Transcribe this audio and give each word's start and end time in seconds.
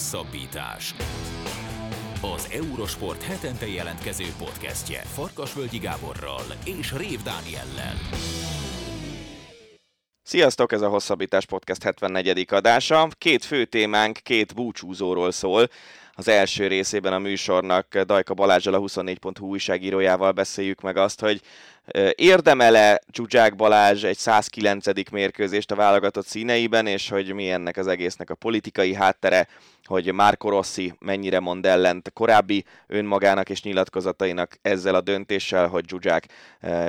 Hosszabbítás. 0.00 0.94
Az 2.34 2.48
Eurosport 2.52 3.22
hetente 3.22 3.66
jelentkező 3.66 4.24
podcastje 4.38 5.00
Farkasvölgyi 5.00 5.78
Gáborral 5.78 6.42
és 6.64 6.92
Rév 6.92 7.22
Dániellel. 7.22 7.94
Sziasztok, 10.22 10.72
ez 10.72 10.80
a 10.80 10.88
Hosszabbítás 10.88 11.46
Podcast 11.46 11.82
74. 11.82 12.46
adása. 12.50 13.08
Két 13.18 13.44
fő 13.44 13.64
témánk, 13.64 14.18
két 14.22 14.54
búcsúzóról 14.54 15.30
szól. 15.30 15.68
Az 16.14 16.28
első 16.28 16.66
részében 16.66 17.12
a 17.12 17.18
műsornak 17.18 17.98
Dajka 17.98 18.34
Balázsal, 18.34 18.74
a 18.74 18.80
24.hu 18.80 19.46
újságírójával 19.46 20.32
beszéljük 20.32 20.80
meg 20.80 20.96
azt, 20.96 21.20
hogy 21.20 21.40
Érdemele 22.14 23.00
Csuzsák 23.10 23.56
Balázs 23.56 24.04
egy 24.04 24.16
109. 24.16 25.10
mérkőzést 25.10 25.70
a 25.70 25.74
válogatott 25.74 26.26
színeiben, 26.26 26.86
és 26.86 27.08
hogy 27.08 27.32
mi 27.32 27.50
ennek 27.50 27.76
az 27.76 27.86
egésznek 27.86 28.30
a 28.30 28.34
politikai 28.34 28.94
háttere, 28.94 29.48
hogy 29.90 30.12
Marco 30.12 30.48
Rossi 30.48 30.94
mennyire 30.98 31.40
mond 31.40 31.66
ellent 31.66 32.12
korábbi 32.12 32.64
önmagának 32.86 33.50
és 33.50 33.62
nyilatkozatainak 33.62 34.58
ezzel 34.62 34.94
a 34.94 35.00
döntéssel, 35.00 35.68
hogy 35.68 35.84
Zsuzsák 35.88 36.26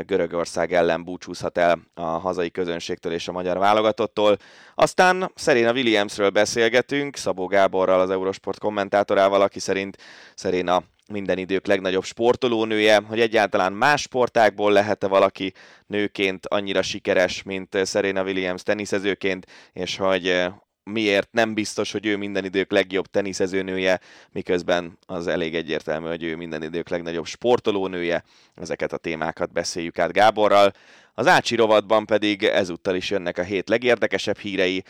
Görögország 0.06 0.74
ellen 0.74 1.04
búcsúzhat 1.04 1.58
el 1.58 1.80
a 1.94 2.02
hazai 2.02 2.52
közönségtől 2.52 3.14
és 3.14 3.28
a 3.28 3.32
magyar 3.32 3.58
válogatottól. 3.58 4.38
Aztán 4.76 5.32
Serena 5.36 5.72
Williamsről 5.72 6.30
beszélgetünk, 6.30 7.16
Szabó 7.16 7.46
Gáborral, 7.46 8.00
az 8.00 8.10
Eurosport 8.10 8.60
kommentátorával, 8.60 9.42
aki 9.42 9.60
szerint 9.60 9.98
Serena 10.36 10.84
minden 11.08 11.38
idők 11.38 11.66
legnagyobb 11.66 12.04
sportolónője, 12.04 13.02
hogy 13.08 13.20
egyáltalán 13.20 13.74
más 13.74 14.02
sportákból 14.02 14.72
lehet-e 14.72 15.08
valaki 15.08 15.54
nőként 15.88 16.48
annyira 16.48 16.82
sikeres, 16.82 17.44
mint 17.44 17.78
Serena 17.86 18.24
Williams 18.24 18.64
teniszezőként, 18.64 19.46
és 19.74 19.98
hogy 19.98 20.28
eh, 20.28 20.54
miért 20.84 21.32
nem 21.32 21.54
biztos, 21.54 21.92
hogy 21.92 22.06
ő 22.06 22.18
minden 22.18 22.46
idők 22.46 22.72
legjobb 22.72 23.06
teniszezőnője, 23.06 24.00
miközben 24.32 24.98
az 25.06 25.28
elég 25.28 25.56
egyértelmű, 25.56 26.08
hogy 26.08 26.24
ő 26.24 26.36
minden 26.36 26.64
idők 26.64 26.90
legnagyobb 26.90 27.26
sportolónője. 27.26 28.24
Ezeket 28.56 28.94
a 28.94 28.98
témákat 28.98 29.52
beszéljük 29.52 30.00
át 30.00 30.12
Gáborral. 30.12 30.74
Az 31.14 31.28
Ácsi 31.28 31.56
rovatban 31.56 32.06
pedig 32.06 32.44
ezúttal 32.44 32.96
is 32.96 33.10
jönnek 33.10 33.38
a 33.38 33.44
hét 33.44 33.70
legérdekesebb 33.70 34.38
hírei. 34.38 34.84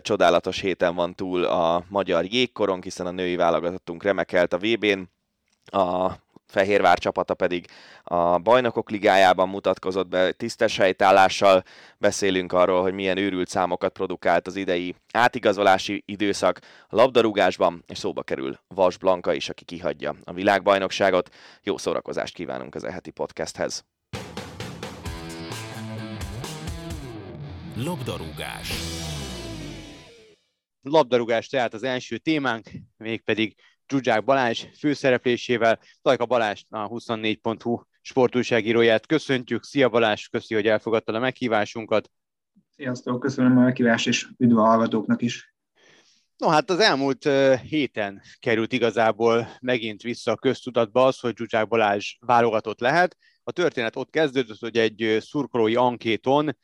Csodálatos 0.00 0.60
héten 0.60 0.94
van 0.94 1.14
túl 1.14 1.44
a 1.44 1.84
magyar 1.88 2.24
jégkorong, 2.24 2.82
hiszen 2.82 3.06
a 3.06 3.10
női 3.10 3.36
válogatottunk 3.36 4.02
remekelt 4.02 4.52
a 4.52 4.58
VB-n 4.58 5.00
a 5.76 6.12
Fehérvár 6.52 6.98
csapata 6.98 7.34
pedig 7.34 7.66
a 8.02 8.38
bajnokok 8.38 8.90
ligájában 8.90 9.48
mutatkozott 9.48 10.08
be 10.08 10.32
tisztes 10.32 10.76
helytállással. 10.76 11.62
Beszélünk 11.98 12.52
arról, 12.52 12.82
hogy 12.82 12.92
milyen 12.92 13.16
őrült 13.16 13.48
számokat 13.48 13.92
produkált 13.92 14.46
az 14.46 14.56
idei 14.56 14.94
átigazolási 15.12 16.02
időszak 16.06 16.60
a 16.88 16.96
labdarúgásban, 16.96 17.84
és 17.86 17.98
szóba 17.98 18.22
kerül 18.22 18.58
Vas 18.68 18.96
Blanka 18.96 19.32
is, 19.32 19.48
aki 19.48 19.64
kihagyja 19.64 20.14
a 20.24 20.32
világbajnokságot. 20.32 21.34
Jó 21.62 21.76
szórakozást 21.76 22.34
kívánunk 22.34 22.74
az 22.74 22.84
eheti 22.84 23.10
podcasthez. 23.10 23.84
Labdarúgás 27.76 28.72
Labdarúgás 30.82 31.48
tehát 31.48 31.74
az 31.74 31.82
első 31.82 32.18
témánk, 32.18 32.70
mégpedig 32.96 33.54
Zsuzsák 33.92 34.24
Balázs 34.24 34.64
főszereplésével. 34.78 35.78
Tajka 36.02 36.26
Balázs, 36.26 36.62
a 36.68 36.88
24.hu 36.88 37.80
sportújságíróját 38.00 39.06
köszöntjük. 39.06 39.64
Szia 39.64 39.88
Balázs, 39.88 40.26
köszi, 40.26 40.54
hogy 40.54 40.66
elfogadtad 40.66 41.14
a 41.14 41.18
meghívásunkat. 41.18 42.10
Sziasztok, 42.76 43.20
köszönöm 43.20 43.58
a 43.58 43.60
meghívást, 43.60 44.06
és 44.06 44.28
üdv 44.38 44.58
a 44.58 44.64
hallgatóknak 44.64 45.22
is. 45.22 45.54
No 46.36 46.48
hát 46.48 46.70
az 46.70 46.78
elmúlt 46.78 47.28
héten 47.68 48.22
került 48.38 48.72
igazából 48.72 49.48
megint 49.60 50.02
vissza 50.02 50.32
a 50.32 50.36
köztudatba 50.36 51.04
az, 51.04 51.18
hogy 51.18 51.36
Zsuzsák 51.36 51.68
Balázs 51.68 52.16
válogatott 52.20 52.80
lehet. 52.80 53.16
A 53.42 53.52
történet 53.52 53.96
ott 53.96 54.10
kezdődött, 54.10 54.58
hogy 54.58 54.76
egy 54.76 55.16
szurkolói 55.20 55.76
ankéton 55.76 56.56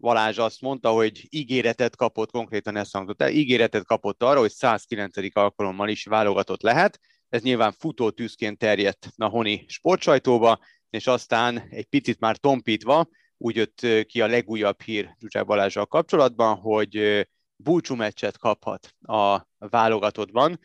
Valázs 0.00 0.38
azt 0.38 0.60
mondta, 0.60 0.90
hogy 0.90 1.26
ígéretet 1.28 1.96
kapott, 1.96 2.30
konkrétan 2.30 2.76
ezt 2.76 2.92
hangzott 2.92 3.22
el, 3.22 3.30
ígéretet 3.30 3.84
kapott 3.84 4.22
arra, 4.22 4.38
hogy 4.38 4.50
109. 4.50 5.16
alkalommal 5.32 5.88
is 5.88 6.04
válogatott 6.04 6.62
lehet. 6.62 7.00
Ez 7.28 7.42
nyilván 7.42 7.72
futó 7.72 8.10
tűzként 8.10 8.58
terjedt 8.58 9.08
a 9.16 9.26
honi 9.26 9.64
sportsajtóba, 9.68 10.58
és 10.90 11.06
aztán 11.06 11.66
egy 11.70 11.84
picit 11.84 12.20
már 12.20 12.36
tompítva 12.36 13.08
úgy 13.36 13.56
jött 13.56 13.86
ki 14.06 14.20
a 14.20 14.26
legújabb 14.26 14.82
hír 14.82 15.14
Zsuzsák 15.18 15.46
Balázsral 15.46 15.86
kapcsolatban, 15.86 16.56
hogy 16.56 17.26
búcsú 17.56 17.94
meccset 17.94 18.38
kaphat 18.38 18.94
a 19.00 19.46
válogatottban. 19.58 20.60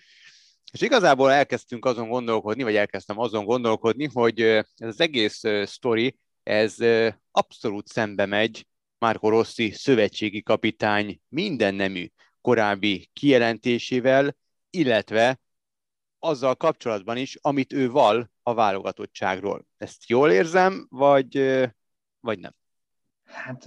És 0.72 0.81
igazából 0.81 1.31
elkezdtünk 1.31 1.85
azon 1.85 2.07
gondolkodni, 2.07 2.63
vagy 2.63 2.75
elkezdtem 2.75 3.19
azon 3.19 3.45
gondolkodni, 3.45 4.09
hogy 4.13 4.41
ez 4.41 4.66
az 4.75 5.00
egész 5.00 5.41
sztori, 5.63 6.18
ez 6.44 6.75
abszolút 7.31 7.88
szembe 7.88 8.25
megy 8.25 8.68
Marco 9.06 9.30
Rossi 9.30 9.72
szövetségi 9.72 10.42
kapitány 10.42 11.20
minden 11.30 11.76
nemű 11.76 12.08
korábbi 12.42 13.10
kijelentésével, 13.14 14.36
illetve 14.70 15.40
azzal 16.20 16.56
kapcsolatban 16.56 17.18
is, 17.18 17.38
amit 17.42 17.74
ő 17.74 17.90
val 17.90 18.32
a 18.44 18.54
válogatottságról. 18.54 19.66
Ezt 19.78 20.10
jól 20.10 20.32
érzem, 20.32 20.88
vagy, 20.90 21.38
vagy 22.20 22.40
nem? 22.40 22.52
Hát 23.24 23.64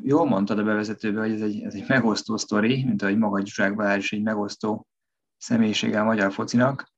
jól 0.00 0.26
mondtad 0.26 0.58
a 0.58 0.62
bevezetőben, 0.62 1.22
hogy 1.22 1.32
ez 1.32 1.40
egy, 1.40 1.62
ez 1.62 1.74
egy 1.74 1.88
megosztó 1.88 2.36
sztori, 2.36 2.84
mint 2.84 3.02
ahogy 3.02 3.18
maga 3.18 3.40
Zsuzsák 3.40 3.74
Balázs 3.74 4.02
is 4.02 4.12
egy 4.12 4.22
megosztó 4.22 4.86
személyisége 5.36 6.00
a 6.00 6.04
magyar 6.04 6.32
focinak. 6.32 6.92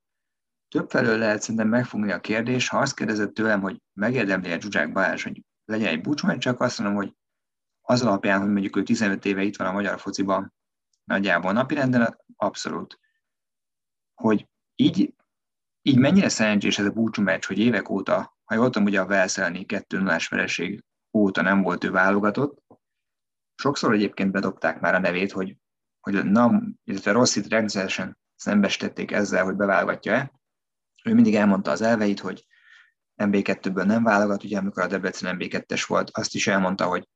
Többfelől 0.68 1.18
lehet 1.18 1.40
szerintem 1.40 1.68
megfogni 1.68 2.12
a 2.12 2.20
kérdés, 2.20 2.68
ha 2.68 2.78
azt 2.78 2.94
kérdezett 2.94 3.34
tőlem, 3.34 3.60
hogy 3.60 3.82
megérdemli 3.92 4.52
a 4.52 4.60
Zsuzsák 4.60 4.92
Balázs, 4.92 5.22
hogy 5.22 5.42
legyen 5.64 5.88
egy 5.88 6.00
búcsú, 6.00 6.38
csak 6.38 6.60
azt 6.60 6.78
mondom, 6.78 6.96
hogy 6.96 7.14
az 7.82 8.02
alapján, 8.02 8.40
hogy 8.40 8.50
mondjuk 8.50 8.76
ő 8.76 8.82
15 8.82 9.24
éve 9.24 9.42
itt 9.42 9.56
van 9.56 9.66
a 9.66 9.72
magyar 9.72 10.00
fociban 10.00 10.54
nagyjából 11.04 11.52
napirenden, 11.52 12.18
abszolút. 12.36 12.98
Hogy 14.14 14.48
így, 14.74 15.14
így 15.82 15.98
mennyire 15.98 16.28
szerencsés 16.28 16.78
ez 16.78 16.86
a 16.86 16.90
búcsú 16.90 17.22
meccs, 17.22 17.44
hogy 17.44 17.58
évek 17.58 17.88
óta, 17.88 18.36
ha 18.44 18.54
jól 18.54 18.70
tudom, 18.70 18.86
ugye 18.86 19.00
a 19.00 19.06
Velszelni 19.06 19.64
2 19.64 19.98
0 19.98 20.18
vereség 20.30 20.84
óta 21.12 21.42
nem 21.42 21.62
volt 21.62 21.84
ő 21.84 21.90
válogatott. 21.90 22.62
Sokszor 23.54 23.94
egyébként 23.94 24.32
bedobták 24.32 24.80
már 24.80 24.94
a 24.94 24.98
nevét, 24.98 25.32
hogy, 25.32 25.56
hogy 26.00 26.24
na, 26.24 26.62
illetve 26.84 27.12
Rosszit 27.12 27.48
rendszeresen 27.48 28.18
szembesítették 28.36 29.10
ezzel, 29.10 29.44
hogy 29.44 29.56
beválogatja-e. 29.56 30.32
Ő 31.04 31.14
mindig 31.14 31.34
elmondta 31.34 31.70
az 31.70 31.80
elveit, 31.80 32.20
hogy 32.20 32.46
MB2-ből 33.16 33.84
nem 33.84 34.02
válogat, 34.02 34.44
ugye 34.44 34.58
amikor 34.58 34.82
a 34.82 34.86
Debrecen 34.86 35.36
MB2-es 35.38 35.84
volt, 35.86 36.10
azt 36.10 36.34
is 36.34 36.46
elmondta, 36.46 36.86
hogy 36.86 37.08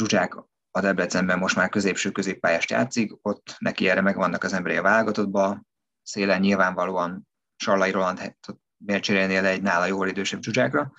Zsuzsák 0.00 0.34
a 0.70 0.80
Debrecenben 0.80 1.38
most 1.38 1.56
már 1.56 1.68
középső 1.68 2.10
középpályást 2.10 2.70
játszik, 2.70 3.12
ott 3.22 3.56
neki 3.58 3.88
erre 3.88 4.00
megvannak 4.00 4.44
az 4.44 4.52
emberei 4.52 4.76
a 4.76 4.82
válogatottba, 4.82 5.62
szélen 6.02 6.40
nyilvánvalóan 6.40 7.28
Sarlai 7.56 7.90
Roland 7.90 8.18
hát 8.18 8.38
miért 8.76 9.02
cserélnél 9.02 9.44
egy 9.44 9.62
nála 9.62 9.86
jól 9.86 10.08
idősebb 10.08 10.42
Zsuzsákra. 10.42 10.92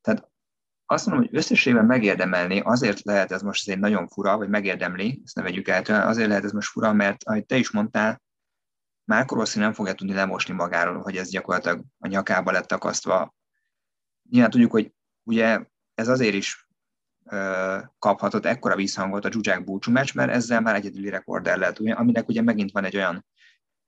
Tehát 0.00 0.28
azt 0.86 1.06
mondom, 1.06 1.24
hogy 1.24 1.36
összességében 1.36 1.84
megérdemelni, 1.84 2.60
azért 2.60 3.04
lehet 3.04 3.32
ez 3.32 3.42
most 3.42 3.68
egy 3.68 3.78
nagyon 3.78 4.08
fura, 4.08 4.36
vagy 4.36 4.48
megérdemli, 4.48 5.20
ezt 5.24 5.34
ne 5.34 5.42
vegyük 5.42 5.68
el 5.68 6.06
azért 6.06 6.28
lehet 6.28 6.44
ez 6.44 6.52
most 6.52 6.70
fura, 6.70 6.92
mert 6.92 7.24
ahogy 7.24 7.46
te 7.46 7.56
is 7.56 7.70
mondtál, 7.70 8.22
már 9.04 9.26
Rossi 9.28 9.58
nem 9.58 9.72
fogja 9.72 9.94
tudni 9.94 10.14
lemosni 10.14 10.54
magáról, 10.54 11.00
hogy 11.00 11.16
ez 11.16 11.30
gyakorlatilag 11.30 11.84
a 11.98 12.06
nyakába 12.06 12.50
lett 12.50 12.72
akasztva. 12.72 13.34
Nyilván 14.30 14.50
tudjuk, 14.50 14.70
hogy 14.70 14.92
ugye 15.22 15.64
ez 15.94 16.08
azért 16.08 16.34
is 16.34 16.69
kaphatott 17.98 18.44
ekkora 18.44 18.76
vízhangot 18.76 19.24
a 19.24 19.30
Zsuzsák 19.30 19.64
búcsú 19.64 19.92
meccs, 19.92 20.14
mert 20.14 20.30
ezzel 20.30 20.60
már 20.60 20.74
egyedüli 20.74 21.08
rekorder 21.08 21.58
lett, 21.58 21.78
aminek 21.78 22.28
ugye 22.28 22.42
megint 22.42 22.70
van 22.70 22.84
egy 22.84 22.96
olyan 22.96 23.26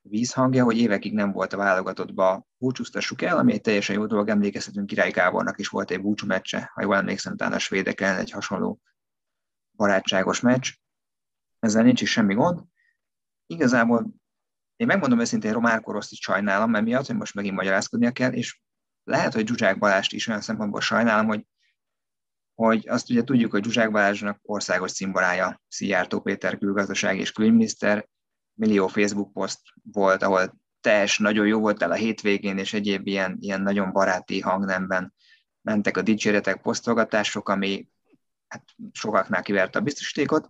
vízhangja, 0.00 0.64
hogy 0.64 0.78
évekig 0.78 1.12
nem 1.12 1.32
volt 1.32 1.52
a 1.52 1.56
válogatottba 1.56 2.46
búcsúztassuk 2.56 3.22
el, 3.22 3.38
ami 3.38 3.52
egy 3.52 3.60
teljesen 3.60 3.96
jó 3.96 4.06
dolog, 4.06 4.28
emlékezhetünk 4.28 4.86
Király 4.86 5.10
Gábornak 5.10 5.58
is 5.58 5.68
volt 5.68 5.90
egy 5.90 6.00
búcsú 6.00 6.26
meccse, 6.26 6.70
ha 6.74 6.82
jól 6.82 6.96
emlékszem, 6.96 7.36
talán 7.36 7.52
a 7.52 7.58
svédek 7.58 8.00
ellen 8.00 8.18
egy 8.18 8.30
hasonló 8.30 8.80
barátságos 9.76 10.40
meccs. 10.40 10.72
Ezzel 11.58 11.82
nincs 11.82 12.00
is 12.00 12.10
semmi 12.10 12.34
gond. 12.34 12.60
Igazából 13.46 14.14
én 14.76 14.86
megmondom 14.86 15.20
őszintén, 15.20 15.52
Román 15.52 15.82
Koroszt 15.82 16.12
is 16.12 16.18
sajnálom, 16.18 16.70
mert 16.70 16.84
miatt, 16.84 17.06
hogy 17.06 17.16
most 17.16 17.34
megint 17.34 17.56
magyarázkodnia 17.56 18.12
kell, 18.12 18.32
és 18.32 18.60
lehet, 19.04 19.32
hogy 19.32 19.46
Zsuzsák 19.46 19.78
Balást 19.78 20.12
is 20.12 20.26
olyan 20.26 20.40
szempontból 20.40 20.80
sajnálom, 20.80 21.26
hogy 21.26 21.46
hogy 22.54 22.88
azt 22.88 23.10
ugye 23.10 23.22
tudjuk, 23.22 23.50
hogy 23.50 23.64
Zsuzsák 23.64 23.90
Balázsnak 23.90 24.38
országos 24.42 24.90
szimbolája 24.90 25.60
Szijjártó 25.68 26.20
Péter 26.20 26.58
külgazdaság 26.58 27.18
és 27.18 27.32
külügyminiszter, 27.32 28.08
millió 28.54 28.86
Facebook 28.86 29.32
poszt 29.32 29.60
volt, 29.92 30.22
ahol 30.22 30.60
teljes, 30.80 31.18
nagyon 31.18 31.46
jó 31.46 31.60
volt 31.60 31.82
el 31.82 31.90
a 31.90 31.94
hétvégén, 31.94 32.58
és 32.58 32.72
egyéb 32.72 33.06
ilyen, 33.06 33.36
ilyen 33.40 33.62
nagyon 33.62 33.92
baráti 33.92 34.40
hangnemben 34.40 35.14
mentek 35.60 35.96
a 35.96 36.02
dicséretek, 36.02 36.62
posztolgatások, 36.62 37.48
ami 37.48 37.88
hát 38.48 38.64
sokaknál 38.92 39.42
kiverte 39.42 39.78
a 39.78 39.82
biztosítékot. 39.82 40.48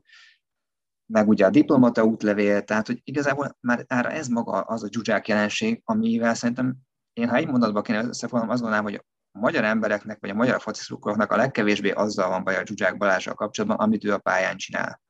meg 1.06 1.28
ugye 1.28 1.46
a 1.46 1.50
diplomata 1.50 2.04
útlevél, 2.04 2.62
tehát 2.62 2.86
hogy 2.86 3.00
igazából 3.04 3.56
már 3.60 3.86
ez 3.88 4.28
maga 4.28 4.60
az 4.60 4.82
a 4.82 4.88
dzsuzsák 4.88 5.28
jelenség, 5.28 5.80
amivel 5.84 6.34
szerintem 6.34 6.76
én 7.12 7.28
ha 7.28 7.36
egy 7.36 7.46
mondatban 7.46 7.82
kéne 7.82 8.04
összefoglalom, 8.04 8.50
azt 8.50 8.60
gondolom, 8.60 8.84
hogy 8.84 9.04
a 9.32 9.38
magyar 9.38 9.64
embereknek, 9.64 10.20
vagy 10.20 10.30
a 10.30 10.34
magyar 10.34 10.60
fociszurkolóknak 10.60 11.30
a 11.30 11.36
legkevésbé 11.36 11.90
azzal 11.90 12.28
van 12.28 12.44
baj 12.44 12.56
a 12.56 12.66
Zsuzsák 12.66 12.96
Balázsral 12.96 13.34
kapcsolatban, 13.34 13.78
amit 13.78 14.04
ő 14.04 14.12
a 14.12 14.18
pályán 14.18 14.56
csinál. 14.56 15.00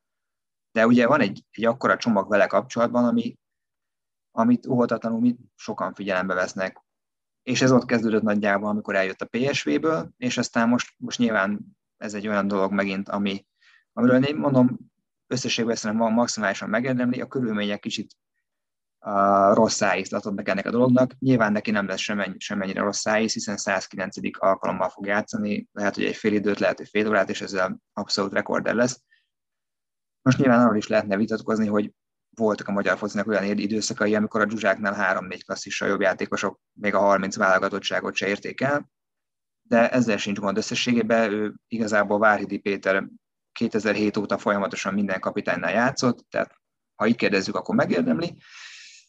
De 0.73 0.87
ugye 0.87 1.07
van 1.07 1.21
egy, 1.21 1.45
egy 1.51 1.65
akkora 1.65 1.97
csomag 1.97 2.29
vele 2.29 2.47
kapcsolatban, 2.47 3.05
ami, 3.05 3.37
amit 4.31 4.67
óhatatlanul 4.67 5.21
mi 5.21 5.37
sokan 5.55 5.95
figyelembe 5.95 6.35
vesznek. 6.35 6.85
És 7.43 7.63
ez 7.63 7.73
ott 7.73 7.85
kezdődött 7.85 8.23
nagyjából, 8.23 8.69
amikor 8.69 8.95
eljött 8.95 9.21
a 9.21 9.29
PSV-ből, 9.31 10.11
és 10.17 10.39
aztán 10.39 10.69
most, 10.69 10.95
most 10.97 11.19
nyilván 11.19 11.77
ez 11.97 12.15
egy 12.15 12.29
olyan 12.29 12.49
dolog 12.49 12.73
megint, 12.73 13.09
ami, 13.09 13.47
amiről 13.93 14.25
én 14.25 14.37
mondom, 14.37 14.79
összességben 15.27 15.77
szerintem 15.77 16.07
van 16.07 16.15
maximálisan 16.15 16.69
megérdemli, 16.69 17.21
a 17.21 17.27
körülmények 17.27 17.81
kicsit 17.81 18.17
a 19.05 19.55
rossz 19.55 19.81
meg 20.35 20.49
ennek 20.49 20.67
a 20.67 20.71
dolognak. 20.71 21.13
Nyilván 21.19 21.53
neki 21.53 21.71
nem 21.71 21.87
lesz 21.87 22.01
semennyi, 22.01 22.35
semmennyire 22.39 22.81
rossz 22.81 23.01
szájíz, 23.01 23.33
hiszen 23.33 23.57
109. 23.57 24.17
alkalommal 24.39 24.89
fog 24.89 25.07
játszani, 25.07 25.69
lehet, 25.73 25.95
hogy 25.95 26.05
egy 26.05 26.17
fél 26.17 26.33
időt, 26.33 26.59
lehet, 26.59 26.77
hogy 26.77 26.89
fél 26.89 27.09
órát, 27.09 27.31
és 27.31 27.41
ezzel 27.41 27.79
abszolút 27.93 28.33
rekorder 28.33 28.75
lesz. 28.75 29.03
Most 30.23 30.39
nyilván 30.39 30.61
arról 30.61 30.77
is 30.77 30.87
lehetne 30.87 31.17
vitatkozni, 31.17 31.67
hogy 31.67 31.93
voltak 32.37 32.69
a 32.69 32.73
magyar 32.73 32.99
focinak 32.99 33.27
olyan 33.27 33.59
időszakai, 33.59 34.15
amikor 34.15 34.41
a 34.41 34.51
Zsuzsáknál 34.51 35.19
3-4 35.21 35.41
klasszissal 35.45 35.89
jobb 35.89 36.01
játékosok 36.01 36.61
még 36.73 36.95
a 36.95 36.99
30 36.99 37.37
válogatottságot 37.37 38.15
se 38.15 38.29
érték 38.29 38.61
el, 38.61 38.91
de 39.63 39.91
ezzel 39.91 40.17
sincs 40.17 40.39
gond 40.39 40.57
összességében. 40.57 41.33
Ő 41.33 41.55
igazából 41.69 42.19
Várhidi 42.19 42.59
Péter 42.59 43.09
2007 43.53 44.17
óta 44.17 44.39
folyamatosan 44.39 44.95
minden 44.95 45.21
kapitánynál 45.21 45.73
játszott, 45.73 46.27
tehát 46.31 46.61
ha 46.95 47.07
így 47.07 47.17
kérdezzük, 47.17 47.55
akkor 47.57 47.75
megérdemli 47.75 48.37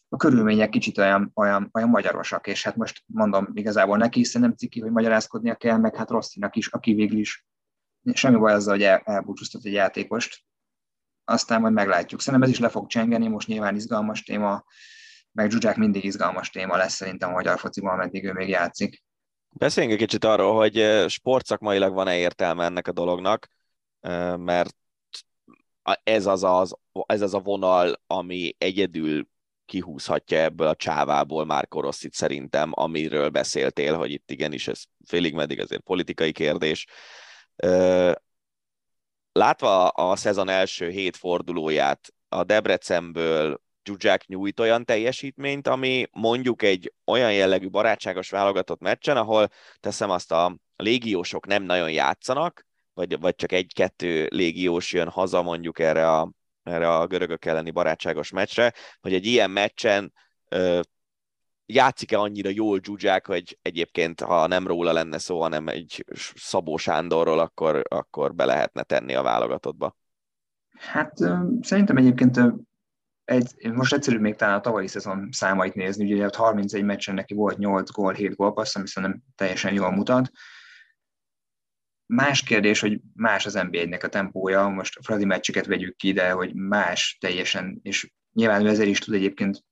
a 0.08 0.16
körülmények 0.16 0.68
kicsit 0.68 0.98
olyan, 0.98 1.30
olyan, 1.34 1.70
olyan 1.72 1.88
magyarosak, 1.88 2.46
és 2.46 2.62
hát 2.62 2.76
most 2.76 3.02
mondom, 3.06 3.48
igazából 3.52 3.96
neki 3.96 4.20
is 4.20 4.32
nem 4.32 4.54
ciki, 4.54 4.80
hogy 4.80 4.90
magyarázkodnia 4.90 5.54
kell, 5.54 5.76
meg 5.76 5.96
hát 5.96 6.10
Rosszinak 6.10 6.56
is, 6.56 6.66
aki 6.66 6.94
végül 6.94 7.18
is 7.18 7.46
semmi 8.12 8.36
baj 8.36 8.52
azzal, 8.52 8.74
hogy 8.74 8.82
el, 8.82 9.02
elbúcsúztat 9.04 9.64
egy 9.64 9.72
játékost, 9.72 10.44
aztán 11.24 11.60
majd 11.60 11.72
meglátjuk. 11.72 12.20
Szerintem 12.20 12.48
ez 12.48 12.54
is 12.54 12.60
le 12.60 12.68
fog 12.68 12.86
csengeni, 12.86 13.28
most 13.28 13.48
nyilván 13.48 13.74
izgalmas 13.74 14.22
téma, 14.22 14.64
meg 15.32 15.50
Zsuzsák 15.50 15.76
mindig 15.76 16.04
izgalmas 16.04 16.50
téma 16.50 16.76
lesz 16.76 16.94
szerintem 16.94 17.28
a 17.28 17.32
magyar 17.32 17.58
fociban, 17.58 17.92
ameddig 17.92 18.24
ő 18.24 18.32
még 18.32 18.48
játszik. 18.48 19.04
Beszéljünk 19.50 19.94
egy 19.94 20.06
kicsit 20.06 20.24
arról, 20.24 20.56
hogy 20.56 21.04
sportszakmailag 21.08 21.92
van-e 21.92 22.16
értelme 22.16 22.64
ennek 22.64 22.88
a 22.88 22.92
dolognak, 22.92 23.48
mert 24.36 24.76
ez 26.02 26.26
az, 26.26 26.42
az, 26.42 26.76
ez 27.06 27.20
az 27.20 27.34
a 27.34 27.40
vonal, 27.40 28.00
ami 28.06 28.54
egyedül 28.58 29.28
kihúzhatja 29.66 30.38
ebből 30.38 30.66
a 30.66 30.74
csávából 30.74 31.44
már 31.44 31.66
Rosszit 31.70 32.14
szerintem, 32.14 32.70
amiről 32.74 33.28
beszéltél, 33.28 33.96
hogy 33.96 34.10
itt 34.10 34.30
igenis 34.30 34.68
ez 34.68 34.82
félig 35.06 35.34
meddig 35.34 35.60
azért 35.60 35.82
politikai 35.82 36.32
kérdés. 36.32 36.86
Látva 39.32 39.88
a 39.88 40.16
szezon 40.16 40.48
első 40.48 40.88
hét 40.88 41.16
fordulóját, 41.16 42.08
a 42.28 42.44
Debrecenből 42.44 43.62
Zsuzsák 43.84 44.26
nyújt 44.26 44.60
olyan 44.60 44.84
teljesítményt, 44.84 45.68
ami 45.68 46.06
mondjuk 46.12 46.62
egy 46.62 46.92
olyan 47.04 47.32
jellegű 47.32 47.68
barátságos 47.68 48.30
válogatott 48.30 48.80
meccsen, 48.80 49.16
ahol 49.16 49.48
teszem 49.80 50.10
azt 50.10 50.32
a 50.32 50.56
légiósok 50.76 51.46
nem 51.46 51.62
nagyon 51.62 51.90
játszanak, 51.90 52.66
vagy, 52.94 53.20
vagy 53.20 53.34
csak 53.34 53.52
egy-kettő 53.52 54.28
légiós 54.30 54.92
jön 54.92 55.08
haza 55.08 55.42
mondjuk 55.42 55.78
erre 55.78 56.10
a 56.10 56.30
erre 56.64 56.96
a 56.96 57.06
görögök 57.06 57.44
elleni 57.44 57.70
barátságos 57.70 58.30
meccsre, 58.30 58.72
hogy 59.00 59.14
egy 59.14 59.26
ilyen 59.26 59.50
meccsen 59.50 60.12
ö, 60.48 60.80
játszik-e 61.66 62.18
annyira 62.18 62.50
jól 62.50 62.80
Zsuzsák, 62.82 63.26
hogy 63.26 63.58
egyébként, 63.62 64.20
ha 64.20 64.46
nem 64.46 64.66
róla 64.66 64.92
lenne 64.92 65.18
szó, 65.18 65.40
hanem 65.40 65.68
egy 65.68 66.04
Szabó 66.34 66.76
Sándorról, 66.76 67.38
akkor, 67.38 67.82
akkor 67.88 68.34
be 68.34 68.44
lehetne 68.44 68.82
tenni 68.82 69.14
a 69.14 69.22
válogatottba? 69.22 69.96
Hát 70.78 71.12
szerintem 71.60 71.96
egyébként 71.96 72.40
egy, 73.24 73.70
most 73.72 73.92
egyszerű 73.92 74.18
még 74.18 74.34
talán 74.34 74.54
a 74.54 74.60
tavalyi 74.60 74.86
szezon 74.86 75.28
számait 75.30 75.74
nézni, 75.74 76.12
ugye 76.12 76.28
31 76.36 76.84
meccsen 76.84 77.14
neki 77.14 77.34
volt 77.34 77.58
8 77.58 77.90
gól, 77.90 78.12
7 78.12 78.34
gólpassz, 78.34 78.76
ami 78.76 78.86
szerintem 78.88 79.22
teljesen 79.36 79.74
jól 79.74 79.90
mutat. 79.90 80.30
Más 82.06 82.42
kérdés, 82.42 82.80
hogy 82.80 83.00
más 83.14 83.46
az 83.46 83.54
NBA-nek 83.54 84.02
a 84.02 84.08
tempója, 84.08 84.68
most 84.68 84.98
a 84.98 85.02
Fradi 85.02 85.24
meccseket 85.24 85.66
vegyük 85.66 85.96
ki, 85.96 86.12
de 86.12 86.30
hogy 86.30 86.54
más 86.54 87.16
teljesen, 87.20 87.78
és 87.82 88.12
nyilván 88.32 88.66
ezért 88.66 88.88
is 88.88 88.98
tud 88.98 89.14
egyébként 89.14 89.64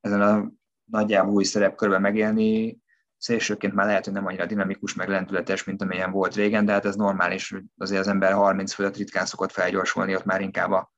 ezen 0.00 0.20
a 0.20 0.50
nagyjából 0.84 1.34
új 1.34 1.44
szerepkörben 1.44 2.00
megélni, 2.00 2.78
szélsőként 3.16 3.74
már 3.74 3.86
lehet, 3.86 4.04
hogy 4.04 4.14
nem 4.14 4.26
annyira 4.26 4.46
dinamikus, 4.46 4.94
meg 4.94 5.08
lendületes, 5.08 5.64
mint 5.64 5.82
amilyen 5.82 6.10
volt 6.10 6.34
régen, 6.34 6.64
de 6.64 6.72
hát 6.72 6.84
ez 6.84 6.96
normális, 6.96 7.50
hogy 7.50 7.62
azért 7.76 8.00
az 8.00 8.08
ember 8.08 8.32
30 8.32 8.72
fölött 8.72 8.96
ritkán 8.96 9.26
szokott 9.26 9.52
felgyorsulni, 9.52 10.14
ott 10.14 10.24
már 10.24 10.40
inkább 10.40 10.70
a, 10.70 10.92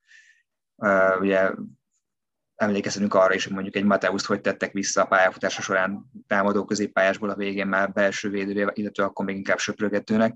uh, 0.75 1.21
ugye 1.21 1.51
emlékezhetünk 2.55 3.15
arra 3.15 3.35
is, 3.35 3.45
hogy 3.45 3.53
mondjuk 3.53 3.77
egy 3.77 3.85
Mateuszt 3.85 4.27
hogy 4.27 4.41
tettek 4.41 4.73
vissza 4.73 5.03
a 5.03 5.07
pályafutása 5.07 5.63
során 5.63 6.05
támadó 6.27 6.65
középpályásból 6.65 7.31
a 7.31 7.35
végén 7.35 7.67
már 7.67 7.93
belső 7.93 8.31
védőre, 8.31 8.71
illetve 8.75 9.05
akkor 9.05 9.25
még 9.25 9.37
inkább 9.37 9.59
söprögetőnek. 9.59 10.35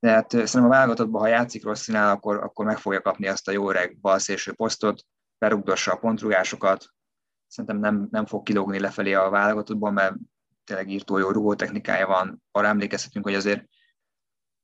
Tehát 0.00 0.30
szerintem 0.30 0.64
a 0.64 0.68
válogatottban, 0.68 1.20
ha 1.20 1.28
játszik 1.28 1.64
Rosszinál, 1.64 2.10
akkor, 2.10 2.36
akkor 2.36 2.66
meg 2.66 2.78
fogja 2.78 3.00
kapni 3.00 3.28
azt 3.28 3.48
a 3.48 3.52
jó 3.52 3.70
öreg 3.70 3.98
balszélső 4.00 4.52
posztot, 4.52 5.02
berugdossa 5.38 5.92
a 5.92 5.96
pontrugásokat, 5.96 6.86
szerintem 7.46 7.78
nem, 7.78 8.08
nem 8.10 8.26
fog 8.26 8.42
kilógni 8.42 8.78
lefelé 8.80 9.12
a 9.12 9.30
válogatottban, 9.30 9.92
mert 9.92 10.14
tényleg 10.64 10.88
írtó 10.88 11.18
jó 11.18 11.30
rugó 11.30 11.54
technikája 11.54 12.06
van. 12.06 12.42
Arra 12.50 12.66
emlékezhetünk, 12.66 13.24
hogy 13.24 13.34
azért 13.34 13.64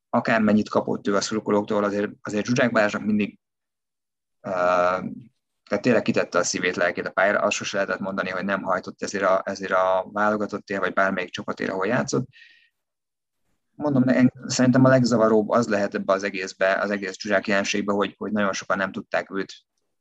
akármennyit 0.08 0.68
kapott 0.68 1.06
ő 1.06 1.16
a 1.16 1.20
szurkolóktól, 1.20 1.84
azért, 1.84 2.10
azért 2.22 2.44
Zsuzsák 2.44 2.72
Balázsnak 2.72 3.04
mindig 3.04 3.38
uh, 4.40 5.04
tehát 5.68 5.84
tényleg 5.84 6.02
kitette 6.02 6.38
a 6.38 6.44
szívét, 6.44 6.76
lelkét 6.76 7.06
a 7.06 7.10
pályára, 7.10 7.40
azt 7.40 7.56
sose 7.56 7.76
lehetett 7.76 7.98
mondani, 7.98 8.30
hogy 8.30 8.44
nem 8.44 8.62
hajtott 8.62 9.02
ezért 9.02 9.24
a, 9.24 9.42
ezért 9.44 9.72
a 9.72 10.08
válogatottért, 10.12 10.80
vagy 10.80 10.92
bármelyik 10.92 11.30
csapatért, 11.30 11.70
ahol 11.70 11.86
játszott 11.86 12.28
mondom, 13.74 14.30
szerintem 14.46 14.84
a 14.84 14.88
legzavaróbb 14.88 15.48
az 15.50 15.68
lehet 15.68 15.94
ebbe 15.94 16.12
az 16.12 16.22
egészbe, 16.22 16.74
az 16.74 16.90
egész 16.90 17.16
csuzsák 17.16 17.46
jelenségbe, 17.46 17.92
hogy, 17.92 18.14
hogy 18.18 18.32
nagyon 18.32 18.52
sokan 18.52 18.76
nem 18.76 18.92
tudták 18.92 19.30
őt 19.30 19.52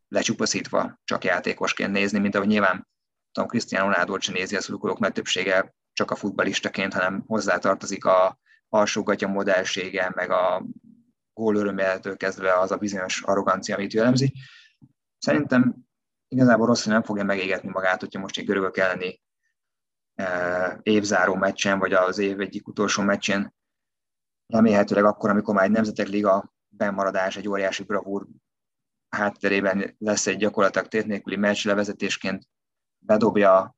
lecsupaszítva 0.08 1.00
csak 1.04 1.24
játékosként 1.24 1.92
nézni, 1.92 2.20
mint 2.20 2.36
ahogy 2.36 2.48
nyilván 2.48 2.88
tudom, 3.32 3.50
Cristiano 3.50 3.89
Ronaldo 3.89 4.20
sem 4.20 4.34
nézi 4.34 4.56
a 4.56 4.62
szurkolók 4.62 5.00
nagy 5.00 5.12
többsége 5.12 5.74
csak 5.94 6.12
a 6.12 6.15
futbalistaként, 6.15 6.94
hanem 6.94 7.24
hozzátartozik 7.27 8.06
a 8.06 8.39
alsógatja 8.70 9.27
modellsége, 9.27 10.12
meg 10.15 10.32
a 10.32 10.65
gól 11.34 11.56
öröméletől 11.56 12.18
kezdve 12.18 12.60
az 12.60 12.72
a 12.72 12.77
bizonyos 12.77 13.22
arrogancia, 13.22 13.75
amit 13.75 13.94
jellemzi. 13.94 14.34
Szerintem 15.18 15.75
igazából 16.27 16.65
rossz, 16.65 16.84
hogy 16.84 16.94
nem 16.94 17.03
fogja 17.03 17.24
megégetni 17.24 17.70
magát, 17.70 18.00
hogyha 18.00 18.20
most 18.20 18.38
egy 18.38 18.46
görögök 18.46 18.77
elleni 18.77 19.22
eh, 20.15 20.77
évzáró 20.84 21.36
meccsen, 21.36 21.80
vagy 21.80 21.94
az 21.94 22.18
év 22.18 22.39
egyik 22.39 22.68
utolsó 22.68 23.03
meccsen 23.03 23.53
remélhetőleg 24.47 25.05
akkor, 25.05 25.29
amikor 25.29 25.53
már 25.53 25.63
egy 25.63 25.71
nemzetek 25.71 26.07
liga 26.07 26.53
bennmaradás, 26.67 27.38
egy 27.38 27.47
óriási 27.47 27.83
bravúr 27.83 28.27
hátterében 29.09 29.95
lesz 29.97 30.27
egy 30.27 30.38
gyakorlatilag 30.38 30.88
tét 30.88 31.05
nélküli 31.05 31.35
meccs 31.35 31.65
levezetésként 31.65 32.47
bedobja, 33.00 33.75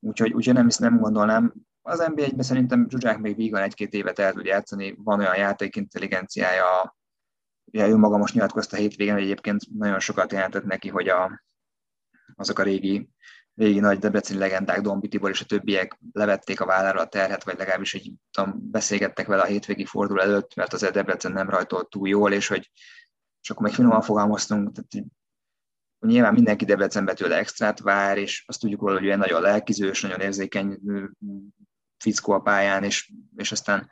úgyhogy, 0.00 0.32
úgyhogy 0.32 0.54
nem, 0.54 0.68
nem 0.78 0.98
gondolnám. 0.98 1.52
Az 1.82 1.98
NBA-ben 1.98 2.42
szerintem 2.42 2.88
Zsuzsák 2.88 3.18
még 3.18 3.36
vígan 3.36 3.62
egy-két 3.62 3.92
évet 3.92 4.18
el 4.18 4.32
tud 4.32 4.44
játszani, 4.44 4.94
van 4.98 5.18
olyan 5.18 5.36
játék 5.36 5.76
intelligenciája, 5.76 6.96
ugye 7.64 7.88
ő 7.88 7.96
maga 7.96 8.16
most 8.16 8.34
nyilatkozta 8.34 8.76
hétvégén, 8.76 9.12
hogy 9.12 9.22
egyébként 9.22 9.60
nagyon 9.74 10.00
sokat 10.00 10.32
jelentett 10.32 10.64
neki, 10.64 10.88
hogy 10.88 11.08
a, 11.08 11.44
azok 12.34 12.58
a 12.58 12.62
régi 12.62 13.10
régi 13.54 13.80
nagy 13.80 13.98
debreceni 13.98 14.38
legendák, 14.38 14.80
Dombi 14.80 15.08
Tibor 15.08 15.30
és 15.30 15.40
a 15.40 15.44
többiek 15.44 15.98
levették 16.12 16.60
a 16.60 16.66
vállára 16.66 17.00
a 17.00 17.08
terhet, 17.08 17.44
vagy 17.44 17.58
legalábbis 17.58 17.94
egy, 17.94 18.12
tudom, 18.30 18.70
beszélgettek 18.70 19.26
vele 19.26 19.42
a 19.42 19.46
hétvégi 19.46 19.84
fordul 19.84 20.20
előtt, 20.20 20.54
mert 20.54 20.72
azért 20.72 20.92
Debrecen 20.92 21.32
nem 21.32 21.50
rajtolt 21.50 21.88
túl 21.88 22.08
jól, 22.08 22.32
és 22.32 22.48
hogy 22.48 22.70
és 23.42 23.50
akkor 23.50 23.62
még 23.62 23.74
finoman 23.74 24.02
fogalmaztunk, 24.02 24.72
tehát 24.72 25.08
nyilván 26.06 26.32
mindenki 26.32 26.64
Debrecenbe 26.64 27.14
tőle 27.14 27.36
extrát 27.36 27.80
vár, 27.80 28.18
és 28.18 28.44
azt 28.46 28.60
tudjuk 28.60 28.80
róla, 28.80 28.94
hogy 28.94 29.06
olyan 29.06 29.18
nagyon 29.18 29.42
lelkizős, 29.42 30.02
nagyon 30.02 30.20
érzékeny 30.20 30.78
fickó 31.98 32.32
a 32.32 32.40
pályán, 32.40 32.84
és, 32.84 33.12
és 33.36 33.52
aztán 33.52 33.90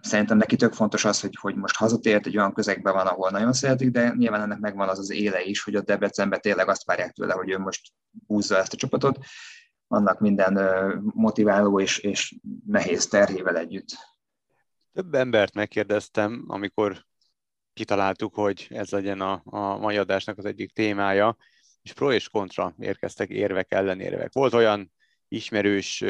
szerintem 0.00 0.36
neki 0.36 0.56
tök 0.56 0.72
fontos 0.72 1.04
az, 1.04 1.20
hogy, 1.20 1.36
hogy 1.40 1.54
most 1.54 1.76
hazatért, 1.76 2.26
egy 2.26 2.36
olyan 2.36 2.52
közegben 2.52 2.94
van, 2.94 3.06
ahol 3.06 3.30
nagyon 3.30 3.52
szeretik, 3.52 3.90
de 3.90 4.12
nyilván 4.16 4.40
ennek 4.40 4.58
megvan 4.58 4.88
az 4.88 4.98
az 4.98 5.10
éle 5.10 5.42
is, 5.42 5.62
hogy 5.62 5.74
a 5.74 5.80
Debrecenben 5.80 6.40
tényleg 6.40 6.68
azt 6.68 6.84
várják 6.84 7.12
tőle, 7.12 7.32
hogy 7.32 7.50
ő 7.50 7.58
most 7.58 7.92
húzza 8.26 8.56
ezt 8.56 8.72
a 8.72 8.76
csapatot, 8.76 9.18
annak 9.88 10.20
minden 10.20 10.60
motiváló 11.14 11.80
és, 11.80 11.98
és 11.98 12.36
nehéz 12.66 13.06
terhével 13.06 13.56
együtt. 13.56 13.88
Több 14.92 15.14
embert 15.14 15.54
megkérdeztem, 15.54 16.44
amikor 16.46 17.04
kitaláltuk, 17.72 18.34
hogy 18.34 18.66
ez 18.70 18.90
legyen 18.90 19.20
a, 19.20 19.42
a 19.44 19.76
mai 19.76 19.96
adásnak 19.96 20.38
az 20.38 20.44
egyik 20.44 20.72
témája, 20.72 21.36
és 21.82 21.92
pro 21.92 22.12
és 22.12 22.28
kontra 22.28 22.74
érkeztek 22.78 23.28
érvek, 23.28 23.72
ellenérvek. 23.72 24.32
Volt 24.32 24.54
olyan 24.54 24.92
ismerős, 25.28 26.04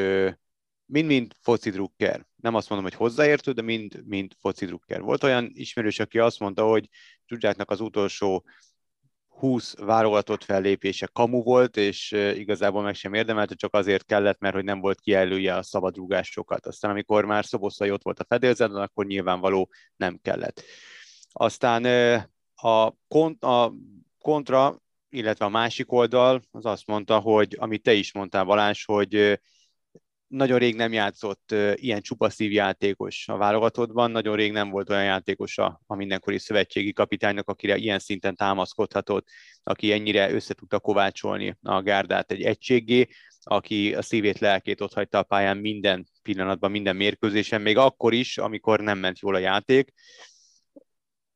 mind-mind 0.87 1.33
foci 1.41 1.69
drukker. 1.69 2.25
Nem 2.35 2.55
azt 2.55 2.69
mondom, 2.69 2.87
hogy 2.89 2.97
hozzáértő, 2.97 3.51
de 3.51 3.61
mind, 3.61 4.01
mind 4.05 4.33
foci 4.39 4.65
drukker. 4.65 5.01
Volt 5.01 5.23
olyan 5.23 5.51
ismerős, 5.53 5.99
aki 5.99 6.19
azt 6.19 6.39
mondta, 6.39 6.65
hogy 6.65 6.89
Zsuzsáknak 7.27 7.71
az 7.71 7.79
utolsó 7.79 8.45
20 9.27 9.75
válogatott 9.77 10.43
fellépése 10.43 11.07
kamu 11.13 11.43
volt, 11.43 11.77
és 11.77 12.11
igazából 12.11 12.81
meg 12.81 12.95
sem 12.95 13.13
érdemelte, 13.13 13.55
csak 13.55 13.73
azért 13.73 14.05
kellett, 14.05 14.39
mert 14.39 14.55
hogy 14.55 14.63
nem 14.63 14.79
volt 14.79 14.99
kijelölje 14.99 15.55
a 15.55 15.63
szabadrúgásokat. 15.63 16.65
Aztán 16.65 16.91
amikor 16.91 17.25
már 17.25 17.45
Szoboszlai 17.45 17.91
ott 17.91 18.03
volt 18.03 18.19
a 18.19 18.25
fedélzeten, 18.27 18.75
akkor 18.75 19.05
nyilvánvaló 19.05 19.69
nem 19.95 20.19
kellett. 20.21 20.63
Aztán 21.31 21.85
a, 22.55 22.91
kont, 23.07 23.43
a 23.43 23.73
kontra, 24.21 24.81
illetve 25.09 25.45
a 25.45 25.49
másik 25.49 25.91
oldal 25.91 26.41
az 26.51 26.65
azt 26.65 26.87
mondta, 26.87 27.19
hogy 27.19 27.55
amit 27.59 27.83
te 27.83 27.93
is 27.93 28.13
mondtál, 28.13 28.43
Balázs, 28.43 28.85
hogy 28.85 29.39
nagyon 30.27 30.59
rég 30.59 30.75
nem 30.75 30.93
játszott 30.93 31.51
ilyen 31.73 32.01
csupaszív 32.01 32.51
játékos 32.51 33.27
a 33.27 33.37
válogatottban, 33.37 34.11
nagyon 34.11 34.35
rég 34.35 34.51
nem 34.51 34.69
volt 34.69 34.89
olyan 34.89 35.03
játékos 35.03 35.57
a, 35.57 35.81
a 35.85 35.95
mindenkori 35.95 36.39
szövetségi 36.39 36.93
kapitánynak, 36.93 37.49
akire 37.49 37.75
ilyen 37.75 37.99
szinten 37.99 38.35
támaszkodhatott, 38.35 39.27
aki 39.63 39.91
ennyire 39.91 40.31
össze 40.31 40.53
tudta 40.53 40.79
kovácsolni 40.79 41.57
a 41.61 41.81
gárdát 41.81 42.31
egy 42.31 42.41
egységé, 42.41 43.07
aki 43.43 43.93
a 43.93 44.01
szívét, 44.01 44.39
lelkét 44.39 44.81
ott 44.81 44.93
hagyta 44.93 45.17
a 45.17 45.23
pályán 45.23 45.57
minden 45.57 46.07
pillanatban, 46.21 46.71
minden 46.71 46.95
mérkőzésen, 46.95 47.61
még 47.61 47.77
akkor 47.77 48.13
is, 48.13 48.37
amikor 48.37 48.79
nem 48.79 48.97
ment 48.97 49.19
jól 49.19 49.35
a 49.35 49.39
játék. 49.39 49.93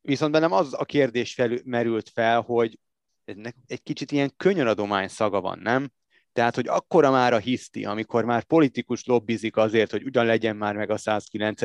Viszont 0.01 0.31
bennem 0.31 0.51
az 0.51 0.74
a 0.77 0.86
kérdés 0.86 1.33
fel, 1.33 1.60
merült 1.63 2.10
fel, 2.10 2.41
hogy 2.41 2.79
ennek 3.25 3.55
egy 3.67 3.83
kicsit 3.83 4.12
ilyen 4.12 4.33
könyöradomány 4.38 5.07
szaga 5.07 5.41
van, 5.41 5.60
nem? 5.60 5.91
Tehát, 6.33 6.55
hogy 6.55 6.67
akkora 6.67 7.11
már 7.11 7.33
a 7.33 7.38
hiszti, 7.38 7.85
amikor 7.85 8.25
már 8.25 8.43
politikus 8.43 9.05
lobbizik 9.05 9.57
azért, 9.57 9.91
hogy 9.91 10.03
ugyan 10.03 10.25
legyen 10.25 10.55
már 10.55 10.75
meg 10.75 10.89
a 10.89 10.97
109 10.97 11.61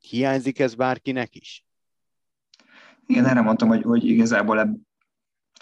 hiányzik 0.00 0.58
ez 0.58 0.74
bárkinek 0.74 1.34
is? 1.34 1.64
Igen, 3.06 3.26
erre 3.26 3.40
mondtam, 3.40 3.68
hogy, 3.68 3.82
hogy 3.82 4.04
igazából 4.04 4.60
ebb, 4.60 4.76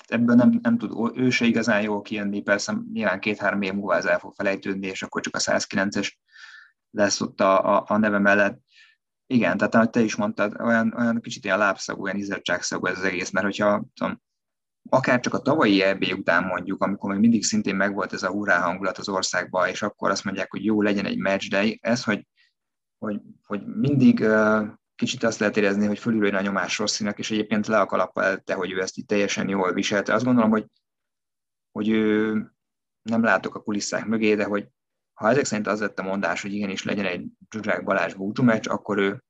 ebből 0.07 0.35
nem, 0.35 0.59
nem 0.63 0.79
tud 0.79 1.19
ő 1.19 1.31
se 1.31 1.45
igazán 1.45 1.83
jól 1.83 2.03
kijönni, 2.03 2.43
persze 2.43 2.77
nyilván 2.93 3.21
két-három 3.21 3.63
év 3.63 3.73
múlva 3.73 3.97
ez 3.97 4.05
el 4.05 4.19
fog 4.19 4.35
felejtődni, 4.35 4.87
és 4.87 5.03
akkor 5.03 5.23
csak 5.23 5.37
a 5.37 5.39
109-es 5.39 6.13
lesz 6.91 7.21
ott 7.21 7.41
a, 7.41 7.77
a, 7.77 7.85
a 7.87 7.97
neve 7.97 8.19
mellett. 8.19 8.61
Igen, 9.27 9.57
tehát 9.57 9.75
ahogy 9.75 9.91
te 9.91 10.01
is 10.01 10.17
mondtad, 10.17 10.61
olyan, 10.61 10.95
olyan 10.97 11.21
kicsit 11.21 11.45
ilyen 11.45 11.59
lábszagú, 11.59 12.03
olyan 12.03 12.17
izzadságszagú 12.17 12.87
ez 12.87 12.99
az 12.99 13.05
egész, 13.05 13.31
mert 13.31 13.47
hogyha 13.47 13.85
tudom, 13.95 14.23
akár 14.89 15.21
csak 15.21 15.35
a 15.35 15.41
tavalyi 15.41 15.83
EB 15.83 16.05
után 16.19 16.45
mondjuk, 16.45 16.83
amikor 16.83 17.11
még 17.11 17.21
mindig 17.21 17.45
szintén 17.45 17.77
megvolt 17.77 18.13
ez 18.13 18.23
a 18.23 18.31
hurrá 18.31 18.61
hangulat 18.61 18.99
az 18.99 19.09
országban, 19.09 19.69
és 19.69 19.83
akkor 19.83 20.11
azt 20.11 20.25
mondják, 20.25 20.51
hogy 20.51 20.65
jó, 20.65 20.83
legyen 20.83 21.07
egy 21.07 21.19
match 21.19 21.49
day, 21.49 21.79
ez, 21.83 22.05
hogy, 22.05 22.27
hogy, 22.99 23.21
hogy 23.47 23.67
mindig 23.67 24.27
kicsit 24.95 25.23
azt 25.23 25.39
lehet 25.39 25.57
érezni, 25.57 25.87
hogy 25.87 25.99
fölülről 25.99 26.37
a 26.37 26.41
nyomás 26.41 26.79
Rosszinak, 26.79 27.19
és 27.19 27.31
egyébként 27.31 27.67
le 27.67 27.81
a 27.81 27.87
kalappa 27.87 28.37
te, 28.37 28.55
hogy 28.55 28.73
ő 28.73 28.81
ezt 28.81 28.99
így 28.99 29.07
teljesen 29.07 29.49
jól 29.49 29.73
viselte. 29.73 30.15
Azt 30.15 30.25
gondolom, 30.25 30.51
hogy, 30.51 30.67
hogy 31.73 31.89
ő 31.89 32.33
nem 33.03 33.23
látok 33.23 33.55
a 33.55 33.63
kulisszák 33.63 34.07
mögé, 34.07 34.35
de 34.35 34.45
hogy 34.45 34.69
ha 35.13 35.29
ezek 35.29 35.45
szerint 35.45 35.67
az 35.67 35.81
lett 35.81 35.99
a 35.99 36.03
mondás, 36.03 36.43
hogy 36.43 36.53
igenis 36.53 36.85
legyen 36.85 37.05
egy 37.05 37.27
Zsuzsák 37.51 37.85
Balázs 37.85 38.15
búcsú 38.15 38.43
meccs, 38.43 38.69
akkor 38.69 38.99
ő, 38.99 39.25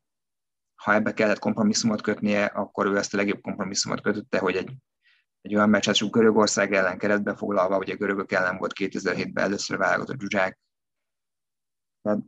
ha 0.75 0.94
ebbe 0.94 1.14
kellett 1.14 1.38
kompromisszumot 1.38 2.02
kötnie, 2.02 2.44
akkor 2.44 2.87
ő 2.87 2.97
ezt 2.97 3.14
a 3.14 3.16
legjobb 3.16 3.40
kompromisszumot 3.40 4.00
kötötte, 4.00 4.38
hogy 4.38 4.56
egy 4.56 4.73
egy 5.42 5.54
olyan 5.54 5.68
meccset, 5.68 5.94
csak 5.94 6.11
Görögország 6.11 6.72
ellen 6.72 6.99
keretbe 6.99 7.37
foglalva, 7.37 7.78
ugye 7.78 7.94
görögök 7.94 8.32
ellen 8.32 8.56
volt 8.56 8.72
2007-ben 8.78 9.44
először 9.44 9.76
válogatott 9.76 10.20
Zsuzsák. 10.20 10.58
Tehát 12.02 12.20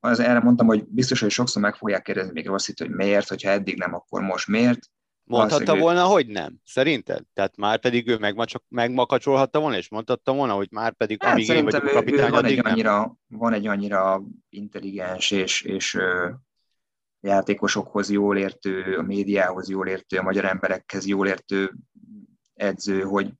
az 0.00 0.18
erre 0.18 0.40
mondtam, 0.40 0.66
hogy 0.66 0.86
biztos, 0.88 1.20
hogy 1.20 1.30
sokszor 1.30 1.62
meg 1.62 1.74
fogják 1.74 2.02
kérdezni 2.02 2.32
még 2.32 2.46
Rosszit, 2.46 2.78
hogy 2.78 2.90
miért, 2.90 3.28
hogyha 3.28 3.50
eddig 3.50 3.78
nem, 3.78 3.94
akkor 3.94 4.22
most 4.22 4.48
miért. 4.48 4.78
Mondhatta 5.24 5.76
volna, 5.76 6.04
hogy 6.04 6.26
nem, 6.26 6.54
szerinted? 6.64 7.24
Tehát 7.32 7.56
már 7.56 7.80
pedig 7.80 8.08
ő 8.08 8.18
megmacsak, 8.18 8.64
megmakacsolhatta 8.68 9.60
volna, 9.60 9.76
és 9.76 9.90
mondhatta 9.90 10.32
volna, 10.32 10.52
hogy 10.52 10.68
már 10.70 10.92
pedig 10.92 11.22
hát 11.22 11.32
amíg 11.32 11.48
én 11.48 11.64
vagyok 11.64 11.84
a 11.84 11.90
kapitány, 11.90 12.30
van 12.30 12.44
egy, 12.44 12.66
annyira, 12.66 13.16
van 13.26 13.52
egy 13.52 13.66
annyira 13.66 14.22
intelligens 14.48 15.30
és, 15.30 15.62
és 15.62 15.94
ö, 15.94 16.30
játékosokhoz 17.20 18.10
jól 18.10 18.36
értő, 18.36 18.96
a 18.96 19.02
médiához 19.02 19.68
jól 19.68 19.86
értő, 19.86 20.16
a 20.16 20.22
magyar 20.22 20.44
emberekhez 20.44 21.06
jól 21.06 21.26
értő 21.26 21.74
edző, 22.58 23.02
hogy, 23.02 23.32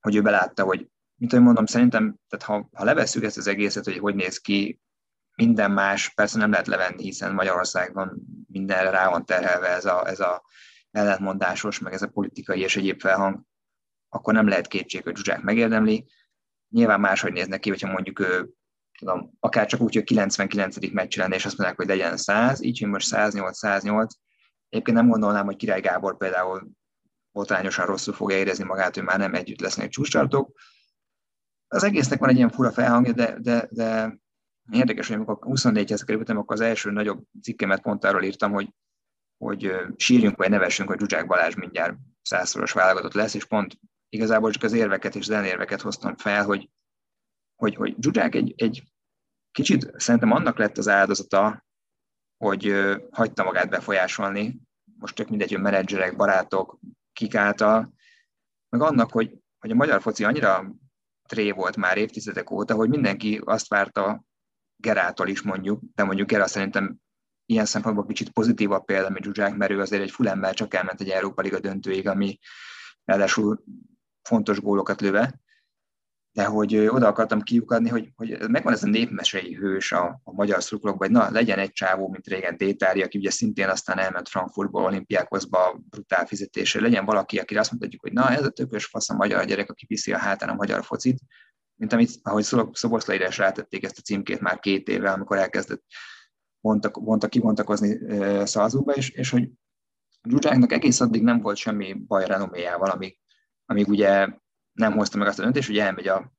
hogy 0.00 0.16
ő 0.16 0.22
belátta, 0.22 0.64
hogy 0.64 0.88
mint 1.16 1.32
ahogy 1.32 1.44
mondom, 1.44 1.66
szerintem, 1.66 2.16
tehát 2.28 2.44
ha, 2.44 2.68
ha 2.72 2.84
levesszük 2.84 3.24
ezt 3.24 3.36
az 3.36 3.46
egészet, 3.46 3.84
hogy 3.84 3.98
hogy 3.98 4.14
néz 4.14 4.38
ki, 4.38 4.80
minden 5.36 5.70
más, 5.70 6.08
persze 6.08 6.38
nem 6.38 6.50
lehet 6.50 6.66
levenni, 6.66 7.02
hiszen 7.02 7.34
Magyarországban 7.34 8.26
mindenre 8.46 8.90
rá 8.90 9.08
van 9.08 9.24
terhelve 9.24 9.68
ez 9.68 9.84
a, 9.84 10.08
ez 10.08 10.20
a 10.20 10.44
ellentmondásos, 10.90 11.78
meg 11.78 11.92
ez 11.92 12.02
a 12.02 12.08
politikai 12.08 12.60
és 12.60 12.76
egyéb 12.76 13.00
felhang, 13.00 13.40
akkor 14.08 14.34
nem 14.34 14.48
lehet 14.48 14.66
kétség, 14.66 15.02
hogy 15.02 15.16
Zsuzsák 15.16 15.42
megérdemli. 15.42 16.06
Nyilván 16.68 17.00
máshogy 17.00 17.32
néznek 17.32 17.60
ki, 17.60 17.68
hogyha 17.68 17.92
mondjuk 17.92 18.20
ő, 18.20 18.50
tudom, 18.98 19.30
akár 19.40 19.66
csak 19.66 19.80
úgy, 19.80 19.94
hogy 19.94 20.04
99. 20.04 20.92
meccs 20.92 21.16
lenne, 21.16 21.34
és 21.34 21.44
azt 21.44 21.56
mondják, 21.56 21.78
hogy 21.78 21.88
legyen 21.88 22.16
100, 22.16 22.62
így, 22.62 22.78
hogy 22.80 22.88
most 22.88 23.08
108-108. 23.10 24.08
Egyébként 24.68 24.96
nem 24.96 25.08
gondolnám, 25.08 25.44
hogy 25.44 25.56
Király 25.56 25.80
Gábor 25.80 26.16
például 26.16 26.68
botrányosan 27.34 27.86
rosszul 27.86 28.14
fogja 28.14 28.36
érezni 28.36 28.64
magát, 28.64 28.94
hogy 28.94 29.04
már 29.04 29.18
nem 29.18 29.34
együtt 29.34 29.60
lesznek 29.60 29.88
csúcstartók. 29.88 30.58
Az 31.68 31.82
egésznek 31.82 32.18
van 32.18 32.28
egy 32.28 32.36
ilyen 32.36 32.50
fura 32.50 32.72
felhangja, 32.72 33.12
de, 33.12 33.38
de, 33.40 33.68
de 33.70 34.18
érdekes, 34.70 35.06
hogy 35.06 35.16
amikor 35.16 35.38
24-hez 35.40 36.02
kerültem, 36.06 36.36
akkor 36.36 36.54
az 36.54 36.60
első 36.60 36.90
nagyobb 36.90 37.24
cikkemet 37.42 37.82
pont 37.82 38.04
arról 38.04 38.22
írtam, 38.22 38.52
hogy, 38.52 38.68
hogy 39.36 39.72
sírjunk 39.96 40.36
vagy 40.36 40.50
nevessünk, 40.50 40.88
hogy 40.88 40.98
Zsuzsák 40.98 41.26
Balázs 41.26 41.54
mindjárt 41.54 41.96
százszoros 42.22 42.72
válogatott 42.72 43.12
lesz, 43.12 43.34
és 43.34 43.44
pont 43.44 43.78
igazából 44.08 44.50
csak 44.50 44.62
az 44.62 44.72
érveket 44.72 45.14
és 45.14 45.24
zenérveket 45.24 45.80
hoztam 45.80 46.16
fel, 46.16 46.44
hogy, 46.44 46.70
hogy, 47.56 47.74
hogy 47.74 47.96
Zsuzsák 48.00 48.34
egy, 48.34 48.54
egy 48.56 48.82
kicsit 49.50 49.92
szerintem 49.96 50.32
annak 50.32 50.58
lett 50.58 50.78
az 50.78 50.88
áldozata, 50.88 51.66
hogy 52.36 52.74
hagyta 53.10 53.44
magát 53.44 53.70
befolyásolni, 53.70 54.60
most 54.98 55.14
tök 55.14 55.28
mindegy, 55.28 55.52
hogy 55.52 55.62
menedzserek, 55.62 56.16
barátok, 56.16 56.78
kik 57.14 57.34
által, 57.34 57.94
meg 58.68 58.80
annak, 58.80 59.12
hogy, 59.12 59.38
hogy 59.58 59.70
a 59.70 59.74
magyar 59.74 60.02
foci 60.02 60.24
annyira 60.24 60.74
tré 61.28 61.50
volt 61.50 61.76
már 61.76 61.96
évtizedek 61.96 62.50
óta, 62.50 62.74
hogy 62.74 62.88
mindenki 62.88 63.40
azt 63.44 63.68
várta 63.68 64.24
Gerától 64.76 65.28
is 65.28 65.42
mondjuk, 65.42 65.80
de 65.94 66.04
mondjuk 66.04 66.28
Gerá 66.28 66.46
szerintem 66.46 66.96
ilyen 67.46 67.64
szempontból 67.64 68.06
kicsit 68.06 68.30
pozitívabb 68.30 68.84
példa, 68.84 69.10
mint 69.10 69.24
Zsuzsák, 69.24 69.56
mert 69.56 69.70
ő 69.70 69.80
azért 69.80 70.02
egy 70.02 70.10
fulemmel 70.10 70.54
csak 70.54 70.74
elment 70.74 71.00
egy 71.00 71.08
Európa 71.08 71.42
Liga 71.42 71.60
döntőig, 71.60 72.08
ami 72.08 72.38
ráadásul 73.04 73.64
fontos 74.22 74.60
gólokat 74.60 75.00
löve, 75.00 75.40
de 76.34 76.44
hogy 76.44 76.76
oda 76.76 77.06
akartam 77.06 77.40
kiukadni, 77.40 77.88
hogy, 77.88 78.12
hogy 78.16 78.38
megvan 78.48 78.72
ez 78.72 78.82
a 78.82 78.86
népmesei 78.86 79.54
hős 79.54 79.92
a, 79.92 80.20
a 80.24 80.32
magyar 80.32 80.62
szurkolókban, 80.62 81.08
hogy 81.08 81.16
na, 81.16 81.30
legyen 81.30 81.58
egy 81.58 81.72
csávó, 81.72 82.08
mint 82.08 82.26
régen 82.26 82.56
Détári, 82.56 83.02
aki 83.02 83.18
ugye 83.18 83.30
szintén 83.30 83.68
aztán 83.68 83.98
elment 83.98 84.28
Frankfurtból 84.28 84.84
olimpiákozba 84.84 85.80
brutál 85.90 86.26
fizetésre, 86.26 86.80
legyen 86.80 87.04
valaki, 87.04 87.38
aki 87.38 87.56
azt 87.56 87.70
mondhatjuk, 87.70 88.02
hogy 88.02 88.12
na, 88.12 88.30
ez 88.30 88.44
a 88.44 88.50
tökös 88.50 88.84
fasz 88.84 89.10
a 89.10 89.14
magyar 89.14 89.44
gyerek, 89.44 89.70
aki 89.70 89.84
viszi 89.88 90.12
a 90.12 90.18
hátán 90.18 90.48
a 90.48 90.54
magyar 90.54 90.84
focit, 90.84 91.20
mint 91.74 91.92
amit, 91.92 92.10
ahogy 92.22 92.44
Szoboszlaire 92.72 93.26
is 93.28 93.38
rátették 93.38 93.84
ezt 93.84 93.98
a 93.98 94.02
címkét 94.02 94.40
már 94.40 94.58
két 94.58 94.88
éve, 94.88 95.10
amikor 95.10 95.36
elkezdett 95.36 95.82
bontak, 96.60 97.02
bontak, 97.02 97.30
kibontakozni 97.30 97.98
e, 98.08 98.46
Szalzóba, 98.46 98.92
és, 98.92 99.10
és 99.10 99.30
hogy 99.30 99.48
Zsuzsáknak 100.28 100.72
egész 100.72 101.00
addig 101.00 101.22
nem 101.22 101.40
volt 101.40 101.56
semmi 101.56 101.92
baj 101.92 102.26
renoméjával, 102.26 102.90
amíg, 102.90 103.18
amíg 103.66 103.88
ugye 103.88 104.28
nem 104.74 104.92
hozta 104.92 105.18
meg 105.18 105.28
azt 105.28 105.38
a 105.38 105.42
döntést, 105.42 105.66
hogy 105.66 105.78
elmegy 105.78 106.08
a 106.08 106.32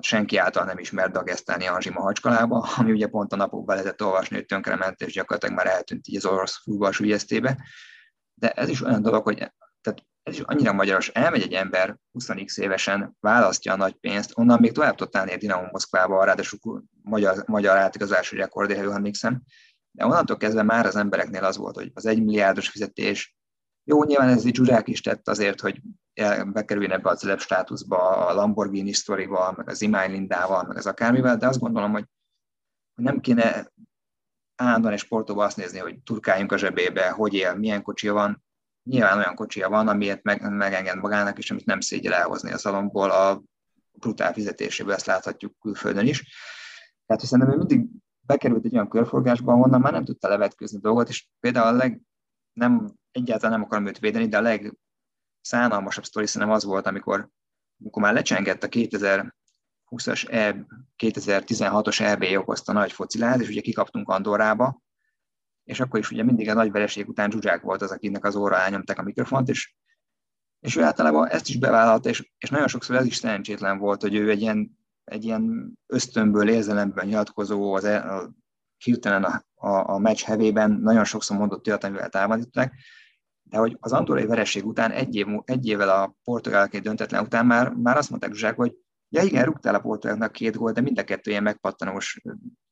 senki 0.00 0.36
által 0.36 0.64
nem 0.64 0.78
ismert 0.78 1.12
Dagestani 1.12 1.66
Anzsima 1.66 2.00
hacskalába, 2.00 2.68
ami 2.76 2.92
ugye 2.92 3.06
pont 3.06 3.32
a 3.32 3.36
napokban 3.36 3.76
lehetett 3.76 4.02
olvasni, 4.02 4.36
hogy 4.36 4.46
tönkrement, 4.46 5.00
és 5.00 5.12
gyakorlatilag 5.12 5.56
már 5.56 5.66
eltűnt 5.66 6.08
így 6.08 6.16
az 6.16 6.26
orosz 6.26 6.62
futball 6.62 6.92
sügyeztébe. 6.92 7.64
De 8.34 8.50
ez 8.50 8.68
is 8.68 8.82
olyan 8.82 9.02
dolog, 9.02 9.22
hogy 9.22 9.36
tehát 9.80 10.04
ez 10.22 10.34
is 10.34 10.40
annyira 10.40 10.72
magyaros, 10.72 11.08
elmegy 11.08 11.42
egy 11.42 11.52
ember 11.52 11.96
20 12.12 12.56
évesen, 12.56 13.16
választja 13.20 13.72
a 13.72 13.76
nagy 13.76 13.94
pénzt, 13.94 14.32
onnan 14.34 14.60
még 14.60 14.72
tovább 14.72 14.94
tudtál 14.94 15.28
a 15.28 15.36
Dinamo 15.36 15.66
Moszkvába, 15.70 16.24
ráadásul 16.24 16.58
magyar, 17.02 17.44
magyar 17.46 17.76
átigazási 17.76 18.36
rekord, 18.36 18.72
ha 18.72 18.94
emlékszem, 18.94 19.42
de 19.90 20.04
onnantól 20.04 20.36
kezdve 20.36 20.62
már 20.62 20.86
az 20.86 20.96
embereknél 20.96 21.44
az 21.44 21.56
volt, 21.56 21.74
hogy 21.74 21.90
az 21.94 22.06
egy 22.06 22.22
milliárdos 22.22 22.68
fizetés, 22.68 23.36
jó, 23.84 24.04
nyilván 24.04 24.28
ez 24.28 24.44
egy 24.44 24.54
Zsuzsák 24.54 24.88
is 24.88 25.00
tett 25.00 25.28
azért, 25.28 25.60
hogy 25.60 25.80
bekerüljön 26.44 26.90
ebbe 26.90 27.10
a 27.10 27.14
celeb 27.14 27.40
státuszba, 27.40 28.26
a 28.26 28.34
Lamborghini 28.34 28.92
sztorival, 28.92 29.54
meg 29.56 29.68
az 29.68 29.82
Imány 29.82 30.10
Lindával, 30.10 30.62
meg 30.62 30.76
az 30.76 30.86
akármivel, 30.86 31.36
de 31.36 31.46
azt 31.46 31.60
gondolom, 31.60 31.92
hogy 31.92 32.04
nem 32.94 33.20
kéne 33.20 33.72
állandóan 34.56 34.92
egy 34.92 34.98
sportóban 34.98 35.46
azt 35.46 35.56
nézni, 35.56 35.78
hogy 35.78 36.02
turkáljunk 36.02 36.52
a 36.52 36.56
zsebébe, 36.56 37.10
hogy 37.10 37.34
él, 37.34 37.54
milyen 37.54 37.82
kocsi 37.82 38.08
van. 38.08 38.44
nyilván 38.82 39.18
olyan 39.18 39.34
kocsija 39.34 39.68
van, 39.68 39.88
amiért 39.88 40.22
meg, 40.22 40.50
megenged 40.50 40.96
magának, 40.96 41.38
és 41.38 41.50
amit 41.50 41.64
nem 41.64 41.80
szégyel 41.80 42.14
elhozni 42.14 42.52
a 42.52 42.58
szalomból 42.58 43.10
a 43.10 43.42
brutál 43.92 44.32
fizetéséből, 44.32 44.92
ezt 44.92 45.06
láthatjuk 45.06 45.58
külföldön 45.60 46.06
is. 46.06 46.34
Tehát 47.06 47.24
szerintem 47.24 47.54
ő 47.54 47.56
mindig 47.56 47.86
bekerült 48.20 48.64
egy 48.64 48.74
olyan 48.74 48.88
körforgásba, 48.88 49.52
ahonnan 49.52 49.80
már 49.80 49.92
nem 49.92 50.04
tudta 50.04 50.28
levetkőzni 50.28 50.78
dolgot, 50.78 51.08
és 51.08 51.28
például 51.40 51.66
a 51.66 51.76
leg, 51.76 52.00
nem, 52.52 52.98
egyáltalán 53.10 53.52
nem 53.58 53.66
akarom 53.66 53.86
őt 53.86 53.98
védeni, 53.98 54.28
de 54.28 54.36
a 54.38 54.58
legszánalmasabb 55.40 56.04
sztori 56.04 56.26
szerintem 56.26 56.56
az 56.56 56.64
volt, 56.64 56.86
amikor, 56.86 57.28
amikor 57.80 58.02
már 58.02 58.12
lecsengett 58.12 58.62
a 58.62 58.68
2020-as, 58.68 60.32
e, 60.32 60.66
2016-os 60.96 62.00
EB 62.00 62.38
okozta 62.38 62.72
nagy 62.72 62.92
fociláz, 62.92 63.40
és 63.40 63.48
ugye 63.48 63.60
kikaptunk 63.60 64.08
Andorrába, 64.08 64.82
és 65.64 65.80
akkor 65.80 65.98
is 65.98 66.10
ugye 66.10 66.22
mindig 66.22 66.48
a 66.48 66.54
nagy 66.54 66.70
vereség 66.70 67.08
után 67.08 67.30
Zsuzsák 67.30 67.62
volt 67.62 67.82
az, 67.82 67.90
akinek 67.90 68.24
az 68.24 68.36
óra 68.36 68.56
elnyomták 68.56 68.98
a 68.98 69.02
mikrofont, 69.02 69.48
és, 69.48 69.74
és 70.60 70.76
ő 70.76 70.82
általában 70.82 71.28
ezt 71.28 71.48
is 71.48 71.58
bevállalta, 71.58 72.08
és, 72.08 72.32
és 72.38 72.50
nagyon 72.50 72.68
sokszor 72.68 72.96
ez 72.96 73.04
is 73.04 73.16
szerencsétlen 73.16 73.78
volt, 73.78 74.00
hogy 74.00 74.14
ő 74.14 74.30
egy 74.30 74.40
ilyen, 74.40 74.78
egy 75.04 75.24
ilyen 75.24 75.72
ösztönből, 75.86 76.48
érzelemből 76.48 77.04
nyilatkozó, 77.04 77.74
az 77.74 77.84
el, 77.84 78.18
a, 78.18 78.32
hirtelen 78.84 79.24
a, 79.24 79.44
a, 79.54 79.92
a 79.94 79.98
meccs 79.98 80.22
hevében 80.22 80.70
nagyon 80.70 81.04
sokszor 81.04 81.36
mondott 81.36 81.66
olyat, 81.66 81.84
amivel 81.84 82.08
támadították, 82.08 82.74
de 83.50 83.58
hogy 83.58 83.76
az 83.80 83.92
andorrai 83.92 84.26
vereség 84.26 84.66
után, 84.66 84.90
egy, 84.90 85.14
év, 85.14 85.26
egy 85.44 85.66
évvel 85.66 85.88
a 85.88 86.16
portugálként 86.24 86.84
döntetlen 86.84 87.24
után 87.24 87.46
már, 87.46 87.70
már 87.70 87.96
azt 87.96 88.10
mondták 88.10 88.32
Zsuzsák, 88.32 88.56
hogy 88.56 88.74
ja 89.08 89.22
igen, 89.22 89.44
rúgtál 89.44 89.74
a 89.74 89.80
portugálnak 89.80 90.32
két 90.32 90.56
gólt, 90.56 90.74
de 90.74 90.80
mind 90.80 90.98
a 90.98 91.04
kettő 91.04 91.30
ilyen 91.30 91.42
megpattanós 91.42 92.22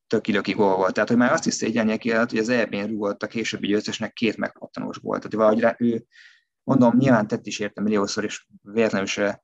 tökilöki 0.06 0.52
gól 0.52 0.76
volt. 0.76 0.94
Tehát, 0.94 1.08
hogy 1.08 1.18
már 1.18 1.32
azt 1.32 1.46
is 1.46 1.54
szégyenje 1.54 1.96
ki, 1.96 2.10
hogy 2.10 2.38
az 2.38 2.48
EB-n 2.48 2.86
rúgott 2.86 3.22
a 3.22 3.26
későbbi 3.26 3.66
győztesnek 3.66 4.12
két 4.12 4.36
megpattanós 4.36 4.96
volt. 4.96 5.18
Tehát 5.18 5.34
valahogy 5.34 5.60
rá, 5.60 5.74
ő, 5.78 6.04
mondom, 6.62 6.96
nyilván 6.96 7.26
tett 7.26 7.46
is 7.46 7.58
érte 7.58 7.80
milliószor, 7.80 8.24
és 8.24 8.46
véletlenül 8.62 9.06
se 9.06 9.40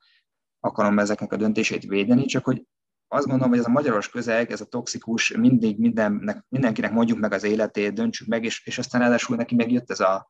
akarom 0.61 0.99
ezeknek 0.99 1.33
a 1.33 1.37
döntését 1.37 1.83
védeni, 1.85 2.25
csak 2.25 2.45
hogy 2.45 2.67
azt 3.09 3.27
gondolom, 3.27 3.51
hogy 3.51 3.59
ez 3.59 3.67
a 3.67 3.71
magyaros 3.71 4.09
közeg, 4.09 4.51
ez 4.51 4.61
a 4.61 4.65
toxikus, 4.65 5.37
mindig 5.37 5.79
mindennek, 5.79 6.45
mindenkinek 6.49 6.93
mondjuk 6.93 7.19
meg 7.19 7.33
az 7.33 7.45
életét, 7.45 7.93
döntsük 7.93 8.27
meg, 8.27 8.45
és, 8.45 8.67
és 8.67 8.79
aztán 8.79 9.01
ráadásul 9.01 9.37
neki 9.37 9.55
megjött 9.55 9.91
ez 9.91 10.01
a, 10.01 10.29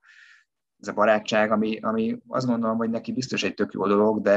ez 0.85 0.91
a 0.91 0.97
barátság, 0.97 1.53
ami, 1.53 1.79
ami 1.81 2.19
azt 2.29 2.47
gondolom, 2.47 2.77
hogy 2.77 2.91
neki 2.91 3.13
biztos 3.13 3.43
egy 3.43 3.55
tök 3.55 3.73
jó 3.73 3.87
dolog, 3.87 4.23
de, 4.23 4.37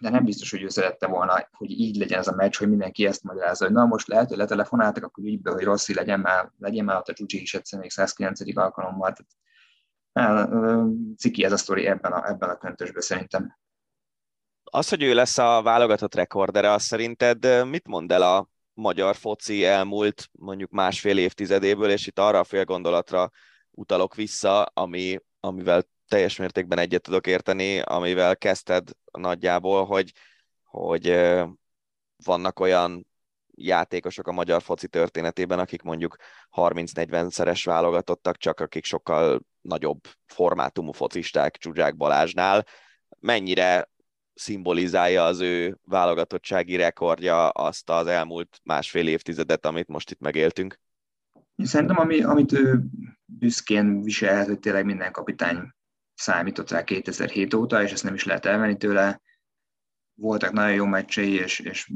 de 0.00 0.10
nem 0.10 0.24
biztos, 0.24 0.50
hogy 0.50 0.62
ő 0.62 0.68
szerette 0.68 1.06
volna, 1.06 1.48
hogy 1.52 1.70
így 1.70 1.96
legyen 1.96 2.18
ez 2.18 2.28
a 2.28 2.34
meccs, 2.34 2.56
hogy 2.56 2.68
mindenki 2.68 3.06
ezt 3.06 3.22
magyarázza, 3.22 3.64
hogy 3.64 3.74
na 3.74 3.84
most 3.84 4.08
lehet, 4.08 4.28
hogy 4.28 4.36
letelefonáltak, 4.36 5.04
akkor 5.04 5.24
ügybe, 5.24 5.50
hogy 5.50 5.64
Rossi 5.64 5.94
legyen 5.94 6.20
már, 6.20 6.52
legyen 6.58 6.84
már 6.84 6.96
ott 6.96 7.08
a 7.08 7.12
Csúcsi 7.12 7.40
is 7.40 7.54
egyszer 7.54 7.80
még 7.80 7.90
109. 7.90 8.56
alkalommal. 8.56 9.16
Tehát, 10.12 10.50
ciki 11.16 11.44
ez 11.44 11.52
a 11.52 11.56
sztori 11.56 11.86
ebben 11.86 12.12
a, 12.12 12.28
ebben 12.28 12.48
a 12.48 12.56
köntösben 12.56 13.02
szerintem. 13.02 13.58
Az, 14.64 14.88
hogy 14.88 15.02
ő 15.02 15.14
lesz 15.14 15.38
a 15.38 15.62
válogatott 15.62 16.14
rekordere, 16.14 16.70
az 16.70 16.82
szerinted 16.82 17.66
mit 17.66 17.86
mond 17.86 18.12
el 18.12 18.22
a 18.22 18.48
magyar 18.72 19.16
foci 19.16 19.64
elmúlt 19.64 20.28
mondjuk 20.32 20.70
másfél 20.70 21.18
évtizedéből, 21.18 21.90
és 21.90 22.06
itt 22.06 22.18
arra 22.18 22.38
a 22.38 22.44
fél 22.44 22.64
utalok 23.78 24.14
vissza, 24.14 24.62
ami, 24.62 25.18
amivel 25.40 25.82
teljes 26.08 26.36
mértékben 26.36 26.78
egyet 26.78 27.02
tudok 27.02 27.26
érteni, 27.26 27.80
amivel 27.80 28.36
kezdted 28.36 28.90
nagyjából, 29.12 29.84
hogy, 29.84 30.12
hogy 30.62 31.20
vannak 32.24 32.60
olyan 32.60 33.06
játékosok 33.54 34.26
a 34.26 34.32
magyar 34.32 34.62
foci 34.62 34.88
történetében, 34.88 35.58
akik 35.58 35.82
mondjuk 35.82 36.16
30-40 36.56 37.30
szeres 37.30 37.64
válogatottak, 37.64 38.36
csak 38.36 38.60
akik 38.60 38.84
sokkal 38.84 39.40
nagyobb 39.60 40.00
formátumú 40.26 40.92
focisták 40.92 41.56
Csuzsák 41.56 41.96
Balázsnál. 41.96 42.66
Mennyire 43.20 43.88
szimbolizálja 44.34 45.24
az 45.24 45.40
ő 45.40 45.78
válogatottsági 45.84 46.76
rekordja 46.76 47.48
azt 47.48 47.90
az 47.90 48.06
elmúlt 48.06 48.60
másfél 48.62 49.08
évtizedet, 49.08 49.66
amit 49.66 49.88
most 49.88 50.10
itt 50.10 50.20
megéltünk? 50.20 50.80
Szerintem, 51.56 51.98
ami, 51.98 52.22
amit 52.22 52.52
ő 52.52 52.82
büszkén 53.28 54.02
viselhet, 54.02 54.46
hogy 54.46 54.58
tényleg 54.58 54.84
minden 54.84 55.12
kapitány 55.12 55.72
számított 56.14 56.70
rá 56.70 56.84
2007 56.84 57.54
óta, 57.54 57.82
és 57.82 57.92
ezt 57.92 58.04
nem 58.04 58.14
is 58.14 58.24
lehet 58.24 58.46
elvenni 58.46 58.76
tőle. 58.76 59.20
Voltak 60.14 60.52
nagyon 60.52 60.74
jó 60.74 60.84
meccsei, 60.84 61.32
és, 61.32 61.58
és, 61.58 61.92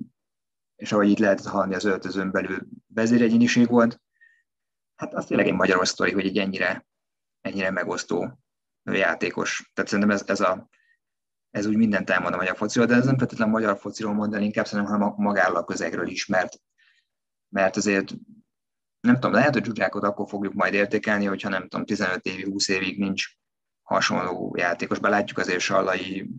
és 0.77 0.92
ahogy 0.92 1.09
itt 1.09 1.18
lehetett 1.18 1.47
hallani, 1.47 1.75
az 1.75 1.85
öltözön 1.85 2.31
belül 2.31 2.66
vezéregyéniség 2.87 3.68
volt. 3.68 4.01
Hát 4.97 5.14
az 5.14 5.27
tényleg 5.27 5.47
egy 5.47 5.55
magyaros 5.55 5.88
sztori, 5.88 6.12
hogy 6.12 6.27
egy 6.27 6.38
ennyire, 6.38 6.87
ennyire 7.40 7.71
megosztó 7.71 8.38
játékos. 8.85 9.71
Tehát 9.75 9.90
szerintem 9.90 10.14
ez, 10.16 10.23
ez, 10.27 10.40
a, 10.40 10.68
ez 11.51 11.66
úgy 11.66 11.77
mindent 11.77 12.11
elmond 12.11 12.35
a 12.35 12.37
magyar 12.37 12.57
fociról, 12.57 12.87
de 12.87 12.95
ez 12.95 13.05
nem 13.05 13.18
feltétlenül 13.18 13.55
a 13.55 13.59
magyar 13.59 13.79
fociról 13.79 14.14
mondani, 14.14 14.45
inkább 14.45 14.66
szerintem, 14.66 14.95
hanem 14.95 15.14
magáról 15.16 15.57
a 15.57 15.64
közegről 15.64 16.09
is, 16.09 16.27
mert, 16.27 16.61
mert 17.49 17.77
azért 17.77 18.14
nem 19.03 19.15
tudom, 19.15 19.33
lehet, 19.33 19.53
hogy 19.53 19.65
Zsuzsákot 19.65 20.05
akkor 20.05 20.29
fogjuk 20.29 20.55
majd 20.55 20.75
értékelni, 20.75 21.25
hogyha 21.25 21.49
nem 21.49 21.69
tudom, 21.69 21.87
15 21.87 22.27
évig, 22.27 22.47
20 22.47 22.69
évig 22.69 22.99
nincs 22.99 23.27
hasonló 23.83 24.55
játékos. 24.59 24.99
Belátjuk 24.99 25.38
azért 25.38 25.61
Sallai, 25.61 26.31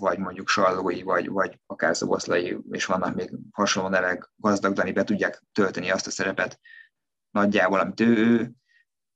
vagy 0.00 0.18
mondjuk 0.18 0.48
Sallói, 0.48 1.02
vagy, 1.02 1.28
vagy 1.28 1.60
akár 1.66 1.96
Szoboszlai, 1.96 2.58
és 2.70 2.84
vannak 2.84 3.14
még 3.14 3.30
hasonló 3.52 3.88
nevek, 3.88 4.30
gazdag 4.36 4.72
Dani 4.72 4.92
be 4.92 5.04
tudják 5.04 5.42
tölteni 5.52 5.90
azt 5.90 6.06
a 6.06 6.10
szerepet 6.10 6.60
nagyjából, 7.30 7.78
amit 7.78 8.00
ő, 8.00 8.16
ő 8.16 8.52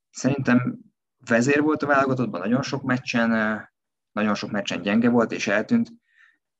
szerintem 0.09 0.79
vezér 1.25 1.61
volt 1.61 1.83
a 1.83 1.87
válogatottban, 1.87 2.39
nagyon 2.39 2.61
sok 2.61 2.83
meccsen, 2.83 3.29
nagyon 4.11 4.35
sok 4.35 4.51
meccsen 4.51 4.81
gyenge 4.81 5.09
volt 5.09 5.31
és 5.31 5.47
eltűnt, 5.47 5.89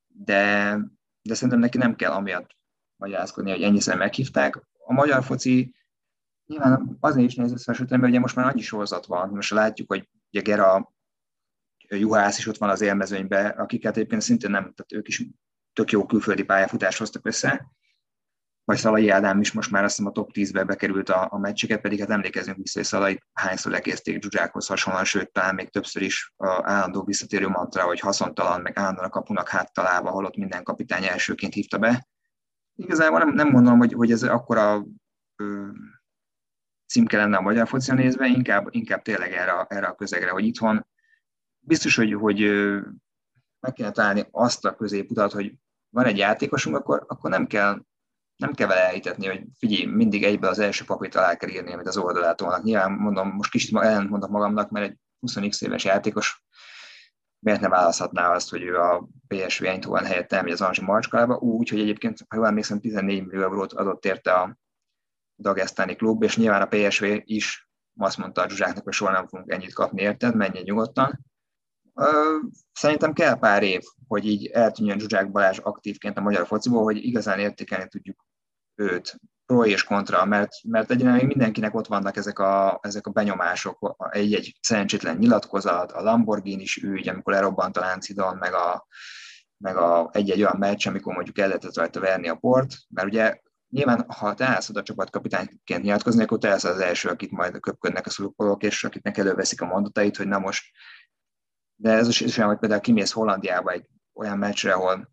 de, 0.07 0.73
de 1.21 1.33
szerintem 1.33 1.59
neki 1.59 1.77
nem 1.77 1.95
kell 1.95 2.11
amiatt 2.11 2.57
magyarázkodni, 2.95 3.51
hogy 3.51 3.63
ennyiszer 3.63 3.97
meghívták. 3.97 4.67
A 4.89 4.93
magyar 4.93 5.23
foci 5.23 5.75
nyilván 6.45 6.97
azért 6.99 7.27
is 7.27 7.35
nehéz 7.35 7.51
összehasonlítani, 7.51 8.01
mert 8.01 8.13
ugye 8.13 8.21
most 8.21 8.35
már 8.35 8.45
annyi 8.45 8.61
sorozat 8.61 9.05
van, 9.05 9.29
most 9.29 9.51
látjuk, 9.51 9.91
hogy 9.91 10.09
ugye 10.31 10.41
Gera, 10.41 10.93
Juhász 11.87 12.37
is 12.37 12.47
ott 12.47 12.57
van 12.57 12.69
az 12.69 12.81
élmezőnyben, 12.81 13.49
akiket 13.49 13.97
egyébként 13.97 14.21
szintén 14.21 14.51
nem, 14.51 14.61
tehát 14.61 14.91
ők 14.91 15.07
is 15.07 15.25
tök 15.73 15.91
jó 15.91 16.05
külföldi 16.05 16.43
pályafutást 16.43 16.97
hoztak 16.97 17.25
össze, 17.25 17.71
vagy 18.63 18.77
Szalai 18.77 19.09
Ádám 19.09 19.39
is 19.39 19.51
most 19.51 19.71
már 19.71 19.83
azt 19.83 19.95
hiszem 19.95 20.11
a 20.11 20.13
top 20.13 20.29
10-be 20.33 20.63
bekerült 20.63 21.09
a, 21.09 21.27
a 21.31 21.37
meccseket, 21.37 21.81
pedig 21.81 21.99
hát 21.99 22.09
emlékezünk 22.09 22.57
vissza, 22.57 22.79
hogy 22.79 22.87
Szalai 22.87 23.19
hányszor 23.33 23.71
lekézték 23.71 24.21
Zsuzsákhoz 24.21 24.67
hasonlóan, 24.67 25.05
sőt, 25.05 25.31
talán 25.31 25.55
még 25.55 25.69
többször 25.69 26.01
is 26.01 26.33
a 26.37 26.61
állandó 26.63 27.03
visszatérő 27.03 27.47
mantra, 27.47 27.83
hogy 27.83 27.99
haszontalan, 27.99 28.61
meg 28.61 28.77
állandóan 28.77 29.07
a 29.07 29.09
kapunak 29.09 29.49
háttalálva, 29.49 30.09
holott 30.09 30.35
minden 30.35 30.63
kapitány 30.63 31.05
elsőként 31.05 31.53
hívta 31.53 31.77
be. 31.77 32.08
Igazából 32.79 33.19
nem, 33.19 33.33
nem 33.33 33.49
mondom, 33.49 33.77
hogy, 33.77 33.93
hogy 33.93 34.11
ez 34.11 34.23
akkora 34.23 34.85
ö, 35.35 35.67
címke 36.87 37.17
lenne 37.17 37.37
a 37.37 37.41
magyar 37.41 37.67
focia 37.67 37.93
nézve, 37.93 38.27
inkább, 38.27 38.67
inkább 38.69 39.01
tényleg 39.01 39.31
erre, 39.31 39.65
erre 39.67 39.87
a 39.87 39.95
közegre, 39.95 40.29
hogy 40.29 40.45
itthon 40.45 40.87
biztos, 41.59 41.95
hogy, 41.95 42.13
hogy 42.13 42.39
meg 43.59 43.73
kéne 43.73 43.91
találni 43.91 44.27
azt 44.31 44.65
a 44.65 44.75
középutat, 44.75 45.31
hogy 45.31 45.53
van 45.89 46.05
egy 46.05 46.17
játékosunk, 46.17 46.75
akkor, 46.75 47.05
akkor 47.07 47.29
nem 47.29 47.47
kell 47.47 47.81
nem 48.35 48.53
kell 48.53 48.67
vele 48.67 48.85
elhitetni, 48.85 49.27
hogy 49.27 49.43
figyelj, 49.57 49.85
mindig 49.85 50.23
egybe 50.23 50.47
az 50.47 50.59
első 50.59 50.85
papírt 50.85 51.15
alá 51.15 51.35
kell 51.35 51.49
írni, 51.49 51.73
amit 51.73 51.87
az 51.87 51.97
oldalát 51.97 52.37
tolnak. 52.37 52.63
Nyilván 52.63 52.91
mondom, 52.91 53.29
most 53.29 53.51
kicsit 53.51 53.77
ellent 53.77 54.09
mondok 54.09 54.29
magamnak, 54.29 54.69
mert 54.69 54.85
egy 54.85 54.97
20 55.19 55.61
éves 55.61 55.83
játékos 55.83 56.43
miért 57.39 57.61
ne 57.61 57.67
választhatná 57.67 58.31
azt, 58.31 58.49
hogy 58.49 58.63
ő 58.63 58.75
a 58.79 59.07
PSV 59.27 59.63
Eindhoven 59.63 60.05
helyett 60.05 60.31
elmegy 60.31 60.51
az 60.51 60.61
Anzsi 60.61 60.81
Marcskába, 60.81 61.35
úgy, 61.35 61.69
hogy 61.69 61.79
egyébként, 61.79 62.25
ha 62.27 62.35
jól 62.35 62.47
emlékszem, 62.47 62.79
14 62.79 63.25
millió 63.25 63.41
eurót 63.41 63.73
adott 63.73 64.05
érte 64.05 64.33
a 64.33 64.57
dagesztáni 65.37 65.95
klub, 65.95 66.23
és 66.23 66.37
nyilván 66.37 66.61
a 66.61 66.67
PSV 66.67 67.05
is 67.23 67.69
azt 67.99 68.17
mondta 68.17 68.41
a 68.41 68.49
Zsuzsáknak, 68.49 68.83
hogy 68.83 68.93
soha 68.93 69.11
nem 69.11 69.27
fogunk 69.27 69.51
ennyit 69.51 69.73
kapni, 69.73 70.01
érted, 70.01 70.35
menjen 70.35 70.63
nyugodtan. 70.63 71.25
Szerintem 72.71 73.13
kell 73.13 73.39
pár 73.39 73.63
év, 73.63 73.81
hogy 74.07 74.25
így 74.25 74.47
eltűnjön 74.47 74.99
Zsuzsák 74.99 75.31
Balázs 75.31 75.57
aktívként 75.57 76.17
a 76.17 76.21
magyar 76.21 76.47
fociból, 76.47 76.83
hogy 76.83 76.97
igazán 76.97 77.39
értékelni 77.39 77.87
tudjuk 77.87 78.25
őt, 78.75 79.19
pro 79.49 79.65
és 79.65 79.83
kontra, 79.83 80.25
mert, 80.25 80.51
mert 80.63 80.89
még 80.89 81.25
mindenkinek 81.25 81.75
ott 81.75 81.87
vannak 81.87 82.15
ezek 82.17 82.39
a, 82.39 82.79
ezek 82.81 83.07
a 83.07 83.11
benyomások, 83.11 83.95
egy-egy 84.09 84.57
szerencsétlen 84.61 85.17
nyilatkozat, 85.17 85.91
a 85.91 86.01
Lamborghini 86.01 86.61
is 86.61 86.77
ügy, 86.77 87.09
amikor 87.09 87.33
lerobbant 87.33 87.77
a 87.77 87.79
Láncidon, 87.79 88.37
meg 88.37 88.53
a, 88.53 88.87
meg 89.57 89.77
a 89.77 90.09
egy-egy 90.13 90.41
olyan 90.41 90.57
meccs, 90.57 90.87
amikor 90.87 91.13
mondjuk 91.13 91.37
el 91.37 91.47
lehetett 91.47 91.75
rajta 91.75 91.99
verni 91.99 92.27
a 92.27 92.35
port, 92.35 92.75
mert 92.89 93.07
ugye 93.07 93.39
Nyilván, 93.69 94.05
ha 94.07 94.33
te 94.33 94.45
állsz 94.45 94.69
oda 94.69 94.83
csapatkapitányként 94.83 95.81
nyilatkozni, 95.81 96.23
akkor 96.23 96.37
te 96.37 96.49
állsz 96.49 96.63
az 96.63 96.79
első, 96.79 97.09
akit 97.09 97.31
majd 97.31 97.59
köpködnek 97.59 98.05
a 98.05 98.09
szurkolók, 98.09 98.63
és 98.63 98.83
akiknek 98.83 99.17
előveszik 99.17 99.61
a 99.61 99.65
mondatait, 99.65 100.17
hogy 100.17 100.27
na 100.27 100.39
most. 100.39 100.65
De 101.75 101.91
ez 101.91 102.07
is 102.07 102.37
olyan, 102.37 102.49
hogy 102.49 102.59
például 102.59 102.81
kimész 102.81 103.11
Hollandiába 103.11 103.71
egy 103.71 103.89
olyan 104.13 104.37
meccsre, 104.37 104.73
ahol, 104.73 105.09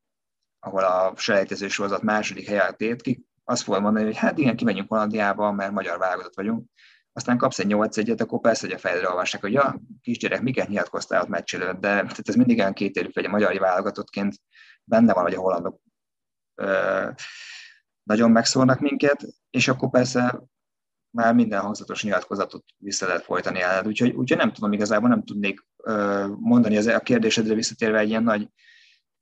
ahol 0.59 0.85
a 0.85 1.13
selejtező 1.17 1.69
sorozat 1.69 2.03
második 2.03 2.49
helyet 2.49 2.77
tét 2.77 3.03
ki, 3.03 3.26
azt 3.49 3.63
fogod 3.63 3.83
mondani, 3.83 4.05
hogy 4.05 4.17
hát 4.17 4.39
igen, 4.39 4.57
kimegyünk 4.57 4.89
Hollandiába, 4.89 5.53
mert 5.53 5.73
magyar 5.73 5.99
válogatott 5.99 6.35
vagyunk. 6.35 6.69
aztán 7.13 7.39
kapsz 7.39 7.59
egy 7.59 7.67
8 7.67 7.97
egyet, 7.97 8.21
akkor 8.21 8.41
persze, 8.41 8.67
hogy 8.67 8.75
a 8.75 8.79
fejedre 8.79 9.09
olvassák, 9.09 9.41
hogy 9.41 9.53
ja, 9.53 9.81
kisgyerek, 10.01 10.43
miket 10.43 10.69
nyilatkoztál 10.69 11.23
ott 11.23 11.29
meccs 11.29 11.57
de 11.57 11.75
tehát 11.79 12.29
ez 12.29 12.35
mindig 12.35 12.59
olyan 12.59 12.73
kétérű, 12.73 13.09
hogy 13.13 13.25
a 13.25 13.31
magyar 13.31 13.59
válogatottként 13.59 14.35
benne 14.85 15.13
van, 15.13 15.23
hogy 15.23 15.35
a 15.35 15.41
hollandok 15.41 15.81
ö, 16.55 17.11
nagyon 18.03 18.31
megszólnak 18.31 18.81
minket, 18.81 19.27
és 19.51 19.69
akkor 19.69 19.91
persze 19.91 20.43
már 21.11 21.35
minden 21.35 21.61
hangzatos 21.61 22.03
nyilatkozatot 22.03 22.65
vissza 22.77 23.07
lehet 23.07 23.25
folytani 23.25 23.61
el. 23.61 23.87
Úgyhogy, 23.87 24.13
úgyhogy 24.13 24.39
nem 24.39 24.53
tudom, 24.53 24.73
igazából 24.73 25.09
nem 25.09 25.25
tudnék 25.25 25.67
ö, 25.77 26.27
mondani 26.39 26.77
az, 26.77 26.87
a 26.87 27.01
kérdésedre 27.01 27.55
visszatérve 27.55 27.99
egy 27.99 28.09
ilyen 28.09 28.23
nagy 28.23 28.49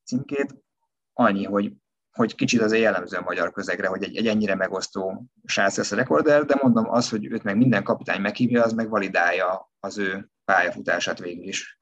címkét, 0.04 0.54
annyi, 1.12 1.44
hogy 1.44 1.72
hogy 2.14 2.34
kicsit 2.34 2.60
az 2.60 2.74
jellemző 2.74 3.16
a 3.16 3.22
magyar 3.22 3.52
közegre, 3.52 3.86
hogy 3.86 4.02
egy, 4.02 4.16
egy 4.16 4.26
ennyire 4.26 4.54
megosztó 4.54 5.26
srác 5.44 5.76
lesz 5.76 5.92
a 5.92 5.96
rekorder, 5.96 6.44
de 6.44 6.58
mondom 6.62 6.90
az, 6.90 7.08
hogy 7.08 7.26
őt 7.26 7.42
meg 7.42 7.56
minden 7.56 7.82
kapitány 7.82 8.20
meghívja, 8.20 8.62
az 8.62 8.72
meg 8.72 8.88
validálja 8.88 9.72
az 9.80 9.98
ő 9.98 10.30
pályafutását 10.44 11.18
végül 11.18 11.48
is. 11.48 11.80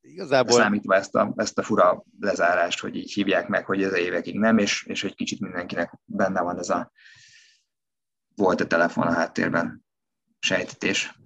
Igazából... 0.00 0.58
Számítva 0.58 0.94
ezt 0.94 1.14
a, 1.14 1.32
ezt 1.36 1.58
a 1.58 1.62
fura 1.62 2.04
lezárást, 2.20 2.80
hogy 2.80 2.96
így 2.96 3.12
hívják 3.12 3.48
meg, 3.48 3.64
hogy 3.64 3.82
ez 3.82 3.92
évekig 3.92 4.38
nem, 4.38 4.58
és, 4.58 4.84
és 4.86 5.02
hogy 5.02 5.14
kicsit 5.14 5.40
mindenkinek 5.40 5.92
benne 6.04 6.40
van 6.40 6.58
ez 6.58 6.68
a 6.68 6.92
volt 8.34 8.60
a 8.60 8.66
telefon 8.66 9.06
a 9.06 9.12
háttérben 9.12 9.84
sejtetés 10.38 11.20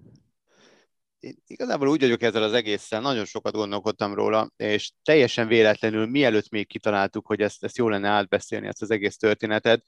igazából 1.46 1.88
úgy 1.88 2.00
vagyok 2.00 2.22
ezzel 2.22 2.42
az 2.42 2.52
egésszel, 2.52 3.00
nagyon 3.00 3.24
sokat 3.24 3.52
gondolkodtam 3.52 4.14
róla, 4.14 4.50
és 4.56 4.92
teljesen 5.02 5.46
véletlenül, 5.46 6.06
mielőtt 6.06 6.48
még 6.48 6.66
kitaláltuk, 6.66 7.26
hogy 7.26 7.40
ezt, 7.40 7.64
ezt 7.64 7.76
jó 7.76 7.88
lenne 7.88 8.08
átbeszélni, 8.08 8.66
ezt 8.66 8.82
az 8.82 8.90
egész 8.90 9.16
történetet, 9.16 9.84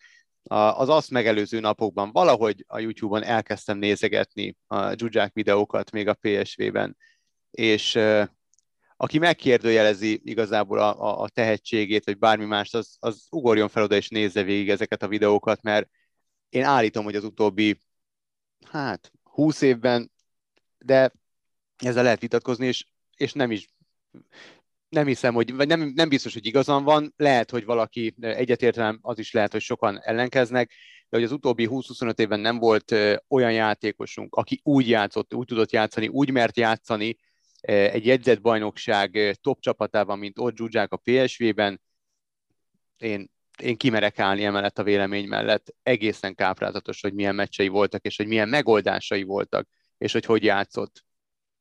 az 0.48 0.88
azt 0.88 1.10
megelőző 1.10 1.60
napokban 1.60 2.12
valahogy 2.12 2.64
a 2.68 2.78
YouTube-on 2.78 3.22
elkezdtem 3.22 3.78
nézegetni 3.78 4.56
a 4.66 4.92
Zsuzsák 4.92 5.32
videókat 5.32 5.90
még 5.90 6.08
a 6.08 6.16
PSV-ben, 6.20 6.96
és 7.50 7.98
aki 8.96 9.18
megkérdőjelezi 9.18 10.20
igazából 10.24 10.78
a, 10.78 11.00
a, 11.00 11.20
a 11.20 11.28
tehetségét, 11.28 12.04
vagy 12.04 12.18
bármi 12.18 12.44
más, 12.44 12.74
az, 12.74 12.96
az 12.98 13.26
ugorjon 13.30 13.68
fel 13.68 13.82
oda 13.82 13.96
és 13.96 14.08
nézze 14.08 14.42
végig 14.42 14.70
ezeket 14.70 15.02
a 15.02 15.08
videókat, 15.08 15.62
mert 15.62 15.88
én 16.48 16.64
állítom, 16.64 17.04
hogy 17.04 17.16
az 17.16 17.24
utóbbi, 17.24 17.78
hát, 18.70 19.12
20 19.22 19.60
évben, 19.60 20.10
de 20.78 21.12
ezzel 21.76 22.02
lehet 22.02 22.20
vitatkozni, 22.20 22.66
és, 22.66 22.86
és 23.16 23.32
nem 23.32 23.50
is 23.50 23.66
nem 24.88 25.06
hiszem, 25.06 25.34
hogy, 25.34 25.54
vagy 25.54 25.68
nem, 25.68 25.92
nem 25.94 26.08
biztos, 26.08 26.32
hogy 26.32 26.46
igazam 26.46 26.84
van, 26.84 27.14
lehet, 27.16 27.50
hogy 27.50 27.64
valaki 27.64 28.14
egyetértelem, 28.20 28.98
az 29.02 29.18
is 29.18 29.32
lehet, 29.32 29.52
hogy 29.52 29.60
sokan 29.60 30.00
ellenkeznek, 30.02 30.72
de 31.08 31.16
hogy 31.16 31.24
az 31.24 31.32
utóbbi 31.32 31.68
20-25 31.70 32.18
évben 32.18 32.40
nem 32.40 32.58
volt 32.58 32.94
olyan 33.28 33.52
játékosunk, 33.52 34.34
aki 34.34 34.60
úgy 34.62 34.88
játszott, 34.88 35.34
úgy 35.34 35.46
tudott 35.46 35.72
játszani, 35.72 36.08
úgy 36.08 36.30
mert 36.30 36.56
játszani 36.56 37.16
egy 37.66 38.06
jegyzett 38.06 38.40
bajnokság 38.40 39.36
top 39.40 39.60
csapatában, 39.60 40.18
mint 40.18 40.38
ott 40.38 40.56
Zsuzsák 40.56 40.92
a 40.92 41.00
PSV-ben, 41.04 41.80
én, 42.96 43.30
én 43.62 43.76
kimerek 43.76 44.18
állni 44.18 44.44
emellett 44.44 44.78
a 44.78 44.82
vélemény 44.82 45.28
mellett. 45.28 45.74
Egészen 45.82 46.34
káprázatos, 46.34 47.00
hogy 47.00 47.14
milyen 47.14 47.34
meccsei 47.34 47.68
voltak, 47.68 48.04
és 48.04 48.16
hogy 48.16 48.26
milyen 48.26 48.48
megoldásai 48.48 49.22
voltak, 49.22 49.68
és 49.98 50.12
hogy 50.12 50.24
hogy 50.24 50.44
játszott 50.44 51.05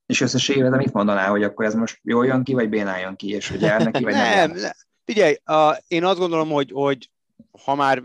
és 0.06 0.22
összességében 0.22 0.78
mit 0.78 0.94
mondaná, 0.94 1.28
hogy 1.28 1.44
akkor 1.44 1.66
ez 1.66 1.74
most 1.74 2.00
jól 2.04 2.26
jön 2.26 2.44
ki, 2.44 2.54
vagy 2.54 2.70
bénáljon 2.70 3.16
ki, 3.16 3.30
és 3.30 3.50
hogy 3.50 3.62
jár 3.62 3.84
neki, 3.84 4.04
vagy 4.04 4.14
nem? 4.14 4.50
nem, 4.52 4.60
nem. 4.60 4.72
Figyelj, 5.06 5.36
a, 5.44 5.84
én 5.88 6.04
azt 6.04 6.20
gondolom, 6.20 6.50
hogy, 6.50 6.72
hogy 6.74 7.10
ha 7.64 7.76
már, 7.76 8.04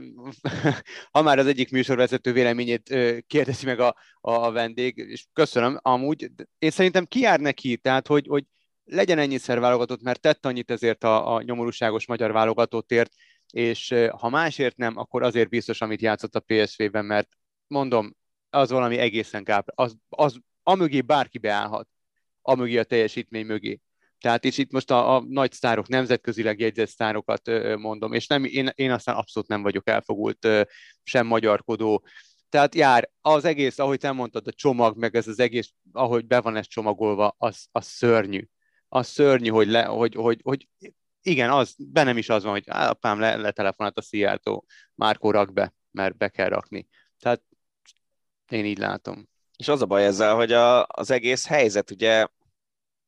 ha 1.12 1.22
már 1.22 1.38
az 1.38 1.46
egyik 1.46 1.70
műsorvezető 1.70 2.32
véleményét 2.32 2.94
kérdezi 3.26 3.66
meg 3.66 3.80
a, 3.80 3.96
a 4.20 4.50
vendég, 4.50 4.96
és 4.96 5.26
köszönöm, 5.32 5.78
amúgy 5.82 6.30
én 6.58 6.70
szerintem 6.70 7.04
ki 7.04 7.20
jár 7.20 7.40
neki, 7.40 7.76
tehát 7.76 8.06
hogy, 8.06 8.26
hogy 8.26 8.44
legyen 8.84 9.18
ennyiszer 9.18 9.60
válogatott, 9.60 10.02
mert 10.02 10.20
tett 10.20 10.46
annyit 10.46 10.70
ezért 10.70 11.04
a, 11.04 11.34
a 11.34 11.42
nyomorúságos 11.42 12.06
magyar 12.06 12.32
válogatottért, 12.32 13.12
és 13.52 13.94
ha 14.18 14.28
másért 14.28 14.76
nem, 14.76 14.96
akkor 14.96 15.22
azért 15.22 15.48
biztos, 15.48 15.80
amit 15.80 16.00
játszott 16.00 16.34
a 16.34 16.40
PSV-ben, 16.46 17.04
mert 17.04 17.28
mondom, 17.66 18.16
az 18.50 18.70
valami 18.70 18.98
egészen 18.98 19.44
kápra, 19.44 19.72
az, 19.76 19.96
az 20.08 20.40
amögé 20.62 21.00
bárki 21.00 21.38
beállhat, 21.38 21.88
amögé 22.42 22.78
a 22.78 22.84
teljesítmény 22.84 23.46
mögé. 23.46 23.80
Tehát 24.20 24.44
és 24.44 24.58
itt 24.58 24.72
most 24.72 24.90
a, 24.90 25.16
a 25.16 25.24
nagy 25.28 25.52
sztárok, 25.52 25.88
nemzetközileg 25.88 26.60
jegyzett 26.60 26.88
sztárokat 26.88 27.48
ö, 27.48 27.76
mondom, 27.76 28.12
és 28.12 28.26
nem, 28.26 28.44
én, 28.44 28.70
én 28.74 28.90
aztán 28.90 29.16
abszolút 29.16 29.48
nem 29.48 29.62
vagyok 29.62 29.88
elfogult, 29.88 30.44
ö, 30.44 30.62
sem 31.02 31.26
magyarkodó. 31.26 32.04
Tehát 32.48 32.74
jár, 32.74 33.10
az 33.20 33.44
egész, 33.44 33.78
ahogy 33.78 33.98
te 33.98 34.12
mondtad, 34.12 34.46
a 34.46 34.52
csomag, 34.52 34.96
meg 34.96 35.14
ez 35.14 35.28
az 35.28 35.38
egész, 35.38 35.72
ahogy 35.92 36.26
be 36.26 36.40
van 36.40 36.56
ez 36.56 36.66
csomagolva, 36.66 37.34
az, 37.38 37.66
az 37.72 37.86
szörnyű. 37.86 38.48
Az 38.88 39.06
szörnyű, 39.06 39.48
hogy, 39.48 39.68
le, 39.68 39.84
hogy, 39.84 40.14
hogy, 40.14 40.40
hogy 40.42 40.68
igen, 41.22 41.50
az, 41.50 41.74
bennem 41.78 42.16
is 42.16 42.28
az 42.28 42.42
van, 42.42 42.52
hogy 42.52 42.64
apám 42.66 43.20
le, 43.20 43.36
letelefonált 43.36 43.98
a 43.98 44.02
Szijjártó, 44.02 44.66
Márkó 44.94 45.30
rak 45.30 45.52
be, 45.52 45.74
mert 45.90 46.16
be 46.16 46.28
kell 46.28 46.48
rakni. 46.48 46.88
Tehát 47.18 47.42
én 48.48 48.64
így 48.64 48.78
látom. 48.78 49.29
És 49.60 49.68
az 49.68 49.82
a 49.82 49.86
baj 49.86 50.04
ezzel, 50.04 50.34
hogy 50.34 50.52
a, 50.52 50.86
az 50.86 51.10
egész 51.10 51.46
helyzet 51.46 51.90
ugye 51.90 52.26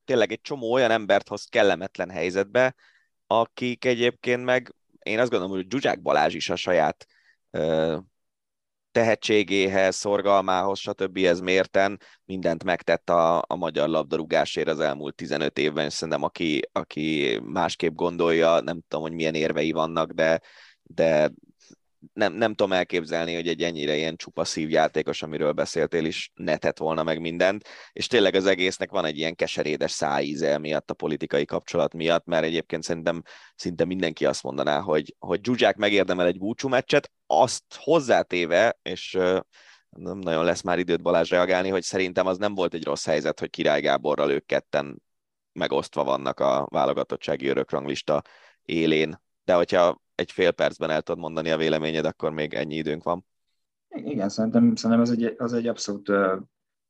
tényleg 0.04 0.32
egy 0.32 0.40
csomó 0.40 0.72
olyan 0.72 0.90
embert 0.90 1.28
hoz 1.28 1.44
kellemetlen 1.44 2.10
helyzetbe, 2.10 2.74
akik 3.26 3.84
egyébként 3.84 4.44
meg, 4.44 4.74
én 5.02 5.18
azt 5.18 5.30
gondolom, 5.30 5.56
hogy 5.56 5.66
Zsuzsák 5.70 6.02
Balázs 6.02 6.34
is 6.34 6.50
a 6.50 6.56
saját 6.56 7.06
ö, 7.50 7.96
tehetségéhez, 8.90 9.96
szorgalmához, 9.96 10.78
stb. 10.78 11.16
ez 11.16 11.40
mérten 11.40 12.00
mindent 12.24 12.64
megtett 12.64 13.10
a, 13.10 13.44
a 13.46 13.56
magyar 13.56 13.88
labdarúgásért 13.88 14.68
az 14.68 14.80
elmúlt 14.80 15.14
15 15.14 15.58
évben, 15.58 15.86
és 15.86 15.92
szerintem 15.92 16.22
aki, 16.22 16.60
aki 16.72 17.40
másképp 17.44 17.94
gondolja, 17.94 18.60
nem 18.60 18.80
tudom, 18.88 19.04
hogy 19.04 19.12
milyen 19.12 19.34
érvei 19.34 19.72
vannak, 19.72 20.10
de, 20.10 20.40
de 20.82 21.32
nem, 22.12 22.32
nem 22.32 22.54
tudom 22.54 22.72
elképzelni, 22.72 23.34
hogy 23.34 23.48
egy 23.48 23.62
ennyire 23.62 23.96
ilyen 23.96 24.16
csupa 24.16 24.44
szívjátékos, 24.44 25.22
amiről 25.22 25.52
beszéltél 25.52 26.04
is, 26.04 26.30
netett 26.34 26.78
volna 26.78 27.02
meg 27.02 27.20
mindent, 27.20 27.68
és 27.92 28.06
tényleg 28.06 28.34
az 28.34 28.46
egésznek 28.46 28.90
van 28.90 29.04
egy 29.04 29.18
ilyen 29.18 29.34
keserédes 29.34 29.90
szájíze 29.90 30.58
miatt, 30.58 30.90
a 30.90 30.94
politikai 30.94 31.44
kapcsolat 31.44 31.94
miatt, 31.94 32.24
mert 32.24 32.44
egyébként 32.44 32.82
szerintem 32.82 33.22
szinte 33.54 33.84
mindenki 33.84 34.26
azt 34.26 34.42
mondaná, 34.42 34.80
hogy, 34.80 35.14
hogy 35.18 35.40
Zsuzsák 35.44 35.76
megérdemel 35.76 36.26
egy 36.26 36.38
búcsú 36.38 36.68
meccset, 36.68 37.10
azt 37.26 37.64
hozzátéve, 37.78 38.78
és 38.82 39.18
nem 39.90 40.18
nagyon 40.18 40.44
lesz 40.44 40.62
már 40.62 40.78
időt 40.78 41.02
Balázs 41.02 41.30
reagálni, 41.30 41.68
hogy 41.68 41.82
szerintem 41.82 42.26
az 42.26 42.38
nem 42.38 42.54
volt 42.54 42.74
egy 42.74 42.84
rossz 42.84 43.04
helyzet, 43.04 43.40
hogy 43.40 43.50
Király 43.50 43.80
Gáborral 43.80 44.30
ők 44.30 44.46
ketten 44.46 45.02
megosztva 45.52 46.04
vannak 46.04 46.40
a 46.40 46.66
válogatottsági 46.70 47.46
örökranglista 47.46 48.22
élén. 48.62 49.20
De 49.44 49.54
hogyha 49.54 50.00
egy 50.22 50.32
fél 50.32 50.50
percben 50.50 50.90
el 50.90 51.02
tudod 51.02 51.20
mondani 51.20 51.50
a 51.50 51.56
véleményed, 51.56 52.04
akkor 52.04 52.30
még 52.30 52.54
ennyi 52.54 52.74
időnk 52.74 53.02
van. 53.02 53.26
Igen, 53.88 54.28
szerintem, 54.28 54.74
szerintem 54.74 55.00
az, 55.00 55.10
egy, 55.10 55.34
az 55.38 55.52
egy 55.52 55.66
abszolút, 55.66 56.12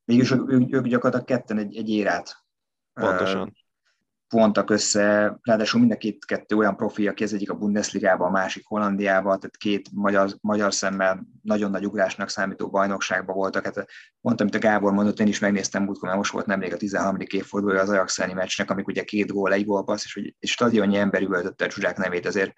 mégis 0.05 0.31
ők, 0.31 0.51
ők 0.51 0.87
gyakorlatilag 0.87 1.25
ketten 1.25 1.59
egy, 1.59 1.77
egy 1.77 1.89
érát 1.89 2.43
Pontosan. 2.93 3.57
Vontak 4.29 4.71
össze, 4.71 5.39
ráadásul 5.43 5.81
mind 5.81 5.93
a 5.93 5.97
két 5.97 6.25
kettő 6.25 6.57
olyan 6.57 6.77
profi, 6.77 7.09
aki 7.09 7.23
az 7.23 7.33
egyik 7.33 7.51
a 7.51 7.55
Bundesligában, 7.55 8.29
a 8.29 8.31
másik 8.31 8.67
Hollandiában, 8.67 9.41
tehát 9.41 9.57
két 9.57 9.89
magyar, 9.93 10.31
magyar 10.41 10.75
szemmel 10.75 11.27
nagyon 11.43 11.71
nagy 11.71 11.87
ugrásnak 11.87 12.29
számító 12.29 12.71
bajnokságban 12.71 13.37
voltak. 13.37 13.65
Hát 13.65 13.87
mondtam, 14.21 14.47
amit 14.47 14.65
a 14.65 14.69
Gábor 14.69 14.93
mondott, 14.93 15.21
én 15.21 15.27
is 15.27 15.39
megnéztem 15.39 15.83
múltkor, 15.83 16.05
mert 16.05 16.19
most 16.19 16.33
volt 16.33 16.47
nemrég 16.47 16.73
a 16.73 16.77
13. 16.77 17.17
évfordulója 17.21 17.81
az 17.81 17.89
Ajax 17.89 18.19
meccsnek, 18.19 18.71
amik 18.71 18.87
ugye 18.87 19.05
két 19.05 19.33
gól, 19.33 19.53
egy 19.53 19.65
gólpassz, 19.65 20.05
és 20.05 20.15
hogy 20.15 20.35
egy 20.39 20.49
stadionnyi 20.49 20.97
ember 20.97 21.23
üvöltötte 21.23 21.65
a 21.65 21.71
Zsuzsák 21.71 21.97
nevét, 21.97 22.27
azért 22.27 22.53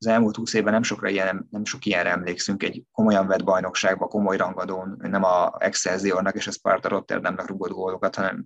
az 0.00 0.06
elmúlt 0.06 0.36
húsz 0.36 0.54
évben 0.54 0.72
nem 0.72 0.82
sokra 0.82 1.08
ilyen, 1.08 1.46
nem 1.50 1.64
sok 1.64 1.84
ilyenre 1.84 2.10
emlékszünk, 2.10 2.62
egy 2.62 2.84
komolyan 2.92 3.26
vett 3.26 3.44
bajnokságba, 3.44 4.06
komoly 4.06 4.36
rangadón, 4.36 4.96
nem 4.98 5.24
a 5.24 5.56
Excelsiornak 5.58 6.34
és 6.34 6.46
a 6.46 6.50
Sparta 6.50 6.88
Rotterdamnak 6.88 7.46
rugott 7.46 7.70
gólokat, 7.70 8.14
hanem 8.14 8.44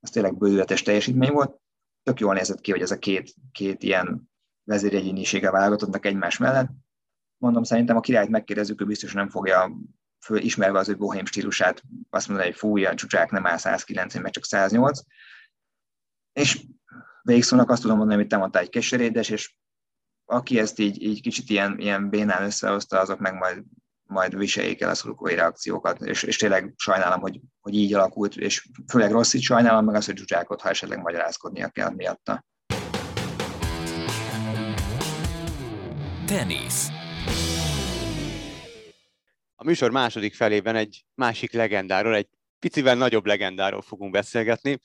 az 0.00 0.10
tényleg 0.10 0.38
bődületes 0.38 0.82
teljesítmény 0.82 1.32
volt. 1.32 1.56
Tök 2.02 2.20
jól 2.20 2.34
nézett 2.34 2.60
ki, 2.60 2.70
hogy 2.70 2.80
ez 2.80 2.90
a 2.90 2.98
két, 2.98 3.34
két 3.52 3.82
ilyen 3.82 4.30
vezéregyénisége 4.64 5.50
válogatottnak 5.50 6.06
egymás 6.06 6.38
mellett. 6.38 6.70
Mondom, 7.36 7.62
szerintem 7.62 7.96
a 7.96 8.00
királyt 8.00 8.28
megkérdezzük, 8.28 8.80
ő 8.80 8.84
biztos 8.84 9.12
nem 9.12 9.28
fogja 9.28 9.76
föl, 10.24 10.38
ismerve 10.38 10.78
az 10.78 10.88
ő 10.88 10.96
bohém 10.96 11.24
stílusát, 11.24 11.82
azt 12.10 12.28
mondani, 12.28 12.48
hogy 12.48 12.58
fúj, 12.58 12.84
a 12.84 12.94
csúcsák 12.94 13.30
nem 13.30 13.46
áll 13.46 13.56
190, 13.56 14.22
meg 14.22 14.32
csak 14.32 14.44
108. 14.44 15.00
És 16.32 16.66
végszónak 17.22 17.70
azt 17.70 17.82
tudom 17.82 17.96
mondani, 17.96 18.18
amit 18.18 18.30
te 18.30 18.36
mondtál, 18.36 18.62
egy 18.62 18.68
keserédes, 18.68 19.28
és 19.28 19.54
aki 20.26 20.58
ezt 20.58 20.78
így, 20.78 21.02
így 21.02 21.20
kicsit 21.20 21.50
ilyen, 21.50 21.78
ilyen 21.78 22.08
bénán 22.08 22.42
összehozta, 22.42 23.00
azok 23.00 23.18
meg 23.18 23.34
majd, 23.34 23.62
majd 24.06 24.38
viseljék 24.38 24.80
el 24.80 24.90
a 24.90 24.94
szurkolói 24.94 25.34
reakciókat, 25.34 26.00
és, 26.00 26.22
és 26.22 26.36
tényleg 26.36 26.72
sajnálom, 26.76 27.20
hogy, 27.20 27.40
hogy 27.60 27.74
így 27.74 27.94
alakult, 27.94 28.36
és 28.36 28.68
főleg 28.88 29.10
rossz 29.10 29.32
így 29.32 29.42
sajnálom, 29.42 29.84
meg 29.84 29.94
az, 29.94 30.06
hogy 30.06 30.16
Zsuzsákot, 30.16 30.60
ha 30.60 30.68
esetleg 30.68 31.02
magyarázkodnia 31.02 31.68
kell 31.68 31.90
miatta. 31.90 32.44
Tenisz. 36.26 36.88
A 39.56 39.64
műsor 39.64 39.90
második 39.90 40.34
felében 40.34 40.76
egy 40.76 41.04
másik 41.14 41.52
legendáról, 41.52 42.14
egy 42.14 42.28
picivel 42.58 42.94
nagyobb 42.94 43.26
legendáról 43.26 43.82
fogunk 43.82 44.12
beszélgetni. 44.12 44.78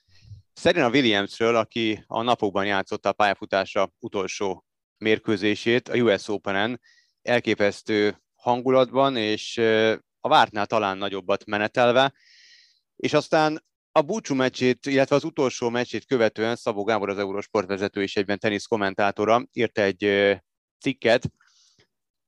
Serena 0.53 0.89
Williamsről, 0.89 1.55
aki 1.55 2.03
a 2.07 2.21
napokban 2.21 2.65
játszotta 2.65 3.09
a 3.09 3.13
pályafutása 3.13 3.91
utolsó 3.99 4.65
mérkőzését 5.01 5.89
a 5.89 5.95
US 5.95 6.27
Open-en, 6.27 6.81
elképesztő 7.21 8.21
hangulatban, 8.35 9.17
és 9.17 9.57
a 10.19 10.29
vártnál 10.29 10.65
talán 10.65 10.97
nagyobbat 10.97 11.45
menetelve, 11.45 12.13
és 12.95 13.13
aztán 13.13 13.63
a 13.91 14.01
búcsú 14.01 14.35
meccsét, 14.35 14.85
illetve 14.85 15.15
az 15.15 15.23
utolsó 15.23 15.69
meccsét 15.69 16.05
követően 16.05 16.55
Szabó 16.55 16.83
Gábor, 16.83 17.09
az 17.09 17.17
Eurosport 17.17 17.67
vezető 17.67 18.01
és 18.01 18.15
egyben 18.15 18.39
tenisz 18.39 18.65
kommentátora 18.65 19.45
írt 19.53 19.77
egy 19.77 20.37
cikket, 20.79 21.31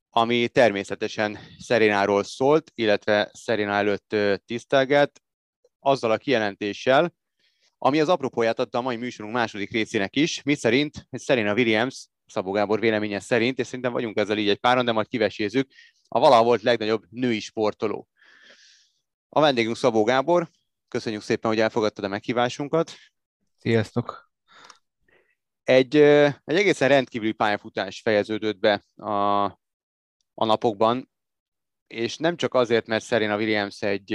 ami 0.09 0.47
természetesen 0.47 1.39
Szerináról 1.59 2.23
szólt, 2.23 2.71
illetve 2.75 3.29
Szerina 3.33 3.73
előtt 3.73 4.15
tisztelget, 4.45 5.21
azzal 5.79 6.11
a 6.11 6.17
kijelentéssel, 6.17 7.13
ami 7.77 7.99
az 7.99 8.09
apropóját 8.09 8.59
adta 8.59 8.77
a 8.77 8.81
mai 8.81 8.95
műsorunk 8.95 9.35
második 9.35 9.71
részének 9.71 10.15
is, 10.15 10.41
mi 10.43 10.55
szerint 10.55 11.07
Szerina 11.11 11.53
Williams, 11.53 12.07
Szabó 12.33 12.51
Gábor 12.51 12.79
véleménye 12.79 13.19
szerint, 13.19 13.59
és 13.59 13.65
szerintem 13.65 13.91
vagyunk 13.91 14.17
ezzel 14.17 14.37
így 14.37 14.49
egy 14.49 14.59
páron, 14.59 14.85
de 14.85 14.91
majd 14.91 15.07
kivesézzük, 15.07 15.69
a 16.07 16.19
valaha 16.19 16.43
volt 16.43 16.61
legnagyobb 16.61 17.03
női 17.09 17.39
sportoló. 17.39 18.07
A 19.29 19.39
vendégünk 19.39 19.75
Szabó 19.75 20.03
Gábor, 20.03 20.49
köszönjük 20.87 21.21
szépen, 21.21 21.51
hogy 21.51 21.59
elfogadtad 21.59 22.03
a 22.03 22.07
meghívásunkat. 22.07 22.91
Sziasztok! 23.57 24.31
Egy, 25.63 25.95
egy 25.95 26.57
egészen 26.57 26.87
rendkívüli 26.87 27.31
pályafutás 27.31 28.01
fejeződött 28.01 28.59
be 28.59 28.83
a, 28.95 29.43
a 30.33 30.45
napokban, 30.45 31.09
és 31.87 32.17
nem 32.17 32.35
csak 32.35 32.53
azért, 32.53 32.87
mert 32.87 33.05
Serena 33.05 33.37
Williams 33.37 33.81
egy, 33.81 34.13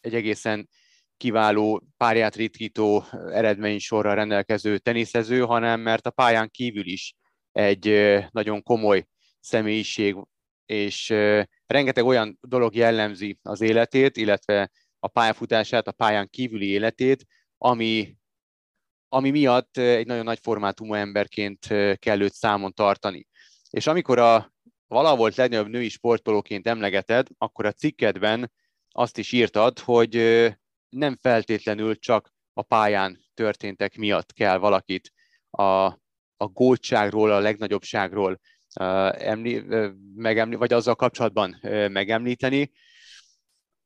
egy 0.00 0.14
egészen 0.14 0.68
kiváló, 1.16 1.82
párját 1.96 2.36
ritkító 2.36 3.04
eredménysorral 3.10 4.14
rendelkező 4.14 4.78
teniszező, 4.78 5.40
hanem 5.40 5.80
mert 5.80 6.06
a 6.06 6.10
pályán 6.10 6.50
kívül 6.50 6.86
is 6.86 7.16
egy 7.58 8.18
nagyon 8.30 8.62
komoly 8.62 9.06
személyiség, 9.40 10.16
és 10.66 11.08
rengeteg 11.66 12.04
olyan 12.04 12.38
dolog 12.40 12.74
jellemzi 12.74 13.38
az 13.42 13.60
életét, 13.60 14.16
illetve 14.16 14.70
a 14.98 15.08
pályafutását, 15.08 15.88
a 15.88 15.92
pályán 15.92 16.28
kívüli 16.28 16.66
életét, 16.66 17.24
ami, 17.58 18.16
ami 19.08 19.30
miatt 19.30 19.76
egy 19.76 20.06
nagyon 20.06 20.24
nagy 20.24 20.38
formátumú 20.42 20.94
emberként 20.94 21.66
kell 21.98 22.20
őt 22.20 22.32
számon 22.32 22.72
tartani. 22.72 23.26
És 23.70 23.86
amikor 23.86 24.18
a 24.18 24.52
valaha 24.86 25.16
volt 25.16 25.36
legnagyobb 25.36 25.68
női 25.68 25.88
sportolóként 25.88 26.66
emlegeted, 26.66 27.26
akkor 27.38 27.66
a 27.66 27.72
cikkedben 27.72 28.52
azt 28.90 29.18
is 29.18 29.32
írtad, 29.32 29.78
hogy 29.78 30.14
nem 30.88 31.16
feltétlenül 31.16 31.98
csak 31.98 32.32
a 32.52 32.62
pályán 32.62 33.20
történtek 33.34 33.96
miatt 33.96 34.32
kell 34.32 34.58
valakit 34.58 35.12
a, 35.50 35.96
a 36.40 36.46
gótságról, 36.46 37.30
a 37.30 37.38
legnagyobbságról 37.38 38.40
emli, 39.12 39.64
megemli, 40.14 40.54
vagy 40.54 40.72
azzal 40.72 40.94
kapcsolatban 40.94 41.58
megemlíteni. 41.90 42.72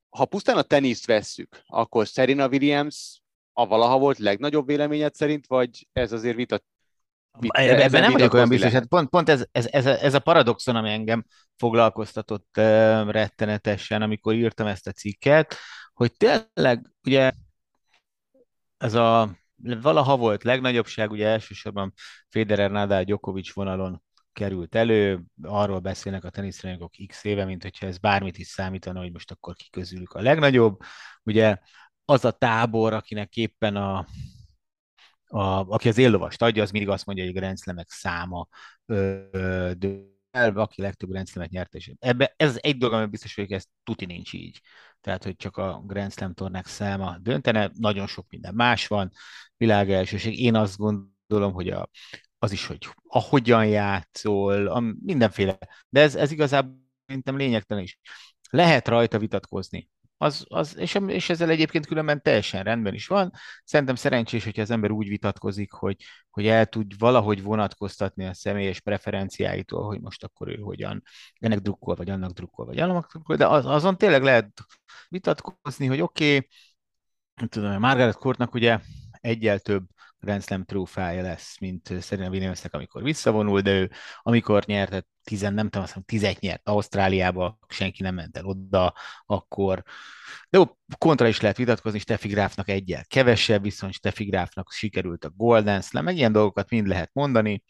Ha 0.09 0.25
pusztán 0.25 0.57
a 0.57 0.63
teniszt 0.63 1.07
vesszük, 1.07 1.63
akkor 1.67 2.07
Serena 2.07 2.49
Williams 2.49 3.23
a 3.53 3.67
valaha 3.67 3.99
volt 3.99 4.19
legnagyobb 4.19 4.67
véleményed 4.67 5.15
szerint, 5.15 5.47
vagy 5.47 5.89
ez 5.93 6.13
azért 6.13 6.37
vita, 6.37 6.61
Ebben, 7.49 8.01
nem 8.01 8.13
vagyok 8.13 8.33
olyan 8.33 8.49
biztos, 8.49 8.73
hát 8.73 8.87
pont, 8.87 9.09
pont 9.09 9.29
ez, 9.29 9.45
ez, 9.53 9.67
ez, 9.71 9.87
a, 9.87 10.03
ez 10.03 10.15
a 10.15 10.19
paradoxon, 10.19 10.77
ami 10.77 10.91
engem 10.91 11.25
foglalkoztatott 11.57 12.49
uh, 12.57 12.65
rettenetesen, 13.11 14.03
amikor 14.03 14.35
írtam 14.35 14.67
ezt 14.67 14.87
a 14.87 14.93
cikket, 14.93 15.57
hogy 15.95 16.13
tényleg 16.17 16.91
ugye 17.05 17.33
ez 18.79 18.95
a 18.95 19.31
valaha 19.63 20.17
volt 20.17 20.43
legnagyobbság, 20.43 21.11
ugye 21.11 21.27
elsősorban 21.27 21.93
Federer, 22.29 22.71
Nadal, 22.71 23.03
Djokovic 23.03 23.53
vonalon 23.53 24.03
került 24.33 24.75
elő, 24.75 25.25
arról 25.43 25.79
beszélnek 25.79 26.25
a 26.25 26.31
teniszrajongók 26.31 26.93
x 27.07 27.25
éve, 27.25 27.45
mint 27.45 27.63
hogyha 27.63 27.87
ez 27.87 27.99
bármit 27.99 28.39
is 28.39 28.47
számítana, 28.47 29.01
hogy 29.01 29.13
most 29.13 29.31
akkor 29.31 29.55
ki 29.55 29.71
közülük 29.71 30.13
a 30.13 30.21
legnagyobb. 30.21 30.81
Ugye 31.23 31.59
az 32.05 32.25
a 32.25 32.31
tábor, 32.31 32.93
akinek 32.93 33.37
éppen 33.37 33.77
a, 33.77 34.07
a 35.27 35.41
aki 35.69 35.89
az 35.89 35.99
éllovast 35.99 36.43
adja, 36.43 36.63
az 36.63 36.71
mindig 36.71 36.91
azt 36.91 37.07
mondja, 37.07 37.25
hogy 37.25 37.37
a 37.37 37.39
grenzlemek 37.39 37.91
száma 37.91 38.49
ö, 38.87 39.73
el, 40.33 40.57
aki 40.57 40.83
legtöbb 40.83 41.11
grenzlemet 41.11 41.51
nyert, 41.51 41.75
és 41.75 41.93
ebbe, 41.99 42.35
ez 42.37 42.59
egy 42.61 42.79
dolog, 42.79 42.95
ami 42.95 43.07
biztos, 43.07 43.35
hogy 43.35 43.53
ez 43.53 43.65
tuti 43.85 44.05
nincs 44.05 44.33
így. 44.33 44.61
Tehát, 45.01 45.25
hogy 45.25 45.37
csak 45.37 45.57
a 45.57 45.83
Grand 45.87 46.13
Slam 46.13 46.35
tornák 46.35 46.67
száma 46.67 47.19
döntene, 47.19 47.71
nagyon 47.79 48.07
sok 48.07 48.27
minden 48.29 48.55
más 48.55 48.87
van, 48.87 49.11
világ 49.57 49.91
elsőség. 49.91 50.41
Én 50.41 50.55
azt 50.55 50.77
gondolom, 50.77 51.53
hogy 51.53 51.69
a, 51.69 51.91
az 52.39 52.53
is, 52.53 52.67
hogy 52.67 52.89
ahogyan 53.07 53.67
játszol, 53.67 54.67
a, 54.67 54.81
mindenféle. 54.81 55.59
De 55.89 56.01
ez, 56.01 56.15
ez 56.15 56.31
igazából 56.31 56.81
szerintem 57.07 57.37
lényegtelen 57.37 57.83
is. 57.83 57.99
Lehet 58.51 58.89
rajta 58.89 59.19
vitatkozni. 59.19 59.89
Az, 60.23 60.45
az, 60.49 60.77
és, 60.79 60.99
és 61.07 61.31
ezzel 61.31 61.51
egyébként 61.51 61.87
különben 61.87 62.23
teljesen 62.23 62.63
rendben 62.63 62.95
is 62.95 63.07
van. 63.07 63.33
Szerintem 63.65 63.95
szerencsés, 63.95 64.45
hogyha 64.45 64.63
az 64.63 64.71
ember 64.71 64.91
úgy 64.91 65.09
vitatkozik, 65.09 65.73
hogy, 65.73 65.97
hogy 66.31 66.47
el 66.47 66.67
tud 66.67 66.99
valahogy 66.99 67.43
vonatkoztatni 67.43 68.27
a 68.27 68.35
személyes 68.35 68.81
preferenciáitól, 68.81 69.87
hogy 69.87 70.01
most 70.01 70.25
akkor 70.25 70.49
ő 70.49 70.57
hogyan 70.57 71.03
ennek 71.39 71.59
drukkol, 71.59 71.95
vagy 71.95 72.11
annak 72.11 72.33
drukkol, 72.33 72.67
vagy 72.67 72.79
annak 72.79 73.11
drukkol, 73.13 73.37
de 73.37 73.47
az, 73.47 73.67
azon 73.67 73.99
tényleg 73.99 74.23
lehet 74.23 74.65
vitatkozni, 75.09 75.87
hogy 75.87 76.01
oké, 76.01 76.35
okay, 76.35 76.49
tudom, 77.49 77.81
Margaret 77.81 78.17
Courtnak 78.17 78.55
ugye 78.55 78.81
egyel 79.21 79.59
több 79.59 79.85
Grand 80.25 80.43
Slam 80.43 80.65
trófája 80.65 81.23
lesz, 81.23 81.59
mint 81.59 82.03
Serena 82.03 82.29
Williamsnek, 82.29 82.75
amikor 82.75 83.03
visszavonul, 83.03 83.61
de 83.61 83.71
ő 83.71 83.91
amikor 84.23 84.65
nyert, 84.65 85.07
tizen, 85.25 85.55
nem 85.55 85.65
tudom, 85.65 85.83
azt 85.83 85.95
mondom, 85.95 86.19
tizet 86.19 86.41
nyert 86.41 86.69
Ausztráliába, 86.69 87.59
senki 87.69 88.03
nem 88.03 88.15
ment 88.15 88.37
el 88.37 88.45
oda, 88.45 88.95
akkor. 89.27 89.83
De 90.51 90.59
jó, 90.59 90.65
kontra 90.99 91.29
is 91.29 91.41
lehet 91.41 91.57
vitatkozni, 91.57 91.99
Steffi 91.99 92.29
Grafnak 92.29 92.69
egyel 92.69 93.05
kevesebb, 93.07 93.63
viszont 93.63 93.93
Steffi 93.93 94.25
Grafnak 94.25 94.73
sikerült 94.73 95.25
a 95.25 95.33
Golden 95.37 95.81
Slam, 95.81 96.05
meg 96.05 96.17
ilyen 96.17 96.33
dolgokat 96.33 96.71
mind 96.71 96.87
lehet 96.87 97.11
mondani. 97.13 97.63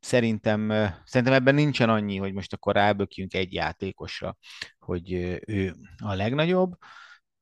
Szerintem, 0.00 0.68
szerintem 1.04 1.36
ebben 1.36 1.54
nincsen 1.54 1.88
annyi, 1.88 2.16
hogy 2.16 2.32
most 2.32 2.52
akkor 2.52 2.74
rábökjünk 2.74 3.34
egy 3.34 3.52
játékosra, 3.52 4.36
hogy 4.78 5.12
ő 5.46 5.74
a 5.96 6.14
legnagyobb 6.14 6.76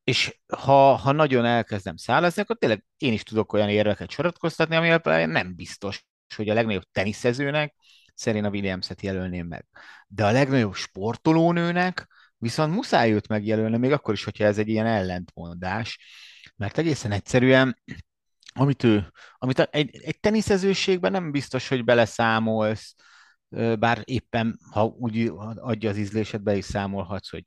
és 0.05 0.39
ha, 0.57 0.95
ha 0.95 1.13
nagyon 1.13 1.45
elkezdem 1.45 1.97
szállazni, 1.97 2.43
akkor 2.43 2.57
tényleg 2.57 2.85
én 2.97 3.13
is 3.13 3.23
tudok 3.23 3.53
olyan 3.53 3.69
érveket 3.69 4.11
soratkoztatni, 4.11 4.77
ami 4.77 4.99
nem 5.27 5.55
biztos, 5.55 6.05
hogy 6.37 6.49
a 6.49 6.55
legnagyobb 6.55 6.83
teniszezőnek 6.93 7.75
Serena 8.15 8.49
Williams-et 8.49 9.03
jelölném 9.03 9.47
meg. 9.47 9.67
De 10.07 10.27
a 10.27 10.31
legnagyobb 10.31 10.75
sportolónőnek 10.75 12.07
viszont 12.39 12.75
muszáj 12.75 13.13
őt 13.13 13.29
megjelölni, 13.29 13.77
még 13.77 13.93
akkor 13.93 14.15
is, 14.15 14.25
hogyha 14.25 14.45
ez 14.45 14.59
egy 14.59 14.69
ilyen 14.69 14.87
ellentmondás, 14.87 15.99
mert 16.57 16.79
egészen 16.79 17.13
egyszerűen 17.13 17.79
amit 18.55 18.83
ő, 18.83 19.13
amit 19.39 19.59
egy, 19.59 20.01
egy 20.03 20.21
teniszezőségben 20.21 21.13
nem 21.13 21.31
biztos, 21.31 21.69
hogy 21.69 21.85
beleszámolsz, 21.85 22.95
bár 23.79 24.01
éppen, 24.05 24.59
ha 24.71 24.85
úgy 24.85 25.33
adja 25.57 25.91
az 25.91 25.97
ízlésed, 25.97 26.43
be 26.43 26.57
is 26.57 26.65
számolhatsz, 26.65 27.31
hogy 27.31 27.45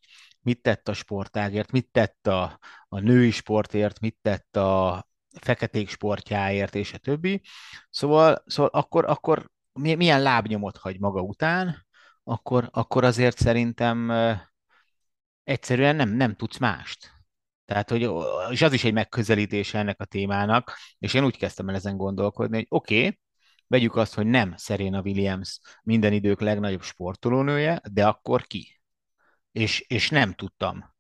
mit 0.47 0.62
tett 0.62 0.88
a 0.88 0.93
sportágért, 0.93 1.71
mit 1.71 1.91
tett 1.91 2.27
a, 2.27 2.60
a 2.88 2.99
női 2.99 3.31
sportért, 3.31 3.99
mit 3.99 4.17
tett 4.21 4.55
a 4.55 5.07
feketék 5.39 5.89
sportjáért, 5.89 6.75
és 6.75 6.93
a 6.93 6.97
többi. 6.97 7.41
Szóval, 7.89 8.43
szóval 8.45 8.71
akkor, 8.73 9.05
akkor 9.05 9.49
milyen 9.73 10.21
lábnyomot 10.21 10.77
hagy 10.77 10.99
maga 10.99 11.21
után, 11.21 11.86
akkor, 12.23 12.69
akkor 12.71 13.03
azért 13.03 13.38
szerintem 13.38 14.12
egyszerűen 15.43 15.95
nem, 15.95 16.10
nem 16.10 16.36
tudsz 16.36 16.57
mást. 16.57 17.12
Tehát, 17.65 17.89
hogy, 17.89 18.10
és 18.51 18.62
az 18.62 18.73
is 18.73 18.83
egy 18.83 18.93
megközelítése 18.93 19.79
ennek 19.79 20.01
a 20.01 20.05
témának, 20.05 20.77
és 20.99 21.13
én 21.13 21.23
úgy 21.23 21.38
kezdtem 21.38 21.69
el 21.69 21.75
ezen 21.75 21.97
gondolkodni, 21.97 22.55
hogy 22.55 22.65
oké, 22.69 22.97
okay, 22.97 23.19
vegyük 23.67 23.95
azt, 23.95 24.13
hogy 24.13 24.25
nem 24.25 24.57
Serena 24.57 25.01
Williams 25.01 25.60
minden 25.83 26.13
idők 26.13 26.41
legnagyobb 26.41 26.81
sportolónője, 26.81 27.81
de 27.91 28.07
akkor 28.07 28.43
ki? 28.43 28.76
És, 29.57 29.83
és 29.87 30.09
nem 30.09 30.33
tudtam. 30.33 30.95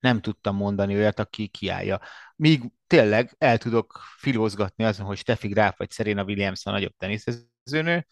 Nem 0.00 0.20
tudtam 0.20 0.56
mondani 0.56 0.96
olyat, 0.96 1.18
aki 1.18 1.46
kiállja. 1.46 2.00
Míg 2.36 2.62
tényleg 2.86 3.34
el 3.38 3.58
tudok 3.58 4.00
filózgatni 4.18 4.84
azon, 4.84 5.06
hogy 5.06 5.18
Steffi 5.18 5.48
Graf 5.48 5.76
vagy 5.78 5.92
Serena 5.92 6.24
Williams 6.24 6.66
a 6.66 6.70
nagyobb 6.70 6.94
teniszezőnő, 6.96 8.06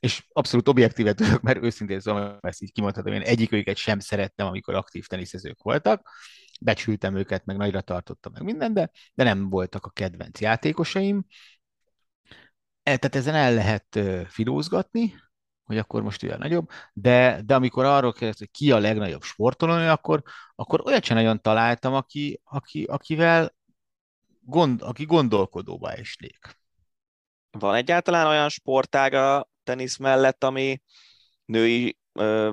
és 0.00 0.26
abszolút 0.32 0.68
objektívet 0.68 1.16
tudok, 1.16 1.40
mert 1.40 1.62
őszintén 1.62 2.00
szóval 2.00 2.38
ezt 2.40 2.62
így 2.62 2.72
kimondhatom, 2.72 3.12
én 3.12 3.20
egyikőket 3.20 3.76
sem 3.76 3.98
szerettem, 3.98 4.46
amikor 4.46 4.74
aktív 4.74 5.06
teniszezők 5.06 5.62
voltak, 5.62 6.08
becsültem 6.60 7.16
őket, 7.16 7.44
meg 7.44 7.56
nagyra 7.56 7.80
tartottam 7.80 8.32
meg 8.32 8.42
minden, 8.42 8.72
de, 8.72 8.90
de 9.14 9.24
nem 9.24 9.50
voltak 9.50 9.86
a 9.86 9.90
kedvenc 9.90 10.40
játékosaim. 10.40 11.24
E, 12.82 12.96
tehát 12.96 13.16
ezen 13.16 13.34
el 13.34 13.54
lehet 13.54 13.98
filózgatni, 14.28 15.14
hogy 15.70 15.78
akkor 15.78 16.02
most 16.02 16.22
ő 16.22 16.30
a 16.30 16.36
nagyobb, 16.36 16.70
de, 16.92 17.40
de 17.44 17.54
amikor 17.54 17.84
arról 17.84 18.12
kérdez, 18.12 18.38
hogy 18.38 18.50
ki 18.50 18.72
a 18.72 18.78
legnagyobb 18.78 19.22
sportolónő, 19.22 19.88
akkor, 19.90 20.22
akkor 20.54 20.82
olyat 20.84 21.04
sem 21.04 21.16
nagyon 21.16 21.40
találtam, 21.40 21.94
aki, 21.94 22.40
aki, 22.44 22.82
akivel 22.82 23.54
gond, 24.40 24.82
aki 24.82 25.04
gondolkodóba 25.04 25.92
esnék. 25.92 26.58
Van 27.50 27.74
egyáltalán 27.74 28.26
olyan 28.26 28.48
sportág 28.48 29.12
a 29.12 29.48
tenisz 29.64 29.96
mellett, 29.96 30.44
ami 30.44 30.82
női 31.44 31.98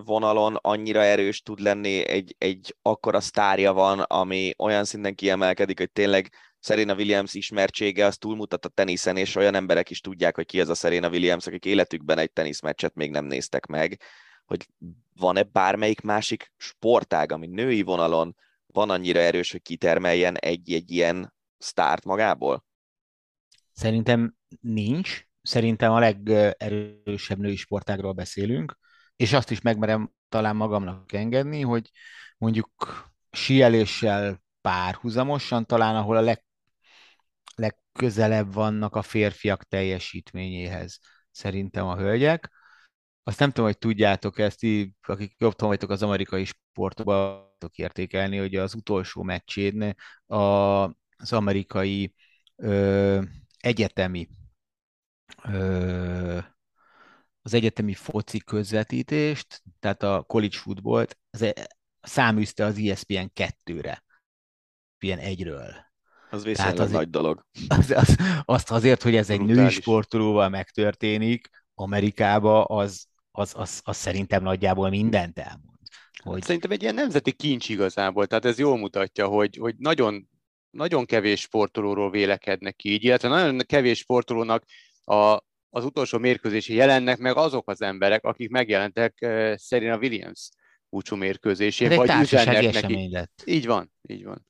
vonalon 0.03 0.55
annyira 0.55 1.03
erős 1.03 1.41
tud 1.41 1.59
lenni, 1.59 2.07
egy, 2.07 2.35
egy 2.37 2.75
akkora 2.81 3.19
sztárja 3.19 3.73
van, 3.73 3.99
ami 3.99 4.53
olyan 4.57 4.85
szinten 4.85 5.15
kiemelkedik, 5.15 5.77
hogy 5.77 5.91
tényleg 5.91 6.31
Serena 6.67 6.93
Williams 6.93 7.33
ismertsége 7.33 8.05
az 8.05 8.17
túlmutat 8.17 8.65
a 8.65 8.69
teniszen, 8.69 9.17
és 9.17 9.35
olyan 9.35 9.55
emberek 9.55 9.89
is 9.89 10.01
tudják, 10.01 10.35
hogy 10.35 10.45
ki 10.45 10.59
ez 10.59 10.69
a 10.69 10.73
Serena 10.73 11.09
Williams, 11.09 11.47
akik 11.47 11.65
életükben 11.65 12.17
egy 12.17 12.31
teniszmeccset 12.31 12.95
még 12.95 13.11
nem 13.11 13.25
néztek 13.25 13.65
meg, 13.65 14.01
hogy 14.45 14.67
van-e 15.13 15.43
bármelyik 15.43 16.01
másik 16.01 16.51
sportág, 16.57 17.31
ami 17.31 17.47
női 17.47 17.81
vonalon 17.81 18.35
van 18.65 18.89
annyira 18.89 19.19
erős, 19.19 19.51
hogy 19.51 19.61
kitermeljen 19.61 20.35
egy-egy 20.35 20.91
ilyen 20.91 21.33
sztárt 21.57 22.05
magából? 22.05 22.65
Szerintem 23.73 24.35
nincs. 24.61 25.25
Szerintem 25.41 25.91
a 25.91 25.99
legerősebb 25.99 27.37
női 27.37 27.55
sportágról 27.55 28.13
beszélünk, 28.13 28.77
és 29.15 29.33
azt 29.33 29.51
is 29.51 29.61
megmerem 29.61 30.11
talán 30.29 30.55
magamnak 30.55 31.13
engedni, 31.13 31.61
hogy 31.61 31.91
mondjuk 32.37 32.69
sieléssel 33.31 34.43
párhuzamosan 34.61 35.65
talán, 35.65 35.95
ahol 35.95 36.17
a 36.17 36.21
leg, 36.21 36.45
legközelebb 37.97 38.53
vannak 38.53 38.95
a 38.95 39.01
férfiak 39.01 39.63
teljesítményéhez 39.63 40.99
szerintem 41.31 41.87
a 41.87 41.97
hölgyek. 41.97 42.51
Azt 43.23 43.39
nem 43.39 43.49
tudom, 43.49 43.65
hogy 43.65 43.77
tudjátok 43.77 44.39
ezt, 44.39 44.65
akik 45.01 45.35
jobban 45.37 45.67
vagytok 45.67 45.89
az 45.89 46.03
amerikai 46.03 46.45
sportban, 46.45 47.55
tudok 47.57 47.77
értékelni, 47.77 48.37
hogy 48.37 48.55
az 48.55 48.73
utolsó 48.75 49.23
meccsén 49.23 49.95
a, 50.25 50.37
az 51.17 51.33
amerikai 51.33 52.13
ö, 52.55 53.21
egyetemi 53.59 54.29
ö, 55.43 56.39
az 57.41 57.53
egyetemi 57.53 57.93
foci 57.93 58.39
közvetítést, 58.39 59.63
tehát 59.79 60.03
a 60.03 60.23
college 60.27 60.57
footballt, 60.57 61.17
az 61.29 61.41
e, 61.41 61.53
száműzte 62.01 62.65
az 62.65 62.77
ESPN 62.77 63.25
2-re, 63.35 64.03
ESPN 64.97 65.19
1-ről. 65.21 65.86
Az 66.29 66.43
viszonylag 66.43 66.79
azért, 66.79 66.91
nagy 66.91 67.09
dolog. 67.09 67.45
Az, 67.67 67.91
az, 67.91 68.15
azt 68.45 68.71
azért, 68.71 69.03
hogy 69.03 69.15
ez 69.15 69.29
egy 69.29 69.41
női 69.41 69.69
sportolóval 69.69 70.49
megtörténik, 70.49 71.49
Amerikába, 71.73 72.63
az, 72.63 73.05
az, 73.31 73.53
az, 73.55 73.81
az 73.83 73.97
szerintem 73.97 74.43
nagyjából 74.43 74.89
mindent 74.89 75.39
elmond. 75.39 75.77
Hogy... 76.23 76.41
Szerintem 76.41 76.71
egy 76.71 76.81
ilyen 76.81 76.93
nemzeti 76.93 77.31
kincs 77.31 77.69
igazából, 77.69 78.27
tehát 78.27 78.45
ez 78.45 78.59
jól 78.59 78.77
mutatja, 78.77 79.27
hogy, 79.27 79.57
hogy 79.57 79.75
nagyon, 79.77 80.29
nagyon 80.69 81.05
kevés 81.05 81.41
sportolóról 81.41 82.11
vélekednek 82.11 82.83
így, 82.83 83.03
illetve 83.03 83.27
nagyon 83.27 83.59
kevés 83.65 83.97
sportolónak 83.97 84.63
a, 85.03 85.39
az 85.69 85.85
utolsó 85.85 86.17
mérkőzési 86.17 86.73
jelennek 86.73 87.17
meg 87.17 87.35
azok 87.37 87.69
az 87.69 87.81
emberek, 87.81 88.23
akik 88.23 88.49
megjelentek 88.49 89.17
uh, 89.21 89.55
Serena 89.57 89.97
Williams 89.97 90.49
búcsú 90.89 91.15
mérkőzésén, 91.15 91.95
vagy 91.95 92.11
üzennek 92.21 92.73
neki. 92.73 93.09
Lett. 93.11 93.41
Így 93.45 93.65
van, 93.65 93.91
így 94.01 94.23
van. 94.23 94.45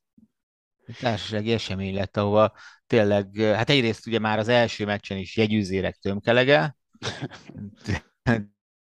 Társasági 1.00 1.52
esemény 1.52 1.94
lett, 1.94 2.18
ahova 2.18 2.54
tényleg, 2.88 3.36
hát 3.38 3.70
egyrészt 3.70 4.08
ugye 4.08 4.20
már 4.20 4.40
az 4.40 4.48
első 4.48 4.86
meccsen 4.86 5.18
is 5.18 5.38
jegyűzérek 5.38 5.96
tömkelege, 5.96 6.76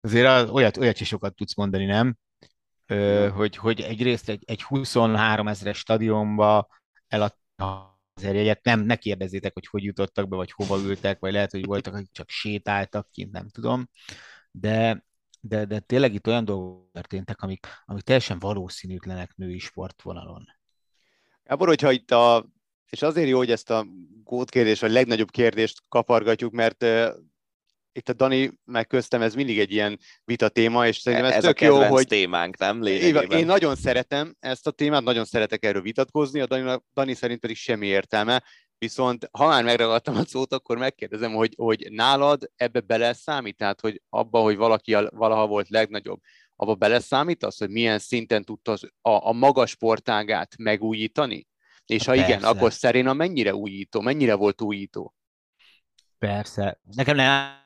azért 0.00 0.26
az, 0.26 0.50
olyat, 0.50 0.76
olyat 0.76 1.00
is 1.00 1.08
sokat 1.08 1.34
tudsz 1.34 1.54
mondani, 1.54 1.84
nem? 1.84 2.16
Ö, 2.86 3.28
hogy, 3.34 3.56
hogy 3.56 3.80
egyrészt 3.80 4.28
egy, 4.28 4.42
egy 4.46 4.62
23 4.62 5.48
ezeres 5.48 5.78
stadionba 5.78 6.68
eladta 7.08 7.98
azért 8.14 8.34
jegyet, 8.34 8.64
nem, 8.64 8.80
ne 8.80 8.96
kérdezzétek, 8.96 9.52
hogy 9.54 9.66
hogy 9.66 9.82
jutottak 9.82 10.28
be, 10.28 10.36
vagy 10.36 10.52
hova 10.52 10.78
ültek, 10.78 11.18
vagy 11.18 11.32
lehet, 11.32 11.50
hogy 11.50 11.64
voltak, 11.64 11.94
akik 11.94 12.12
csak 12.12 12.28
sétáltak 12.28 13.10
kint, 13.10 13.32
nem 13.32 13.48
tudom, 13.48 13.88
de, 14.50 15.04
de, 15.40 15.64
de 15.64 15.78
tényleg 15.78 16.14
itt 16.14 16.26
olyan 16.26 16.44
dolgok 16.44 16.90
történtek, 16.92 17.42
amik, 17.42 17.66
amik 17.84 18.02
teljesen 18.02 18.38
valószínűtlenek 18.38 19.34
női 19.36 19.58
sportvonalon. 19.58 20.59
Gábor, 21.50 21.68
hogyha 21.68 21.92
itt 21.92 22.10
a, 22.10 22.46
és 22.90 23.02
azért 23.02 23.28
jó, 23.28 23.36
hogy 23.36 23.50
ezt 23.50 23.70
a 23.70 23.86
gótkérdés, 24.24 24.80
vagy 24.80 24.90
legnagyobb 24.90 25.30
kérdést 25.30 25.82
kapargatjuk, 25.88 26.52
mert 26.52 26.84
itt 27.92 28.08
a 28.08 28.12
Dani 28.12 28.52
meg 28.64 28.86
köztem, 28.86 29.22
ez 29.22 29.34
mindig 29.34 29.58
egy 29.58 29.72
ilyen 29.72 29.98
vita 30.24 30.48
téma, 30.48 30.86
és 30.86 30.96
szerintem 30.96 31.28
ez, 31.28 31.36
ez 31.36 31.42
tök 31.42 31.60
a 31.60 31.64
jó, 31.64 31.82
hogy... 31.82 32.06
témánk, 32.06 32.58
nem? 32.58 32.82
Lényegében. 32.82 33.38
Én 33.38 33.46
nagyon 33.46 33.76
szeretem 33.76 34.36
ezt 34.40 34.66
a 34.66 34.70
témát, 34.70 35.02
nagyon 35.02 35.24
szeretek 35.24 35.64
erről 35.64 35.82
vitatkozni, 35.82 36.40
a 36.40 36.46
Dani, 36.46 36.80
Dani 36.94 37.14
szerint 37.14 37.40
pedig 37.40 37.56
semmi 37.56 37.86
értelme, 37.86 38.42
viszont 38.78 39.28
ha 39.32 39.46
már 39.46 39.64
megragadtam 39.64 40.16
a 40.16 40.24
szót, 40.24 40.52
akkor 40.52 40.78
megkérdezem, 40.78 41.32
hogy, 41.32 41.54
hogy 41.56 41.86
nálad 41.90 42.50
ebbe 42.56 42.80
bele 42.80 43.12
számít, 43.12 43.56
tehát 43.56 43.80
hogy 43.80 44.02
abba, 44.08 44.40
hogy 44.40 44.56
valaki 44.56 44.96
valaha 45.10 45.46
volt 45.46 45.68
legnagyobb, 45.68 46.20
abba 46.60 46.74
bele 46.74 47.00
számít 47.00 47.44
az, 47.44 47.56
hogy 47.56 47.70
milyen 47.70 47.98
szinten 47.98 48.44
tudta 48.44 48.72
az, 48.72 48.82
a, 49.00 49.28
a 49.28 49.32
magas 49.32 49.70
sportágát 49.70 50.56
megújítani? 50.58 51.46
És 51.86 52.04
ha 52.04 52.12
Persze. 52.12 52.26
igen, 52.26 52.42
akkor 52.42 52.72
Szeréna 52.72 53.12
mennyire 53.12 53.54
újító, 53.54 54.00
mennyire 54.00 54.34
volt 54.34 54.60
újító? 54.60 55.14
Persze. 56.18 56.80
Nekem 56.82 57.16
nem 57.16 57.58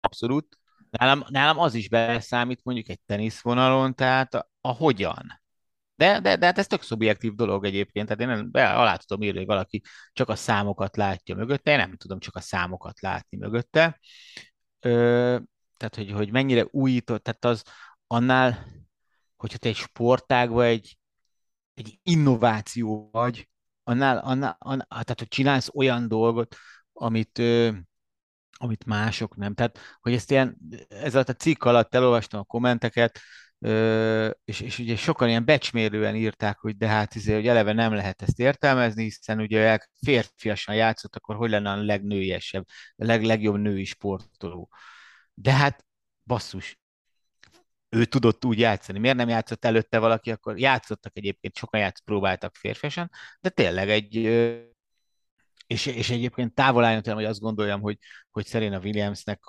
abszolút. 0.00 0.58
Nálam, 0.90 1.24
nálam 1.28 1.58
az 1.58 1.74
is 1.74 1.88
beszámít 1.88 2.60
mondjuk 2.64 2.88
egy 2.88 3.00
teniszvonalon, 3.06 3.94
tehát 3.94 4.34
a, 4.34 4.50
a 4.60 4.72
hogyan. 4.72 5.42
De, 5.96 6.20
de, 6.20 6.36
de 6.36 6.46
hát 6.46 6.58
ez 6.58 6.66
tök 6.66 6.82
szubjektív 6.82 7.34
dolog 7.34 7.64
egyébként, 7.64 8.06
tehát 8.06 8.22
én 8.22 8.28
nem, 8.28 8.50
be, 8.50 8.74
alá 8.74 8.96
tudom 8.96 9.22
írni, 9.22 9.38
hogy 9.38 9.46
valaki 9.46 9.82
csak 10.12 10.28
a 10.28 10.36
számokat 10.36 10.96
látja 10.96 11.34
mögötte, 11.34 11.70
én 11.70 11.76
nem 11.76 11.96
tudom 11.96 12.18
csak 12.18 12.36
a 12.36 12.40
számokat 12.40 13.00
látni 13.00 13.36
mögötte. 13.36 14.00
Ö, 14.80 15.38
tehát, 15.76 15.94
hogy, 15.94 16.10
hogy 16.10 16.32
mennyire 16.32 16.66
újított, 16.70 17.22
tehát 17.22 17.44
az 17.44 17.62
annál, 18.06 18.66
hogyha 19.36 19.58
te 19.58 19.68
egy 19.68 19.76
sportágban 19.76 20.64
egy, 20.64 20.98
egy 21.74 21.98
innováció 22.02 23.08
vagy, 23.12 23.48
annál, 23.82 24.18
annál, 24.18 24.56
annál, 24.58 24.86
tehát 24.88 25.18
hogy 25.18 25.28
csinálsz 25.28 25.70
olyan 25.74 26.08
dolgot, 26.08 26.56
amit, 26.92 27.38
amit 28.56 28.84
mások 28.84 29.36
nem. 29.36 29.54
Tehát, 29.54 29.78
hogy 30.00 30.12
ezt 30.12 30.30
ilyen, 30.30 30.56
ez 30.88 31.14
a 31.14 31.24
cikk 31.24 31.64
alatt 31.64 31.94
elolvastam 31.94 32.40
a 32.40 32.44
kommenteket, 32.44 33.20
és, 34.44 34.60
és 34.60 34.78
ugye 34.78 34.96
sokan 34.96 35.28
ilyen 35.28 35.44
becsmérően 35.44 36.14
írták, 36.14 36.58
hogy 36.58 36.76
de 36.76 36.86
hát 36.86 37.14
izé, 37.14 37.34
hogy 37.34 37.46
eleve 37.46 37.72
nem 37.72 37.92
lehet 37.92 38.22
ezt 38.22 38.38
értelmezni, 38.38 39.02
hiszen 39.02 39.40
ugye 39.40 39.78
férfiasan 40.04 40.74
játszott, 40.74 41.16
akkor 41.16 41.36
hogy 41.36 41.50
lenne 41.50 41.70
a 41.70 41.76
legnőiesebb, 41.76 42.64
a 42.96 43.04
leg, 43.04 43.22
legjobb 43.24 43.56
női 43.56 43.84
sportoló. 43.84 44.70
De 45.34 45.52
hát 45.52 45.84
basszus, 46.24 46.78
ő 47.94 48.04
tudott 48.04 48.44
úgy 48.44 48.58
játszani. 48.58 48.98
Miért 48.98 49.16
nem 49.16 49.28
játszott 49.28 49.64
előtte 49.64 49.98
valaki, 49.98 50.30
akkor 50.30 50.58
játszottak 50.58 51.16
egyébként, 51.16 51.56
sokan 51.56 51.80
játszott, 51.80 52.04
próbáltak 52.04 52.54
férfiasan, 52.54 53.10
de 53.40 53.48
tényleg 53.48 53.90
egy 53.90 54.16
és, 55.66 55.86
és 55.86 56.10
egyébként 56.10 56.54
távol 56.54 56.84
álljon 56.84 57.02
tőlem, 57.02 57.18
hogy 57.18 57.28
azt 57.28 57.40
gondoljam, 57.40 57.80
hogy, 57.80 57.98
hogy 58.30 58.46
Serena 58.46 58.78
Williamsnek 58.78 59.40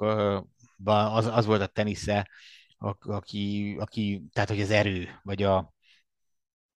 az, 0.84 1.26
az 1.26 1.46
volt 1.46 1.62
a 1.62 1.68
tenisze, 1.68 2.30
aki, 3.00 3.76
aki, 3.80 4.24
tehát 4.32 4.50
hogy 4.50 4.62
az 4.62 4.70
erő, 4.70 5.20
vagy 5.24 5.44
a, 5.44 5.74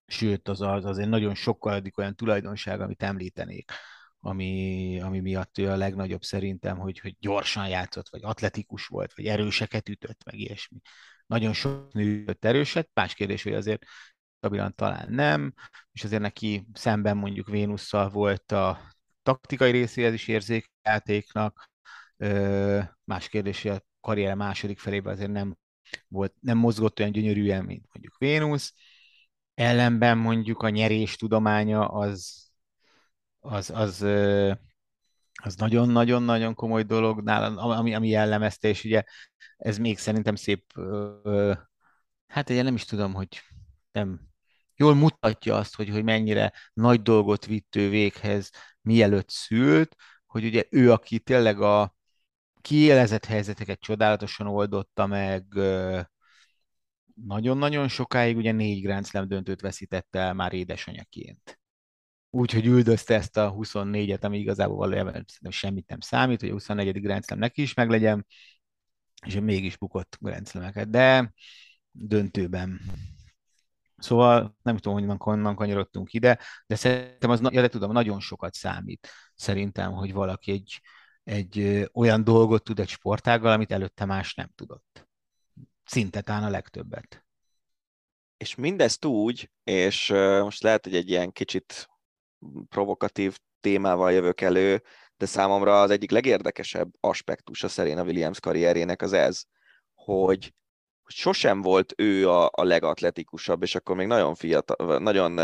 sőt, 0.05 0.47
az, 0.47 0.61
az, 0.61 0.85
az 0.85 0.97
egy 0.97 1.09
nagyon 1.09 1.35
sokkal 1.35 1.81
olyan 1.95 2.15
tulajdonság, 2.15 2.81
amit 2.81 3.03
említenék, 3.03 3.71
ami, 4.19 4.99
ami 5.01 5.19
miatt 5.19 5.57
ő 5.57 5.69
a 5.69 5.75
legnagyobb 5.75 6.21
szerintem, 6.21 6.77
hogy, 6.77 6.99
hogy 6.99 7.15
gyorsan 7.19 7.67
játszott, 7.67 8.09
vagy 8.09 8.23
atletikus 8.23 8.87
volt, 8.87 9.13
vagy 9.15 9.25
erőseket 9.25 9.89
ütött, 9.89 10.23
meg 10.23 10.35
ilyesmi. 10.35 10.79
Nagyon 11.29 11.53
sok 11.53 11.93
nő 11.93 12.37
erőset, 12.39 12.89
más 12.93 13.13
kérdés, 13.13 13.43
hogy 13.43 13.53
azért 13.53 13.83
stabilan 14.37 14.75
talán 14.75 15.11
nem, 15.11 15.53
és 15.91 16.03
azért 16.03 16.21
neki 16.21 16.67
szemben 16.73 17.17
mondjuk 17.17 17.47
Vénusszal 17.47 18.09
volt 18.09 18.51
a 18.51 18.79
taktikai 19.23 19.71
részéhez 19.71 20.13
is 20.13 20.27
érzék. 20.27 20.71
Más 23.03 23.29
kérdés, 23.29 23.61
hogy 23.61 23.71
a 23.71 23.83
karrier 24.01 24.35
második 24.35 24.79
felében 24.79 25.13
azért 25.13 25.31
nem 25.31 25.57
volt, 26.07 26.33
nem 26.39 26.57
mozgott 26.57 26.99
olyan 26.99 27.11
gyönyörűen, 27.11 27.65
mint 27.65 27.85
mondjuk 27.93 28.17
Vénusz. 28.17 28.73
Ellenben 29.53 30.17
mondjuk 30.17 30.61
a 30.61 30.69
nyerés 30.69 31.15
tudománya 31.15 31.87
az, 31.87 32.49
az, 33.39 33.69
az, 33.69 34.01
az 34.01 34.01
nagyon-nagyon-nagyon 35.55 36.53
komoly 36.53 36.83
dolog 36.83 37.21
nála, 37.21 37.77
ami, 37.77 37.93
ami 37.93 38.07
jellemezte, 38.07 38.67
és 38.67 38.83
ugye 38.83 39.03
ez 39.57 39.77
még 39.77 39.97
szerintem 39.97 40.35
szép, 40.35 40.73
hát 42.27 42.49
én 42.49 42.63
nem 42.63 42.75
is 42.75 42.85
tudom, 42.85 43.13
hogy 43.13 43.41
nem, 43.91 44.19
jól 44.75 44.95
mutatja 44.95 45.55
azt, 45.55 45.75
hogy, 45.75 45.89
hogy 45.89 46.03
mennyire 46.03 46.53
nagy 46.73 47.01
dolgot 47.01 47.45
vitt 47.45 47.75
ő 47.75 47.89
véghez 47.89 48.49
mielőtt 48.81 49.29
szült, 49.29 49.95
hogy 50.25 50.45
ugye 50.45 50.63
ő, 50.69 50.91
aki 50.91 51.19
tényleg 51.19 51.61
a, 51.61 51.95
kiélezett 52.61 53.25
helyzeteket 53.25 53.79
csodálatosan 53.79 54.47
oldotta 54.47 55.07
meg, 55.07 55.45
nagyon-nagyon 57.25 57.87
sokáig 57.87 58.37
ugye 58.37 58.51
négy 58.51 58.81
Grand 58.81 59.05
Slam 59.05 59.27
döntőt 59.27 59.61
veszítette 59.61 60.19
el 60.19 60.33
már 60.33 60.53
édesanyaként. 60.53 61.58
Úgyhogy 62.29 62.65
üldözte 62.65 63.15
ezt 63.15 63.37
a 63.37 63.53
24-et, 63.53 64.23
ami 64.23 64.39
igazából 64.39 64.75
valójában 64.75 65.11
szerintem 65.11 65.51
semmit 65.51 65.87
nem 65.87 65.99
számít, 65.99 66.39
hogy 66.39 66.49
a 66.49 66.53
24. 66.53 67.01
Grand 67.01 67.25
Slam 67.25 67.39
neki 67.39 67.61
is 67.61 67.73
meglegyen, 67.73 68.25
és 69.25 69.39
mégis 69.39 69.77
bukott 69.77 70.17
Grand 70.19 70.47
Slam-eket, 70.47 70.89
de 70.89 71.33
döntőben. 71.91 72.79
Szóval 73.97 74.55
nem 74.61 74.77
tudom, 74.77 75.07
hogy 75.07 75.17
honnan 75.19 75.55
kanyarodtunk 75.55 76.13
ide, 76.13 76.39
de 76.67 76.75
szerintem 76.75 77.29
az, 77.29 77.41
ja, 77.41 77.61
de 77.61 77.67
tudom, 77.67 77.91
nagyon 77.91 78.19
sokat 78.19 78.53
számít 78.53 79.09
szerintem, 79.35 79.91
hogy 79.91 80.13
valaki 80.13 80.51
egy, 80.51 80.81
egy 81.23 81.85
olyan 81.93 82.23
dolgot 82.23 82.63
tud 82.63 82.79
egy 82.79 82.89
sportággal, 82.89 83.51
amit 83.51 83.71
előtte 83.71 84.05
más 84.05 84.33
nem 84.33 84.51
tudott. 84.55 85.07
Szinte 85.85 86.21
talán 86.21 86.43
a 86.43 86.49
legtöbbet. 86.49 87.25
És 88.37 88.55
mindezt 88.55 89.05
úgy, 89.05 89.51
és 89.63 90.09
most 90.41 90.63
lehet, 90.63 90.83
hogy 90.83 90.95
egy 90.95 91.09
ilyen 91.09 91.31
kicsit 91.31 91.89
provokatív 92.69 93.37
témával 93.61 94.11
jövök 94.11 94.41
elő, 94.41 94.83
de 95.17 95.25
számomra 95.25 95.81
az 95.81 95.89
egyik 95.89 96.11
legérdekesebb 96.11 96.89
aspektus 96.99 97.63
a 97.63 97.67
Serena 97.67 98.03
Williams 98.03 98.39
karrierjének 98.39 99.01
az 99.01 99.13
ez, 99.13 99.43
hogy 99.93 100.53
sosem 101.05 101.61
volt 101.61 101.93
ő 101.97 102.29
a, 102.29 102.49
a 102.51 102.63
legatletikusabb, 102.63 103.63
és 103.63 103.75
akkor 103.75 103.95
még 103.95 104.07
nagyon 104.07 104.35
fiatal, 104.35 104.99
nagyon 104.99 105.39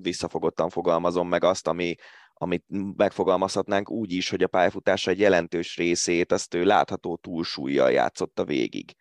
visszafogottan 0.00 0.68
fogalmazom 0.68 1.28
meg 1.28 1.44
azt, 1.44 1.66
ami, 1.66 1.94
amit 2.32 2.64
megfogalmazhatnánk 2.96 3.90
úgy 3.90 4.12
is, 4.12 4.30
hogy 4.30 4.42
a 4.42 4.48
pályafutása 4.48 5.10
egy 5.10 5.18
jelentős 5.18 5.76
részét 5.76 6.32
azt 6.32 6.54
ő 6.54 6.64
látható 6.64 7.16
túlsúlyjal 7.16 7.90
játszotta 7.90 8.44
végig. 8.44 8.94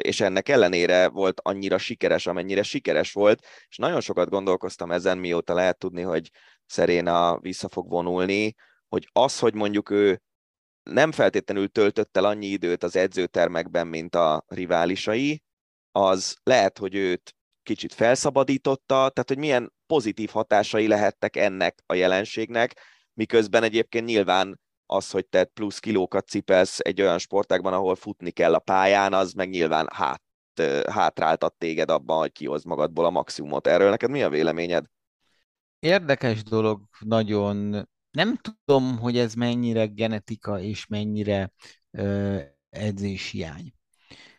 És 0.00 0.20
ennek 0.20 0.48
ellenére 0.48 1.08
volt 1.08 1.40
annyira 1.44 1.78
sikeres, 1.78 2.26
amennyire 2.26 2.62
sikeres 2.62 3.12
volt, 3.12 3.46
és 3.68 3.76
nagyon 3.76 4.00
sokat 4.00 4.28
gondolkoztam 4.28 4.90
ezen, 4.90 5.18
mióta 5.18 5.54
lehet 5.54 5.78
tudni, 5.78 6.02
hogy 6.02 6.30
Szeréna 6.66 7.38
vissza 7.38 7.68
fog 7.68 7.88
vonulni, 7.88 8.54
hogy 8.88 9.08
az, 9.12 9.38
hogy 9.38 9.54
mondjuk 9.54 9.90
ő 9.90 10.22
nem 10.82 11.12
feltétlenül 11.12 11.68
töltött 11.68 12.16
el 12.16 12.24
annyi 12.24 12.46
időt 12.46 12.82
az 12.82 12.96
edzőtermekben, 12.96 13.86
mint 13.86 14.14
a 14.14 14.44
riválisai, 14.48 15.42
az 15.92 16.36
lehet, 16.42 16.78
hogy 16.78 16.94
őt 16.94 17.34
kicsit 17.62 17.94
felszabadította, 17.94 18.94
tehát 18.94 19.28
hogy 19.28 19.38
milyen 19.38 19.72
pozitív 19.86 20.30
hatásai 20.30 20.86
lehettek 20.86 21.36
ennek 21.36 21.82
a 21.86 21.94
jelenségnek, 21.94 22.80
miközben 23.12 23.62
egyébként 23.62 24.06
nyilván 24.06 24.60
az, 24.86 25.10
hogy 25.10 25.26
te 25.26 25.44
plusz 25.44 25.78
kilókat 25.78 26.28
cipelsz 26.28 26.78
egy 26.78 27.00
olyan 27.00 27.18
sportágban, 27.18 27.72
ahol 27.72 27.94
futni 27.94 28.30
kell 28.30 28.54
a 28.54 28.58
pályán, 28.58 29.12
az 29.12 29.32
meg 29.32 29.48
nyilván 29.48 29.88
hát, 29.92 30.22
hátráltat 30.90 31.54
téged 31.58 31.90
abban, 31.90 32.18
hogy 32.18 32.32
kihoz 32.32 32.64
magadból 32.64 33.04
a 33.04 33.10
maximumot. 33.10 33.66
Erről 33.66 33.90
neked 33.90 34.10
mi 34.10 34.22
a 34.22 34.28
véleményed? 34.28 34.84
Érdekes 35.78 36.42
dolog 36.42 36.82
nagyon 36.98 37.88
nem 38.10 38.36
tudom, 38.36 38.98
hogy 38.98 39.18
ez 39.18 39.34
mennyire 39.34 39.86
genetika 39.86 40.60
és 40.60 40.86
mennyire 40.86 41.52
ö, 41.90 42.40
edzéshiány. 42.70 43.74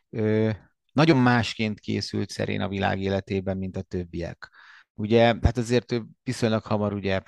Ö, 0.09 0.49
nagyon 0.91 1.17
másként 1.17 1.79
készült 1.79 2.29
szerén 2.29 2.61
a 2.61 2.67
világ 2.67 3.01
életében, 3.01 3.57
mint 3.57 3.77
a 3.77 3.81
többiek. 3.81 4.49
Ugye, 4.93 5.25
hát 5.25 5.57
azért 5.57 5.91
ő 5.91 6.05
viszonylag 6.23 6.63
hamar 6.63 6.93
ugye 6.93 7.21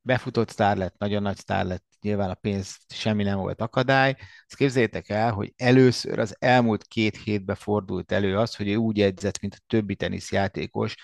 befutott 0.00 0.48
sztár 0.48 0.76
lett, 0.76 0.98
nagyon 0.98 1.22
nagy 1.22 1.36
sztár 1.36 1.64
lett, 1.64 1.84
nyilván 2.00 2.30
a 2.30 2.34
pénz 2.34 2.76
semmi 2.88 3.22
nem 3.22 3.38
volt 3.38 3.60
akadály. 3.60 4.16
Ezt 4.18 4.56
képzeljétek 4.56 5.08
el, 5.08 5.32
hogy 5.32 5.52
először 5.56 6.18
az 6.18 6.36
elmúlt 6.38 6.84
két 6.86 7.16
hétben 7.16 7.56
fordult 7.56 8.12
elő 8.12 8.38
az, 8.38 8.54
hogy 8.56 8.68
ő 8.68 8.74
úgy 8.76 9.00
edzett, 9.00 9.40
mint 9.40 9.54
a 9.54 9.64
többi 9.66 9.96
teniszjátékos, 9.96 10.94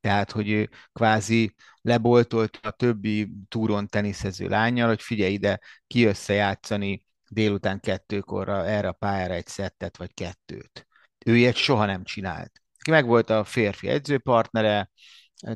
tehát, 0.00 0.30
hogy 0.30 0.50
ő 0.50 0.70
kvázi 0.92 1.54
leboltolt 1.80 2.58
a 2.62 2.70
többi 2.70 3.32
túron 3.48 3.86
teniszező 3.88 4.48
lányjal, 4.48 4.88
hogy 4.88 5.02
figyelj 5.02 5.32
ide, 5.32 5.60
ki 5.86 6.04
összejátszani 6.04 7.04
délután 7.28 7.80
kettőkorra 7.80 8.66
erre 8.66 8.88
a 8.88 8.92
pályára 8.92 9.34
egy 9.34 9.46
szettet 9.46 9.96
vagy 9.96 10.14
kettőt. 10.14 10.86
Ő 11.26 11.36
ilyet 11.36 11.56
soha 11.56 11.84
nem 11.86 12.04
csinált. 12.04 12.52
Meg 12.90 13.06
volt 13.06 13.30
a 13.30 13.44
férfi 13.44 13.88
edzőpartnere, 13.88 14.90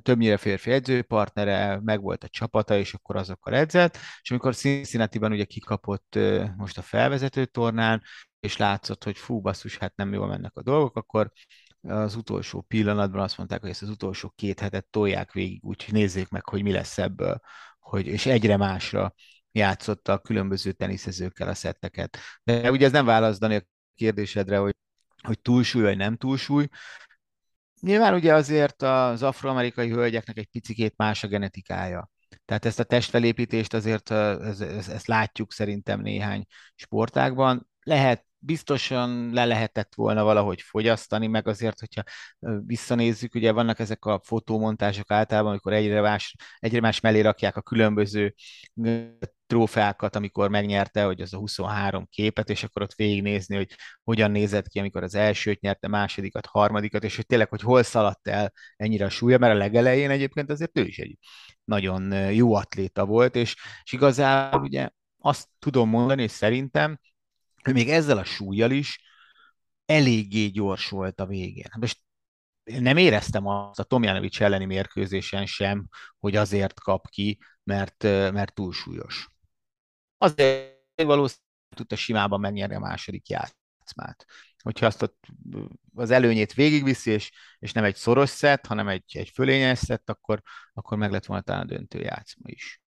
többnyire 0.02 0.36
férfi 0.36 0.70
edzőpartnere, 0.70 1.80
meg 1.84 2.00
volt 2.00 2.24
a 2.24 2.28
csapata, 2.28 2.76
és 2.76 2.94
akkor 2.94 3.16
azokkal 3.16 3.54
edzett, 3.54 3.98
és 4.22 4.30
amikor 4.30 4.54
Cincinnati-ban 4.54 5.32
ugye 5.32 5.44
kikapott 5.44 6.18
most 6.56 6.78
a 6.78 6.82
felvezető 6.82 7.44
tornán, 7.44 8.02
és 8.40 8.56
látszott, 8.56 9.04
hogy 9.04 9.16
fú, 9.18 9.40
basszus, 9.40 9.76
hát 9.76 9.96
nem 9.96 10.12
jól 10.12 10.26
mennek 10.26 10.56
a 10.56 10.62
dolgok, 10.62 10.96
akkor 10.96 11.32
az 11.80 12.14
utolsó 12.14 12.60
pillanatban 12.60 13.20
azt 13.20 13.38
mondták, 13.38 13.60
hogy 13.60 13.70
ezt 13.70 13.82
az 13.82 13.88
utolsó 13.88 14.32
két 14.36 14.60
hetet 14.60 14.86
tolják 14.90 15.32
végig, 15.32 15.64
úgyhogy 15.64 15.94
nézzék 15.94 16.28
meg, 16.28 16.48
hogy 16.48 16.62
mi 16.62 16.72
lesz 16.72 16.98
ebből, 16.98 17.40
hogy, 17.78 18.06
és 18.06 18.26
egyre 18.26 18.56
másra 18.56 19.14
játszotta 19.52 20.12
a 20.12 20.18
különböző 20.18 20.72
teniszezőkkel 20.72 21.48
a 21.48 21.54
szetteket. 21.54 22.18
De 22.42 22.70
ugye 22.70 22.86
ez 22.86 22.92
nem 22.92 23.04
választani 23.04 23.54
a 23.54 23.62
kérdésedre, 23.94 24.58
hogy, 24.58 24.76
hogy 25.22 25.40
túlsúly 25.40 25.82
vagy 25.82 25.96
nem 25.96 26.16
túlsúly. 26.16 26.68
Nyilván 27.80 28.14
ugye 28.14 28.34
azért 28.34 28.82
az 28.82 29.22
afroamerikai 29.22 29.90
hölgyeknek 29.90 30.38
egy 30.38 30.46
picikét 30.46 30.94
más 30.96 31.24
a 31.24 31.28
genetikája. 31.28 32.10
Tehát 32.44 32.64
ezt 32.64 32.80
a 32.80 32.84
testfelépítést 32.84 33.74
azért 33.74 34.10
ezt, 34.10 34.60
ezt 34.88 35.06
látjuk 35.06 35.52
szerintem 35.52 36.00
néhány 36.00 36.44
sportágban. 36.74 37.68
Lehet 37.82 38.24
biztosan 38.46 39.30
le 39.32 39.44
lehetett 39.44 39.94
volna 39.94 40.24
valahogy 40.24 40.60
fogyasztani, 40.60 41.26
meg 41.26 41.48
azért, 41.48 41.78
hogyha 41.78 42.02
visszanézzük, 42.66 43.34
ugye 43.34 43.52
vannak 43.52 43.78
ezek 43.78 44.04
a 44.04 44.20
fotómontások 44.24 45.10
általában, 45.10 45.50
amikor 45.50 45.72
egyre 45.72 46.00
más, 46.00 46.36
egyre 46.58 46.80
más 46.80 47.00
mellé 47.00 47.20
rakják 47.20 47.56
a 47.56 47.62
különböző 47.62 48.34
trófeákat, 49.46 50.16
amikor 50.16 50.50
megnyerte, 50.50 51.04
hogy 51.04 51.20
az 51.20 51.34
a 51.34 51.38
23 51.38 52.06
képet, 52.10 52.50
és 52.50 52.64
akkor 52.64 52.82
ott 52.82 52.94
végignézni, 52.94 53.56
hogy 53.56 53.74
hogyan 54.04 54.30
nézett 54.30 54.68
ki, 54.68 54.78
amikor 54.78 55.02
az 55.02 55.14
elsőt 55.14 55.60
nyerte, 55.60 55.88
másodikat, 55.88 56.46
harmadikat, 56.46 57.04
és 57.04 57.16
hogy 57.16 57.26
tényleg, 57.26 57.48
hogy 57.48 57.60
hol 57.60 57.82
szaladt 57.82 58.28
el 58.28 58.52
ennyire 58.76 59.04
a 59.04 59.08
súlya, 59.08 59.38
mert 59.38 59.54
a 59.54 59.56
legelején 59.56 60.10
egyébként 60.10 60.50
azért 60.50 60.78
ő 60.78 60.84
is 60.84 60.98
egy 60.98 61.18
nagyon 61.64 62.32
jó 62.32 62.54
atléta 62.54 63.04
volt, 63.04 63.36
és, 63.36 63.56
és 63.84 63.92
igazából 63.92 64.60
ugye 64.60 64.88
azt 65.18 65.48
tudom 65.58 65.88
mondani, 65.88 66.22
és 66.22 66.30
szerintem 66.30 66.98
még 67.74 67.90
ezzel 67.90 68.18
a 68.18 68.24
súlyjal 68.24 68.70
is 68.70 69.00
eléggé 69.84 70.46
gyors 70.46 70.88
volt 70.88 71.20
a 71.20 71.26
végén. 71.26 71.70
Most 71.78 71.98
nem 72.64 72.96
éreztem 72.96 73.46
azt 73.46 73.78
a 73.78 73.84
Tomjanovics 73.84 74.42
elleni 74.42 74.64
mérkőzésen 74.64 75.46
sem, 75.46 75.88
hogy 76.18 76.36
azért 76.36 76.80
kap 76.80 77.08
ki, 77.08 77.38
mert, 77.62 78.02
mert 78.02 78.54
túlsúlyos. 78.54 79.28
Azért 80.18 80.74
valószínűleg 80.94 81.44
tudta 81.76 81.96
simában 81.96 82.40
megnyerni 82.40 82.74
a 82.74 82.80
második 82.80 83.28
játszmát. 83.28 84.24
Hogyha 84.62 84.86
azt 84.86 85.14
az 85.94 86.10
előnyét 86.10 86.54
végigviszi, 86.54 87.10
és, 87.10 87.32
és 87.58 87.72
nem 87.72 87.84
egy 87.84 87.96
szoros 87.96 88.30
szett, 88.30 88.66
hanem 88.66 88.88
egy, 88.88 89.04
egy 89.16 89.28
fölényes 89.28 89.78
szett, 89.78 90.10
akkor, 90.10 90.42
akkor 90.72 90.98
meg 90.98 91.10
lett 91.10 91.24
volna 91.24 91.42
talán 91.42 91.62
a 91.62 91.64
döntő 91.64 92.00
játszma 92.00 92.48
is. 92.48 92.80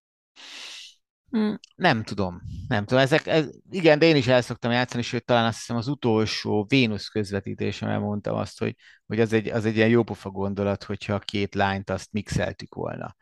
Hmm, 1.30 1.58
nem 1.76 2.02
tudom, 2.02 2.42
nem 2.68 2.84
tudom. 2.84 3.02
Ezek, 3.02 3.26
ez, 3.26 3.48
igen, 3.70 3.98
de 3.98 4.06
én 4.06 4.16
is 4.16 4.26
el 4.26 4.42
szoktam 4.42 4.70
játszani, 4.70 5.02
sőt, 5.02 5.24
talán 5.24 5.46
azt 5.46 5.58
hiszem 5.58 5.76
az 5.76 5.88
utolsó 5.88 6.64
Vénusz 6.68 7.08
közvetítésem 7.08 8.00
mondtam 8.00 8.36
azt, 8.36 8.58
hogy, 8.58 8.76
hogy 9.06 9.20
az, 9.20 9.32
egy, 9.32 9.48
az 9.48 9.64
egy 9.64 9.76
ilyen 9.76 9.88
jópofa 9.88 10.30
gondolat, 10.30 10.84
hogyha 10.84 11.14
a 11.14 11.18
két 11.18 11.54
lányt 11.54 11.90
azt 11.90 12.12
mixeltük 12.12 12.74
volna. 12.74 13.16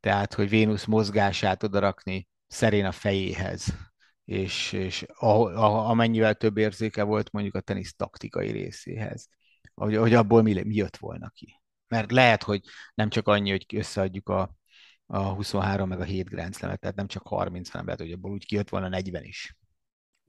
Tehát, 0.00 0.34
hogy 0.34 0.48
Vénusz 0.48 0.84
mozgását 0.84 1.62
odarakni 1.62 2.28
szerén 2.46 2.84
a 2.84 2.92
fejéhez, 2.92 3.74
és, 4.24 4.72
és 4.72 5.02
a, 5.14 5.26
a, 5.26 5.88
amennyivel 5.88 6.34
több 6.34 6.56
érzéke 6.56 7.02
volt 7.02 7.32
mondjuk 7.32 7.54
a 7.54 7.60
tenisz 7.60 7.94
taktikai 7.94 8.50
részéhez, 8.50 9.28
hogy, 9.74 9.96
hogy 9.96 10.14
abból 10.14 10.42
mi, 10.42 10.62
mi 10.62 10.74
jött 10.74 10.96
volna 10.96 11.28
ki. 11.28 11.60
Mert 11.88 12.10
lehet, 12.10 12.42
hogy 12.42 12.60
nem 12.94 13.08
csak 13.08 13.28
annyi, 13.28 13.50
hogy 13.50 13.66
összeadjuk 13.74 14.28
a, 14.28 14.54
a 15.14 15.34
23 15.34 15.88
meg 15.88 16.00
a 16.00 16.04
7 16.04 16.28
Grand 16.28 16.54
Slam-et, 16.54 16.80
tehát 16.80 16.96
nem 16.96 17.06
csak 17.06 17.26
30, 17.26 17.68
hanem 17.68 17.86
lehet, 17.86 18.00
hogy 18.00 18.12
abból 18.12 18.30
úgy 18.30 18.46
kijött 18.46 18.68
volna 18.68 18.88
40 18.88 19.24
is. 19.24 19.56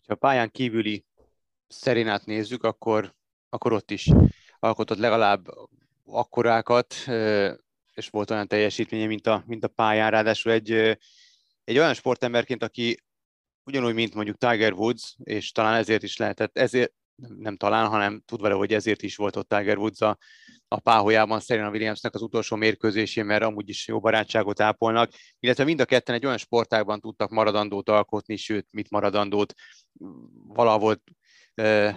Ha 0.07 0.13
a 0.13 0.15
pályán 0.15 0.51
kívüli 0.51 1.05
Szerinát 1.67 2.25
nézzük, 2.25 2.63
akkor, 2.63 3.15
akkor 3.49 3.73
ott 3.73 3.91
is 3.91 4.11
alkotott 4.59 4.97
legalább 4.97 5.47
akkorákat, 6.05 6.93
és 7.93 8.09
volt 8.09 8.31
olyan 8.31 8.47
teljesítménye, 8.47 9.05
mint 9.05 9.27
a, 9.27 9.43
mint 9.47 9.63
a 9.63 9.67
pályán, 9.67 10.11
ráadásul 10.11 10.51
egy, 10.51 10.71
egy 11.63 11.77
olyan 11.77 11.93
sportemberként, 11.93 12.63
aki 12.63 12.97
ugyanúgy, 13.63 13.93
mint 13.93 14.13
mondjuk 14.13 14.37
Tiger 14.37 14.73
Woods, 14.73 15.15
és 15.23 15.51
talán 15.51 15.75
ezért 15.75 16.03
is 16.03 16.17
lehetett, 16.17 16.57
ezért 16.57 16.93
nem 17.15 17.57
talán, 17.57 17.87
hanem 17.87 18.21
tudva, 18.25 18.55
hogy 18.55 18.73
ezért 18.73 19.01
is 19.01 19.15
volt 19.15 19.35
ott 19.35 19.49
Tiger 19.49 19.77
Woods 19.77 20.01
a, 20.01 20.17
a 20.67 20.79
páholyában 20.79 21.39
Serena 21.39 21.69
Williamsnek 21.69 22.13
az 22.13 22.21
utolsó 22.21 22.55
mérkőzésén, 22.55 23.25
mert 23.25 23.43
amúgy 23.43 23.69
is 23.69 23.87
jó 23.87 23.99
barátságot 23.99 24.61
ápolnak, 24.61 25.11
illetve 25.39 25.63
mind 25.63 25.79
a 25.79 25.85
ketten 25.85 26.15
egy 26.15 26.25
olyan 26.25 26.37
sportágban 26.37 26.99
tudtak 26.99 27.29
maradandót 27.29 27.89
alkotni, 27.89 28.35
sőt, 28.35 28.67
mit 28.71 28.89
maradandót, 28.89 29.53
valahol 30.47 31.01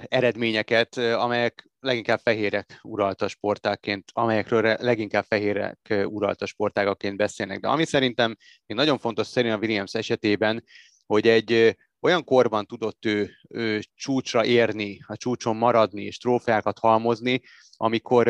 eredményeket, 0.09 0.97
amelyek 0.97 1.69
leginkább 1.81 2.19
fehérek 2.19 2.79
uralta 2.83 3.29
sportáként, 3.29 4.11
amelyekről 4.13 4.77
leginkább 4.81 5.25
fehérek 5.25 5.95
uralta 6.05 6.47
sportágaként 6.47 7.17
beszélnek. 7.17 7.61
De 7.61 7.69
ami 7.69 7.85
szerintem 7.85 8.37
még 8.67 8.77
nagyon 8.77 8.99
fontos 8.99 9.29
Serena 9.29 9.57
Williams 9.57 9.95
esetében, 9.95 10.65
hogy 11.07 11.29
egy 11.29 11.77
olyan 12.01 12.25
korban 12.25 12.67
tudott 12.67 13.05
ő, 13.05 13.31
ő 13.49 13.81
csúcsra 13.95 14.45
érni, 14.45 15.01
a 15.07 15.17
csúcson 15.17 15.57
maradni 15.57 16.03
és 16.03 16.19
trófeákat 16.19 16.79
halmozni, 16.79 17.41
amikor 17.77 18.29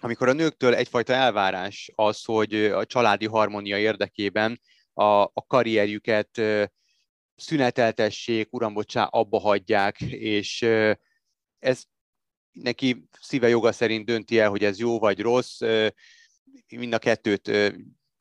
amikor 0.00 0.28
a 0.28 0.32
nőktől 0.32 0.74
egyfajta 0.74 1.12
elvárás 1.12 1.90
az, 1.94 2.24
hogy 2.24 2.54
a 2.54 2.84
családi 2.84 3.26
harmónia 3.26 3.78
érdekében 3.78 4.60
a, 4.92 5.04
a 5.22 5.44
karrierjüket 5.46 6.40
szüneteltessék, 7.36 8.52
uram, 8.52 8.74
bocsá, 8.74 9.04
abba 9.04 9.40
hagyják, 9.40 10.00
és 10.00 10.62
ez 11.58 11.82
neki 12.52 13.08
szíve 13.20 13.48
joga 13.48 13.72
szerint 13.72 14.04
dönti 14.04 14.38
el, 14.38 14.50
hogy 14.50 14.64
ez 14.64 14.78
jó 14.78 14.98
vagy 14.98 15.20
rossz. 15.20 15.60
Mind 16.68 16.92
a 16.92 16.98
kettőt 16.98 17.50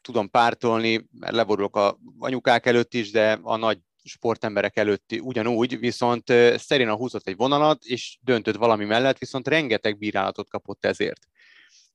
tudom 0.01 0.29
pártolni, 0.29 1.07
mert 1.11 1.33
leborulok 1.33 1.75
a 1.75 1.99
anyukák 2.17 2.65
előtt 2.65 2.93
is, 2.93 3.11
de 3.11 3.39
a 3.41 3.55
nagy 3.55 3.79
sportemberek 4.03 4.77
előtt 4.77 5.11
ugyanúgy, 5.19 5.79
viszont 5.79 6.33
Szerina 6.55 6.95
húzott 6.95 7.27
egy 7.27 7.35
vonalat, 7.35 7.83
és 7.83 8.17
döntött 8.21 8.55
valami 8.55 8.85
mellett, 8.85 9.17
viszont 9.17 9.47
rengeteg 9.47 9.97
bírálatot 9.97 10.49
kapott 10.49 10.85
ezért. 10.85 11.27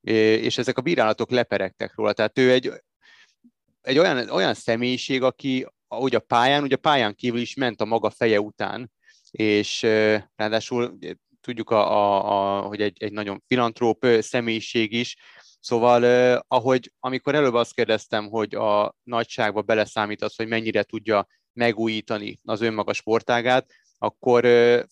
És 0.01 0.59
ezek 0.59 0.79
a 0.79 0.83
bírálatok 0.83 1.31
leperegtek 1.31 1.95
róla. 1.95 2.13
Tehát 2.13 2.39
ő 2.39 2.53
egy, 2.53 2.73
egy 3.81 3.99
olyan, 3.99 4.29
olyan 4.31 4.55
személyiség, 4.55 5.23
aki 5.23 5.67
ahogy 5.89 6.15
a 6.15 6.21
pályán, 6.21 6.63
ugye 6.63 6.75
a 6.75 6.79
pályán 6.79 7.15
kívül 7.15 7.41
is 7.41 7.55
ment 7.55 7.81
a 7.81 7.85
maga 7.85 8.11
feje 8.11 8.41
után, 8.41 8.91
és 9.31 9.83
ráadásul 10.37 10.99
tudjuk, 11.41 11.71
a, 11.71 11.93
a, 11.93 12.59
a, 12.59 12.61
hogy 12.61 12.81
egy, 12.81 13.03
egy 13.03 13.13
nagyon 13.13 13.43
filantróp 13.47 14.07
személyiség 14.21 14.93
is, 14.93 15.17
Szóval, 15.61 16.03
ahogy 16.49 16.93
amikor 17.01 17.35
előbb 17.35 17.55
azt 17.55 17.75
kérdeztem, 17.75 18.29
hogy 18.29 18.55
a 18.55 18.95
nagyságba 19.03 19.63
beleszámít 19.63 20.23
az, 20.23 20.37
hogy 20.37 20.49
mennyire 20.49 20.83
tudja 20.83 21.27
megújítani 21.59 22.39
az 22.45 22.61
önmaga 22.61 22.93
sportágát, 22.93 23.71
akkor 23.99 24.45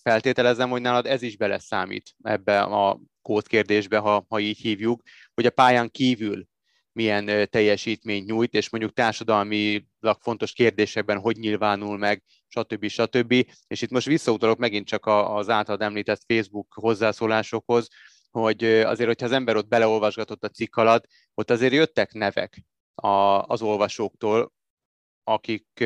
feltételezem, 0.02 0.70
hogy 0.70 0.80
nálad 0.80 1.06
ez 1.06 1.22
is 1.22 1.36
beleszámít 1.36 2.14
ebbe 2.22 2.60
a 2.60 3.00
kódkérdésbe, 3.22 3.98
ha, 3.98 4.26
ha 4.28 4.38
így 4.38 4.58
hívjuk, 4.58 5.02
hogy 5.34 5.46
a 5.46 5.50
pályán 5.50 5.90
kívül 5.90 6.46
milyen 6.92 7.48
teljesítményt 7.50 8.26
nyújt, 8.26 8.54
és 8.54 8.70
mondjuk 8.70 8.92
társadalmilag 8.92 10.18
fontos 10.20 10.52
kérdésekben 10.52 11.18
hogy 11.18 11.36
nyilvánul 11.36 11.98
meg, 11.98 12.22
stb. 12.48 12.86
stb. 12.86 13.32
És 13.66 13.82
itt 13.82 13.90
most 13.90 14.06
visszautalok 14.06 14.58
megint 14.58 14.86
csak 14.86 15.06
az 15.06 15.48
általad 15.48 15.82
említett 15.82 16.22
Facebook 16.26 16.72
hozzászólásokhoz, 16.74 17.88
hogy 18.30 18.64
azért, 18.64 19.08
hogyha 19.08 19.26
az 19.26 19.32
ember 19.32 19.56
ott 19.56 19.68
beleolvasgatott 19.68 20.44
a 20.44 20.48
cikk 20.48 20.76
alatt, 20.76 21.06
ott 21.34 21.50
azért 21.50 21.72
jöttek 21.72 22.12
nevek 22.12 22.64
az 23.46 23.62
olvasóktól, 23.62 24.52
akik 25.24 25.84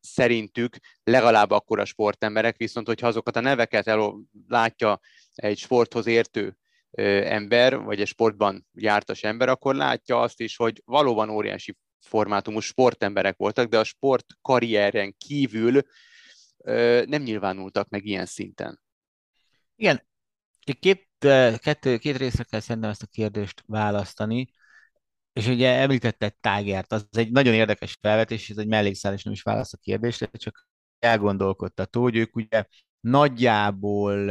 szerintük 0.00 0.76
legalább 1.04 1.50
akkora 1.50 1.84
sportemberek, 1.84 2.56
viszont 2.56 2.86
hogyha 2.86 3.06
azokat 3.06 3.36
a 3.36 3.40
neveket 3.40 3.86
el, 3.86 4.14
látja 4.48 5.00
egy 5.34 5.58
sporthoz 5.58 6.06
értő 6.06 6.58
ember, 7.24 7.78
vagy 7.78 8.00
egy 8.00 8.06
sportban 8.06 8.66
jártas 8.74 9.22
ember, 9.22 9.48
akkor 9.48 9.74
látja 9.74 10.20
azt 10.20 10.40
is, 10.40 10.56
hogy 10.56 10.82
valóban 10.84 11.28
óriási 11.28 11.76
formátumú 12.00 12.60
sportemberek 12.60 13.36
voltak, 13.36 13.68
de 13.68 13.78
a 13.78 13.84
sport 13.84 14.26
karrieren 14.42 15.14
kívül 15.18 15.82
nem 17.04 17.22
nyilvánultak 17.22 17.88
meg 17.88 18.04
ilyen 18.04 18.26
szinten. 18.26 18.82
Igen, 19.76 20.06
két, 20.80 21.08
kettő, 21.56 21.98
két 21.98 22.16
részre 22.16 22.44
kell 22.44 22.60
szerintem 22.60 22.90
ezt 22.90 23.02
a 23.02 23.06
kérdést 23.06 23.62
választani, 23.66 24.48
és 25.32 25.46
ugye 25.46 25.68
említette 25.70 26.28
Tágert, 26.40 26.92
az 26.92 27.06
egy 27.10 27.30
nagyon 27.30 27.54
érdekes 27.54 27.98
felvetés, 28.00 28.50
ez 28.50 28.56
egy 28.56 28.66
mellékszál, 28.66 29.12
és 29.12 29.22
nem 29.22 29.32
is 29.32 29.42
válasz 29.42 29.72
a 29.72 29.76
kérdésre, 29.76 30.26
csak 30.32 30.66
elgondolkodtató, 30.98 32.02
hogy 32.02 32.16
ők 32.16 32.36
ugye 32.36 32.64
nagyjából 33.00 34.30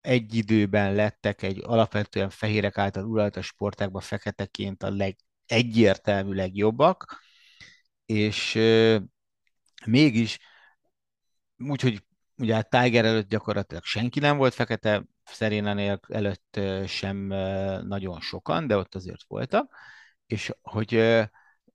egy 0.00 0.34
időben 0.34 0.94
lettek 0.94 1.42
egy 1.42 1.62
alapvetően 1.64 2.30
fehérek 2.30 2.78
által 2.78 3.04
uralt 3.04 3.36
a 3.36 3.42
sportákban 3.42 4.02
feketeként 4.02 4.82
a 4.82 4.90
leg, 4.90 5.16
egyértelmű 5.46 6.32
legjobbak, 6.32 7.22
és 8.06 8.54
euh, 8.54 9.02
mégis 9.86 10.38
úgyhogy 11.58 12.02
ugye 12.36 12.56
a 12.56 12.62
Tiger 12.62 13.04
előtt 13.04 13.28
gyakorlatilag 13.28 13.84
senki 13.84 14.20
nem 14.20 14.36
volt 14.36 14.54
fekete, 14.54 15.04
Serena 15.24 15.98
előtt 16.08 16.60
sem 16.86 17.16
nagyon 17.86 18.20
sokan, 18.20 18.66
de 18.66 18.76
ott 18.76 18.94
azért 18.94 19.24
voltak, 19.26 19.76
és 20.26 20.52
hogy 20.62 21.20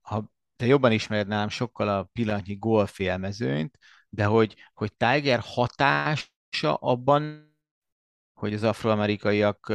ha 0.02 0.32
te 0.56 0.66
jobban 0.66 0.91
ismered 0.91 1.28
nálam 1.28 1.50
sokkal 1.50 1.89
a 1.89 2.04
pillanatnyi 2.04 2.56
golfélmezőnyt, 2.56 3.78
de 4.10 4.26
hogy, 4.26 4.56
hogy 4.74 4.93
Tiger 4.93 5.39
hatása 5.43 6.74
abban 6.80 7.47
hogy 8.34 8.54
az 8.54 8.64
afroamerikaiak 8.64 9.68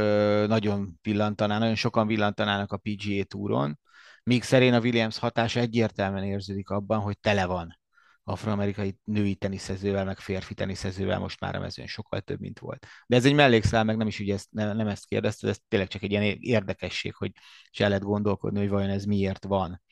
nagyon 0.49 0.99
villantanának, 1.03 1.61
nagyon 1.61 1.75
sokan 1.75 2.07
villantanának 2.07 2.72
a 2.72 2.77
PGA 2.77 3.25
túron, 3.25 3.79
míg 4.22 4.43
Serena 4.43 4.81
Williams 4.81 5.18
hatása 5.18 5.61
egyértelműen 5.61 6.25
érződik 6.25 6.70
abban, 6.70 7.01
hogy 7.01 7.18
tele 7.18 7.47
van 7.47 7.79
afroamerikai 8.25 8.99
női 9.05 9.35
teniszezővel, 9.35 10.05
meg 10.05 10.18
férfi 10.18 10.55
teniszezővel 10.55 11.18
most 11.18 11.41
már 11.41 11.57
a 11.57 11.61
mezőn 11.61 11.87
sokkal 11.87 12.20
több, 12.20 12.41
mint 12.41 12.59
volt. 12.59 12.87
De 13.07 13.16
ez 13.16 13.25
egy 13.25 13.35
mellékszál, 13.35 13.85
meg 13.85 13.97
nem 13.97 14.07
is 14.07 14.20
ugye 14.20 14.35
ezt, 14.35 14.49
nem, 14.51 14.77
nem 14.77 14.87
ezt 14.87 15.07
kérdezted, 15.07 15.51
ez 15.51 15.59
tényleg 15.68 15.89
csak 15.89 16.03
egy 16.03 16.11
ilyen 16.11 16.37
érdekesség, 16.41 17.14
hogy 17.14 17.33
is 17.70 17.81
el 17.81 17.89
lehet 17.89 18.05
gondolkodni, 18.05 18.59
hogy 18.59 18.68
vajon 18.68 18.91
ez 18.91 19.05
miért 19.05 19.45
van, 19.45 19.83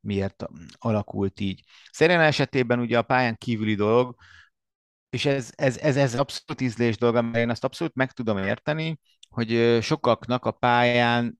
miért 0.00 0.44
alakult 0.78 1.40
így. 1.40 1.64
Serena 1.90 2.22
esetében 2.22 2.78
ugye 2.78 2.98
a 2.98 3.02
pályán 3.02 3.36
kívüli 3.36 3.74
dolog, 3.74 4.16
és 5.10 5.24
ez, 5.24 5.52
ez, 5.56 5.78
ez, 5.78 5.96
ez 5.96 6.14
abszolút 6.14 6.60
ízlés 6.60 6.96
dolga, 6.96 7.22
mert 7.22 7.36
én 7.36 7.50
azt 7.50 7.64
abszolút 7.64 7.94
meg 7.94 8.12
tudom 8.12 8.38
érteni, 8.38 8.98
hogy 9.28 9.78
sokaknak 9.82 10.44
a 10.44 10.50
pályán 10.50 11.39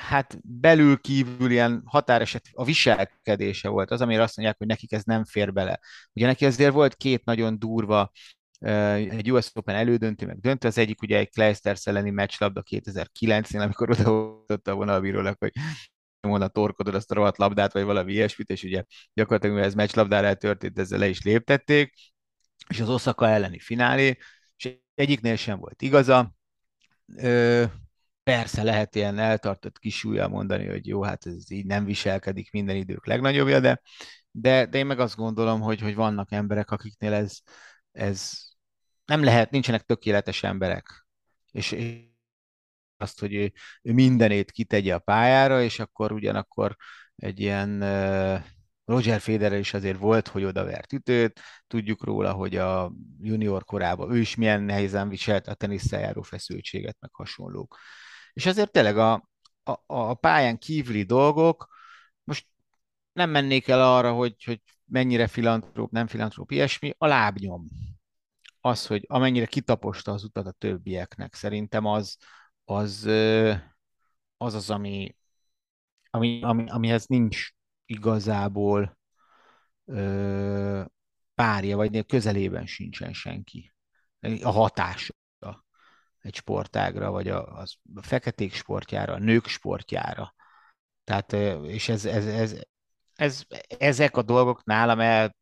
hát 0.00 0.38
belül 0.42 1.00
kívül 1.00 1.50
ilyen 1.50 1.82
határeset 1.84 2.48
a 2.52 2.64
viselkedése 2.64 3.68
volt 3.68 3.90
az, 3.90 4.00
amire 4.00 4.22
azt 4.22 4.36
mondják, 4.36 4.58
hogy 4.58 4.66
nekik 4.66 4.92
ez 4.92 5.02
nem 5.04 5.24
fér 5.24 5.52
bele. 5.52 5.80
Ugye 6.12 6.26
neki 6.26 6.46
azért 6.46 6.72
volt 6.72 6.96
két 6.96 7.24
nagyon 7.24 7.58
durva 7.58 8.10
egy 8.60 9.32
US 9.32 9.50
Open 9.54 9.74
elődöntő, 9.74 10.26
meg 10.26 10.40
döntő, 10.40 10.68
az 10.68 10.78
egyik 10.78 11.02
ugye 11.02 11.18
egy 11.18 11.30
Kleisters 11.30 11.86
elleni 11.86 12.10
meccslabda 12.10 12.62
2009-nél, 12.70 13.62
amikor 13.62 13.90
oda 13.90 14.70
a 14.70 14.74
vonalbírónak, 14.74 15.38
hogy 15.38 15.52
volna 16.20 16.48
torkodod 16.48 16.94
azt 16.94 17.10
a 17.10 17.14
rohadt 17.14 17.38
labdát, 17.38 17.72
vagy 17.72 17.84
valami 17.84 18.12
ilyesmit, 18.12 18.50
és 18.50 18.62
ugye 18.62 18.84
gyakorlatilag, 19.12 19.54
mivel 19.54 19.70
ez 19.70 19.76
meccslabdára 19.76 20.34
történt, 20.34 20.78
ezzel 20.78 20.98
le 20.98 21.08
is 21.08 21.22
léptették, 21.22 21.94
és 22.68 22.80
az 22.80 22.88
Osaka 22.88 23.28
elleni 23.28 23.58
finálé, 23.58 24.18
és 24.56 24.76
egyiknél 24.94 25.36
sem 25.36 25.58
volt 25.58 25.82
igaza. 25.82 26.34
Persze 28.22 28.62
lehet 28.62 28.94
ilyen 28.94 29.18
eltartott 29.18 29.78
kisúlyjal 29.78 30.28
mondani, 30.28 30.66
hogy 30.66 30.86
jó, 30.86 31.02
hát 31.02 31.26
ez 31.26 31.50
így 31.50 31.66
nem 31.66 31.84
viselkedik 31.84 32.50
minden 32.52 32.76
idők 32.76 33.06
legnagyobbja, 33.06 33.60
de, 33.60 33.80
de, 34.30 34.66
de 34.66 34.78
én 34.78 34.86
meg 34.86 35.00
azt 35.00 35.16
gondolom, 35.16 35.60
hogy, 35.60 35.80
hogy 35.80 35.94
vannak 35.94 36.32
emberek, 36.32 36.70
akiknél 36.70 37.12
ez, 37.12 37.38
ez 37.92 38.32
nem 39.04 39.24
lehet, 39.24 39.50
nincsenek 39.50 39.82
tökéletes 39.82 40.42
emberek. 40.42 41.06
És 41.50 41.76
azt, 42.96 43.20
hogy 43.20 43.34
ő, 43.34 43.52
ő 43.82 43.92
mindenét 43.92 44.50
kitegye 44.50 44.94
a 44.94 44.98
pályára, 44.98 45.62
és 45.62 45.78
akkor 45.78 46.12
ugyanakkor 46.12 46.76
egy 47.16 47.40
ilyen 47.40 47.82
Roger 48.84 49.20
Federer 49.20 49.58
is 49.58 49.74
azért 49.74 49.98
volt, 49.98 50.28
hogy 50.28 50.44
odavert 50.44 50.92
ütőt, 50.92 51.40
tudjuk 51.66 52.04
róla, 52.04 52.32
hogy 52.32 52.56
a 52.56 52.92
junior 53.20 53.64
korában 53.64 54.12
ő 54.12 54.18
is 54.18 54.34
milyen 54.34 54.62
nehézen 54.62 55.08
viselt 55.08 55.46
a 55.46 55.54
tenisszel 55.54 56.00
járó 56.00 56.22
feszültséget, 56.22 56.96
meg 57.00 57.10
hasonlók. 57.12 57.76
És 58.40 58.46
azért 58.46 58.70
tényleg 58.72 58.98
a, 58.98 59.12
a, 59.62 59.80
a 59.86 60.14
pályán 60.14 60.58
kívüli 60.58 61.02
dolgok, 61.02 61.68
most 62.24 62.46
nem 63.12 63.30
mennék 63.30 63.68
el 63.68 63.82
arra, 63.96 64.12
hogy, 64.12 64.44
hogy 64.44 64.60
mennyire 64.84 65.26
filantróp, 65.26 65.90
nem 65.90 66.06
filantróp, 66.06 66.50
ilyesmi, 66.50 66.94
a 66.98 67.06
lábnyom. 67.06 67.68
Az, 68.60 68.86
hogy 68.86 69.04
amennyire 69.08 69.46
kitaposta 69.46 70.12
az 70.12 70.24
utat 70.24 70.46
a 70.46 70.50
többieknek, 70.50 71.34
szerintem 71.34 71.84
az 71.86 72.16
az, 72.64 73.04
az, 74.36 74.54
az 74.54 74.70
ami, 74.70 75.16
ami, 76.10 76.42
ami, 76.42 76.70
amihez 76.70 77.06
nincs 77.06 77.48
igazából 77.86 78.98
ö, 79.84 80.82
párja, 81.34 81.76
vagy 81.76 82.06
közelében 82.06 82.66
sincsen 82.66 83.12
senki. 83.12 83.72
A 84.42 84.50
hatás 84.50 85.12
egy 86.20 86.34
sportágra, 86.34 87.10
vagy 87.10 87.28
a, 87.28 87.58
a 87.58 87.66
feketék 88.02 88.54
sportjára, 88.54 89.12
a 89.12 89.18
nők 89.18 89.46
sportjára. 89.46 90.34
Tehát, 91.04 91.32
és 91.62 91.88
ez, 91.88 92.04
ez, 92.04 92.26
ez, 92.26 92.56
ez, 93.14 93.42
ezek 93.78 94.16
a 94.16 94.22
dolgok 94.22 94.64
nálam 94.64 95.00
el 95.00 95.34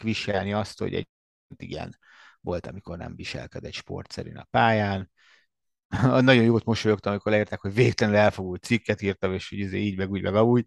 viselni 0.00 0.52
azt, 0.52 0.78
hogy 0.78 0.94
egy 0.94 1.08
igen, 1.56 1.98
volt, 2.40 2.66
amikor 2.66 2.98
nem 2.98 3.14
viselkedett 3.14 3.72
sportszerűen 3.72 4.36
a 4.36 4.46
pályán. 4.50 5.10
Nagyon 6.20 6.44
jót 6.44 6.64
mosolyogtam, 6.64 7.12
amikor 7.12 7.32
leírták, 7.32 7.60
hogy 7.60 7.74
végtelenül 7.74 8.20
elfogult 8.20 8.62
cikket 8.62 9.02
írtam, 9.02 9.32
és 9.32 9.48
hogy 9.48 9.58
izé 9.58 9.78
így, 9.78 9.96
meg 9.96 10.10
úgy, 10.10 10.22
meg 10.22 10.34
amúgy. 10.34 10.64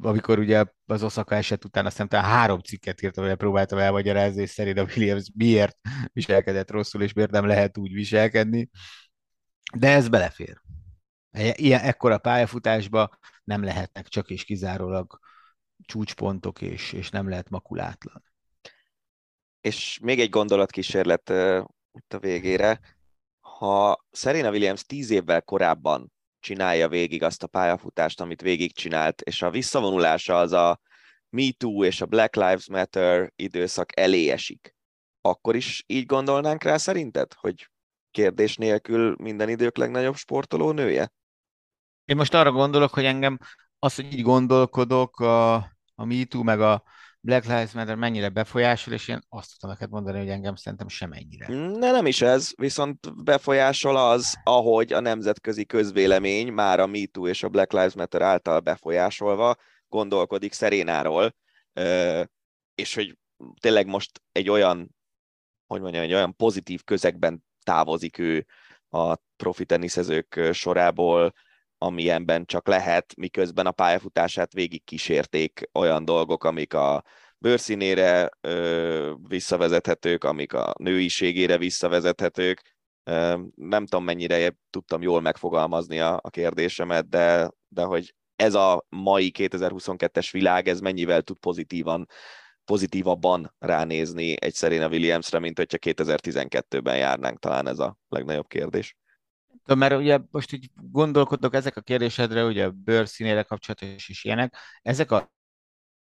Amikor 0.00 0.38
ugye 0.38 0.64
az 0.86 1.02
Osaka 1.02 1.34
eset 1.34 1.64
után 1.64 1.86
aztán 1.86 2.08
talán 2.08 2.30
három 2.30 2.60
cikket 2.60 3.02
írtam, 3.02 3.24
hogy 3.24 3.34
próbáltam 3.34 3.78
elmagyarázni, 3.78 4.42
és 4.42 4.50
szerint 4.50 4.78
a 4.78 4.86
Williams 4.96 5.30
miért 5.34 5.76
viselkedett 6.12 6.70
rosszul, 6.70 7.02
és 7.02 7.12
miért 7.12 7.30
nem 7.30 7.46
lehet 7.46 7.78
úgy 7.78 7.92
viselkedni. 7.92 8.68
De 9.76 9.88
ez 9.88 10.08
belefér. 10.08 10.60
Ilyen, 11.52 11.80
ekkora 11.80 12.18
pályafutásba 12.18 13.18
nem 13.44 13.64
lehetnek 13.64 14.08
csak 14.08 14.30
és 14.30 14.44
kizárólag 14.44 15.18
csúcspontok, 15.84 16.60
és, 16.60 16.92
és 16.92 17.10
nem 17.10 17.28
lehet 17.28 17.50
makulátlan. 17.50 18.22
És 19.60 19.98
még 20.02 20.20
egy 20.20 20.30
gondolatkísérlet 20.30 21.30
itt 21.92 22.14
a 22.14 22.18
végére. 22.18 22.80
Ha 23.58 24.04
Serena 24.12 24.50
Williams 24.50 24.84
tíz 24.84 25.10
évvel 25.10 25.42
korábban 25.42 26.12
csinálja 26.40 26.88
végig 26.88 27.22
azt 27.22 27.42
a 27.42 27.46
pályafutást, 27.46 28.20
amit 28.20 28.40
végigcsinált, 28.40 29.20
és 29.20 29.42
a 29.42 29.50
visszavonulása 29.50 30.38
az 30.38 30.52
a 30.52 30.80
Me 31.28 31.50
Too 31.56 31.84
és 31.84 32.00
a 32.00 32.06
Black 32.06 32.34
Lives 32.34 32.68
Matter 32.68 33.32
időszak 33.36 33.98
elé 33.98 34.28
esik, 34.28 34.74
akkor 35.20 35.56
is 35.56 35.84
így 35.86 36.06
gondolnánk 36.06 36.62
rá 36.62 36.76
szerinted, 36.76 37.32
hogy 37.32 37.70
kérdés 38.10 38.56
nélkül 38.56 39.16
minden 39.18 39.48
idők 39.48 39.76
legnagyobb 39.76 40.16
sportoló 40.16 40.70
nője? 40.70 41.12
Én 42.04 42.16
most 42.16 42.34
arra 42.34 42.52
gondolok, 42.52 42.94
hogy 42.94 43.04
engem 43.04 43.38
az, 43.78 43.94
hogy 43.94 44.12
így 44.12 44.22
gondolkodok, 44.22 45.20
a, 45.20 45.54
a 45.94 46.04
MeToo 46.04 46.42
meg 46.42 46.60
a 46.60 46.82
Black 47.26 47.44
Lives 47.44 47.72
Matter 47.72 47.94
mennyire 47.94 48.28
befolyásol, 48.28 48.94
és 48.94 49.08
én 49.08 49.20
azt 49.28 49.58
tudom 49.58 49.70
neked 49.74 49.90
mondani, 49.90 50.18
hogy 50.18 50.28
engem 50.28 50.54
szerintem 50.54 50.88
sem 50.88 51.12
ennyire. 51.12 51.46
De 51.78 51.90
nem 51.90 52.06
is 52.06 52.22
ez, 52.22 52.52
viszont 52.56 53.24
befolyásol 53.24 53.96
az, 53.96 54.40
ahogy 54.44 54.92
a 54.92 55.00
nemzetközi 55.00 55.64
közvélemény 55.64 56.52
már 56.52 56.80
a 56.80 56.86
MeToo 56.86 57.28
és 57.28 57.42
a 57.42 57.48
Black 57.48 57.72
Lives 57.72 57.94
Matter 57.94 58.22
által 58.22 58.60
befolyásolva 58.60 59.56
gondolkodik 59.88 60.52
Szerénáról, 60.52 61.34
és 62.74 62.94
hogy 62.94 63.18
tényleg 63.60 63.86
most 63.86 64.22
egy 64.32 64.48
olyan, 64.48 64.94
hogy 65.66 65.80
mondjam, 65.80 66.02
egy 66.02 66.14
olyan 66.14 66.36
pozitív 66.36 66.84
közegben 66.84 67.44
távozik 67.62 68.18
ő 68.18 68.46
a 68.88 69.16
profi 69.36 69.64
teniszezők 69.64 70.40
sorából, 70.52 71.34
amilyenben 71.78 72.44
csak 72.44 72.66
lehet, 72.68 73.16
miközben 73.16 73.66
a 73.66 73.70
pályafutását 73.70 74.52
végig 74.52 74.84
kísérték 74.84 75.68
olyan 75.72 76.04
dolgok, 76.04 76.44
amik 76.44 76.74
a 76.74 77.02
bőrszínére 77.38 78.30
ö, 78.40 79.12
visszavezethetők, 79.28 80.24
amik 80.24 80.52
a 80.52 80.74
nőiségére 80.78 81.58
visszavezethetők. 81.58 82.76
Ö, 83.04 83.38
nem 83.54 83.86
tudom, 83.86 84.04
mennyire 84.04 84.56
tudtam 84.70 85.02
jól 85.02 85.20
megfogalmazni 85.20 86.00
a, 86.00 86.18
a 86.22 86.30
kérdésemet, 86.30 87.08
de, 87.08 87.50
de 87.68 87.82
hogy 87.82 88.14
ez 88.36 88.54
a 88.54 88.84
mai 88.88 89.32
2022-es 89.38 90.28
világ, 90.32 90.68
ez 90.68 90.80
mennyivel 90.80 91.22
tud 91.22 91.38
pozitívan 91.38 92.06
pozitívabban 92.64 93.54
ránézni 93.58 94.34
egy 94.40 94.54
Serena 94.54 94.88
Williamsre, 94.88 95.38
mint 95.38 95.58
hogyha 95.58 95.78
2012-ben 95.80 96.96
járnánk, 96.96 97.38
talán 97.38 97.68
ez 97.68 97.78
a 97.78 97.98
legnagyobb 98.08 98.46
kérdés. 98.46 98.96
De 99.66 99.74
mert 99.74 99.94
ugye 99.94 100.18
most 100.30 100.52
így 100.52 100.70
gondolkodok 100.74 101.54
ezek 101.54 101.76
a 101.76 101.80
kérdésedre, 101.80 102.44
ugye 102.44 102.64
a 102.64 102.70
bőrszínére 102.70 103.42
kapcsolatos 103.42 104.08
és 104.08 104.24
ilyenek, 104.24 104.56
ezek 104.82 105.10
a 105.10 105.32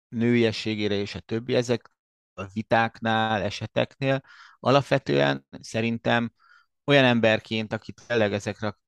nőiességére 0.08 0.96
és 0.96 1.16
a 1.16 1.20
többi, 1.20 1.56
ezek 1.56 1.92
a 2.34 2.46
vitáknál, 2.54 3.42
eseteknél 3.42 4.22
alapvetően 4.60 5.46
szerintem 5.62 6.32
olyan 6.86 7.04
emberként, 7.04 7.74
aki 7.74 7.94
tényleg 8.08 8.34
ezekre 8.34 8.68
a 8.68 8.80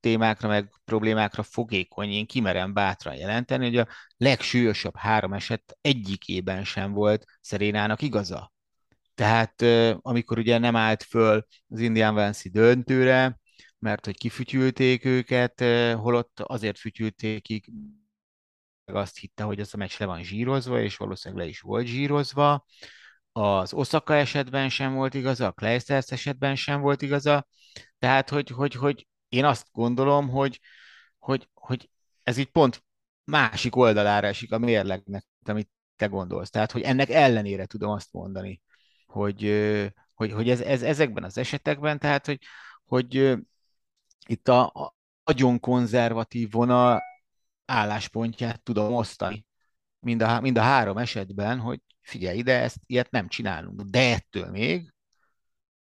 témákra, 0.00 0.48
meg 0.48 0.72
problémákra 0.84 1.42
fogékony, 1.42 2.08
én 2.10 2.26
kimerem 2.26 2.72
bátran 2.72 3.14
jelenteni, 3.14 3.64
hogy 3.64 3.76
a 3.76 3.88
legsúlyosabb 4.16 4.96
három 4.96 5.32
eset 5.32 5.78
egyikében 5.80 6.64
sem 6.64 6.92
volt 6.92 7.24
Szerénának 7.40 8.02
igaza. 8.02 8.52
Tehát 9.14 9.62
amikor 10.02 10.38
ugye 10.38 10.58
nem 10.58 10.76
állt 10.76 11.02
föl 11.02 11.46
az 11.68 11.80
Indian 11.80 12.14
Vance 12.14 12.48
döntőre, 12.48 13.38
mert 13.78 14.04
hogy 14.04 14.16
kifütyülték 14.16 15.04
őket, 15.04 15.60
holott 15.94 16.40
azért 16.40 16.78
fütyülték 16.78 17.42
ki, 17.42 17.62
azt 18.84 19.18
hitte, 19.18 19.42
hogy 19.42 19.60
ez 19.60 19.70
a 19.72 19.76
meccs 19.76 19.98
le 19.98 20.06
van 20.06 20.22
zsírozva, 20.22 20.80
és 20.80 20.96
valószínűleg 20.96 21.44
le 21.44 21.50
is 21.50 21.60
volt 21.60 21.86
zsírozva. 21.86 22.66
Az 23.32 23.72
Osaka 23.72 24.14
esetben 24.14 24.68
sem 24.68 24.94
volt 24.94 25.14
igaza, 25.14 25.46
a 25.46 25.52
Kleisters 25.52 26.10
esetben 26.10 26.56
sem 26.56 26.80
volt 26.80 27.02
igaza. 27.02 27.46
Tehát, 27.98 28.28
hogy, 28.28 28.48
hogy, 28.50 28.74
hogy 28.74 29.06
én 29.28 29.44
azt 29.44 29.66
gondolom, 29.72 30.28
hogy, 30.28 30.60
hogy, 31.18 31.48
hogy 31.54 31.90
ez 32.22 32.36
így 32.36 32.50
pont 32.50 32.84
másik 33.24 33.76
oldalára 33.76 34.26
esik 34.26 34.52
a 34.52 34.58
mérlegnek, 34.58 35.24
amit 35.44 35.70
te 35.96 36.06
gondolsz. 36.06 36.50
Tehát, 36.50 36.72
hogy 36.72 36.82
ennek 36.82 37.10
ellenére 37.10 37.66
tudom 37.66 37.90
azt 37.90 38.12
mondani, 38.12 38.60
hogy, 39.06 39.42
hogy, 40.14 40.32
hogy 40.32 40.50
ez, 40.50 40.60
ez, 40.60 40.82
ezekben 40.82 41.24
az 41.24 41.38
esetekben, 41.38 41.98
tehát, 41.98 42.26
hogy, 42.26 42.38
hogy 42.84 43.38
itt 44.28 44.48
a, 44.48 44.64
a 44.66 44.94
nagyon 45.24 45.60
konzervatív 45.60 46.50
vonal 46.50 47.02
álláspontját 47.64 48.62
tudom 48.62 48.94
osztani. 48.94 49.46
Mind 49.98 50.22
a, 50.22 50.40
mind 50.40 50.58
a 50.58 50.62
három 50.62 50.98
esetben, 50.98 51.58
hogy 51.58 51.80
figyelj 52.00 52.38
ide, 52.38 52.60
ezt 52.62 52.78
ilyet 52.86 53.10
nem 53.10 53.28
csinálunk. 53.28 53.80
De 53.80 54.12
ettől 54.14 54.50
még, 54.50 54.94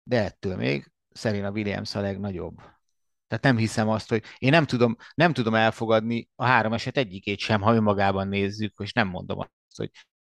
de 0.02 0.22
ettől 0.24 0.56
még 0.56 0.92
Serena 1.12 1.50
Williams 1.50 1.94
a 1.94 2.00
legnagyobb. 2.00 2.56
Tehát 3.26 3.44
nem 3.44 3.56
hiszem 3.56 3.88
azt, 3.88 4.08
hogy 4.08 4.22
én 4.38 4.50
nem 4.50 4.66
tudom, 4.66 4.96
nem 5.14 5.32
tudom 5.32 5.54
elfogadni 5.54 6.28
a 6.34 6.44
három 6.44 6.72
eset 6.72 6.96
egyikét 6.96 7.38
sem, 7.38 7.60
ha 7.60 7.74
önmagában 7.74 8.28
nézzük, 8.28 8.74
és 8.82 8.92
nem 8.92 9.08
mondom 9.08 9.38
azt, 9.38 9.50
hogy 9.76 9.90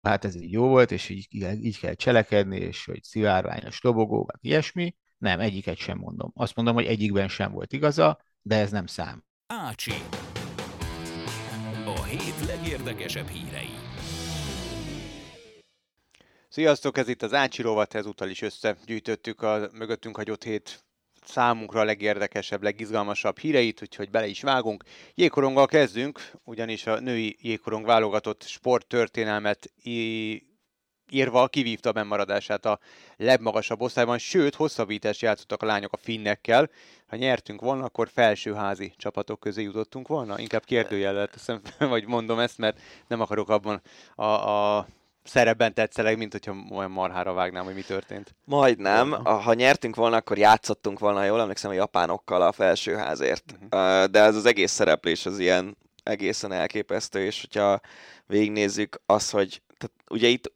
hát 0.03 0.25
ez 0.25 0.35
így 0.35 0.53
jó 0.53 0.69
volt, 0.69 0.91
és 0.91 1.09
így, 1.09 1.29
így 1.65 1.79
kell 1.79 1.95
cselekedni, 1.95 2.57
és 2.57 2.85
hogy 2.85 3.03
szivárványos 3.03 3.81
dobogó, 3.81 4.25
vagy 4.25 4.39
ilyesmi. 4.41 4.97
Nem, 5.19 5.41
egyiket 5.41 5.77
sem 5.77 5.99
mondom. 5.99 6.33
Azt 6.35 6.57
mondom, 6.57 6.75
hogy 6.75 6.87
egyikben 6.87 7.29
sem 7.29 7.53
volt 7.53 7.73
igaza, 7.73 8.19
de 8.43 8.57
ez 8.57 8.71
nem 8.71 8.87
szám. 8.87 9.25
Ácsi. 9.47 9.93
A 11.85 12.03
hét 12.03 12.47
legérdekesebb 12.47 13.29
hírei. 13.29 13.71
Sziasztok, 16.49 16.99
ez 16.99 17.09
itt 17.09 17.23
az 17.23 17.35
Ácsi 17.35 17.63
rovat, 17.63 17.95
ezúttal 17.95 18.29
is 18.29 18.43
összegyűjtöttük 18.43 19.43
a 19.43 19.69
mögöttünk 19.73 20.17
hagyott 20.17 20.45
hét 20.45 20.85
számunkra 21.25 21.81
a 21.81 21.85
legérdekesebb, 21.85 22.63
legizgalmasabb 22.63 23.39
híreit, 23.39 23.83
úgyhogy 23.83 24.11
bele 24.11 24.27
is 24.27 24.43
vágunk. 24.43 24.85
Jégkoronggal 25.15 25.67
kezdünk, 25.67 26.21
ugyanis 26.45 26.87
a 26.87 27.01
női 27.01 27.37
jégkorong 27.41 27.85
válogatott 27.85 28.43
sporttörténelmet 28.43 29.73
írva 31.11 31.49
kivívta 31.49 31.89
a 31.89 31.93
bemaradását 31.93 32.65
a 32.65 32.79
legmagasabb 33.17 33.81
osztályban, 33.81 34.19
sőt, 34.19 34.55
hosszabbítást 34.55 35.21
játszottak 35.21 35.63
a 35.63 35.67
lányok 35.67 35.93
a 35.93 35.97
finnekkel. 35.97 36.71
Ha 37.07 37.17
nyertünk 37.17 37.61
volna, 37.61 37.85
akkor 37.85 38.09
felsőházi 38.13 38.93
csapatok 38.97 39.41
közé 39.41 39.63
jutottunk 39.63 40.09
volna. 40.09 40.39
Inkább 40.39 40.65
kérdőjelet 40.65 41.31
teszem, 41.31 41.61
vagy 41.79 42.07
mondom 42.07 42.39
ezt, 42.39 42.59
mert 42.59 42.81
nem 43.07 43.21
akarok 43.21 43.49
abban 43.49 43.81
a, 44.15 44.25
a 44.25 44.87
szerepben 45.23 45.75
tetszeleg, 45.75 46.19
mint 46.19 46.33
hogyha 46.33 46.57
olyan 46.71 46.91
marhára 46.91 47.33
vágnám, 47.33 47.65
hogy 47.65 47.75
mi 47.75 47.83
történt. 47.83 48.35
Majdnem. 48.45 49.11
Ha 49.25 49.55
nyertünk 49.55 49.97
volna, 49.97 50.17
akkor 50.17 50.39
játszottunk 50.39 50.99
volna, 50.99 51.25
jól 51.25 51.41
emlékszem, 51.41 51.71
a 51.71 51.75
japánokkal 51.75 52.43
a 52.43 52.53
felsőházért. 52.53 53.45
Uh-huh. 53.53 54.05
De 54.05 54.21
ez 54.21 54.37
az 54.37 54.47
egész 54.47 54.73
szereplés 54.73 55.27
az 55.27 55.39
ilyen 55.39 55.77
egészen 56.03 56.53
elképesztő, 56.53 57.25
és 57.25 57.41
hogyha 57.41 57.81
végignézzük 58.27 59.01
az, 59.07 59.31
hogy 59.31 59.63
tehát 59.79 59.97
ugye 60.11 60.29
itt 60.29 60.53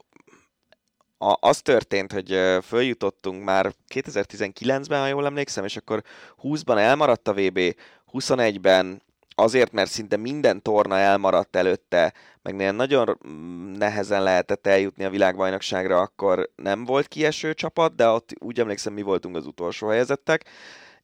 a, 1.22 1.36
az 1.40 1.60
történt, 1.62 2.12
hogy 2.12 2.38
följutottunk 2.62 3.44
már 3.44 3.72
2019-ben, 3.94 5.00
ha 5.00 5.06
jól 5.06 5.26
emlékszem, 5.26 5.64
és 5.64 5.76
akkor 5.76 6.02
20-ban 6.42 6.78
elmaradt 6.78 7.28
a 7.28 7.32
VB, 7.32 7.76
21-ben 8.12 9.02
azért, 9.34 9.72
mert 9.72 9.90
szinte 9.90 10.16
minden 10.16 10.62
torna 10.62 10.96
elmaradt 10.96 11.56
előtte, 11.56 12.12
meg 12.42 12.74
nagyon 12.74 13.18
mm, 13.28 13.72
nehezen 13.72 14.22
lehetett 14.22 14.66
eljutni 14.66 15.04
a 15.04 15.10
világbajnokságra, 15.10 16.00
akkor 16.00 16.50
nem 16.56 16.84
volt 16.84 17.08
kieső 17.08 17.54
csapat, 17.54 17.94
de 17.94 18.08
ott 18.08 18.30
úgy 18.38 18.60
emlékszem, 18.60 18.92
mi 18.92 19.02
voltunk 19.02 19.36
az 19.36 19.46
utolsó 19.46 19.88
helyezettek, 19.88 20.44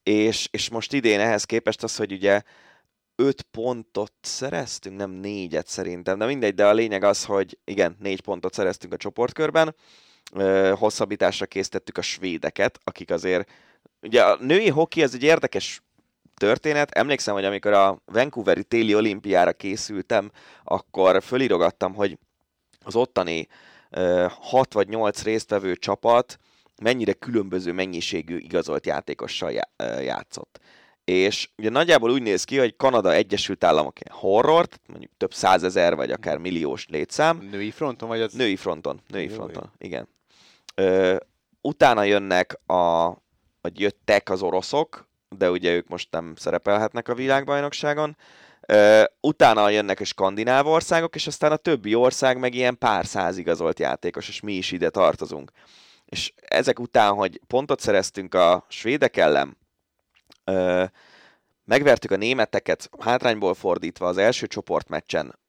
és, 0.03 0.47
és 0.51 0.69
most 0.69 0.93
idén 0.93 1.19
ehhez 1.19 1.43
képest 1.43 1.83
az, 1.83 1.95
hogy 1.95 2.11
ugye 2.11 2.41
5 3.15 3.41
pontot 3.41 4.13
szereztünk, 4.21 4.97
nem 4.97 5.11
négyet 5.11 5.67
szerintem, 5.67 6.17
de 6.17 6.25
mindegy, 6.25 6.53
de 6.53 6.67
a 6.67 6.73
lényeg 6.73 7.03
az, 7.03 7.25
hogy 7.25 7.57
igen, 7.63 7.95
négy 7.99 8.21
pontot 8.21 8.53
szereztünk 8.53 8.93
a 8.93 8.97
csoportkörben, 8.97 9.75
hosszabbításra 10.73 11.45
készítettük 11.45 11.97
a 11.97 12.01
svédeket, 12.01 12.79
akik 12.83 13.11
azért 13.11 13.51
ugye 14.01 14.23
a 14.23 14.37
női 14.39 14.69
hoki 14.69 15.03
az 15.03 15.13
egy 15.13 15.23
érdekes 15.23 15.81
történet. 16.35 16.91
Emlékszem, 16.91 17.33
hogy 17.33 17.45
amikor 17.45 17.73
a 17.73 18.01
Vancouveri 18.05 18.63
téli 18.63 18.95
olimpiára 18.95 19.53
készültem, 19.53 20.31
akkor 20.63 21.23
fölirogattam, 21.23 21.93
hogy 21.93 22.17
az 22.83 22.95
ottani 22.95 23.47
6 24.29 24.73
vagy 24.73 24.87
8 24.87 25.23
résztvevő 25.23 25.75
csapat 25.75 26.39
mennyire 26.81 27.13
különböző 27.13 27.71
mennyiségű 27.71 28.37
igazolt 28.37 28.85
játékossal 28.85 29.51
játszott. 30.01 30.59
És 31.03 31.49
ugye 31.57 31.69
nagyjából 31.69 32.11
úgy 32.11 32.21
néz 32.21 32.43
ki, 32.43 32.57
hogy 32.57 32.75
Kanada 32.75 33.13
Egyesült 33.13 33.63
Államok 33.63 33.99
ilyen 33.99 34.19
horror, 34.19 34.67
mondjuk 34.87 35.11
több 35.17 35.33
százezer 35.33 35.95
vagy 35.95 36.11
akár 36.11 36.37
milliós 36.37 36.87
létszám. 36.87 37.47
Női 37.51 37.71
fronton 37.71 38.09
vagy 38.09 38.21
az? 38.21 38.33
Női 38.33 38.55
fronton, 38.55 39.01
női 39.07 39.27
jó, 39.27 39.33
fronton, 39.33 39.71
igen. 39.77 40.07
Ö, 40.81 41.15
utána 41.61 42.03
jönnek 42.03 42.59
a, 42.65 43.07
vagy 43.61 43.79
jöttek 43.79 44.29
az 44.29 44.41
oroszok, 44.41 45.09
de 45.29 45.51
ugye 45.51 45.73
ők 45.73 45.87
most 45.87 46.11
nem 46.11 46.33
szerepelhetnek 46.35 47.07
a 47.07 47.15
világbajnokságon. 47.15 48.17
Ö, 48.61 49.03
utána 49.21 49.69
jönnek 49.69 49.99
a 49.99 50.05
skandináv 50.05 50.67
országok, 50.67 51.15
és 51.15 51.27
aztán 51.27 51.51
a 51.51 51.55
többi 51.55 51.95
ország 51.95 52.39
meg 52.39 52.53
ilyen 52.53 52.77
pár 52.77 53.05
száz 53.05 53.37
igazolt 53.37 53.79
játékos, 53.79 54.27
és 54.27 54.39
mi 54.39 54.53
is 54.53 54.71
ide 54.71 54.89
tartozunk. 54.89 55.51
És 56.05 56.33
ezek 56.35 56.79
után, 56.79 57.13
hogy 57.13 57.41
pontot 57.47 57.79
szereztünk 57.79 58.33
a 58.33 58.65
svédek 58.69 59.17
ellen, 59.17 59.57
ö, 60.43 60.83
megvertük 61.65 62.11
a 62.11 62.15
németeket 62.15 62.89
hátrányból 62.99 63.53
fordítva 63.53 64.07
az 64.07 64.17
első 64.17 64.47
csoportmeccsen, 64.47 65.39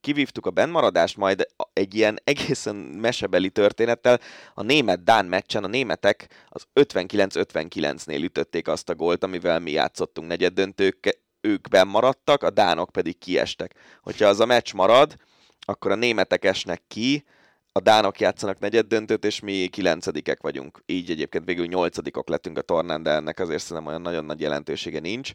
kivívtuk 0.00 0.46
a 0.46 0.50
bennmaradást, 0.50 1.16
majd 1.16 1.46
egy 1.72 1.94
ilyen 1.94 2.18
egészen 2.24 2.76
mesebeli 2.76 3.50
történettel 3.50 4.20
a 4.54 4.62
német-dán 4.62 5.26
meccsen 5.26 5.64
a 5.64 5.66
németek 5.66 6.46
az 6.48 6.66
59-59-nél 6.74 8.22
ütötték 8.22 8.68
azt 8.68 8.88
a 8.88 8.94
gólt, 8.94 9.24
amivel 9.24 9.58
mi 9.58 9.70
játszottunk 9.70 10.28
negyed 10.28 10.52
döntők, 10.52 11.18
ők 11.40 11.84
maradtak, 11.84 12.42
a 12.42 12.50
dánok 12.50 12.90
pedig 12.90 13.18
kiestek. 13.18 13.74
Hogyha 14.02 14.26
az 14.26 14.40
a 14.40 14.46
meccs 14.46 14.72
marad, 14.72 15.16
akkor 15.60 15.90
a 15.90 15.94
németek 15.94 16.44
esnek 16.44 16.82
ki, 16.88 17.24
a 17.72 17.80
dánok 17.80 18.20
játszanak 18.20 18.58
negyed 18.58 18.86
döntőt, 18.86 19.24
és 19.24 19.40
mi 19.40 19.68
kilencedikek 19.68 20.42
vagyunk. 20.42 20.82
Így 20.86 21.10
egyébként 21.10 21.44
végül 21.44 21.66
nyolcadikok 21.66 22.28
lettünk 22.28 22.58
a 22.58 22.62
tornán, 22.62 23.02
de 23.02 23.10
ennek 23.10 23.38
azért 23.38 23.62
szerintem 23.62 23.86
olyan 23.86 24.02
nagyon 24.02 24.24
nagy 24.24 24.40
jelentősége 24.40 25.00
nincs. 25.00 25.32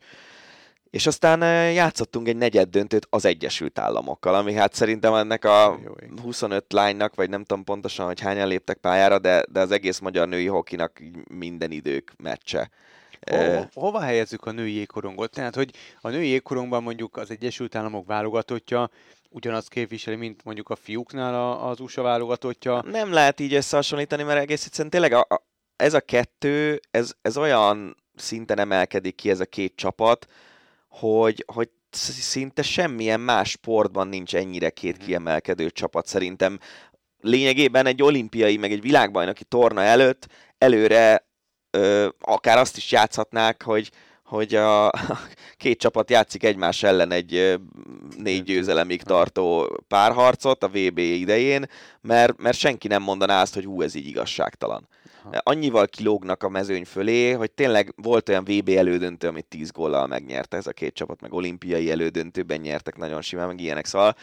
És 0.98 1.08
aztán 1.08 1.72
játszottunk 1.72 2.28
egy 2.28 2.38
negyed 2.38 2.70
döntőt 2.70 3.08
az 3.10 3.26
Egyesült 3.26 3.80
Államokkal, 3.80 4.36
ami 4.36 4.54
hát 4.54 4.74
szerintem 4.74 5.14
ennek 5.14 5.46
a 5.46 5.80
25 6.22 6.74
lánynak, 6.74 7.16
vagy 7.16 7.30
nem 7.30 7.44
tudom 7.44 7.64
pontosan, 7.64 8.06
hogy 8.06 8.20
hányan 8.20 8.48
léptek 8.48 8.78
pályára, 8.78 9.20
de, 9.20 9.44
de 9.52 9.60
az 9.60 9.72
egész 9.72 10.00
magyar 10.00 10.28
női 10.28 10.46
hokinak 10.46 11.02
minden 11.30 11.72
idők 11.72 12.14
meccse. 12.24 12.70
Ho, 13.32 13.64
hova 13.74 14.00
helyezzük 14.00 14.46
a 14.46 14.52
női 14.52 14.74
jégkorongot? 14.74 15.32
Tehát, 15.32 15.56
hogy 15.56 15.72
a 16.02 16.10
női 16.10 16.28
jégkorongban 16.28 16.84
mondjuk 16.84 17.18
az 17.18 17.32
Egyesült 17.32 17.76
Államok 17.76 18.08
válogatottja 18.08 18.90
ugyanazt 19.30 19.70
képviseli, 19.70 20.16
mint 20.16 20.44
mondjuk 20.44 20.70
a 20.70 20.76
fiúknál 20.76 21.58
az 21.62 21.80
USA 21.80 22.02
válogatottja. 22.02 22.84
Nem 22.86 23.12
lehet 23.12 23.40
így 23.40 23.54
összehasonlítani, 23.54 24.24
mert 24.24 24.40
egész 24.40 24.66
egyszerűen 24.66 24.90
tényleg 24.90 25.12
a, 25.12 25.20
a, 25.20 25.44
ez 25.76 25.94
a 25.94 26.02
kettő, 26.02 26.80
ez, 26.92 27.12
ez 27.22 27.38
olyan 27.38 27.96
szinten 28.16 28.60
emelkedik 28.60 29.16
ki 29.16 29.30
ez 29.30 29.40
a 29.40 29.46
két 29.46 29.76
csapat, 29.76 30.28
hogy, 31.00 31.44
hogy 31.54 31.70
szinte 31.92 32.62
semmilyen 32.62 33.20
más 33.20 33.50
sportban 33.50 34.08
nincs 34.08 34.36
ennyire 34.36 34.70
két 34.70 34.98
mhm. 34.98 35.06
kiemelkedő 35.06 35.70
csapat 35.70 36.08
szerintem. 36.08 36.60
Lényegében 37.22 37.86
egy 37.86 38.04
olimpiai, 38.04 38.58
meg 38.58 38.72
egy 38.72 38.82
világbajnoki 38.82 39.44
torna 39.44 39.82
előtt 39.82 40.28
előre 40.58 41.28
ö, 41.72 42.08
akár 42.20 42.58
azt 42.58 42.78
is 42.78 42.92
játszhatnák, 42.92 43.64
hogy, 43.64 43.92
hogy 44.24 44.56
a 44.56 44.92
két 45.58 45.80
csapat 45.80 46.10
játszik 46.10 46.44
egymás 46.44 46.84
ellen 46.84 47.12
egy 47.12 47.60
négy 48.18 48.44
győzelemig 48.44 49.04
tartó 49.04 49.78
párharcot 49.88 50.64
a 50.64 50.68
VB 50.68 50.98
idején, 50.98 51.66
mert, 52.02 52.38
mert 52.38 52.58
senki 52.58 52.88
nem 52.88 53.02
mondaná 53.02 53.42
azt, 53.42 53.54
hogy 53.54 53.66
hú, 53.66 53.82
ez 53.82 53.96
így 53.96 54.08
igazságtalan. 54.08 54.88
Aha. 55.32 55.42
annyival 55.44 55.88
kilógnak 55.88 56.44
a 56.44 56.50
mezőny 56.50 56.86
fölé, 56.86 57.32
hogy 57.32 57.52
tényleg 57.52 57.94
volt 57.96 58.30
olyan 58.30 58.44
VB 58.44 58.70
elődöntő, 58.70 59.28
amit 59.28 59.46
10 59.46 59.72
góllal 59.72 60.08
megnyerte 60.08 60.58
ez 60.58 60.68
a 60.68 60.72
két 60.72 60.94
csapat, 60.94 61.22
meg 61.22 61.34
olimpiai 61.34 61.92
elődöntőben 61.92 62.60
nyertek 62.60 62.98
nagyon 62.98 63.22
simán, 63.22 63.48
meg 63.48 63.60
ilyenek, 63.60 63.86
szóval 63.86 64.16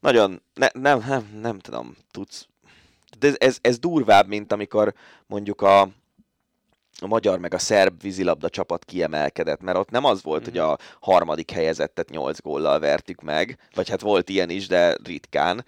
nagyon, 0.00 0.42
ne, 0.54 0.66
nem, 0.72 1.04
nem, 1.08 1.38
nem 1.40 1.58
tudom, 1.58 1.96
tudsz, 2.10 2.46
de 3.18 3.26
ez, 3.26 3.36
ez, 3.38 3.58
ez 3.60 3.78
durvább, 3.78 4.26
mint 4.26 4.52
amikor 4.52 4.94
mondjuk 5.26 5.62
a, 5.62 5.80
a 7.00 7.06
magyar 7.06 7.38
meg 7.38 7.54
a 7.54 7.58
szerb 7.58 8.02
vízilabda 8.02 8.48
csapat 8.48 8.84
kiemelkedett, 8.84 9.60
mert 9.60 9.78
ott 9.78 9.90
nem 9.90 10.04
az 10.04 10.22
volt, 10.22 10.40
mm-hmm. 10.40 10.50
hogy 10.50 10.58
a 10.58 10.78
harmadik 11.00 11.50
helyezettet 11.50 12.10
8 12.10 12.40
góllal 12.40 12.78
vertük 12.78 13.20
meg, 13.20 13.58
vagy 13.74 13.88
hát 13.88 14.00
volt 14.00 14.28
ilyen 14.28 14.50
is, 14.50 14.66
de 14.66 14.96
ritkán, 15.04 15.64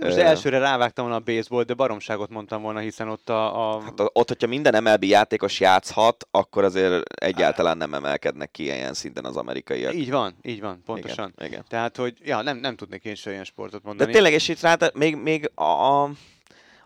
most 0.00 0.16
elsőre 0.16 0.58
rávágtam 0.58 1.04
volna 1.04 1.20
a 1.20 1.34
baseball, 1.34 1.62
de 1.62 1.74
baromságot 1.74 2.30
mondtam 2.30 2.62
volna, 2.62 2.78
hiszen 2.78 3.08
ott 3.08 3.28
a... 3.28 3.74
a... 3.74 3.80
Hát 3.80 4.00
ott, 4.12 4.28
hogyha 4.28 4.46
minden 4.46 4.82
MLB 4.82 5.04
játékos 5.04 5.60
játszhat, 5.60 6.26
akkor 6.30 6.64
azért 6.64 7.14
egyáltalán 7.14 7.76
nem 7.76 7.94
emelkednek 7.94 8.50
ki 8.50 8.62
ilyen 8.62 8.94
szinten 8.94 9.24
az 9.24 9.36
amerikaiak. 9.36 9.94
Így 9.94 10.10
van, 10.10 10.34
így 10.42 10.60
van, 10.60 10.82
pontosan. 10.84 11.32
Igen, 11.36 11.48
igen. 11.48 11.64
Tehát, 11.68 11.96
hogy 11.96 12.14
ja, 12.24 12.42
nem, 12.42 12.56
nem 12.56 12.76
tudnék 12.76 13.04
én 13.04 13.14
se 13.14 13.30
olyan 13.30 13.44
sportot 13.44 13.82
mondani. 13.82 14.10
De 14.10 14.14
tényleg, 14.14 14.32
és 14.32 14.48
itt 14.48 14.60
rá, 14.60 14.76
még, 14.94 15.16
még 15.16 15.50
a, 15.54 15.62
a 15.62 16.10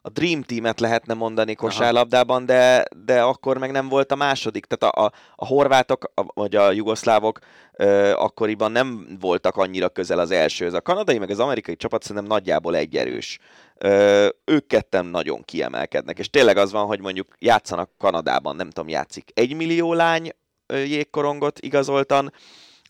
Dream 0.09 0.43
Team-et 0.43 0.81
lehetne 0.81 1.15
mondani 1.15 1.55
kosárlabdában, 1.55 2.47
de, 2.47 2.85
de 3.05 3.23
akkor 3.23 3.59
meg 3.59 3.71
nem 3.71 3.89
volt 3.89 4.13
a 4.13 4.17
második. 4.17 4.65
Tehát 4.65 4.97
a, 4.97 5.05
a, 5.05 5.13
a 5.35 5.47
horvátok, 5.47 6.13
a, 6.15 6.23
vagy 6.35 6.57
a 6.57 6.71
jugoszlávok 6.71 7.39
ö, 7.73 8.13
akkoriban 8.13 8.73
nem 8.73 9.17
voltak 9.21 9.57
annyira 9.57 9.89
közel 9.89 10.19
az 10.19 10.31
elsőhöz. 10.31 10.75
A 10.75 10.81
kanadai 10.81 11.19
meg 11.19 11.31
az 11.31 11.39
amerikai 11.39 11.77
csapat 11.77 12.03
szerintem 12.03 12.31
nagyjából 12.31 12.77
egyerős. 12.77 13.39
Ö, 13.79 14.29
ők 14.45 14.67
ketten 14.67 15.07
nagyon 15.07 15.45
kiemelkednek, 15.45 16.19
és 16.19 16.31
tényleg 16.31 16.57
az 16.57 16.73
van, 16.73 16.87
hogy 16.87 17.01
mondjuk 17.01 17.35
játszanak 17.39 17.91
Kanadában, 17.99 18.57
nem 18.57 18.71
tudom, 18.71 18.89
játszik 18.89 19.31
egy 19.35 19.55
millió 19.55 19.93
lány 19.93 20.31
jégkorongot 20.67 21.59
igazoltan, 21.59 22.33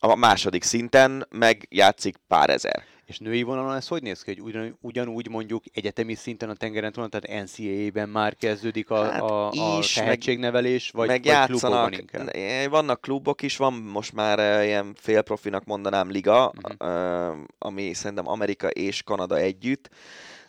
a 0.03 0.15
második 0.15 0.63
szinten 0.63 1.27
meg 1.31 1.67
játszik 1.71 2.17
pár 2.29 2.51
ezer. 2.51 2.85
És 3.11 3.19
női 3.19 3.43
vonalon 3.43 3.75
ez 3.75 3.89
hogy 3.89 4.03
néz 4.03 4.23
ki, 4.23 4.31
hogy 4.31 4.41
ugyan, 4.41 4.79
ugyanúgy 4.81 5.29
mondjuk 5.29 5.65
egyetemi 5.73 6.15
szinten 6.15 6.51
a 6.51 6.55
tengeren 6.55 6.93
túl, 6.93 7.09
tehát 7.09 7.45
NCAA-ben 7.45 8.09
már 8.09 8.37
kezdődik 8.37 8.91
a, 8.91 9.05
hát 9.05 9.21
a, 9.21 9.49
a 9.49 9.79
is, 9.79 9.93
tehetségnevelés, 9.93 10.91
vagy, 10.91 11.09
meg 11.09 11.25
vagy 11.25 11.47
klubokban 11.47 11.93
inkább? 11.93 12.31
Vannak 12.71 13.01
klubok 13.01 13.43
is, 13.43 13.57
van 13.57 13.73
most 13.73 14.13
már 14.13 14.39
uh, 14.39 14.67
ilyen 14.67 14.95
félprofinak 14.97 15.65
mondanám 15.65 16.11
liga, 16.11 16.53
uh-huh. 16.63 17.31
uh, 17.31 17.37
ami 17.59 17.93
szerintem 17.93 18.29
Amerika 18.29 18.69
és 18.69 19.03
Kanada 19.03 19.37
együtt, 19.37 19.89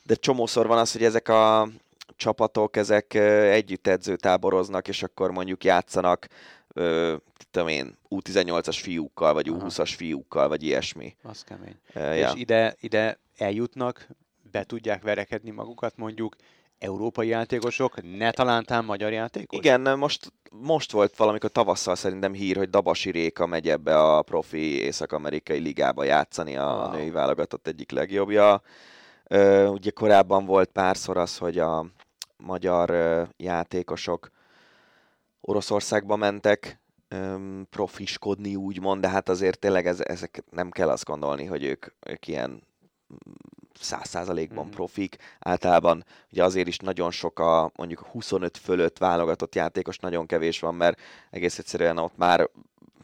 de 0.03 0.16
csomószor 0.16 0.68
van 0.68 0.78
az, 0.78 0.91
hogy 0.91 1.03
ezek 1.03 1.30
a 1.30 1.68
csapatok, 2.16 2.76
ezek 2.76 3.14
együtt 3.14 3.88
edzőtáboroznak, 3.88 4.88
és 4.88 5.03
akkor 5.03 5.32
mondjuk 5.32 5.64
játszanak 5.64 6.28
ö, 6.74 7.15
tudom 7.51 7.67
én, 7.67 7.97
U18-as 8.09 8.80
fiúkkal, 8.82 9.34
vagy 9.34 9.47
U20-as 9.49 9.93
fiúkkal, 9.95 10.47
vagy 10.47 10.63
ilyesmi. 10.63 11.15
Az 11.24 11.43
kemény. 11.43 11.76
Uh, 11.95 12.17
ja. 12.17 12.30
És 12.30 12.39
ide, 12.39 12.76
ide 12.80 13.19
eljutnak, 13.38 14.07
be 14.51 14.63
tudják 14.63 15.03
verekedni 15.03 15.51
magukat 15.51 15.97
mondjuk 15.97 16.36
európai 16.82 17.28
játékosok, 17.28 18.17
ne 18.17 18.32
talántán 18.32 18.86
magyar 18.86 19.11
játékos? 19.11 19.57
Igen, 19.57 19.97
most, 19.97 20.34
most 20.51 20.91
volt 20.91 21.15
valamikor 21.15 21.49
tavasszal 21.49 21.95
szerintem 21.95 22.34
hír, 22.34 22.57
hogy 22.57 22.69
Dabasi 22.69 23.11
Réka 23.11 23.45
megy 23.45 23.69
ebbe 23.69 23.99
a 23.99 24.22
profi 24.22 24.82
észak-amerikai 24.82 25.59
ligába 25.59 26.03
játszani 26.03 26.57
a 26.57 26.65
wow. 26.65 26.91
női 26.91 27.09
válogatott 27.09 27.67
egyik 27.67 27.91
legjobbja. 27.91 28.61
Ugye 29.67 29.89
korábban 29.89 30.45
volt 30.45 30.69
párszor 30.69 31.17
az, 31.17 31.38
hogy 31.38 31.57
a 31.57 31.86
magyar 32.38 32.93
játékosok 33.38 34.30
Oroszországba 35.42 36.16
mentek 36.16 36.80
öm, 37.08 37.68
profiskodni, 37.70 38.56
úgymond, 38.56 39.02
de 39.02 39.10
hát 39.10 39.30
azért 39.30 39.60
tényleg 39.60 39.88
ez, 39.88 40.00
ezek 40.00 40.44
nem 40.50 40.70
kell 40.70 40.89
azt 40.89 41.06
gondolni, 41.06 41.46
hogy 41.46 41.64
ők, 41.64 41.86
ők 42.00 42.28
ilyen 42.28 42.64
száz 43.80 44.08
százalékban 44.08 44.66
mm. 44.66 44.70
profik. 44.70 45.18
Általában 45.39 46.06
ugye 46.32 46.44
azért 46.44 46.68
is 46.68 46.78
nagyon 46.78 47.12
sok 47.12 47.39
a 47.39 47.72
mondjuk 47.76 48.00
25 48.00 48.58
fölött 48.58 48.98
válogatott 48.98 49.56
játékos, 49.56 49.98
nagyon 49.98 50.26
kevés 50.26 50.60
van, 50.60 50.76
mert 50.76 51.00
egész 51.30 51.60
egyszerűen 51.60 51.98
ott 51.98 52.18
már 52.18 52.50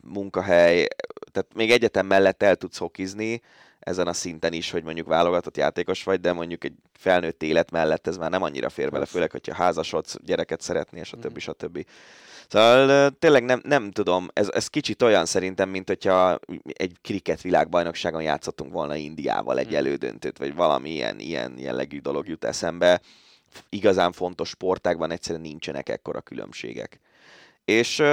munkahely, 0.02 0.88
tehát 1.32 1.54
még 1.54 1.72
egyetem 1.72 2.06
mellett 2.06 2.44
el 2.44 2.56
tudsz 2.56 2.78
hokizni, 2.78 3.42
ezen 3.80 4.08
a 4.08 4.14
szinten 4.14 4.54
is, 4.54 4.72
hogy 4.72 4.84
mondjuk 4.84 5.08
válogatott 5.08 5.58
játékos 5.58 6.04
vagy, 6.04 6.20
de 6.20 6.34
mondjuk 6.34 6.64
egy 6.64 6.74
felnőtt 6.94 7.44
élet 7.44 7.72
mellett 7.72 8.08
ez 8.08 8.18
már 8.18 8.30
nem 8.30 8.44
annyira 8.44 8.70
fér 8.70 8.92
bele, 8.92 9.06
főleg, 9.06 9.32
hogyha 9.32 9.54
házasodsz, 9.54 10.16
gyereket 10.24 10.62
szeretnél, 10.62 11.04
a 11.12 11.18
többi, 11.18 11.42
mm. 11.50 11.52
többi. 11.58 11.86
Szóval 12.48 13.10
tényleg 13.10 13.44
nem, 13.44 13.62
nem 13.64 13.92
tudom, 13.92 14.28
ez, 14.34 14.50
ez 14.54 14.68
kicsit 14.68 15.02
olyan 15.02 15.26
szerintem, 15.26 15.70
mint 15.70 15.88
hogyha 15.88 16.40
egy 16.66 16.96
kriket 17.02 17.42
világbajnokságon 17.42 18.22
játszottunk 18.22 18.72
volna 18.72 18.96
Indiával 18.96 19.60
egy 19.60 19.68
hmm. 19.68 19.76
elődöntőt, 19.76 20.38
vagy 20.38 20.56
valami 20.56 20.90
ilyen, 20.90 21.20
ilyen 21.20 21.54
jellegű 21.58 22.00
dolog 22.00 22.28
jut 22.28 22.46
eszembe. 22.46 23.02
Igazán 23.70 24.12
fontos 24.12 24.50
sportákban 24.50 25.12
egyszerűen 25.12 25.42
nincsenek 25.42 25.90
ekkora 25.90 26.22
különbségek. 26.22 27.00
és 27.66 28.04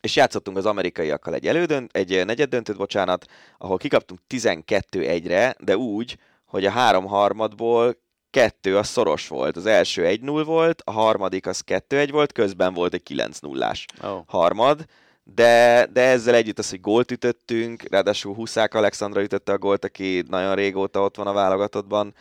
és 0.00 0.16
játszottunk 0.16 0.56
az 0.56 0.66
amerikaiakkal 0.66 1.34
egy 1.34 1.46
elődönt, 1.46 1.96
egy 1.96 2.24
negyed 2.24 2.48
döntőt, 2.48 2.76
bocsánat, 2.76 3.26
ahol 3.58 3.76
kikaptunk 3.76 4.20
12-1-re, 4.28 5.56
de 5.58 5.76
úgy, 5.76 6.18
hogy 6.44 6.64
a 6.64 6.70
három 6.70 7.04
harmadból 7.04 7.96
kettő 8.36 8.76
az 8.76 8.88
szoros 8.88 9.28
volt. 9.28 9.56
Az 9.56 9.66
első 9.66 10.18
1-0 10.22 10.42
volt, 10.44 10.82
a 10.84 10.90
harmadik 10.90 11.46
az 11.46 11.62
2-1 11.66 12.08
volt, 12.10 12.32
közben 12.32 12.74
volt 12.74 12.94
egy 12.94 13.02
9-0-ás 13.08 13.84
oh. 14.02 14.22
harmad, 14.26 14.84
de, 15.24 15.86
de 15.92 16.00
ezzel 16.00 16.34
együtt 16.34 16.58
az, 16.58 16.70
hogy 16.70 16.80
gólt 16.80 17.10
ütöttünk, 17.10 17.82
ráadásul 17.90 18.34
Huszák 18.34 18.74
Alexandra 18.74 19.22
ütötte 19.22 19.52
a 19.52 19.58
gólt, 19.58 19.84
aki 19.84 20.24
nagyon 20.28 20.54
régóta 20.54 21.02
ott 21.02 21.16
van 21.16 21.26
a 21.26 21.32
válogatottban, 21.32 22.14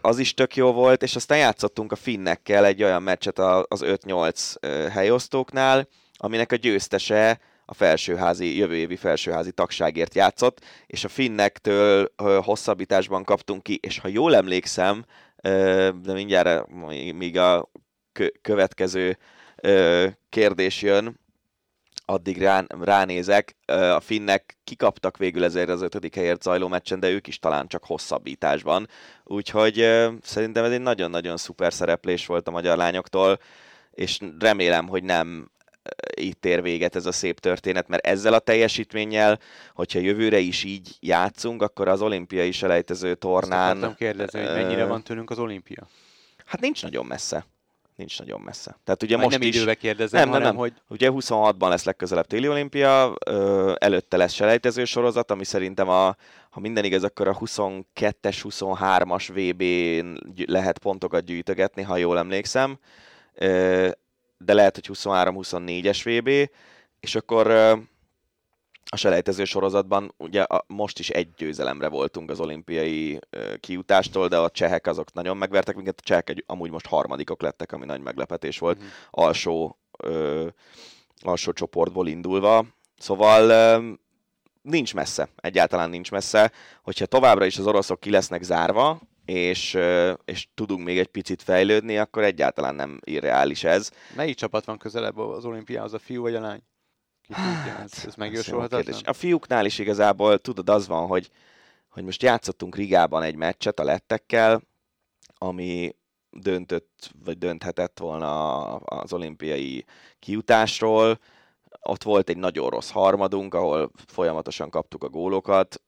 az 0.00 0.18
is 0.18 0.34
tök 0.34 0.56
jó 0.56 0.72
volt, 0.72 1.02
és 1.02 1.16
aztán 1.16 1.38
játszottunk 1.38 1.92
a 1.92 1.96
finnekkel 1.96 2.66
egy 2.66 2.82
olyan 2.82 3.02
meccset 3.02 3.38
az 3.38 3.82
5-8 3.84 4.88
helyosztóknál, 4.90 5.88
aminek 6.16 6.52
a 6.52 6.56
győztese 6.56 7.40
a 7.70 7.74
felsőházi, 7.74 8.56
jövő 8.56 8.74
évi 8.74 8.96
felsőházi 8.96 9.52
tagságért 9.52 10.14
játszott, 10.14 10.64
és 10.86 11.04
a 11.04 11.08
finnektől 11.08 12.12
hosszabbításban 12.42 13.24
kaptunk 13.24 13.62
ki, 13.62 13.78
és 13.82 13.98
ha 13.98 14.08
jól 14.08 14.34
emlékszem, 14.34 15.04
de 16.02 16.12
mindjárt 16.12 16.68
még 17.14 17.38
a 17.38 17.70
következő 18.40 19.18
kérdés 20.28 20.82
jön, 20.82 21.20
addig 22.04 22.38
rá, 22.38 22.64
ránézek, 22.68 23.56
a 23.66 24.00
finnek 24.00 24.58
kikaptak 24.64 25.16
végül 25.16 25.44
ezért 25.44 25.68
az 25.68 25.82
ötödik 25.82 26.14
helyért 26.14 26.42
zajló 26.42 26.68
meccsen, 26.68 27.00
de 27.00 27.10
ők 27.10 27.26
is 27.26 27.38
talán 27.38 27.66
csak 27.66 27.84
hosszabbításban. 27.84 28.88
Úgyhogy 29.24 29.74
szerintem 30.22 30.64
ez 30.64 30.72
egy 30.72 30.80
nagyon-nagyon 30.80 31.36
szuper 31.36 31.72
szereplés 31.72 32.26
volt 32.26 32.48
a 32.48 32.50
magyar 32.50 32.76
lányoktól, 32.76 33.38
és 33.90 34.18
remélem, 34.38 34.88
hogy 34.88 35.02
nem 35.02 35.50
itt 36.14 36.44
ér 36.44 36.62
véget 36.62 36.96
ez 36.96 37.06
a 37.06 37.12
szép 37.12 37.40
történet, 37.40 37.88
mert 37.88 38.06
ezzel 38.06 38.32
a 38.32 38.38
teljesítménnyel, 38.38 39.38
hogyha 39.74 39.98
jövőre 39.98 40.38
is 40.38 40.64
így 40.64 40.96
játszunk, 41.00 41.62
akkor 41.62 41.88
az 41.88 42.02
olimpiai 42.02 42.52
selejtező 42.52 43.14
tornán... 43.14 43.82
Azt 43.82 43.96
kérdezni, 43.96 44.40
hogy 44.40 44.54
mennyire 44.54 44.84
van 44.84 45.02
tőlünk 45.02 45.30
az 45.30 45.38
olimpia? 45.38 45.88
Hát 46.44 46.60
nincs 46.60 46.82
nagyon 46.82 47.06
messze. 47.06 47.46
Nincs 47.96 48.18
nagyon 48.18 48.40
messze. 48.40 48.78
Tehát 48.84 49.02
ugye 49.02 49.16
Majd 49.16 49.28
most 49.28 49.38
nem 49.38 49.48
is... 49.48 49.56
időbe 49.56 49.74
kérdezem, 49.74 50.20
nem, 50.20 50.30
nem, 50.30 50.42
nem. 50.42 50.56
hogy... 50.56 50.72
Ugye 50.88 51.10
26-ban 51.12 51.68
lesz 51.68 51.84
legközelebb 51.84 52.26
téli 52.26 52.48
olimpia, 52.48 53.14
előtte 53.78 54.16
lesz 54.16 54.32
selejtező 54.32 54.84
sorozat, 54.84 55.30
ami 55.30 55.44
szerintem 55.44 55.88
a, 55.88 56.16
ha 56.50 56.60
minden 56.60 56.84
igaz, 56.84 57.04
akkor 57.04 57.28
a 57.28 57.38
22-es, 57.38 58.42
23-as 58.42 59.28
VB-n 59.34 60.42
lehet 60.46 60.78
pontokat 60.78 61.24
gyűjtögetni, 61.24 61.82
ha 61.82 61.96
jól 61.96 62.18
emlékszem 62.18 62.78
de 64.38 64.54
lehet, 64.54 64.74
hogy 64.74 64.96
23-24-es 64.98 66.00
VB, 66.04 66.50
és 67.00 67.14
akkor 67.14 67.50
a 68.90 68.96
selejtező 68.96 69.44
sorozatban 69.44 70.14
ugye 70.16 70.42
a, 70.42 70.64
most 70.66 70.98
is 70.98 71.10
egy 71.10 71.34
győzelemre 71.36 71.88
voltunk 71.88 72.30
az 72.30 72.40
olimpiai 72.40 73.18
kiutástól, 73.60 74.28
de 74.28 74.36
a 74.36 74.50
csehek 74.50 74.86
azok 74.86 75.12
nagyon 75.12 75.36
megvertek 75.36 75.74
minket, 75.74 75.98
a 75.98 76.02
csehek 76.04 76.30
egy, 76.30 76.44
amúgy 76.46 76.70
most 76.70 76.86
harmadikok 76.86 77.42
lettek, 77.42 77.72
ami 77.72 77.84
nagy 77.84 78.00
meglepetés 78.00 78.58
volt, 78.58 78.82
mm. 78.82 78.86
alsó, 79.10 79.78
ö, 79.98 80.46
alsó 81.20 81.52
csoportból 81.52 82.08
indulva. 82.08 82.64
Szóval 82.98 83.50
ö, 83.50 83.90
nincs 84.62 84.94
messze, 84.94 85.28
egyáltalán 85.36 85.90
nincs 85.90 86.10
messze. 86.10 86.52
Hogyha 86.82 87.06
továbbra 87.06 87.44
is 87.44 87.58
az 87.58 87.66
oroszok 87.66 88.00
ki 88.00 88.10
lesznek 88.10 88.42
zárva, 88.42 89.00
és, 89.28 89.78
és 90.24 90.48
tudunk 90.54 90.84
még 90.84 90.98
egy 90.98 91.06
picit 91.06 91.42
fejlődni, 91.42 91.98
akkor 91.98 92.22
egyáltalán 92.22 92.74
nem 92.74 93.00
irreális 93.04 93.64
ez. 93.64 93.90
Melyik 94.16 94.36
csapat 94.36 94.64
van 94.64 94.78
közelebb 94.78 95.18
az 95.18 95.44
olimpiához, 95.44 95.94
a 95.94 95.98
fiú 95.98 96.22
vagy 96.22 96.34
a 96.34 96.40
lány? 96.40 96.62
Hát, 97.32 97.82
ez, 97.82 98.04
ez 98.06 98.14
megjósolhatatlan? 98.14 99.00
A 99.04 99.12
fiúknál 99.12 99.64
is 99.64 99.78
igazából, 99.78 100.38
tudod, 100.38 100.68
az 100.68 100.86
van, 100.86 101.06
hogy, 101.06 101.30
hogy 101.88 102.04
most 102.04 102.22
játszottunk 102.22 102.76
Rigában 102.76 103.22
egy 103.22 103.36
meccset 103.36 103.80
a 103.80 103.84
lettekkel, 103.84 104.62
ami 105.38 105.96
döntött, 106.30 107.10
vagy 107.24 107.38
dönthetett 107.38 107.98
volna 107.98 108.62
az 108.76 109.12
olimpiai 109.12 109.84
kiutásról. 110.18 111.18
Ott 111.80 112.02
volt 112.02 112.28
egy 112.28 112.36
nagyon 112.36 112.70
rossz 112.70 112.90
harmadunk, 112.90 113.54
ahol 113.54 113.90
folyamatosan 114.06 114.70
kaptuk 114.70 115.04
a 115.04 115.08
gólokat 115.08 115.82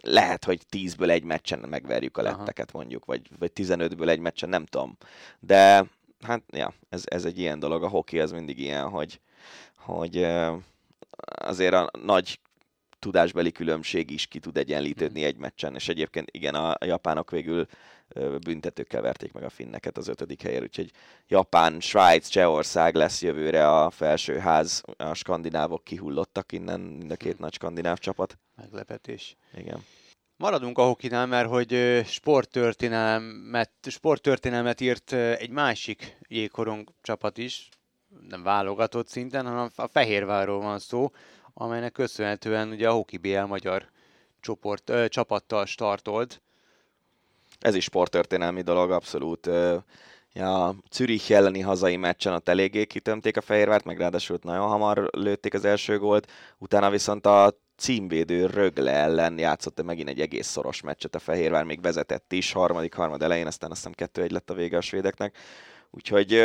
lehet, 0.00 0.44
hogy 0.44 0.60
10-ből 0.70 1.10
egy 1.10 1.24
meccsen 1.24 1.58
megverjük 1.58 2.16
a 2.16 2.22
letteket 2.22 2.68
Aha. 2.68 2.78
mondjuk, 2.78 3.04
vagy, 3.04 3.30
vagy 3.38 3.50
15-ből 3.54 4.08
egy 4.08 4.18
meccsen, 4.18 4.48
nem 4.48 4.64
tudom. 4.64 4.96
De 5.40 5.86
hát, 6.20 6.42
ja, 6.50 6.74
ez, 6.88 7.02
ez 7.04 7.24
egy 7.24 7.38
ilyen 7.38 7.58
dolog, 7.58 7.82
a 7.82 7.88
hoki 7.88 8.20
az 8.20 8.32
mindig 8.32 8.58
ilyen, 8.58 8.88
hogy, 8.88 9.20
hogy 9.76 10.26
azért 11.26 11.74
a 11.74 11.90
nagy 12.04 12.38
tudásbeli 13.04 13.52
különbség 13.52 14.10
is 14.10 14.26
ki 14.26 14.38
tud 14.38 14.56
egyenlítődni 14.56 15.20
mm. 15.20 15.24
egy 15.24 15.36
meccsen, 15.36 15.74
és 15.74 15.88
egyébként 15.88 16.28
igen, 16.30 16.54
a 16.54 16.84
japánok 16.84 17.30
végül 17.30 17.66
büntetőkkel 18.44 19.02
verték 19.02 19.32
meg 19.32 19.42
a 19.42 19.48
finneket 19.48 19.96
az 19.96 20.08
ötödik 20.08 20.42
helyen, 20.42 20.62
úgyhogy 20.62 20.90
Japán, 21.28 21.80
Svájc, 21.80 22.28
Csehország 22.28 22.94
lesz 22.94 23.22
jövőre 23.22 23.68
a 23.68 23.90
felsőház, 23.90 24.82
a 24.96 25.14
skandinávok 25.14 25.84
kihullottak 25.84 26.52
innen, 26.52 26.80
mind 26.80 27.10
a 27.10 27.16
két 27.16 27.36
hm. 27.36 27.42
nagy 27.42 27.52
skandináv 27.52 27.98
csapat. 27.98 28.38
Meglepetés. 28.56 29.36
Igen. 29.56 29.84
Maradunk 30.36 30.78
a 30.78 30.84
hokinál, 30.84 31.26
mert 31.26 31.48
hogy 31.48 32.02
sporttörténelmet, 32.06 33.70
sporttörténelmet 33.82 34.80
írt 34.80 35.12
egy 35.12 35.50
másik 35.50 36.16
jégkorong 36.28 36.88
csapat 37.02 37.38
is, 37.38 37.68
nem 38.28 38.42
válogatott 38.42 39.08
szinten, 39.08 39.46
hanem 39.46 39.70
a 39.76 39.86
Fehérvárról 39.86 40.60
van 40.60 40.78
szó, 40.78 41.10
amelynek 41.54 41.92
köszönhetően 41.92 42.68
ugye 42.68 42.88
a 42.88 42.92
Hoki 42.92 43.16
BL 43.16 43.40
magyar 43.40 43.88
csoport, 44.40 44.90
ö, 44.90 45.08
csapattal 45.08 45.66
startolt. 45.66 46.42
Ez 47.60 47.74
is 47.74 47.84
sporttörténelmi 47.84 48.62
dolog, 48.62 48.90
abszolút. 48.90 49.50
Ja, 50.32 50.74
Zürich 50.90 51.32
elleni 51.32 51.60
hazai 51.60 51.96
meccsen 51.96 52.32
ott 52.32 52.48
eléggé 52.48 52.84
kitömték 52.84 53.36
a 53.36 53.40
Fehérvárt, 53.40 53.84
meg 53.84 53.98
ráadásul 53.98 54.38
nagyon 54.42 54.68
hamar 54.68 55.08
lőtték 55.12 55.54
az 55.54 55.64
első 55.64 55.98
gólt, 55.98 56.30
utána 56.58 56.90
viszont 56.90 57.26
a 57.26 57.58
címvédő 57.76 58.46
Rögle 58.46 58.92
ellen 58.92 59.38
játszott 59.38 59.82
megint 59.82 60.08
egy 60.08 60.20
egész 60.20 60.46
szoros 60.46 60.80
meccset 60.80 61.14
a 61.14 61.18
Fehérvár, 61.18 61.64
még 61.64 61.80
vezetett 61.80 62.32
is, 62.32 62.52
harmadik, 62.52 62.94
harmad 62.94 63.22
elején, 63.22 63.46
aztán 63.46 63.70
azt 63.70 63.78
hiszem 63.78 63.92
kettő 63.92 64.22
egy 64.22 64.30
lett 64.30 64.50
a 64.50 64.54
vége 64.54 64.76
a 64.76 64.80
svédeknek. 64.80 65.36
Úgyhogy 65.90 66.42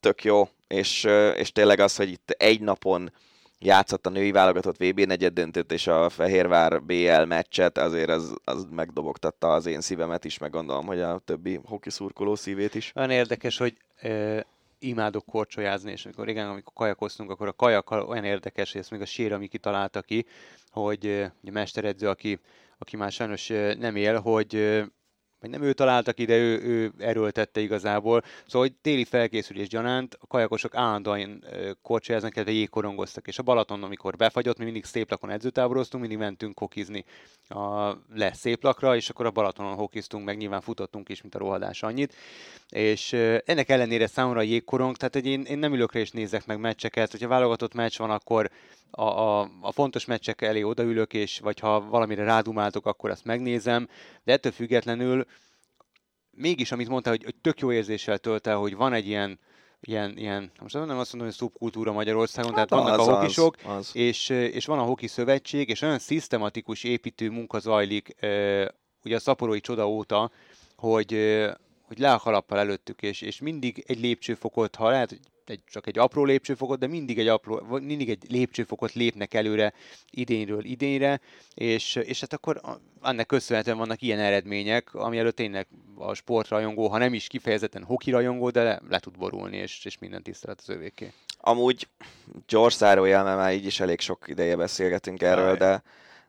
tök 0.00 0.24
jó, 0.24 0.48
és, 0.66 1.04
és 1.36 1.52
tényleg 1.52 1.80
az, 1.80 1.96
hogy 1.96 2.10
itt 2.10 2.30
egy 2.30 2.60
napon 2.60 3.12
játszott 3.64 4.06
a 4.06 4.10
női 4.10 4.30
válogatott 4.30 4.76
VB 4.76 5.00
negyed 5.00 5.32
döntőt 5.32 5.72
és 5.72 5.86
a 5.86 6.08
Fehérvár 6.08 6.82
BL 6.82 7.22
meccset, 7.26 7.78
azért 7.78 8.10
az, 8.10 8.34
az 8.44 8.66
megdobogtatta 8.70 9.52
az 9.52 9.66
én 9.66 9.80
szívemet 9.80 10.24
is, 10.24 10.38
meg 10.38 10.50
gondolom, 10.50 10.86
hogy 10.86 11.00
a 11.00 11.18
többi 11.24 11.60
hoki 11.64 11.90
szurkoló 11.90 12.34
szívét 12.34 12.74
is. 12.74 12.92
Olyan 12.94 13.10
érdekes, 13.10 13.58
hogy 13.58 13.76
imádok 14.78 15.24
korcsolyázni, 15.24 15.90
és 15.90 16.04
amikor 16.04 16.24
régen, 16.24 16.48
amikor 16.48 16.72
kajakoztunk, 16.74 17.30
akkor 17.30 17.48
a 17.48 17.52
kajak 17.52 17.90
olyan 17.90 18.24
érdekes, 18.24 18.72
hogy 18.72 18.80
ezt 18.80 18.90
még 18.90 19.00
a 19.00 19.06
sér, 19.06 19.32
ami 19.32 19.46
kitalálta 19.48 20.02
ki, 20.02 20.26
hogy 20.70 21.30
a 21.44 21.50
mesteredző, 21.50 22.08
aki, 22.08 22.38
aki 22.78 22.96
már 22.96 23.12
sajnos 23.12 23.46
nem 23.78 23.96
él, 23.96 24.20
hogy 24.20 24.82
vagy 25.44 25.52
nem 25.52 25.62
ő 25.62 25.72
találta 25.72 26.12
ki, 26.12 26.24
de 26.24 26.36
ő, 26.36 26.62
ő 26.62 26.92
erőltette 26.98 27.60
igazából. 27.60 28.22
Szóval, 28.46 28.68
hogy 28.68 28.76
téli 28.80 29.04
felkészülés 29.04 29.68
gyanánt 29.68 30.16
a 30.20 30.26
kajakosok 30.26 30.74
állandóan 30.74 31.44
korcsolyáznak, 31.82 32.34
illetve 32.34 32.52
jégkorongoztak, 32.52 33.26
és 33.26 33.38
a 33.38 33.42
Balaton, 33.42 33.82
amikor 33.82 34.16
befagyott, 34.16 34.58
mi 34.58 34.64
mindig 34.64 34.84
szép 34.84 35.10
lakon 35.10 35.30
edzőtáboroztunk, 35.30 36.02
mindig 36.02 36.20
mentünk 36.22 36.58
hokizni 36.58 37.04
a 37.48 37.92
le 38.14 38.32
szép 38.32 38.62
lakra, 38.62 38.96
és 38.96 39.08
akkor 39.08 39.26
a 39.26 39.30
Balatonon 39.30 39.74
hokiztunk, 39.74 40.24
meg 40.24 40.36
nyilván 40.36 40.60
futottunk 40.60 41.08
is, 41.08 41.22
mint 41.22 41.34
a 41.34 41.38
rohadás 41.38 41.82
annyit. 41.82 42.14
És 42.68 43.12
ennek 43.44 43.68
ellenére 43.68 44.06
számomra 44.06 44.38
a 44.38 44.42
jégkorong, 44.42 44.96
tehát 44.96 45.14
hogy 45.14 45.26
én, 45.26 45.42
én 45.42 45.58
nem 45.58 45.72
ülök 45.72 45.94
és 45.94 46.10
nézek 46.10 46.46
meg 46.46 46.58
meccseket, 46.60 47.10
hogyha 47.10 47.28
válogatott 47.28 47.74
meccs 47.74 47.98
van, 47.98 48.10
akkor 48.10 48.50
a, 48.94 49.02
a, 49.02 49.50
a 49.60 49.72
fontos 49.72 50.04
meccsek 50.04 50.42
elé 50.42 50.62
odaülök, 50.62 51.14
és 51.14 51.38
vagy 51.38 51.58
ha 51.58 51.80
valamire 51.80 52.24
rádumáltok, 52.24 52.86
akkor 52.86 53.10
azt 53.10 53.24
megnézem, 53.24 53.88
de 54.24 54.32
ettől 54.32 54.52
függetlenül 54.52 55.26
mégis, 56.30 56.72
amit 56.72 56.88
mondtál, 56.88 57.12
hogy, 57.12 57.24
hogy 57.24 57.34
tök 57.40 57.60
jó 57.60 57.72
érzéssel 57.72 58.18
tölt 58.18 58.46
el, 58.46 58.56
hogy 58.56 58.76
van 58.76 58.92
egy 58.92 59.06
ilyen, 59.06 59.38
ilyen, 59.80 60.18
ilyen 60.18 60.50
most 60.60 60.74
nem 60.74 60.98
azt 60.98 61.12
mondom, 61.12 61.28
hogy 61.28 61.38
szubkultúra 61.38 61.92
Magyarországon, 61.92 62.54
hát 62.54 62.68
tehát 62.68 62.84
vannak 62.84 63.00
az, 63.00 63.08
a 63.08 63.14
hokisok, 63.14 63.56
az, 63.64 63.76
az. 63.76 63.90
És, 63.92 64.28
és 64.28 64.66
van 64.66 64.78
a 64.78 64.82
hoki 64.82 65.06
szövetség, 65.06 65.68
és 65.68 65.82
olyan 65.82 65.98
szisztematikus 65.98 66.84
építő 66.84 67.30
munka 67.30 67.58
zajlik 67.58 68.14
ugye 69.04 69.14
a 69.14 69.20
szaporói 69.20 69.60
csoda 69.60 69.88
óta, 69.88 70.30
hogy, 70.76 71.10
hogy 71.82 71.98
le 71.98 72.12
a 72.12 72.18
kalappal 72.18 72.58
előttük, 72.58 73.02
és, 73.02 73.20
és 73.20 73.40
mindig 73.40 73.84
egy 73.86 74.00
lépcsőfokot, 74.00 74.76
ha 74.76 74.90
lehet, 74.90 75.08
hogy 75.08 75.20
egy, 75.50 75.60
csak 75.66 75.86
egy 75.86 75.98
apró 75.98 76.24
lépcsőfokot, 76.24 76.78
de 76.78 76.86
mindig 76.86 77.18
egy, 77.18 77.28
apró, 77.28 77.78
mindig 77.80 78.10
egy 78.10 78.30
lépcsőfokot 78.30 78.92
lépnek 78.92 79.34
előre 79.34 79.72
idényről 80.10 80.64
idényre, 80.64 81.20
és, 81.54 81.94
és 81.94 82.20
hát 82.20 82.32
akkor 82.32 82.60
ennek 83.02 83.26
köszönhetően 83.26 83.76
vannak 83.76 84.02
ilyen 84.02 84.18
eredmények, 84.18 84.94
ami 84.94 85.18
előtt 85.18 85.36
tényleg 85.36 85.66
a 85.96 86.14
sportrajongó, 86.14 86.88
ha 86.88 86.98
nem 86.98 87.14
is 87.14 87.26
kifejezetten 87.26 87.84
hoki 87.84 88.10
rajongó, 88.10 88.50
de 88.50 88.62
le, 88.62 88.80
le 88.88 88.98
tud 88.98 89.18
borulni, 89.18 89.56
és, 89.56 89.84
és 89.84 89.98
minden 89.98 90.22
tisztelet 90.22 90.60
az 90.60 90.68
övéké. 90.68 91.12
Amúgy 91.38 91.88
George 92.46 92.76
zárójel, 92.76 93.24
mert 93.24 93.36
már 93.36 93.54
így 93.54 93.66
is 93.66 93.80
elég 93.80 94.00
sok 94.00 94.24
ideje 94.26 94.56
beszélgetünk 94.56 95.22
erről, 95.22 95.56
de, 95.56 95.82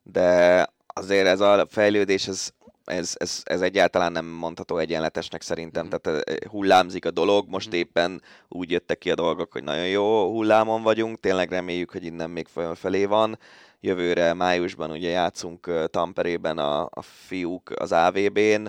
de 0.04 0.68
azért 0.88 1.28
ez 1.28 1.40
a 1.40 1.68
fejlődés, 1.70 2.28
ez, 2.28 2.54
ez, 2.86 3.14
ez, 3.18 3.42
ez 3.44 3.62
egyáltalán 3.62 4.12
nem 4.12 4.26
mondható 4.26 4.78
egyenletesnek 4.78 5.42
szerintem, 5.42 5.86
mm. 5.86 5.90
tehát 5.90 6.28
eh, 6.30 6.36
hullámzik 6.50 7.06
a 7.06 7.12
dolog, 7.12 7.50
most 7.50 7.70
mm. 7.70 7.78
éppen 7.78 8.22
úgy 8.48 8.72
jöttek 8.72 8.98
ki 8.98 9.12
a 9.12 9.16
dolgok, 9.16 9.52
hogy 9.52 9.64
nagyon 9.64 9.88
jó 9.88 10.32
hullámon 10.32 10.82
vagyunk, 10.82 11.20
tényleg 11.20 11.50
reméljük, 11.50 11.92
hogy 11.92 12.04
innen 12.06 12.30
még 12.30 12.48
felé 12.74 13.06
van, 13.06 13.40
jövőre 13.80 14.34
májusban 14.34 14.92
ugye 14.92 15.10
játszunk 15.10 15.68
eh, 15.68 15.86
Tamperében 15.86 16.58
a, 16.58 16.82
a 16.82 17.02
fiúk 17.02 17.72
az 17.76 17.92
AVB-n, 17.92 18.66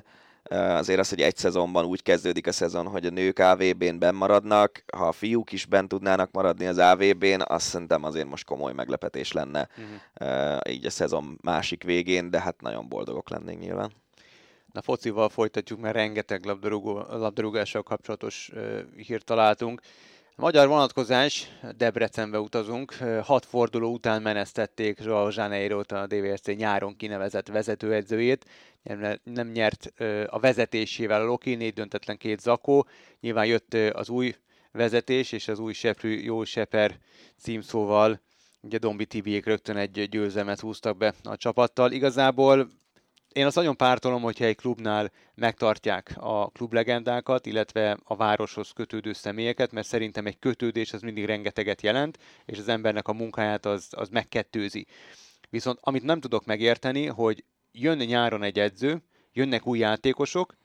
Azért 0.50 0.98
az, 0.98 1.08
hogy 1.08 1.20
egy 1.20 1.36
szezonban 1.36 1.84
úgy 1.84 2.02
kezdődik 2.02 2.46
a 2.46 2.52
szezon, 2.52 2.86
hogy 2.86 3.06
a 3.06 3.10
nők 3.10 3.38
AVB-n 3.38 3.98
benn 3.98 4.14
maradnak, 4.14 4.84
ha 4.96 5.06
a 5.06 5.12
fiúk 5.12 5.52
is 5.52 5.66
bent 5.66 5.88
tudnának 5.88 6.30
maradni 6.32 6.66
az 6.66 6.78
AVB-n, 6.78 7.42
azt 7.44 7.66
szerintem 7.66 8.04
azért 8.04 8.28
most 8.28 8.44
komoly 8.44 8.72
meglepetés 8.72 9.32
lenne 9.32 9.68
uh-huh. 9.78 10.58
így 10.70 10.86
a 10.86 10.90
szezon 10.90 11.38
másik 11.42 11.84
végén, 11.84 12.30
de 12.30 12.40
hát 12.40 12.60
nagyon 12.60 12.88
boldogok 12.88 13.30
lennénk 13.30 13.60
nyilván. 13.60 13.92
Na 14.76 14.82
focival 14.82 15.28
folytatjuk, 15.28 15.80
mert 15.80 15.94
rengeteg 15.94 16.44
labdarúgó, 16.44 16.98
labdarúgással 16.98 17.82
kapcsolatos 17.82 18.50
uh, 18.52 18.80
hírt 18.96 19.24
találtunk. 19.24 19.80
Magyar 20.34 20.68
vonatkozás, 20.68 21.48
Debrecenbe 21.76 22.40
utazunk. 22.40 22.92
Hat 23.22 23.44
forduló 23.44 23.92
után 23.92 24.22
menesztették 24.22 25.00
Joao 25.04 25.28
janeiro 25.30 25.80
a 25.88 26.06
DVSC 26.06 26.46
nyáron 26.46 26.96
kinevezett 26.96 27.48
vezetőedzőjét. 27.48 28.44
Nem 29.22 29.48
nyert 29.48 29.92
a 30.26 30.38
vezetésével 30.38 31.20
a 31.20 31.24
Loki, 31.24 31.54
négy 31.54 31.74
döntetlen 31.74 32.16
két 32.16 32.40
zakó. 32.40 32.86
Nyilván 33.20 33.46
jött 33.46 33.74
az 33.74 34.08
új 34.08 34.34
vezetés, 34.72 35.32
és 35.32 35.48
az 35.48 35.58
új 35.58 35.72
Seprű 35.72 36.18
Jó 36.18 36.44
Seper 36.44 36.98
címszóval 37.38 38.20
ugye 38.60 38.78
Dombi 38.78 39.06
Tibiék 39.06 39.46
rögtön 39.46 39.76
egy 39.76 40.08
győzelmet 40.08 40.60
húztak 40.60 40.96
be 40.96 41.14
a 41.22 41.36
csapattal. 41.36 41.92
Igazából 41.92 42.68
én 43.36 43.46
azt 43.46 43.56
nagyon 43.56 43.76
pártolom, 43.76 44.22
hogyha 44.22 44.44
egy 44.44 44.56
klubnál 44.56 45.10
megtartják 45.34 46.14
a 46.18 46.48
klublegendákat, 46.48 47.46
illetve 47.46 47.98
a 48.04 48.16
városhoz 48.16 48.70
kötődő 48.70 49.12
személyeket, 49.12 49.72
mert 49.72 49.86
szerintem 49.86 50.26
egy 50.26 50.38
kötődés 50.38 50.92
az 50.92 51.02
mindig 51.02 51.24
rengeteget 51.24 51.82
jelent, 51.82 52.18
és 52.44 52.58
az 52.58 52.68
embernek 52.68 53.08
a 53.08 53.12
munkáját 53.12 53.66
az, 53.66 53.86
az 53.90 54.08
megkettőzi. 54.08 54.86
Viszont 55.50 55.78
amit 55.82 56.02
nem 56.02 56.20
tudok 56.20 56.44
megérteni, 56.44 57.06
hogy 57.06 57.44
jön 57.72 57.98
nyáron 57.98 58.42
egy 58.42 58.58
edző, 58.58 59.02
jönnek 59.32 59.66
új 59.66 59.78
játékosok, 59.78 60.56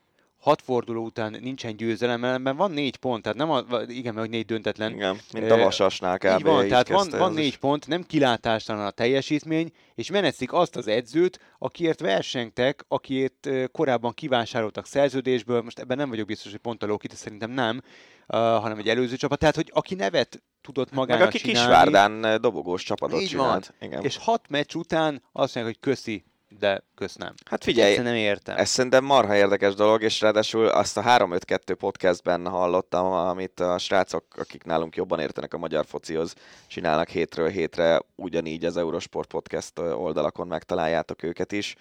hat 0.42 0.62
forduló 0.62 1.04
után 1.04 1.38
nincsen 1.42 1.76
győzelem, 1.76 2.24
ellenben 2.24 2.56
van 2.56 2.72
négy 2.72 2.96
pont, 2.96 3.22
tehát 3.24 3.38
nem 3.38 3.52
a, 3.52 3.64
igen, 3.88 4.18
hogy 4.18 4.30
négy 4.30 4.46
döntetlen. 4.46 4.92
Igen, 4.92 5.18
mint 5.34 5.52
a 5.52 5.58
Vasasnál 5.58 6.18
kb. 6.18 6.38
Így 6.38 6.44
van, 6.44 6.68
tehát 6.68 6.88
van, 6.88 7.10
van 7.10 7.34
négy 7.34 7.46
is. 7.46 7.58
pont, 7.58 7.88
nem 7.88 8.04
kilátástalan 8.04 8.86
a 8.86 8.92
teljesítmény, 8.92 9.72
és 9.96 10.12
menetszik 10.12 10.54
azt 10.54 10.76
az 10.76 10.88
edzőt, 10.88 11.40
akiért 11.60 12.00
versengtek, 12.00 12.86
akiért 12.88 13.50
korábban 13.72 14.14
kivásároltak 14.14 14.86
szerződésből, 14.86 15.62
most 15.62 15.80
ebben 15.80 15.98
nem 15.98 16.10
vagyok 16.10 16.28
biztos, 16.28 16.52
hogy 16.52 16.60
pont 16.60 16.84
a 16.84 16.86
Lokit, 16.86 17.16
szerintem 17.16 17.52
nem, 17.52 17.82
uh, 18.28 18.38
hanem 18.38 18.78
egy 18.78 18.90
előző 18.90 19.16
csapat, 19.16 19.40
tehát 19.40 19.56
hogy 19.56 19.72
aki 19.74 19.96
nevet 19.96 20.42
tudott 20.62 20.92
magának 20.92 21.20
Meg 21.20 21.28
aki 21.28 21.38
csinálni, 21.38 21.68
Kisvárdán 21.68 22.42
dobogós 22.42 22.84
csapatot 22.84 23.22
így 23.22 23.28
csinált. 23.28 23.74
Van. 23.80 23.90
Igen. 23.90 24.04
És 24.04 24.18
hat 24.18 24.50
meccs 24.50 24.76
után 24.76 25.24
azt 25.32 25.56
mondják, 25.56 25.66
hogy 25.66 25.92
köszi, 25.92 26.24
de 26.60 26.84
köszönöm. 26.96 27.34
Hát 27.46 27.64
figyelj, 27.64 27.98
nem 27.98 28.16
értem. 28.16 28.58
ez 28.58 28.70
szerintem 28.70 29.04
marha 29.04 29.36
érdekes 29.36 29.74
dolog, 29.74 30.02
és 30.02 30.22
ráadásul 30.22 30.68
azt 30.68 30.98
a 30.98 31.02
352 31.02 31.76
podcastben 31.76 32.48
hallottam, 32.48 33.06
amit 33.06 33.60
a 33.60 33.78
srácok, 33.78 34.26
akik 34.38 34.64
nálunk 34.64 34.96
jobban 34.96 35.20
értenek 35.20 35.54
a 35.54 35.58
magyar 35.58 35.86
focihoz, 35.86 36.34
csinálnak 36.68 37.10
hétről 37.10 37.50
hétre, 37.50 38.02
ugyanígy 38.16 38.66
az 38.66 38.78
Eurosport 38.78 39.30
podcast 39.30 39.80
oldalakon 39.80 40.48
megtaláljátok 40.48 41.24
őket 41.24 41.52
is, 41.52 41.76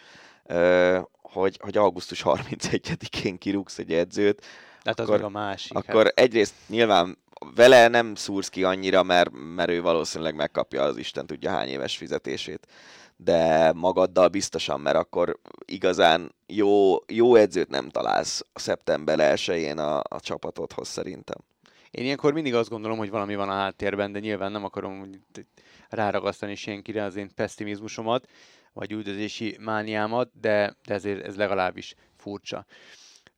hogy, 1.22 1.58
hogy 1.62 1.76
augusztus 1.76 2.22
31-én 2.24 3.38
kirúgsz 3.38 3.78
egy 3.78 3.92
edzőt, 3.92 4.44
hát 4.84 5.00
akkor, 5.00 5.14
az 5.14 5.22
a 5.22 5.28
másik. 5.28 5.76
Akkor 5.76 6.04
hát. 6.04 6.18
egyrészt 6.18 6.54
nyilván 6.66 7.18
vele 7.54 7.88
nem 7.88 8.14
szúrsz 8.14 8.48
ki 8.48 8.64
annyira, 8.64 9.02
mert, 9.02 9.30
mert 9.54 9.70
ő 9.70 9.82
valószínűleg 9.82 10.34
megkapja 10.34 10.82
az 10.82 10.96
Isten 10.96 11.26
tudja 11.26 11.50
hány 11.50 11.68
éves 11.68 11.96
fizetését 11.96 12.66
de 13.24 13.72
magaddal 13.72 14.28
biztosan, 14.28 14.80
mert 14.80 14.96
akkor 14.96 15.38
igazán 15.64 16.34
jó, 16.46 16.96
jó 17.06 17.34
edzőt 17.34 17.68
nem 17.68 17.88
találsz 17.88 18.44
a 18.52 18.58
szeptember 18.58 19.18
1-én 19.36 19.78
a, 19.78 19.98
a 19.98 20.20
csapatodhoz 20.20 20.88
szerintem. 20.88 21.36
Én 21.90 22.04
ilyenkor 22.04 22.32
mindig 22.32 22.54
azt 22.54 22.68
gondolom, 22.68 22.98
hogy 22.98 23.10
valami 23.10 23.34
van 23.34 23.48
a 23.48 23.52
háttérben, 23.54 24.12
de 24.12 24.18
nyilván 24.18 24.52
nem 24.52 24.64
akarom 24.64 25.10
ráragasztani 25.88 26.54
senkire 26.54 27.02
az 27.02 27.16
én 27.16 27.30
pessimizmusomat, 27.34 28.28
vagy 28.72 28.92
üldözési 28.92 29.56
mániámat, 29.60 30.30
de, 30.40 30.76
de 30.86 30.94
ezért 30.94 31.26
ez 31.26 31.36
legalábbis 31.36 31.94
furcsa. 32.16 32.66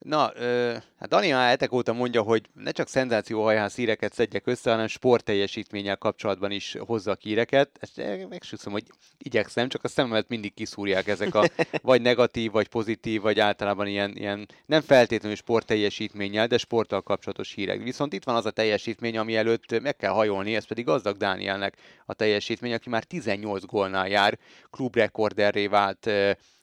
Na, 0.02 0.32
ö, 0.34 0.76
hát 0.98 1.08
Dani 1.08 1.30
már 1.30 1.48
hetek 1.48 1.72
óta 1.72 1.92
mondja, 1.92 2.22
hogy 2.22 2.42
ne 2.54 2.70
csak 2.70 2.88
szenzációhajház 2.88 3.74
híreket 3.74 4.12
szedjek 4.12 4.46
össze, 4.46 4.70
hanem 4.70 4.86
sportteljesítménnyel 4.86 5.96
kapcsolatban 5.96 6.50
is 6.50 6.76
hozza 6.78 7.10
a 7.10 7.16
híreket. 7.20 7.70
Ezt 7.80 8.02
megsúszom, 8.28 8.72
hogy 8.72 8.84
igyekszem, 9.18 9.68
csak 9.68 9.84
a 9.84 9.88
szememet 9.88 10.28
mindig 10.28 10.54
kiszúrják 10.54 11.06
ezek 11.08 11.34
a 11.34 11.48
vagy 11.82 12.02
negatív, 12.02 12.52
vagy 12.52 12.68
pozitív, 12.68 13.20
vagy 13.20 13.40
általában 13.40 13.86
ilyen, 13.86 14.16
ilyen 14.16 14.48
nem 14.66 14.80
feltétlenül 14.80 15.36
sportteljesítménnyel, 15.36 16.46
de 16.46 16.58
sporttal 16.58 17.00
kapcsolatos 17.00 17.52
hírek. 17.52 17.82
Viszont 17.82 18.12
itt 18.12 18.24
van 18.24 18.34
az 18.34 18.46
a 18.46 18.50
teljesítmény, 18.50 19.18
ami 19.18 19.36
előtt 19.36 19.80
meg 19.80 19.96
kell 19.96 20.12
hajolni, 20.12 20.54
ez 20.54 20.66
pedig 20.66 20.84
gazdag 20.84 21.16
Dánielnek 21.16 21.76
a 22.06 22.14
teljesítmény, 22.14 22.72
aki 22.72 22.88
már 22.88 23.04
18 23.04 23.64
gólnál 23.64 24.08
jár, 24.08 24.38
klubrekorderré 24.70 25.66
vált 25.66 26.10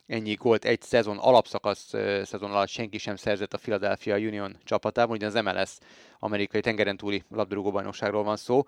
ennyi 0.10 0.34
gólt 0.34 0.66
egy 0.66 0.82
szezon, 0.82 1.18
alapszakasz 1.18 1.94
szezon 2.24 2.52
alatt 2.52 2.68
senki 2.68 2.98
sem 2.98 3.16
szerzett 3.16 3.54
a 3.54 3.58
Philadelphia 3.58 4.16
Union 4.16 4.58
csapatában, 4.64 5.16
ugye 5.16 5.26
az 5.26 5.34
MLS 5.34 5.78
amerikai 6.20 6.62
tengeren 6.62 6.98
túli 6.98 7.24
labdarúgó 7.30 7.72
bajnokságról 7.72 8.24
van 8.24 8.38
szó, 8.38 8.64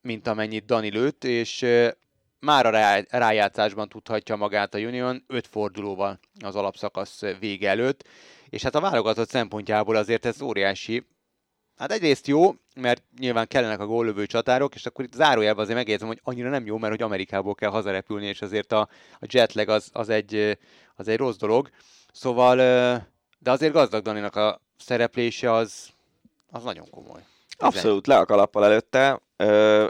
mint 0.00 0.26
amennyit 0.26 0.64
Dani 0.64 0.90
lőtt, 0.90 1.24
és 1.24 1.66
már 2.38 2.66
a 2.66 3.04
rájátszásban 3.18 3.88
tudhatja 3.88 4.36
magát 4.36 4.74
a 4.74 4.78
Union 4.78 5.24
öt 5.26 5.46
fordulóval 5.46 6.18
az 6.44 6.56
alapszakasz 6.56 7.20
vége 7.40 7.68
előtt, 7.68 8.08
és 8.48 8.62
hát 8.62 8.74
a 8.74 8.80
válogatott 8.80 9.28
szempontjából 9.28 9.96
azért 9.96 10.26
ez 10.26 10.42
óriási, 10.42 11.06
Hát 11.76 11.92
egyrészt 11.92 12.26
jó, 12.26 12.54
mert 12.74 13.02
nyilván 13.18 13.46
kellenek 13.46 13.80
a 13.80 13.86
góllövő 13.86 14.26
csatárok, 14.26 14.74
és 14.74 14.86
akkor 14.86 15.04
itt 15.04 15.12
zárójelben 15.12 15.62
azért 15.62 15.76
megjegyzem, 15.76 16.08
hogy 16.08 16.20
annyira 16.22 16.50
nem 16.50 16.66
jó, 16.66 16.78
mert 16.78 16.92
hogy 16.92 17.02
Amerikából 17.02 17.54
kell 17.54 17.70
hazarepülni, 17.70 18.26
és 18.26 18.42
azért 18.42 18.72
a, 18.72 18.88
a 19.20 19.26
jetlag 19.28 19.68
az, 19.68 19.88
az, 19.92 20.08
egy, 20.08 20.58
az 20.94 21.08
egy 21.08 21.16
rossz 21.16 21.36
dolog. 21.36 21.70
Szóval, 22.12 22.56
de 23.38 23.50
azért 23.50 23.72
gazdag 23.72 24.02
Daninak 24.02 24.36
a 24.36 24.60
szereplése 24.78 25.52
az, 25.52 25.88
az 26.50 26.62
nagyon 26.62 26.90
komoly. 26.90 27.24
Abszolút, 27.58 28.06
le 28.06 28.16
a 28.16 28.26
kalappal 28.26 28.64
előtte, 28.64 29.20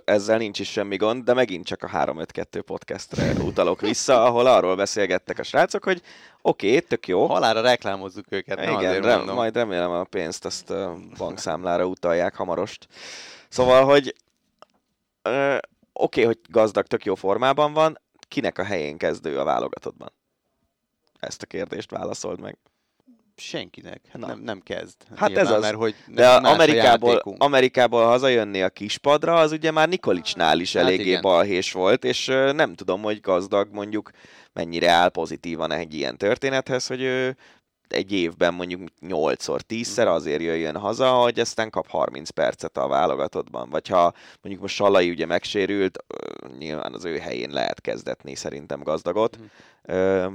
ezzel 0.04 0.38
nincs 0.38 0.58
is 0.58 0.70
semmi 0.70 0.96
gond, 0.96 1.24
de 1.24 1.34
megint 1.34 1.64
csak 1.64 1.82
a 1.82 1.86
352 1.86 2.62
podcastre 2.62 3.32
utalok 3.32 3.80
vissza, 3.80 4.24
ahol 4.24 4.46
arról 4.46 4.76
beszélgettek 4.76 5.38
a 5.38 5.42
srácok, 5.42 5.84
hogy 5.84 6.02
oké, 6.42 6.66
okay, 6.66 6.80
tök 6.80 7.08
jó. 7.08 7.26
Halára 7.26 7.60
reklámozzuk 7.60 8.24
őket. 8.28 8.62
Igen, 8.62 9.00
rem, 9.00 9.24
majd 9.24 9.54
remélem 9.54 9.90
a 9.90 10.04
pénzt 10.04 10.44
azt 10.44 10.72
bankszámlára 11.18 11.84
utalják 11.84 12.34
hamarost. 12.34 12.86
Szóval, 13.48 13.84
hogy 13.84 14.14
oké, 15.22 15.50
okay, 15.92 16.24
hogy 16.24 16.38
gazdag, 16.48 16.86
tök 16.86 17.04
jó 17.04 17.14
formában 17.14 17.72
van, 17.72 18.00
kinek 18.28 18.58
a 18.58 18.64
helyén 18.64 18.96
kezdő 18.96 19.38
a 19.38 19.44
válogatottban? 19.44 20.12
Ezt 21.20 21.42
a 21.42 21.46
kérdést 21.46 21.90
válaszold 21.90 22.40
meg 22.40 22.56
senkinek. 23.36 24.00
Hát 24.12 24.26
nem, 24.26 24.40
nem 24.40 24.60
kezd. 24.60 24.96
Hát 25.16 25.28
Nyilván, 25.28 25.46
ez 25.46 25.52
az. 25.52 25.60
Mert, 25.60 25.74
hogy 25.74 25.94
De 26.06 26.28
Amerikából, 26.28 27.22
Amerikából 27.38 28.04
hazajönni 28.04 28.62
a 28.62 28.68
kispadra, 28.68 29.34
az 29.34 29.52
ugye 29.52 29.70
már 29.70 29.88
Nikolicsnál 29.88 30.60
is 30.60 30.72
hát 30.72 30.82
eléggé 30.82 31.02
igen. 31.08 31.20
balhés 31.20 31.72
volt, 31.72 32.04
és 32.04 32.26
nem 32.52 32.74
tudom, 32.74 33.02
hogy 33.02 33.20
gazdag 33.20 33.68
mondjuk 33.72 34.10
mennyire 34.52 34.90
áll 34.90 35.08
pozitívan 35.08 35.72
egy 35.72 35.94
ilyen 35.94 36.16
történethez, 36.16 36.86
hogy 36.86 37.00
ő 37.00 37.36
egy 37.92 38.12
évben 38.12 38.54
mondjuk 38.54 38.80
8-szor, 39.00 39.60
10-szer 39.68 40.06
azért 40.06 40.42
jöjjön 40.42 40.76
haza, 40.76 41.10
hogy 41.10 41.40
aztán 41.40 41.70
kap 41.70 41.88
30 41.88 42.30
percet 42.30 42.76
a 42.76 42.88
válogatottban. 42.88 43.70
Vagy 43.70 43.88
ha 43.88 44.12
mondjuk 44.40 44.62
most 44.62 44.74
Salai 44.74 45.10
ugye 45.10 45.26
megsérült, 45.26 45.98
nyilván 46.58 46.92
az 46.94 47.04
ő 47.04 47.18
helyén 47.18 47.50
lehet 47.50 47.80
kezdetni 47.80 48.34
szerintem 48.34 48.82
gazdagot. 48.82 49.38
Mm 49.38 50.26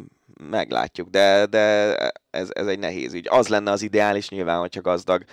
meglátjuk, 0.49 1.09
de, 1.09 1.45
de 1.45 1.95
ez, 2.29 2.49
ez 2.53 2.67
egy 2.67 2.79
nehéz 2.79 3.13
ügy. 3.13 3.27
Az 3.29 3.47
lenne 3.47 3.71
az 3.71 3.81
ideális 3.81 4.29
nyilván, 4.29 4.59
hogyha 4.59 4.81
gazdag 4.81 5.23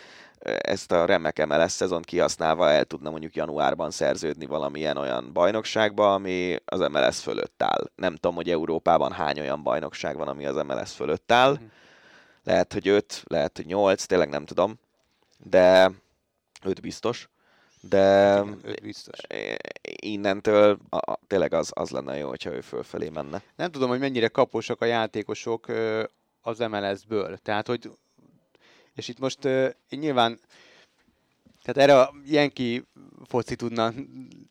ezt 0.45 0.93
a 0.93 1.05
remek 1.05 1.47
MLS 1.47 1.73
szezont 1.73 2.05
kihasználva 2.05 2.71
el 2.71 2.85
tudna 2.85 3.11
mondjuk 3.11 3.35
januárban 3.35 3.91
szerződni 3.91 4.47
valamilyen 4.47 4.97
olyan 4.97 5.31
bajnokságba, 5.33 6.15
ami 6.15 6.57
az 6.65 6.81
MLS 6.81 7.21
fölött 7.21 7.63
áll. 7.63 7.91
Nem 7.95 8.15
tudom, 8.15 8.37
hogy 8.37 8.51
Európában 8.51 9.13
hány 9.13 9.41
olyan 9.41 9.63
bajnokság 9.63 10.17
van, 10.17 10.29
ami 10.29 10.47
az 10.47 10.63
MLS 10.67 10.93
fölött 10.93 11.33
áll. 11.33 11.53
Mhm. 11.53 11.65
Lehet, 12.45 12.73
hogy 12.73 12.89
öt, 12.89 13.23
lehet, 13.27 13.57
hogy 13.57 13.67
nyolc, 13.67 14.05
tényleg 14.05 14.29
nem 14.29 14.45
tudom, 14.45 14.75
de 15.39 15.91
öt 16.63 16.81
biztos 16.81 17.29
de 17.89 18.43
biztos. 18.83 19.19
innentől 19.83 20.79
a, 20.89 20.97
a, 20.97 21.19
tényleg 21.27 21.53
az, 21.53 21.71
az 21.75 21.91
lenne 21.91 22.17
jó, 22.17 22.29
hogyha 22.29 22.53
ő 22.53 22.61
fölfelé 22.61 23.09
menne. 23.09 23.43
Nem 23.57 23.71
tudom, 23.71 23.89
hogy 23.89 23.99
mennyire 23.99 24.29
kaposak 24.29 24.81
a 24.81 24.85
játékosok 24.85 25.67
az 26.41 26.59
MLS-ből. 26.59 27.37
Tehát, 27.37 27.67
hogy 27.67 27.91
és 28.95 29.09
itt 29.09 29.19
most 29.19 29.45
én 29.45 29.99
nyilván 29.99 30.41
tehát 31.63 31.91
erre 31.91 32.01
a 32.01 32.15
Jenki 32.25 32.85
foci 33.29 33.57
tudna 33.57 33.93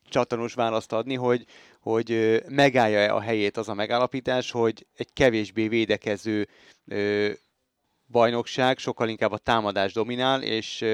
csatornós 0.09 0.53
választ 0.53 0.91
adni, 0.91 1.15
hogy, 1.15 1.45
hogy 1.79 2.41
megállja-e 2.47 3.13
a 3.13 3.21
helyét 3.21 3.57
az 3.57 3.69
a 3.69 3.73
megállapítás, 3.73 4.51
hogy 4.51 4.85
egy 4.95 5.13
kevésbé 5.13 5.67
védekező 5.67 6.47
bajnokság 8.13 8.77
sokkal 8.77 9.09
inkább 9.09 9.31
a 9.31 9.37
támadás 9.37 9.93
dominál, 9.93 10.41
és 10.41 10.85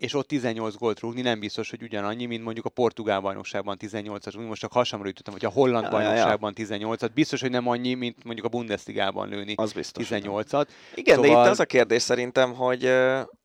és 0.00 0.14
ott 0.14 0.28
18 0.28 0.74
gólt 0.74 1.00
rúgni 1.00 1.20
nem 1.20 1.40
biztos, 1.40 1.70
hogy 1.70 1.82
ugyanannyi, 1.82 2.26
mint 2.26 2.44
mondjuk 2.44 2.64
a 2.64 2.68
portugál 2.68 3.20
bajnokságban 3.20 3.76
18-at, 3.80 4.46
most 4.46 4.60
csak 4.60 4.72
hasamra 4.72 5.06
jutottam, 5.06 5.32
hogy 5.32 5.44
a 5.44 5.50
holland 5.50 5.84
ja, 5.84 5.90
bajnokságban 5.90 6.54
ja, 6.56 6.64
ja. 6.68 6.78
18-at, 6.78 7.08
biztos, 7.14 7.40
hogy 7.40 7.50
nem 7.50 7.68
annyi, 7.68 7.94
mint 7.94 8.24
mondjuk 8.24 8.46
a 8.46 8.48
Bundesligában 8.48 9.28
lőni 9.28 9.54
az 9.56 9.72
biztos, 9.72 10.08
18-at. 10.10 10.66
Igen, 10.94 11.14
szóval... 11.14 11.20
de 11.20 11.26
itt 11.26 11.32
szóval- 11.32 11.48
az 11.48 11.60
a 11.60 11.64
kérdés 11.64 12.02
szerintem, 12.02 12.54
hogy, 12.54 12.92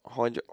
hogy 0.01 0.43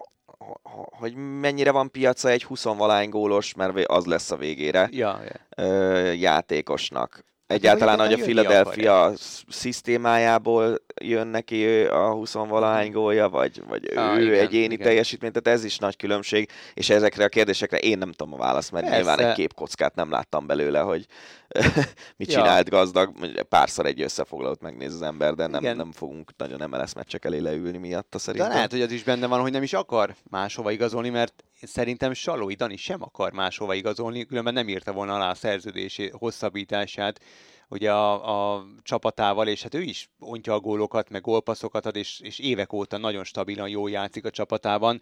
hogy 0.99 1.15
mennyire 1.15 1.71
van 1.71 1.91
piaca 1.91 2.29
egy 2.29 2.45
20 2.45 2.65
gólos, 3.09 3.55
mert 3.55 3.87
az 3.87 4.05
lesz 4.05 4.31
a 4.31 4.37
végére 4.37 4.89
ja, 4.93 5.21
ja. 5.57 5.65
játékosnak. 6.13 7.25
Egyáltalán, 7.53 7.99
hogy 7.99 8.13
a 8.13 8.17
Philadelphia 8.17 9.13
szisztémájából 9.49 10.79
jön 11.03 11.27
neki 11.27 11.83
a 11.85 12.11
20 12.11 12.33
valahány 12.33 12.93
gólja, 12.93 13.29
vagy, 13.29 13.63
vagy 13.69 13.91
ah, 13.97 14.19
ő 14.19 14.23
igen, 14.23 14.41
egyéni 14.41 14.73
igen. 14.73 14.87
teljesítmény, 14.87 15.33
tehát 15.33 15.59
ez 15.59 15.65
is 15.65 15.79
nagy 15.79 15.97
különbség, 15.97 16.51
és 16.75 16.91
ezekre 16.91 17.25
a 17.25 17.29
kérdésekre 17.29 17.79
én 17.79 17.99
nem 17.99 18.13
tudom 18.13 18.35
a 18.35 18.37
választ, 18.37 18.73
mert 18.73 18.85
Persze. 18.85 19.01
nyilván 19.01 19.29
egy 19.29 19.35
képkockát 19.35 19.95
nem 19.95 20.11
láttam 20.11 20.47
belőle, 20.47 20.81
hogy 20.81 21.07
mit 22.17 22.33
ja. 22.33 22.39
csinált 22.39 22.69
gazdag, 22.69 23.13
párszor 23.49 23.87
egy 23.87 24.03
összefoglalót 24.03 24.61
megnéz 24.61 24.95
az 24.95 25.03
ember, 25.03 25.35
de 25.35 25.47
nem, 25.47 25.77
nem 25.77 25.93
fogunk 25.93 26.31
nagyon 26.37 26.69
MLS 26.71 26.95
meccsek 26.95 27.25
elé 27.25 27.39
leülni 27.39 27.79
miatta 27.79 28.19
szerintem. 28.19 28.49
De 28.49 28.55
lehet, 28.55 28.71
hogy 28.71 28.83
az 28.83 28.93
is 28.93 29.03
benne 29.03 29.27
van, 29.27 29.41
hogy 29.41 29.53
nem 29.53 29.63
is 29.63 29.73
akar 29.73 30.15
máshova 30.31 30.71
igazolni, 30.71 31.09
mert 31.09 31.45
szerintem 31.63 32.13
Salói 32.13 32.55
Dani 32.55 32.77
sem 32.77 33.03
akar 33.03 33.33
máshova 33.33 33.75
igazolni, 33.75 34.25
különben 34.25 34.53
nem 34.53 34.69
írta 34.69 34.93
volna 34.93 35.15
alá 35.15 35.31
a 35.31 35.35
szerződési 35.35 36.11
hosszabbítását 36.19 37.21
ugye 37.69 37.93
a, 37.93 38.55
a 38.55 38.65
csapatával, 38.83 39.49
és 39.49 39.63
hát 39.63 39.75
ő 39.75 39.81
is 39.81 40.11
ontja 40.19 40.55
a 40.55 40.61
gólokat, 40.61 41.09
meg 41.09 41.21
gólpasszokat 41.21 41.87
ad, 41.87 41.97
és, 41.97 42.21
és 42.21 42.39
évek 42.39 42.73
óta 42.73 42.97
nagyon 42.97 43.25
stabilan 43.25 43.69
jó 43.69 43.89
játszik 43.89 44.25
a 44.25 44.31
csapatában. 44.31 45.01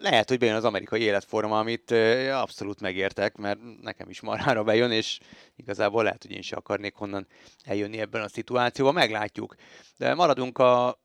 Lehet, 0.00 0.28
hogy 0.28 0.38
bejön 0.38 0.54
az 0.54 0.64
amerikai 0.64 1.00
életforma, 1.00 1.58
amit 1.58 1.90
abszolút 2.32 2.80
megértek, 2.80 3.36
mert 3.36 3.58
nekem 3.80 4.08
is 4.08 4.20
marhára 4.20 4.64
bejön, 4.64 4.90
és 4.90 5.18
igazából 5.56 6.02
lehet, 6.02 6.22
hogy 6.22 6.30
én 6.30 6.38
is 6.38 6.52
akarnék 6.52 6.94
honnan 6.94 7.26
eljönni 7.64 7.98
ebben 7.98 8.22
a 8.22 8.28
szituációban, 8.28 8.94
meglátjuk. 8.94 9.54
De 9.96 10.14
maradunk 10.14 10.58
a 10.58 11.03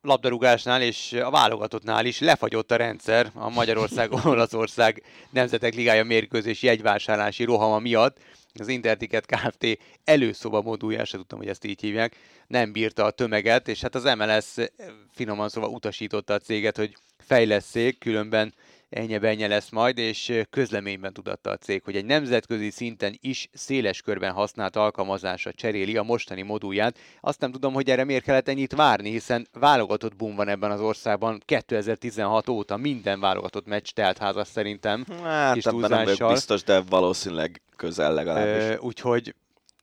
labdarúgásnál 0.00 0.82
és 0.82 1.12
a 1.12 1.30
válogatottnál 1.30 2.06
is 2.06 2.20
lefagyott 2.20 2.70
a 2.70 2.76
rendszer 2.76 3.30
a 3.34 3.48
Magyarország-Olaszország 3.48 5.02
Nemzetek 5.30 5.74
Ligája 5.74 6.04
mérkőzés 6.04 6.62
jegyvásárlási 6.62 7.44
rohama 7.44 7.78
miatt, 7.78 8.18
az 8.58 8.68
Interticket 8.68 9.26
Kft. 9.26 9.78
előszoba 10.04 10.62
modulja, 10.62 11.04
sem 11.04 11.20
tudtam, 11.20 11.38
hogy 11.38 11.48
ezt 11.48 11.64
így 11.64 11.80
hívják, 11.80 12.16
nem 12.46 12.72
bírta 12.72 13.04
a 13.04 13.10
tömeget, 13.10 13.68
és 13.68 13.80
hát 13.80 13.94
az 13.94 14.04
MLS 14.04 14.68
finoman 15.14 15.48
szóval 15.48 15.70
utasította 15.70 16.34
a 16.34 16.38
céget, 16.38 16.76
hogy 16.76 16.96
fejleszék, 17.18 17.98
különben 17.98 18.54
ennyi 18.88 19.46
lesz 19.46 19.70
majd, 19.70 19.98
és 19.98 20.42
közleményben 20.50 21.12
tudatta 21.12 21.50
a 21.50 21.56
cég, 21.56 21.82
hogy 21.84 21.96
egy 21.96 22.04
nemzetközi 22.04 22.70
szinten 22.70 23.16
is 23.20 23.48
széles 23.52 24.02
körben 24.02 24.32
használt 24.32 24.76
alkalmazásra 24.76 25.52
cseréli 25.52 25.96
a 25.96 26.02
mostani 26.02 26.42
modulját. 26.42 26.98
Azt 27.20 27.40
nem 27.40 27.52
tudom, 27.52 27.72
hogy 27.72 27.90
erre 27.90 28.04
miért 28.04 28.24
kellett 28.24 28.48
ennyit 28.48 28.74
várni, 28.74 29.10
hiszen 29.10 29.46
válogatott 29.52 30.16
boom 30.16 30.36
van 30.36 30.48
ebben 30.48 30.70
az 30.70 30.80
országban 30.80 31.42
2016 31.44 32.48
óta 32.48 32.76
minden 32.76 33.20
válogatott 33.20 33.66
meccs 33.66 33.90
telt 33.90 34.18
házas 34.18 34.48
szerintem. 34.48 35.04
Hát 35.22 35.54
kis 35.54 35.64
nem 35.64 36.04
biztos, 36.28 36.62
de 36.62 36.80
valószínűleg 36.80 37.62
közel 37.76 38.14
legalábbis. 38.14 38.62
Ö, 38.62 38.76
úgyhogy 38.76 39.34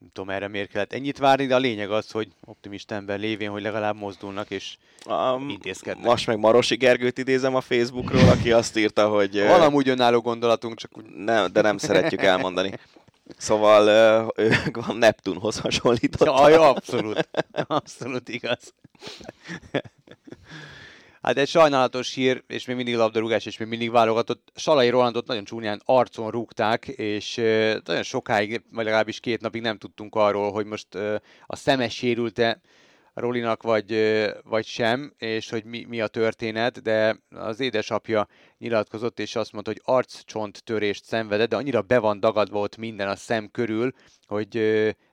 nem 0.04 0.12
tudom 0.14 0.30
erre 0.30 0.48
miért 0.48 0.70
kellett 0.70 0.94
ennyit 0.94 1.18
várni, 1.18 1.46
de 1.46 1.56
a 1.56 1.60
lényeg 1.60 1.92
az, 1.92 2.12
hogy 2.12 2.28
optimista 2.46 2.96
ember 2.96 3.20
lévén, 3.20 3.50
hogy 3.50 3.62
legalább 3.62 3.96
mozdulnak 3.96 4.50
és 4.50 4.78
um, 5.06 5.50
intézkednek. 5.50 6.06
Most 6.06 6.28
meg 6.28 6.40
Marosi 6.40 6.76
Gergőt 6.76 7.18
idézem 7.18 7.56
a 7.56 7.62
Facebookról, 7.62 8.30
aki 8.30 8.52
azt 8.52 8.78
írta, 8.78 9.08
hogy... 9.08 9.40
Valamúgy 9.48 9.90
önálló 9.90 10.22
gondolatunk, 10.22 10.78
csak 10.78 10.98
úgy... 10.98 11.06
Nem, 11.06 11.52
de 11.52 11.62
nem 11.62 11.78
szeretjük 11.78 12.22
elmondani. 12.22 12.80
Szóval 13.38 13.88
ő 14.36 14.58
a 14.74 14.94
Neptunhoz 14.94 15.60
hasonlított. 15.60 16.28
Ja, 16.28 16.70
abszolút. 16.70 17.30
Abszolút 17.68 18.30
igaz. 18.30 18.74
Hát 21.24 21.38
egy 21.38 21.48
sajnálatos 21.48 22.14
hír, 22.14 22.44
és 22.48 22.66
még 22.66 22.76
mindig 22.76 22.96
labdarúgás, 22.96 23.46
és 23.46 23.58
még 23.58 23.68
mindig 23.68 23.92
válogatott. 23.92 24.52
Salai 24.56 24.90
Rolandot 24.90 25.28
nagyon 25.28 25.44
csúnyán 25.44 25.82
arcon 25.86 26.32
rúgták, 26.32 26.88
és 26.88 27.36
nagyon 27.84 28.04
sokáig, 28.04 28.64
vagy 28.72 28.86
legalábbis 28.86 29.20
két 29.20 29.42
napig 29.42 29.62
nem 29.62 29.78
tudtunk 29.78 30.16
arról, 30.16 30.52
hogy 30.52 30.66
most 30.66 30.96
a 31.46 31.56
szeme 31.56 31.90
sérült-e 31.90 32.62
Rolinak, 33.14 33.64
vagy, 33.64 33.96
vagy 34.44 34.66
sem, 34.66 35.14
és 35.18 35.50
hogy 35.50 35.64
mi, 35.64 35.86
mi 35.88 36.02
a 36.02 36.08
történet, 36.08 36.82
de 36.82 37.18
az 37.30 37.60
édesapja 37.60 38.28
nyilatkozott, 38.58 39.20
és 39.20 39.36
azt 39.36 39.52
mondta, 39.52 39.72
hogy 39.72 39.82
arccsont 39.96 40.64
törést 40.64 41.06
szenvedett, 41.06 41.50
de 41.50 41.56
annyira 41.56 41.82
be 41.82 42.00
van 42.00 42.20
dagadva 42.20 42.60
ott 42.60 42.78
minden 42.78 43.08
a 43.08 43.16
szem 43.16 43.50
körül, 43.52 43.92
hogy 44.28 44.56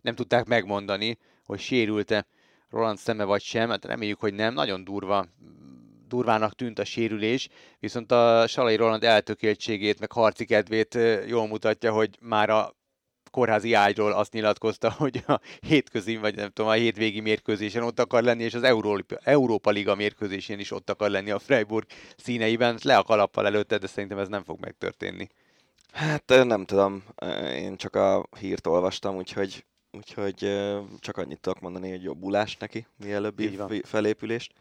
nem 0.00 0.14
tudták 0.14 0.44
megmondani, 0.44 1.18
hogy 1.44 1.60
sérült-e 1.60 2.26
Roland 2.70 2.98
szeme 2.98 3.24
vagy 3.24 3.42
sem, 3.42 3.70
hát 3.70 3.84
reméljük, 3.84 4.20
hogy 4.20 4.34
nem, 4.34 4.54
nagyon 4.54 4.84
durva 4.84 5.26
durvának 6.10 6.54
tűnt 6.54 6.78
a 6.78 6.84
sérülés, 6.84 7.48
viszont 7.78 8.12
a 8.12 8.46
Salai 8.46 8.76
Roland 8.76 9.04
eltökéltségét, 9.04 10.00
meg 10.00 10.12
harci 10.12 10.44
kedvét 10.44 10.98
jól 11.26 11.46
mutatja, 11.46 11.92
hogy 11.92 12.18
már 12.20 12.50
a 12.50 12.74
kórházi 13.30 13.72
ágyról 13.72 14.12
azt 14.12 14.32
nyilatkozta, 14.32 14.90
hogy 14.98 15.24
a 15.26 15.40
hétközi, 15.60 16.16
vagy 16.16 16.34
nem 16.34 16.50
tudom, 16.50 16.70
a 16.70 16.74
hétvégi 16.74 17.20
mérkőzésen 17.20 17.82
ott 17.82 18.00
akar 18.00 18.22
lenni, 18.22 18.42
és 18.42 18.54
az 18.54 18.62
Európa, 18.62 19.16
Európa 19.22 19.70
Liga 19.70 19.94
mérkőzésén 19.94 20.58
is 20.58 20.70
ott 20.70 20.90
akar 20.90 21.10
lenni 21.10 21.30
a 21.30 21.38
Freiburg 21.38 21.86
színeiben. 22.16 22.78
Le 22.82 22.96
a 22.96 23.02
kalappal 23.02 23.46
előtte, 23.46 23.78
de 23.78 23.86
szerintem 23.86 24.18
ez 24.18 24.28
nem 24.28 24.42
fog 24.42 24.60
megtörténni. 24.60 25.28
Hát 25.92 26.28
nem 26.44 26.64
tudom, 26.64 27.04
én 27.54 27.76
csak 27.76 27.94
a 27.94 28.26
hírt 28.38 28.66
olvastam, 28.66 29.16
úgyhogy, 29.16 29.64
úgyhogy 29.92 30.36
csak 30.98 31.16
annyit 31.16 31.40
tudok 31.40 31.60
mondani, 31.60 31.90
hogy 31.90 32.02
jobbulás 32.02 32.56
neki, 32.56 32.86
mielőbbi 32.96 33.58
felépülést. 33.82 34.52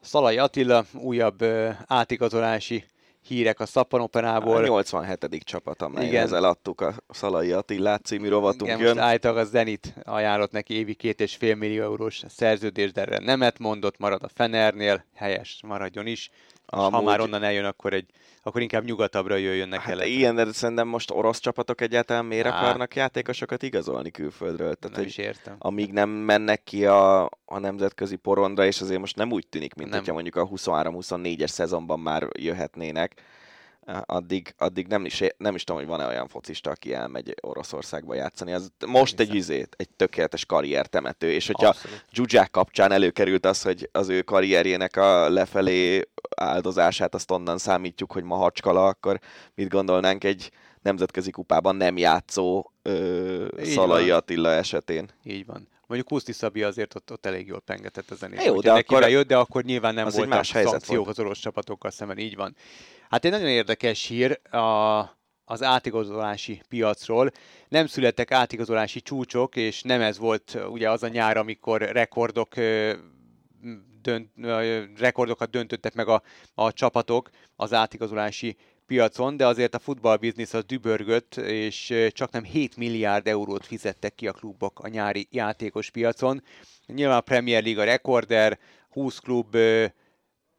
Szalai 0.00 0.38
Attila, 0.38 0.84
újabb 0.94 1.44
átigazolási 1.86 2.84
hírek 3.26 3.60
a 3.60 3.66
Szappanoperából. 3.66 4.56
A 4.56 4.66
87. 4.66 5.38
csapat, 5.44 5.82
amelyhez 5.82 6.32
eladtuk 6.32 6.80
a 6.80 6.94
Szalai 7.08 7.52
Attila 7.52 7.98
című 7.98 8.28
rovatunk 8.28 8.70
Igen, 8.70 8.80
jön. 8.80 8.94
most 8.94 9.06
állítólag 9.06 9.36
a 9.36 9.44
Zenit 9.44 9.94
ajánlott 10.04 10.52
neki 10.52 10.74
évi 10.74 10.94
két 10.94 11.20
és 11.20 11.36
fél 11.36 11.54
millió 11.54 11.82
eurós 11.82 12.22
szerződést, 12.28 12.92
de 12.92 13.00
erre 13.00 13.18
nemet 13.18 13.58
mondott, 13.58 13.98
marad 13.98 14.22
a 14.22 14.28
Fenernél, 14.34 15.04
helyes, 15.14 15.60
maradjon 15.66 16.06
is. 16.06 16.30
Amúgy... 16.66 16.92
ha 16.92 17.02
már 17.02 17.20
onnan 17.20 17.42
eljön, 17.42 17.64
akkor, 17.64 17.92
egy, 17.92 18.06
akkor 18.42 18.62
inkább 18.62 18.84
nyugatabbra 18.84 19.36
jöjjön 19.36 19.68
neki. 19.68 19.82
Hát 19.90 20.04
ilyen, 20.04 20.34
de 20.34 20.52
szerintem 20.52 20.88
most 20.88 21.10
orosz 21.10 21.38
csapatok 21.38 21.80
egyáltalán 21.80 22.24
miért 22.24 22.46
Há. 22.46 22.60
akarnak 22.60 22.94
játékosokat 22.96 23.62
igazolni 23.62 24.10
külföldről? 24.10 24.74
Tehát, 24.74 24.96
nem 24.96 25.06
is 25.06 25.18
értem. 25.18 25.56
Amíg 25.58 25.92
nem 25.92 26.08
mennek 26.08 26.62
ki 26.62 26.86
a, 26.86 27.24
a 27.44 27.58
nemzetközi 27.58 28.16
porondra, 28.16 28.66
és 28.66 28.80
azért 28.80 29.00
most 29.00 29.16
nem 29.16 29.32
úgy 29.32 29.46
tűnik, 29.46 29.74
mint 29.74 29.88
nem. 29.90 29.98
hogyha 29.98 30.14
mondjuk 30.14 30.36
a 30.36 30.48
23-24-es 30.48 31.48
szezonban 31.48 32.00
már 32.00 32.28
jöhetnének, 32.38 33.22
addig, 33.86 34.54
addig 34.58 34.86
nem, 34.86 35.04
is, 35.04 35.22
nem 35.36 35.54
is 35.54 35.64
tudom, 35.64 35.80
hogy 35.80 35.90
van-e 35.90 36.06
olyan 36.06 36.28
focista, 36.28 36.70
aki 36.70 36.94
elmegy 36.94 37.34
Oroszországba 37.40 38.14
játszani. 38.14 38.52
Az 38.52 38.72
most 38.86 39.20
egy 39.20 39.34
üzét, 39.34 39.74
egy 39.78 39.88
tökéletes 39.96 40.44
karriertemető, 40.44 41.30
és 41.30 41.46
hogyha 41.46 41.74
Zsuzsák 42.12 42.50
kapcsán 42.50 42.92
előkerült 42.92 43.46
az, 43.46 43.62
hogy 43.62 43.88
az 43.92 44.08
ő 44.08 44.22
karrierjének 44.22 44.96
a 44.96 45.28
lefelé 45.28 46.02
áldozását 46.36 47.14
azt 47.14 47.30
onnan 47.30 47.58
számítjuk, 47.58 48.12
hogy 48.12 48.22
ma 48.22 48.36
hacskala, 48.36 48.86
akkor 48.86 49.20
mit 49.54 49.68
gondolnánk 49.68 50.24
egy 50.24 50.50
nemzetközi 50.82 51.30
kupában 51.30 51.76
nem 51.76 51.96
játszó 51.96 52.70
ö, 52.82 53.46
Szalai 53.62 54.08
van. 54.08 54.16
Attila 54.16 54.50
esetén? 54.50 55.08
Így 55.22 55.46
van. 55.46 55.68
Mondjuk 55.86 56.10
Kuszti 56.10 56.32
Szabi 56.32 56.62
azért 56.62 56.94
ott, 56.94 57.12
ott 57.12 57.26
elég 57.26 57.46
jól 57.46 57.60
pengetett 57.60 58.10
a 58.10 58.14
zenét. 58.14 58.44
Jó, 58.44 58.60
de 58.60 58.72
akkor, 58.72 59.08
jött, 59.08 59.26
de 59.26 59.36
akkor 59.36 59.64
nyilván 59.64 59.94
nem 59.94 60.08
voltak 60.08 60.28
más 60.28 60.48
szankciók 60.48 61.04
volt. 61.04 61.08
az 61.08 61.24
orosz 61.24 61.38
csapatokkal 61.38 61.90
szemben, 61.90 62.18
így 62.18 62.36
van. 62.36 62.56
Hát 63.10 63.24
egy 63.24 63.30
nagyon 63.30 63.48
érdekes 63.48 64.06
hír 64.06 64.40
a, 64.50 64.98
az 65.44 65.62
átigazolási 65.62 66.62
piacról. 66.68 67.30
Nem 67.68 67.86
születtek 67.86 68.30
átigazolási 68.30 69.00
csúcsok, 69.00 69.56
és 69.56 69.82
nem 69.82 70.00
ez 70.00 70.18
volt 70.18 70.58
ugye 70.70 70.90
az 70.90 71.02
a 71.02 71.08
nyár, 71.08 71.36
amikor 71.36 71.80
rekordok 71.80 72.54
dönt, 74.02 74.30
rekordokat 74.98 75.50
döntöttek 75.50 75.94
meg 75.94 76.08
a, 76.08 76.22
a 76.54 76.72
csapatok 76.72 77.30
az 77.56 77.72
átigazolási 77.72 78.56
piacon, 78.86 79.36
de 79.36 79.46
azért 79.46 79.74
a 79.74 79.78
futballbiznisz 79.78 80.54
az 80.54 80.64
dübörgött, 80.64 81.36
és 81.36 81.94
csak 82.08 82.30
nem 82.30 82.44
7 82.44 82.76
milliárd 82.76 83.26
eurót 83.26 83.66
fizettek 83.66 84.14
ki 84.14 84.28
a 84.28 84.32
klubok 84.32 84.80
a 84.80 84.88
nyári 84.88 85.28
játékos 85.30 85.90
piacon. 85.90 86.42
Nyilván 86.86 87.16
a 87.16 87.20
Premier 87.20 87.62
League 87.62 87.82
a 87.82 87.86
rekorder, 87.86 88.58
20 88.88 89.18
klub 89.18 89.56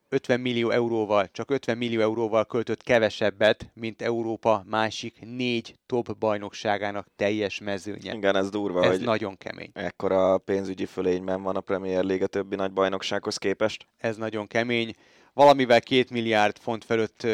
50 0.09 0.39
millió 0.39 0.69
euróval, 0.69 1.29
csak 1.31 1.51
50 1.51 1.77
millió 1.77 2.01
euróval 2.01 2.45
költött 2.45 2.83
kevesebbet, 2.83 3.69
mint 3.73 4.01
Európa 4.01 4.63
másik 4.65 5.19
négy 5.21 5.75
top 5.85 6.17
bajnokságának 6.17 7.07
teljes 7.15 7.59
mezőnye. 7.59 8.13
Igen, 8.13 8.35
ez 8.35 8.49
durva, 8.49 8.83
ez 8.83 8.89
hogy 8.89 9.05
nagyon 9.05 9.37
kemény. 9.37 9.69
Ekkora 9.73 10.37
pénzügyi 10.37 10.85
fölényben 10.85 11.41
van 11.41 11.55
a 11.55 11.61
Premier 11.61 12.03
League 12.03 12.25
a 12.25 12.27
többi 12.27 12.55
nagy 12.55 12.71
bajnoksághoz 12.71 13.37
képest. 13.37 13.87
Ez 13.97 14.17
nagyon 14.17 14.47
kemény. 14.47 14.93
Valamivel 15.33 15.81
két 15.81 16.09
milliárd 16.09 16.57
font 16.57 16.83
fölött 16.83 17.27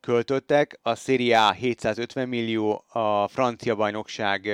költöttek, 0.00 0.78
a 0.82 0.94
Serie 0.94 1.46
A 1.46 1.52
750 1.52 2.28
millió, 2.28 2.84
a 2.88 3.28
francia 3.28 3.74
bajnokság 3.74 4.48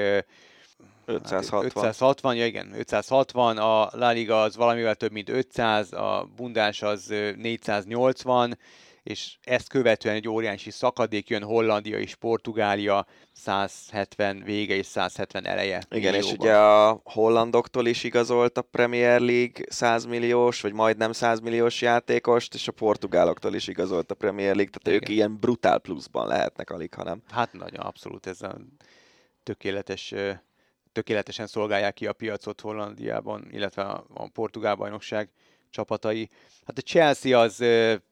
560. 1.10 1.64
560, 1.64 2.36
ja 2.36 2.46
igen, 2.46 2.72
560, 2.78 3.58
a 3.58 3.88
La 3.92 4.10
Liga 4.10 4.42
az 4.42 4.56
valamivel 4.56 4.94
több 4.94 5.12
mint 5.12 5.28
500, 5.28 5.92
a 5.92 6.28
Bundás 6.36 6.82
az 6.82 7.06
480, 7.36 8.58
és 9.02 9.36
ezt 9.42 9.68
követően 9.68 10.14
egy 10.14 10.28
óriási 10.28 10.70
szakadék 10.70 11.28
jön 11.28 11.42
Hollandia 11.42 11.98
és 11.98 12.14
Portugália 12.14 13.06
170 13.32 14.42
vége 14.44 14.74
és 14.74 14.86
170 14.86 15.46
eleje. 15.46 15.82
Igen, 15.90 16.12
millióban. 16.12 16.34
és 16.34 16.38
ugye 16.38 16.56
a 16.56 17.00
hollandoktól 17.04 17.86
is 17.86 18.04
igazolt 18.04 18.58
a 18.58 18.62
Premier 18.62 19.20
League 19.20 19.64
100 19.68 20.04
milliós, 20.04 20.60
vagy 20.60 20.72
majdnem 20.72 21.12
100 21.12 21.40
milliós 21.40 21.80
játékost, 21.80 22.54
és 22.54 22.68
a 22.68 22.72
portugáloktól 22.72 23.54
is 23.54 23.68
igazolt 23.68 24.10
a 24.10 24.14
Premier 24.14 24.54
League, 24.54 24.72
tehát 24.72 25.00
Igen. 25.00 25.10
ők 25.10 25.16
ilyen 25.16 25.38
brutál 25.40 25.78
pluszban 25.78 26.26
lehetnek 26.26 26.70
alig, 26.70 26.94
hanem. 26.94 27.22
Hát 27.30 27.52
nagyon, 27.52 27.84
abszolút 27.84 28.26
ez 28.26 28.42
a 28.42 28.56
tökéletes 29.42 30.14
tökéletesen 30.92 31.46
szolgálják 31.46 31.94
ki 31.94 32.06
a 32.06 32.12
piacot 32.12 32.60
Hollandiában, 32.60 33.48
illetve 33.50 33.82
a, 33.82 34.04
a 34.14 34.28
portugál 34.28 34.74
bajnokság 34.74 35.30
csapatai. 35.70 36.28
Hát 36.66 36.78
a 36.78 36.82
Chelsea 36.82 37.40
az 37.40 37.64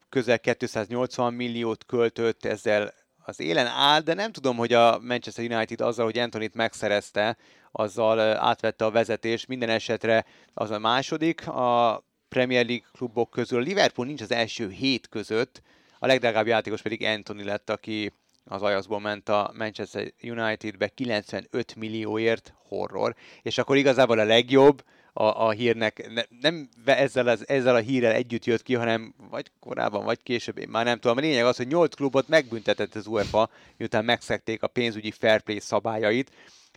közel 0.08 0.38
280 0.38 1.34
milliót 1.34 1.84
költött, 1.86 2.44
ezzel 2.44 2.94
az 3.24 3.40
élen 3.40 3.66
áll, 3.66 4.00
de 4.00 4.14
nem 4.14 4.32
tudom, 4.32 4.56
hogy 4.56 4.72
a 4.72 4.98
Manchester 4.98 5.50
United 5.50 5.80
azzal, 5.80 6.04
hogy 6.04 6.18
Antonit 6.18 6.54
megszerezte, 6.54 7.36
azzal 7.72 8.20
átvette 8.20 8.84
a 8.84 8.90
vezetés. 8.90 9.46
Minden 9.46 9.68
esetre 9.68 10.24
az 10.54 10.70
a 10.70 10.78
második. 10.78 11.48
A 11.48 12.02
Premier 12.28 12.66
League 12.66 12.86
klubok 12.92 13.30
közül 13.30 13.62
Liverpool 13.62 14.06
nincs 14.06 14.20
az 14.20 14.32
első 14.32 14.70
hét 14.70 15.08
között, 15.08 15.62
a 15.98 16.06
legdrágább 16.06 16.46
játékos 16.46 16.82
pedig 16.82 17.04
Anthony 17.04 17.44
lett, 17.44 17.70
aki 17.70 18.12
az 18.48 18.62
Ajaxból 18.62 19.00
ment 19.00 19.28
a 19.28 19.52
Manchester 19.56 20.12
Unitedbe 20.22 20.88
95 20.88 21.74
millióért 21.76 22.54
horror, 22.68 23.14
és 23.42 23.58
akkor 23.58 23.76
igazából 23.76 24.18
a 24.18 24.24
legjobb 24.24 24.84
a, 25.12 25.46
a 25.46 25.50
hírnek 25.50 26.10
ne, 26.12 26.22
nem 26.40 26.68
ezzel, 26.84 27.26
az, 27.28 27.48
ezzel 27.48 27.74
a 27.74 27.78
hírrel 27.78 28.12
együtt 28.12 28.44
jött 28.44 28.62
ki, 28.62 28.74
hanem 28.74 29.14
vagy 29.30 29.50
korábban, 29.60 30.04
vagy 30.04 30.22
később, 30.22 30.58
én 30.58 30.68
már 30.68 30.84
nem 30.84 30.98
tudom. 30.98 31.16
A 31.16 31.20
lényeg 31.20 31.44
az, 31.44 31.56
hogy 31.56 31.66
8 31.66 31.94
klubot 31.94 32.28
megbüntetett 32.28 32.94
az 32.94 33.06
UEFA, 33.06 33.50
miután 33.76 34.04
megszekték 34.04 34.62
a 34.62 34.66
pénzügyi 34.66 35.10
fair 35.10 35.40
play 35.40 35.60
szabályait. 35.60 36.30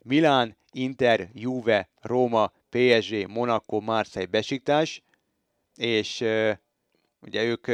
Milán, 0.03 0.57
Inter, 0.71 1.29
Juve, 1.33 1.89
Róma, 2.01 2.51
PSG, 2.69 3.27
Monaco, 3.27 3.79
Marseille, 3.79 4.29
Besiktas, 4.29 5.01
és 5.75 6.25
ugye 7.21 7.43
ők 7.43 7.67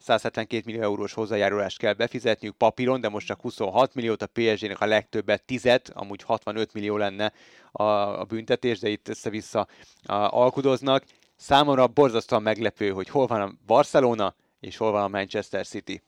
172 0.00 0.62
millió 0.64 0.82
eurós 0.82 1.12
hozzájárulást 1.12 1.78
kell 1.78 1.92
befizetniük 1.92 2.56
papíron, 2.56 3.00
de 3.00 3.08
most 3.08 3.26
csak 3.26 3.40
26 3.40 3.94
milliót, 3.94 4.22
a 4.22 4.26
PSG-nek 4.26 4.80
a 4.80 4.86
legtöbbet 4.86 5.42
10 5.42 5.68
amúgy 5.92 6.22
65 6.22 6.72
millió 6.72 6.96
lenne 6.96 7.32
a, 7.72 7.82
a 7.82 8.24
büntetés, 8.24 8.78
de 8.78 8.88
itt 8.88 9.08
össze-vissza 9.08 9.66
a, 10.02 10.12
alkudoznak. 10.14 11.04
Számomra 11.36 11.86
borzasztóan 11.86 12.42
meglepő, 12.42 12.90
hogy 12.90 13.08
hol 13.08 13.26
van 13.26 13.40
a 13.40 13.52
Barcelona, 13.66 14.34
és 14.60 14.76
hol 14.76 14.90
van 14.90 15.02
a 15.02 15.08
Manchester 15.08 15.66
City 15.66 16.02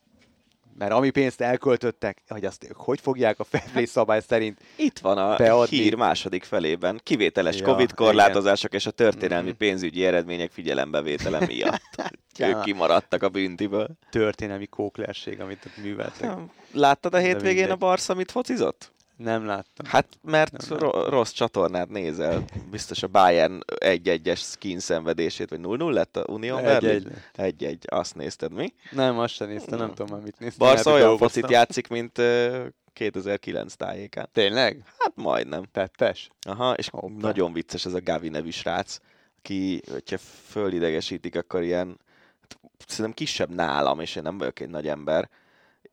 mert 0.78 0.92
ami 0.92 1.10
pénzt 1.10 1.40
elköltöttek, 1.40 2.22
hogy 2.28 2.44
azt 2.44 2.64
ők 2.64 2.76
hogy 2.76 3.00
fogják 3.00 3.38
a 3.38 3.44
fair 3.44 3.88
szabály 3.88 4.20
szerint 4.26 4.60
Itt 4.76 4.98
van 4.98 5.18
a 5.18 5.36
beadni. 5.36 5.76
hír 5.76 5.94
második 5.94 6.44
felében. 6.44 7.00
Kivételes 7.02 7.58
ja, 7.58 7.64
Covid 7.64 7.94
korlátozások 7.94 8.68
igen. 8.68 8.80
és 8.80 8.86
a 8.86 8.90
történelmi 8.90 9.48
mm-hmm. 9.48 9.56
pénzügyi 9.56 10.04
eredmények 10.04 10.50
figyelembevétele 10.50 11.46
miatt. 11.46 11.80
Ők 12.38 12.60
kimaradtak 12.60 13.22
a 13.22 13.28
büntiből. 13.28 13.88
Történelmi 14.10 14.66
kóklerség, 14.66 15.40
amit 15.40 15.64
ott 15.66 15.82
műveltek. 15.82 16.30
Láttad 16.72 17.14
a 17.14 17.18
hétvégén 17.18 17.70
a 17.70 17.76
Barca, 17.76 18.12
amit 18.12 18.30
focizott? 18.30 18.91
Nem 19.16 19.46
láttam. 19.46 19.86
Hát, 19.86 20.06
mert 20.22 20.68
nem 20.68 20.78
ro- 20.78 21.08
rossz 21.08 21.30
csatornát 21.30 21.88
nézel. 21.88 22.44
Biztos 22.70 23.02
a 23.02 23.06
Bayern 23.08 23.60
1-1-es 23.66 24.38
skin 24.38 24.78
szenvedését, 24.78 25.50
vagy 25.50 25.60
0-0 25.62 25.92
lett 25.92 26.16
a 26.16 26.24
Unión 26.32 26.62
Berlin? 26.62 27.12
1-1. 27.36 27.76
Azt 27.86 28.14
nézted, 28.14 28.52
mi? 28.52 28.72
Nem, 28.90 29.18
azt 29.18 29.34
sem 29.34 29.48
néztem, 29.48 29.78
nem 29.78 29.94
tudom 29.94 30.06
már 30.10 30.24
mit 30.24 30.38
néztem. 30.38 30.68
Barca 30.68 30.92
olyan 30.92 31.16
focit 31.16 31.50
játszik, 31.50 31.88
mint 31.88 32.18
uh, 32.18 32.66
2009 32.92 33.74
tájékán. 33.74 34.28
Tényleg? 34.32 34.82
Hát 34.98 35.12
majdnem. 35.14 35.62
Tettes? 35.72 36.28
Aha, 36.40 36.74
és 36.74 36.88
Hoppa. 36.88 37.12
nagyon 37.18 37.52
vicces 37.52 37.84
ez 37.84 37.94
a 37.94 38.00
Gavi 38.00 38.28
nevű 38.28 38.50
srác, 38.50 38.98
ki, 39.42 39.82
hogyha 39.90 40.18
fölidegesítik, 40.48 41.36
akkor 41.36 41.62
ilyen, 41.62 41.98
hát, 42.40 42.58
szerintem 42.86 43.14
kisebb 43.14 43.54
nálam, 43.54 44.00
és 44.00 44.16
én 44.16 44.22
nem 44.22 44.38
vagyok 44.38 44.60
egy 44.60 44.70
nagy 44.70 44.88
ember, 44.88 45.28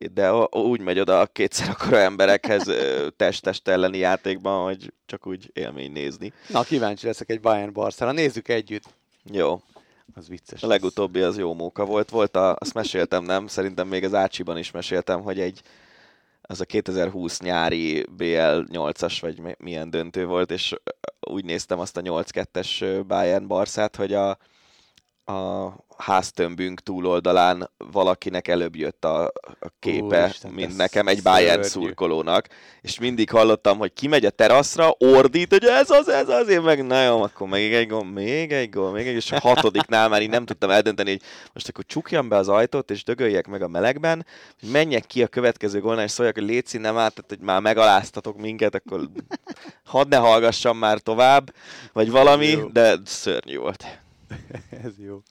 de 0.08 0.32
úgy 0.50 0.80
megy 0.80 0.98
oda 0.98 1.20
a 1.20 1.26
kétszer 1.26 1.68
akkora 1.68 1.98
emberekhez 1.98 2.70
test-test 3.16 3.68
elleni 3.68 3.98
játékban, 3.98 4.64
hogy 4.64 4.92
csak 5.06 5.26
úgy 5.26 5.50
élmény 5.52 5.92
nézni. 5.92 6.32
Na, 6.48 6.62
kíváncsi 6.62 7.06
leszek 7.06 7.30
egy 7.30 7.40
Bayern 7.40 7.72
Barcelona. 7.72 8.16
Nézzük 8.16 8.48
együtt. 8.48 8.84
Jó. 9.24 9.60
Az 10.14 10.28
vicces. 10.28 10.62
A 10.62 10.66
legutóbbi 10.66 11.20
az 11.20 11.38
jó 11.38 11.54
móka 11.54 11.84
volt. 11.84 12.10
Volt 12.10 12.36
a, 12.36 12.56
azt 12.58 12.74
meséltem, 12.74 13.24
nem? 13.24 13.46
Szerintem 13.46 13.88
még 13.88 14.04
az 14.04 14.14
Ácsiban 14.14 14.58
is 14.58 14.70
meséltem, 14.70 15.22
hogy 15.22 15.40
egy 15.40 15.62
az 16.42 16.60
a 16.60 16.64
2020 16.64 17.40
nyári 17.40 18.06
BL 18.16 18.24
8-as, 18.72 19.18
vagy 19.20 19.56
milyen 19.58 19.90
döntő 19.90 20.26
volt, 20.26 20.50
és 20.50 20.74
úgy 21.20 21.44
néztem 21.44 21.78
azt 21.78 21.96
a 21.96 22.00
8-2-es 22.00 23.02
Bayern 23.06 23.46
Barszát, 23.46 23.96
hogy 23.96 24.12
a, 24.12 24.30
a 25.24 25.68
háztömbünk 26.00 26.80
túloldalán 26.80 27.70
valakinek 27.92 28.48
előbb 28.48 28.76
jött 28.76 29.04
a, 29.04 29.24
a 29.60 29.68
képe, 29.78 30.26
Isten, 30.28 30.52
mint 30.52 30.76
nekem 30.76 31.08
egy 31.08 31.22
Bayern 31.22 31.62
szurkolónak, 31.62 32.46
és 32.80 32.98
mindig 32.98 33.30
hallottam, 33.30 33.78
hogy 33.78 33.92
kimegy 33.92 34.24
a 34.24 34.30
teraszra, 34.30 34.94
ordít, 34.98 35.50
hogy 35.50 35.64
ez 35.64 35.90
az, 35.90 36.08
ez 36.08 36.28
az, 36.28 36.48
én 36.48 36.60
meg 36.60 36.86
na 36.86 37.02
jó, 37.02 37.22
akkor 37.22 37.48
még 37.48 37.72
egy 37.72 37.88
gól, 37.88 38.04
még 38.04 38.52
egy 38.52 38.70
gól, 38.70 38.90
még 38.90 39.06
egy, 39.06 39.14
és 39.14 39.32
a 39.32 39.40
hatodiknál 39.40 40.08
már 40.08 40.22
így 40.22 40.30
nem 40.30 40.44
tudtam 40.44 40.70
eldönteni, 40.70 41.10
hogy 41.10 41.22
most 41.52 41.68
akkor 41.68 41.84
csukjam 41.86 42.28
be 42.28 42.36
az 42.36 42.48
ajtót, 42.48 42.90
és 42.90 43.04
dögöljek 43.04 43.46
meg 43.46 43.62
a 43.62 43.68
melegben, 43.68 44.26
hogy 44.60 44.70
menjek 44.70 45.06
ki 45.06 45.22
a 45.22 45.26
következő 45.26 45.80
gólnál, 45.80 46.04
és 46.04 46.10
szóljak, 46.10 46.34
hogy 46.34 46.44
légy 46.44 46.78
nem 46.80 46.96
át, 46.96 47.14
tehát, 47.14 47.28
hogy 47.28 47.40
már 47.40 47.60
megaláztatok 47.60 48.36
minket, 48.36 48.74
akkor 48.74 49.08
hadd 49.84 50.08
ne 50.08 50.16
hallgassam 50.16 50.78
már 50.78 50.98
tovább, 50.98 51.54
vagy 51.92 52.10
valami, 52.10 52.58
de 52.72 52.96
szörnyű 53.04 53.58
volt. 53.58 53.84
Ez 54.84 54.92
jó. 54.98 55.22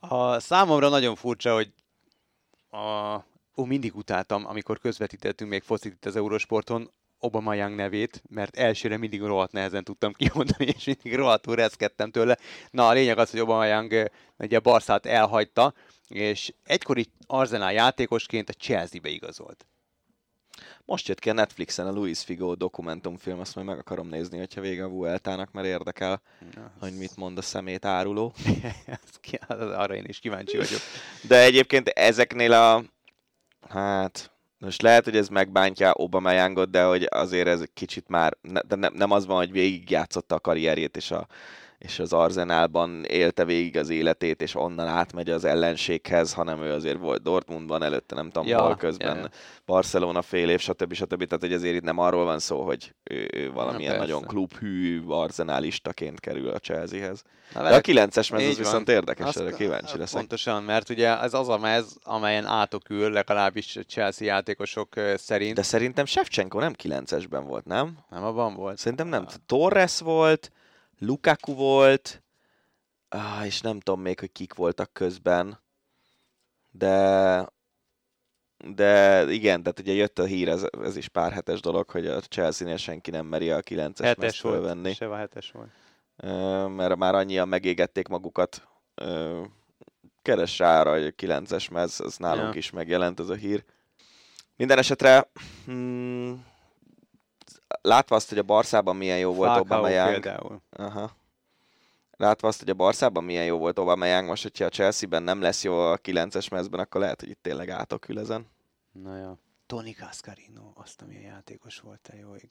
A 0.00 0.38
számomra 0.38 0.88
nagyon 0.88 1.14
furcsa, 1.14 1.54
hogy 1.54 1.72
a, 2.70 3.14
ó, 3.56 3.64
mindig 3.64 3.96
utáltam, 3.96 4.46
amikor 4.46 4.78
közvetítettünk 4.78 5.50
még 5.50 5.62
focit 5.62 5.92
itt 5.92 6.04
az 6.04 6.16
Eurosporton, 6.16 6.90
Obama 7.18 7.54
Young 7.54 7.74
nevét, 7.74 8.22
mert 8.28 8.56
elsőre 8.56 8.96
mindig 8.96 9.22
rohadt 9.22 9.52
nehezen 9.52 9.84
tudtam 9.84 10.12
kimondani, 10.12 10.66
és 10.76 10.84
mindig 10.84 11.14
rohadtul 11.14 11.54
reszkedtem 11.54 12.10
tőle. 12.10 12.38
Na, 12.70 12.88
a 12.88 12.92
lényeg 12.92 13.18
az, 13.18 13.30
hogy 13.30 13.40
Obama 13.40 13.66
Young 13.66 14.10
ugye 14.38 14.58
Barszát 14.58 15.06
elhagyta, 15.06 15.74
és 16.08 16.52
egykori 16.64 17.06
Arsenal 17.26 17.72
játékosként 17.72 18.48
a 18.48 18.52
Chelsea-be 18.52 19.08
igazolt. 19.08 19.66
Most 20.90 21.08
jött 21.08 21.18
ki 21.18 21.30
a 21.30 21.32
Netflixen 21.32 21.86
a 21.86 21.92
Luis 21.92 22.22
Figo 22.22 22.54
dokumentumfilm, 22.54 23.40
azt 23.40 23.54
majd 23.54 23.66
meg 23.66 23.78
akarom 23.78 24.08
nézni, 24.08 24.38
hogyha 24.38 24.60
vége 24.60 24.84
a 24.84 24.88
Vueltának, 24.88 25.52
mert 25.52 25.66
érdekel, 25.66 26.22
ja, 26.54 26.72
hogy 26.80 26.96
mit 26.96 27.16
mond 27.16 27.38
a 27.38 27.42
szemét 27.42 27.84
áruló. 27.84 28.32
Arra 29.48 29.94
én 29.94 30.04
is 30.06 30.18
kíváncsi 30.18 30.56
vagyok. 30.56 30.80
De 31.22 31.42
egyébként 31.42 31.88
ezeknél 31.88 32.52
a... 32.52 32.84
Hát... 33.68 34.30
Most 34.58 34.82
lehet, 34.82 35.04
hogy 35.04 35.16
ez 35.16 35.28
megbántja 35.28 35.94
Obama 35.94 36.32
Youngot, 36.32 36.70
de 36.70 36.84
hogy 36.84 37.06
azért 37.10 37.46
ez 37.46 37.62
kicsit 37.74 38.08
már... 38.08 38.36
De 38.66 38.74
nem, 38.74 38.92
nem 38.94 39.10
az 39.10 39.26
van, 39.26 39.36
hogy 39.36 39.52
végigjátszotta 39.52 40.34
a 40.34 40.40
karrierjét, 40.40 40.96
és 40.96 41.10
a 41.10 41.26
és 41.80 41.98
az 41.98 42.12
Arzenálban 42.12 43.04
élte 43.04 43.44
végig 43.44 43.76
az 43.76 43.88
életét, 43.88 44.42
és 44.42 44.54
onnan 44.54 44.86
átmegy 44.86 45.30
az 45.30 45.44
ellenséghez, 45.44 46.32
hanem 46.32 46.62
ő 46.62 46.72
azért 46.72 46.98
volt 46.98 47.22
Dortmundban, 47.22 47.82
előtte 47.82 48.14
nem 48.14 48.30
tudom, 48.30 48.48
ja, 48.48 48.60
hol 48.60 48.76
közben 48.76 49.16
ja. 49.16 49.28
Barcelona 49.66 50.22
fél 50.22 50.48
év, 50.48 50.60
stb. 50.60 50.92
stb. 50.92 51.24
Tehát, 51.24 51.40
hogy 51.40 51.52
azért 51.52 51.74
itt 51.74 51.82
nem 51.82 51.98
arról 51.98 52.24
van 52.24 52.38
szó, 52.38 52.62
hogy 52.64 52.94
ő, 53.02 53.28
ő 53.32 53.52
valamilyen 53.52 53.94
Na, 53.94 54.00
nagyon 54.00 54.22
klubhű 54.22 55.02
arzenálistaként 55.08 56.20
kerül 56.20 56.48
a 56.48 56.58
Chelseahez. 56.58 57.22
Na, 57.54 57.62
De 57.62 57.74
a 57.74 57.80
9-es 57.80 58.32
mez 58.32 58.48
az 58.48 58.58
viszont 58.58 58.88
érdekes, 58.88 59.26
Azt, 59.26 59.40
erre 59.40 59.52
kíváncsi 59.52 59.98
leszek. 59.98 60.18
Pontosan, 60.18 60.62
mert 60.62 60.88
ugye 60.88 61.20
ez 61.20 61.34
az 61.34 61.48
a 61.48 61.58
mez, 61.58 61.96
amelyen 62.02 62.46
átokül 62.46 63.10
legalábbis 63.10 63.78
Chelsea 63.86 64.26
játékosok 64.26 64.94
szerint. 65.14 65.54
De 65.54 65.62
szerintem 65.62 66.04
Shevchenko 66.04 66.58
nem 66.58 66.74
9-esben 66.82 67.42
volt, 67.46 67.64
nem? 67.64 67.98
Nem 68.10 68.24
abban 68.24 68.54
volt. 68.54 68.78
Szerintem 68.78 69.08
nem. 69.08 69.26
Torres 69.46 70.00
volt, 70.00 70.50
Lukaku 71.00 71.54
volt, 71.54 72.22
ah, 73.08 73.46
és 73.46 73.60
nem 73.60 73.80
tudom 73.80 74.00
még, 74.00 74.18
hogy 74.18 74.32
kik 74.32 74.54
voltak 74.54 74.92
közben, 74.92 75.60
de 76.70 77.46
de 78.64 79.24
igen, 79.32 79.62
tehát 79.62 79.78
ugye 79.78 79.92
jött 79.92 80.18
a 80.18 80.24
hír, 80.24 80.48
ez, 80.48 80.66
ez 80.82 80.96
is 80.96 81.08
pár 81.08 81.32
hetes 81.32 81.60
dolog, 81.60 81.90
hogy 81.90 82.06
a 82.06 82.20
Chelsea-nél 82.20 82.76
senki 82.76 83.10
nem 83.10 83.26
meri 83.26 83.50
a 83.50 83.60
9-es 83.60 83.98
hetes 83.98 84.40
volt, 84.40 84.54
fölvenni. 84.54 84.94
Se 84.94 85.16
hetes 85.16 85.50
volt. 85.50 85.70
Mert 86.70 86.96
már 86.96 87.14
annyian 87.14 87.48
megégették 87.48 88.08
magukat. 88.08 88.68
Keres 90.22 90.58
rá 90.58 90.80
arra, 90.80 90.92
hogy 90.92 91.04
a 91.04 91.10
9-es 91.10 91.70
mez, 91.70 92.00
az 92.00 92.16
nálunk 92.16 92.52
ja. 92.52 92.58
is 92.58 92.70
megjelent 92.70 93.20
ez 93.20 93.28
a 93.28 93.34
hír. 93.34 93.64
Minden 94.56 94.78
esetre 94.78 95.30
hmm, 95.64 96.44
látva 97.80 98.16
azt, 98.16 98.28
hogy 98.28 98.38
a 98.38 98.42
Barszában 98.42 98.96
milyen 98.96 99.18
jó 99.18 99.32
volt 99.32 99.50
Aubameyang. 99.50 100.10
például. 100.10 100.62
Aha. 100.70 101.10
Látva 102.16 102.48
azt, 102.48 102.58
hogy 102.58 102.70
a 102.70 102.74
Barszában 102.74 103.24
milyen 103.24 103.44
jó 103.44 103.58
volt 103.58 103.78
Aubameyang, 103.78 104.28
most, 104.28 104.42
hogyha 104.42 104.64
a 104.64 104.68
Chelsea-ben 104.68 105.22
nem 105.22 105.40
lesz 105.40 105.64
jó 105.64 105.78
a 105.78 105.98
9-es 105.98 106.50
mezben, 106.50 106.80
akkor 106.80 107.00
lehet, 107.00 107.20
hogy 107.20 107.28
itt 107.28 107.42
tényleg 107.42 107.70
átokül 107.70 108.18
ezen. 108.18 108.46
Na 108.92 109.16
ja. 109.16 109.38
Tony 109.66 109.92
Cascarino, 109.92 110.72
azt, 110.74 111.02
amilyen 111.02 111.22
játékos 111.22 111.78
volt 111.78 112.00
te 112.00 112.16
jó 112.16 112.34
ég. 112.34 112.50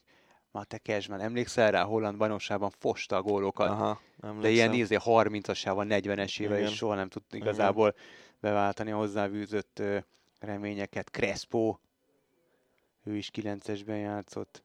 Kezsman, 0.82 1.20
emlékszel 1.20 1.70
rá? 1.70 1.82
Holland 1.82 2.16
bajnokságban 2.16 2.70
fosta 2.70 3.16
a 3.16 3.22
gólokat. 3.22 3.68
Aha, 3.68 4.00
de 4.40 4.48
ilyen 4.48 4.70
nézni 4.70 4.96
30-asával, 5.04 6.02
40-es 6.02 6.40
éve, 6.40 6.60
és 6.60 6.76
soha 6.76 6.94
nem 6.94 7.08
tud 7.08 7.22
igazából 7.30 7.88
Igen. 7.88 8.02
beváltani 8.40 8.90
a 8.90 8.96
hozzábűzött 8.96 9.82
reményeket. 10.38 11.10
Crespo, 11.10 11.76
ő 13.04 13.16
is 13.16 13.30
9-esben 13.34 14.00
játszott. 14.00 14.62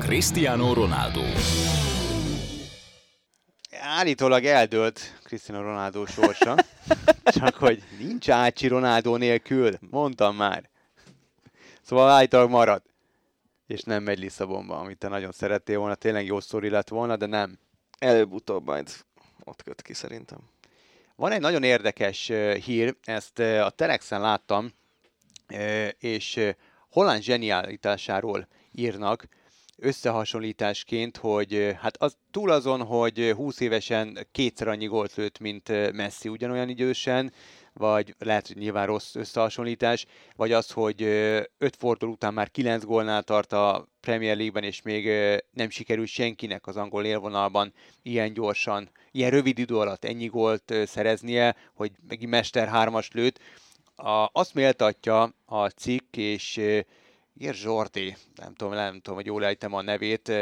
Cristiano 0.00 0.74
Ronaldo 0.74 1.20
Állítólag 3.70 4.44
eldőlt 4.44 5.20
Cristiano 5.22 5.62
Ronaldo 5.62 6.06
sorsa, 6.06 6.54
csak 7.38 7.54
hogy 7.54 7.82
nincs 7.98 8.30
Ácsi 8.30 8.66
Ronaldo 8.66 9.16
nélkül, 9.16 9.78
mondtam 9.90 10.36
már. 10.36 10.68
Szóval 11.82 12.10
állítólag 12.10 12.50
marad, 12.50 12.82
és 13.66 13.82
nem 13.82 14.02
megy 14.02 14.18
Lisszabonba, 14.18 14.78
amit 14.78 14.98
te 14.98 15.08
nagyon 15.08 15.32
szerettél 15.32 15.78
volna, 15.78 15.94
tényleg 15.94 16.26
jó 16.26 16.40
sztori 16.40 16.68
lett 16.68 16.88
volna, 16.88 17.16
de 17.16 17.26
nem. 17.26 17.58
Előbb-utóbb 17.98 18.64
majd 18.64 18.90
ott 19.44 19.62
köt 19.62 19.82
ki 19.82 19.94
szerintem. 19.94 20.38
Van 21.16 21.32
egy 21.32 21.40
nagyon 21.40 21.62
érdekes 21.62 22.32
hír, 22.64 22.96
ezt 23.04 23.38
a 23.38 23.70
Telexen 23.70 24.20
láttam, 24.20 24.72
és 25.98 26.40
Holland 26.90 27.22
zseniálitásáról 27.22 28.46
írnak, 28.72 29.28
összehasonlításként, 29.80 31.16
hogy 31.16 31.76
hát 31.80 31.96
az, 31.96 32.16
túl 32.30 32.50
azon, 32.50 32.82
hogy 32.82 33.32
20 33.36 33.60
évesen 33.60 34.26
kétszer 34.32 34.68
annyi 34.68 34.86
gólt 34.86 35.14
lőtt, 35.14 35.38
mint 35.38 35.92
Messi 35.92 36.28
ugyanolyan 36.28 36.68
idősen, 36.68 37.32
vagy 37.72 38.14
lehet, 38.18 38.46
hogy 38.46 38.56
nyilván 38.56 38.86
rossz 38.86 39.14
összehasonlítás, 39.14 40.06
vagy 40.36 40.52
az, 40.52 40.70
hogy 40.70 41.02
öt 41.58 41.76
forduló 41.78 42.12
után 42.12 42.34
már 42.34 42.50
kilenc 42.50 42.84
gólnál 42.84 43.22
tart 43.22 43.52
a 43.52 43.88
Premier 44.00 44.36
League-ben, 44.36 44.64
és 44.64 44.82
még 44.82 45.10
nem 45.50 45.70
sikerült 45.70 46.08
senkinek 46.08 46.66
az 46.66 46.76
angol 46.76 47.04
élvonalban 47.04 47.72
ilyen 48.02 48.32
gyorsan, 48.32 48.90
ilyen 49.10 49.30
rövid 49.30 49.58
idő 49.58 49.76
alatt 49.76 50.04
ennyi 50.04 50.26
gólt 50.26 50.74
szereznie, 50.84 51.56
hogy 51.74 51.92
megint 52.08 52.30
Mester 52.30 52.68
hármas 52.68 53.10
lőtt. 53.12 53.38
A, 53.96 54.28
azt 54.32 54.54
méltatja 54.54 55.34
a 55.44 55.68
cikk, 55.68 56.16
és 56.16 56.60
Ír 57.42 57.54
Zsordi, 57.54 58.16
nem 58.34 58.54
tudom, 58.54 58.74
nem 58.74 59.00
tudom, 59.00 59.14
hogy 59.14 59.26
jól 59.26 59.44
ejtem 59.44 59.74
a 59.74 59.82
nevét, 59.82 60.32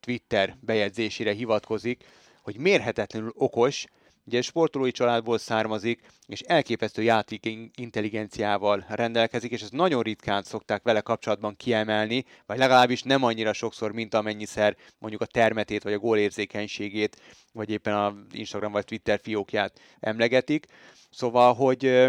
Twitter 0.00 0.56
bejegyzésére 0.60 1.32
hivatkozik, 1.32 2.04
hogy 2.42 2.56
mérhetetlenül 2.56 3.32
okos, 3.34 3.84
ugye 4.24 4.42
sportolói 4.42 4.90
családból 4.90 5.38
származik, 5.38 6.00
és 6.26 6.40
elképesztő 6.40 7.02
játék 7.02 7.48
intelligenciával 7.74 8.84
rendelkezik, 8.88 9.50
és 9.50 9.62
ezt 9.62 9.72
nagyon 9.72 10.02
ritkán 10.02 10.42
szokták 10.42 10.82
vele 10.82 11.00
kapcsolatban 11.00 11.56
kiemelni, 11.56 12.24
vagy 12.46 12.58
legalábbis 12.58 13.02
nem 13.02 13.22
annyira 13.22 13.52
sokszor, 13.52 13.92
mint 13.92 14.14
amennyiszer 14.14 14.76
mondjuk 14.98 15.22
a 15.22 15.26
termetét, 15.26 15.82
vagy 15.82 15.92
a 15.92 15.98
gólérzékenységét, 15.98 17.20
vagy 17.52 17.70
éppen 17.70 17.94
a 17.94 18.14
Instagram 18.32 18.72
vagy 18.72 18.84
Twitter 18.84 19.20
fiókját 19.22 19.80
emlegetik. 20.00 20.66
Szóval, 21.10 21.54
hogy 21.54 22.08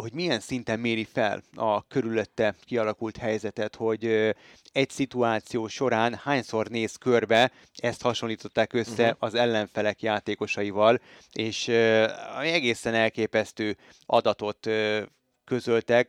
hogy 0.00 0.12
milyen 0.12 0.40
szinten 0.40 0.80
méri 0.80 1.04
fel 1.04 1.42
a 1.54 1.86
körülötte 1.86 2.54
kialakult 2.64 3.16
helyzetet, 3.16 3.76
hogy 3.76 4.04
egy 4.72 4.90
szituáció 4.90 5.68
során 5.68 6.14
hányszor 6.14 6.68
néz 6.68 6.96
körbe, 6.96 7.52
ezt 7.76 8.02
hasonlították 8.02 8.72
össze 8.72 9.02
uh-huh. 9.02 9.16
az 9.18 9.34
ellenfelek 9.34 10.02
játékosaival, 10.02 11.00
és 11.32 11.68
uh, 11.68 11.74
egészen 12.42 12.94
elképesztő 12.94 13.76
adatot 14.06 14.68
közöltek, 15.50 16.08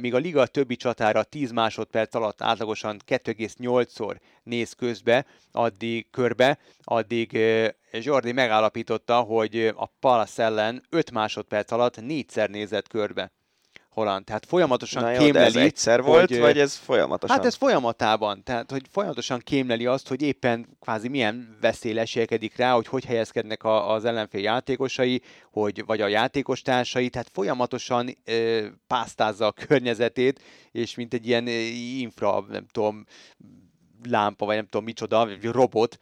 míg 0.00 0.14
a 0.14 0.18
liga 0.18 0.46
többi 0.46 0.76
csatára 0.76 1.22
10 1.22 1.50
másodperc 1.50 2.14
alatt 2.14 2.42
átlagosan 2.42 3.00
2,8-szor 3.06 4.16
néz 4.42 4.72
közbe, 4.72 5.26
addig 5.52 6.10
körbe, 6.10 6.58
addig 6.84 7.38
Jordi 7.92 8.32
megállapította, 8.32 9.20
hogy 9.20 9.72
a 9.76 9.86
Palace 10.00 10.42
ellen 10.42 10.82
5 10.90 11.10
másodperc 11.10 11.70
alatt 11.70 12.00
négyszer 12.00 12.50
nézett 12.50 12.88
körbe. 12.88 13.32
Holland. 14.00 14.24
Tehát 14.24 14.46
folyamatosan 14.46 15.02
Na 15.02 15.10
jó, 15.10 15.18
kémleli. 15.18 15.46
ez 15.46 15.56
egyszer 15.56 16.02
volt, 16.02 16.28
hogy, 16.28 16.38
vagy 16.38 16.58
ez 16.58 16.76
folyamatosan? 16.76 17.36
Hát 17.36 17.46
ez 17.46 17.54
folyamatában. 17.54 18.42
Tehát, 18.42 18.70
hogy 18.70 18.82
folyamatosan 18.90 19.38
kémleli 19.38 19.86
azt, 19.86 20.08
hogy 20.08 20.22
éppen 20.22 20.76
kvázi 20.80 21.08
milyen 21.08 21.56
veszély 21.60 21.92
lesélkedik 21.92 22.56
rá, 22.56 22.72
hogy 22.72 22.86
hogy 22.86 23.04
helyezkednek 23.04 23.64
a, 23.64 23.92
az 23.92 24.04
ellenfél 24.04 24.40
játékosai, 24.40 25.22
hogy, 25.50 25.84
vagy 25.86 26.00
a 26.00 26.06
játékos 26.06 26.62
társai, 26.62 27.08
tehát 27.08 27.30
folyamatosan 27.32 28.16
ö, 28.24 28.66
pásztázza 28.86 29.46
a 29.46 29.52
környezetét, 29.52 30.40
és 30.72 30.94
mint 30.94 31.14
egy 31.14 31.26
ilyen 31.26 31.46
infra, 31.46 32.44
nem 32.48 32.66
tudom, 32.72 33.06
lámpa, 34.08 34.46
vagy 34.46 34.56
nem 34.56 34.64
tudom 34.64 34.84
micsoda, 34.84 35.26
vagy 35.26 35.44
robot, 35.44 35.98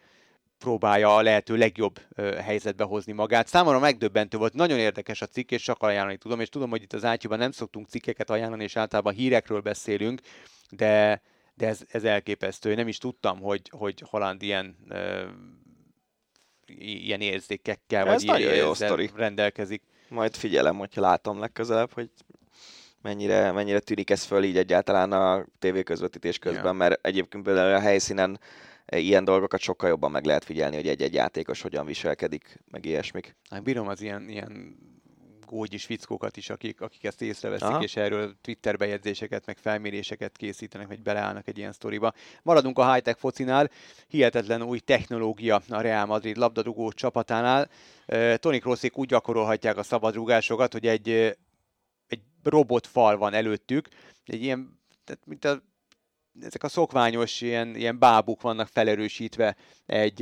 próbálja 0.59 1.15
a 1.15 1.21
lehető 1.21 1.55
legjobb 1.55 1.99
helyzetbe 2.41 2.83
hozni 2.83 3.11
magát. 3.11 3.47
Számomra 3.47 3.79
megdöbbentő 3.79 4.37
volt, 4.37 4.53
nagyon 4.53 4.77
érdekes 4.77 5.21
a 5.21 5.25
cikk, 5.25 5.51
és 5.51 5.61
csak 5.61 5.83
ajánlani 5.83 6.17
tudom, 6.17 6.39
és 6.39 6.49
tudom, 6.49 6.69
hogy 6.69 6.81
itt 6.81 6.93
az 6.93 7.05
átyúban 7.05 7.37
nem 7.37 7.51
szoktunk 7.51 7.87
cikkeket 7.87 8.29
ajánlani, 8.29 8.63
és 8.63 8.75
általában 8.75 9.13
hírekről 9.13 9.61
beszélünk, 9.61 10.21
de, 10.69 11.21
de 11.53 11.67
ez, 11.67 11.81
ez 11.91 12.03
elképesztő. 12.03 12.75
Nem 12.75 12.87
is 12.87 12.97
tudtam, 12.97 13.39
hogy, 13.39 13.61
hogy 13.69 14.03
Holland 14.09 14.41
ilyen 14.41 14.75
uh, 14.89 15.23
ilyen 16.77 17.21
érzékekkel, 17.21 18.07
ez 18.07 18.13
vagy 18.13 18.25
nagyon 18.25 18.55
jó 18.55 18.73
sztori. 18.73 19.09
rendelkezik. 19.15 19.81
Majd 20.09 20.35
figyelem, 20.35 20.77
hogyha 20.77 21.01
látom 21.01 21.39
legközelebb, 21.39 21.93
hogy 21.93 22.09
mennyire, 23.01 23.51
mennyire 23.51 23.79
tűnik 23.79 24.09
ez 24.09 24.23
föl 24.23 24.43
így 24.43 24.57
egyáltalán 24.57 25.11
a 25.11 25.45
tévéközvetítés 25.59 26.39
közben, 26.39 26.65
ja. 26.65 26.71
mert 26.71 27.05
egyébként 27.05 27.43
például 27.43 27.75
a 27.75 27.79
helyszínen 27.79 28.39
ilyen 28.91 29.23
dolgokat 29.23 29.59
sokkal 29.59 29.89
jobban 29.89 30.11
meg 30.11 30.25
lehet 30.25 30.43
figyelni, 30.43 30.75
hogy 30.75 30.87
egy-egy 30.87 31.13
játékos 31.13 31.61
hogyan 31.61 31.85
viselkedik, 31.85 32.59
meg 32.71 32.85
ilyesmik. 32.85 33.35
Hát 33.49 33.63
bírom 33.63 33.87
az 33.87 34.01
ilyen, 34.01 34.29
ilyen 34.29 34.77
gógyis 35.49 35.85
fickókat 35.85 36.37
is, 36.37 36.49
akik, 36.49 36.81
akik 36.81 37.03
ezt 37.03 37.21
észreveszik, 37.21 37.67
Aha. 37.67 37.83
és 37.83 37.95
erről 37.95 38.35
Twitter 38.41 38.77
bejegyzéseket, 38.77 39.45
meg 39.45 39.57
felméréseket 39.57 40.37
készítenek, 40.37 40.87
vagy 40.87 41.01
beleállnak 41.01 41.47
egy 41.47 41.57
ilyen 41.57 41.71
sztoriba. 41.71 42.13
Maradunk 42.43 42.79
a 42.79 42.93
high-tech 42.93 43.19
focinál, 43.19 43.69
hihetetlen 44.07 44.61
új 44.61 44.79
technológia 44.79 45.61
a 45.69 45.81
Real 45.81 46.05
Madrid 46.05 46.37
labdarúgó 46.37 46.91
csapatánál. 46.91 47.69
Toni 48.35 48.59
Krooszik 48.59 48.97
úgy 48.97 49.07
gyakorolhatják 49.07 49.77
a 49.77 49.83
szabadrúgásokat, 49.83 50.71
hogy 50.73 50.87
egy, 50.87 51.09
egy 52.07 52.21
robotfal 52.43 53.17
van 53.17 53.33
előttük, 53.33 53.87
egy 54.25 54.43
ilyen, 54.43 54.79
tehát 55.03 55.21
mint 55.25 55.45
a 55.45 55.61
ezek 56.45 56.63
a 56.63 56.67
szokványos 56.67 57.41
ilyen, 57.41 57.75
ilyen 57.75 57.99
bábuk 57.99 58.41
vannak 58.41 58.67
felerősítve 58.67 59.55
egy, 59.85 60.21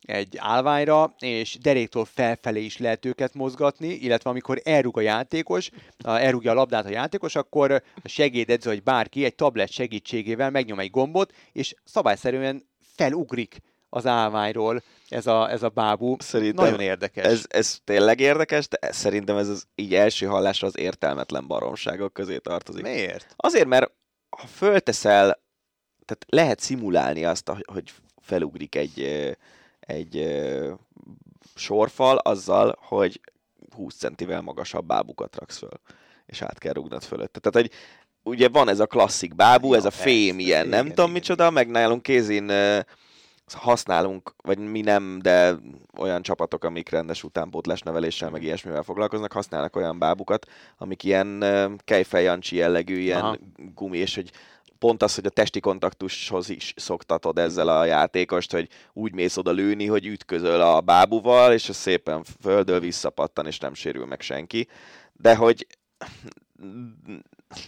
egy 0.00 0.36
állványra, 0.36 1.14
és 1.18 1.58
deréktől 1.60 2.04
felfelé 2.04 2.64
is 2.64 2.78
lehet 2.78 3.04
őket 3.04 3.34
mozgatni, 3.34 3.88
illetve 3.88 4.30
amikor 4.30 4.60
elrúg 4.64 4.96
a 4.96 5.00
játékos, 5.00 5.70
elrúgja 6.04 6.50
a 6.50 6.54
labdát 6.54 6.84
a 6.84 6.90
játékos, 6.90 7.34
akkor 7.34 7.82
a 8.02 8.08
segédedző, 8.08 8.70
vagy 8.70 8.82
bárki 8.82 9.24
egy 9.24 9.34
tablet 9.34 9.70
segítségével 9.70 10.50
megnyom 10.50 10.78
egy 10.78 10.90
gombot, 10.90 11.32
és 11.52 11.74
szabályszerűen 11.84 12.68
felugrik 12.80 13.60
az 13.90 14.06
állványról 14.06 14.82
ez 15.08 15.26
a, 15.26 15.50
ez 15.50 15.62
a 15.62 15.68
bábú. 15.68 16.16
Szerintem 16.18 16.64
Nagyon 16.64 16.80
érdekes. 16.80 17.24
Ez, 17.24 17.44
ez 17.48 17.78
tényleg 17.84 18.20
érdekes, 18.20 18.68
de 18.68 18.92
szerintem 18.92 19.36
ez 19.36 19.48
az 19.48 19.64
így 19.74 19.94
első 19.94 20.26
hallásra 20.26 20.66
az 20.66 20.78
értelmetlen 20.78 21.46
baromságok 21.46 22.12
közé 22.12 22.38
tartozik. 22.38 22.82
Miért? 22.82 23.34
Azért, 23.36 23.66
mert 23.66 23.90
ha 24.38 24.46
fölteszel, 24.46 25.42
tehát 26.04 26.24
lehet 26.28 26.60
szimulálni 26.60 27.24
azt, 27.24 27.52
hogy 27.64 27.92
felugrik 28.20 28.74
egy, 28.74 29.02
egy 29.80 30.38
sorfal 31.54 32.16
azzal, 32.16 32.78
hogy 32.80 33.20
20 33.74 33.96
centivel 33.96 34.40
magasabb 34.40 34.86
bábukat 34.86 35.36
raksz 35.36 35.58
föl, 35.58 35.80
és 36.26 36.42
át 36.42 36.58
kell 36.58 36.72
rugnod 36.72 37.02
fölött. 37.02 37.32
Tehát, 37.32 37.68
hogy 37.68 37.78
ugye 38.22 38.48
van 38.48 38.68
ez 38.68 38.80
a 38.80 38.86
klasszik 38.86 39.34
bábú, 39.34 39.70
ja, 39.70 39.76
ez 39.76 39.84
a 39.84 39.90
fém 39.90 40.38
ilyen, 40.38 40.66
igen, 40.66 40.68
nem 40.68 40.84
igen, 40.84 40.94
tudom 40.94 41.10
igen. 41.10 41.20
micsoda, 41.20 41.50
meg 41.50 41.68
nálunk 41.68 42.02
kézin 42.02 42.52
használunk, 43.52 44.34
vagy 44.42 44.58
mi 44.58 44.80
nem, 44.80 45.18
de 45.22 45.54
olyan 45.98 46.22
csapatok, 46.22 46.64
amik 46.64 46.88
rendes 46.88 47.24
utánpótlás 47.24 47.80
neveléssel, 47.80 48.30
meg 48.30 48.42
ilyesmivel 48.42 48.82
foglalkoznak, 48.82 49.32
használnak 49.32 49.76
olyan 49.76 49.98
bábukat, 49.98 50.46
amik 50.78 51.04
ilyen 51.04 51.44
kejfejancsi 51.84 52.56
jellegű, 52.56 52.98
ilyen 52.98 53.20
Aha. 53.20 53.36
gumi, 53.74 53.98
és 53.98 54.14
hogy 54.14 54.30
pont 54.78 55.02
az, 55.02 55.14
hogy 55.14 55.26
a 55.26 55.30
testi 55.30 55.60
kontaktushoz 55.60 56.48
is 56.48 56.74
szoktatod 56.76 57.38
ezzel 57.38 57.68
a 57.68 57.84
játékost, 57.84 58.52
hogy 58.52 58.68
úgy 58.92 59.12
mész 59.12 59.36
oda 59.36 59.50
lőni, 59.50 59.86
hogy 59.86 60.06
ütközöl 60.06 60.60
a 60.60 60.80
bábuval, 60.80 61.52
és 61.52 61.68
az 61.68 61.76
szépen 61.76 62.24
földől 62.40 62.80
visszapattan, 62.80 63.46
és 63.46 63.58
nem 63.58 63.74
sérül 63.74 64.06
meg 64.06 64.20
senki. 64.20 64.68
De 65.12 65.36
hogy 65.36 65.66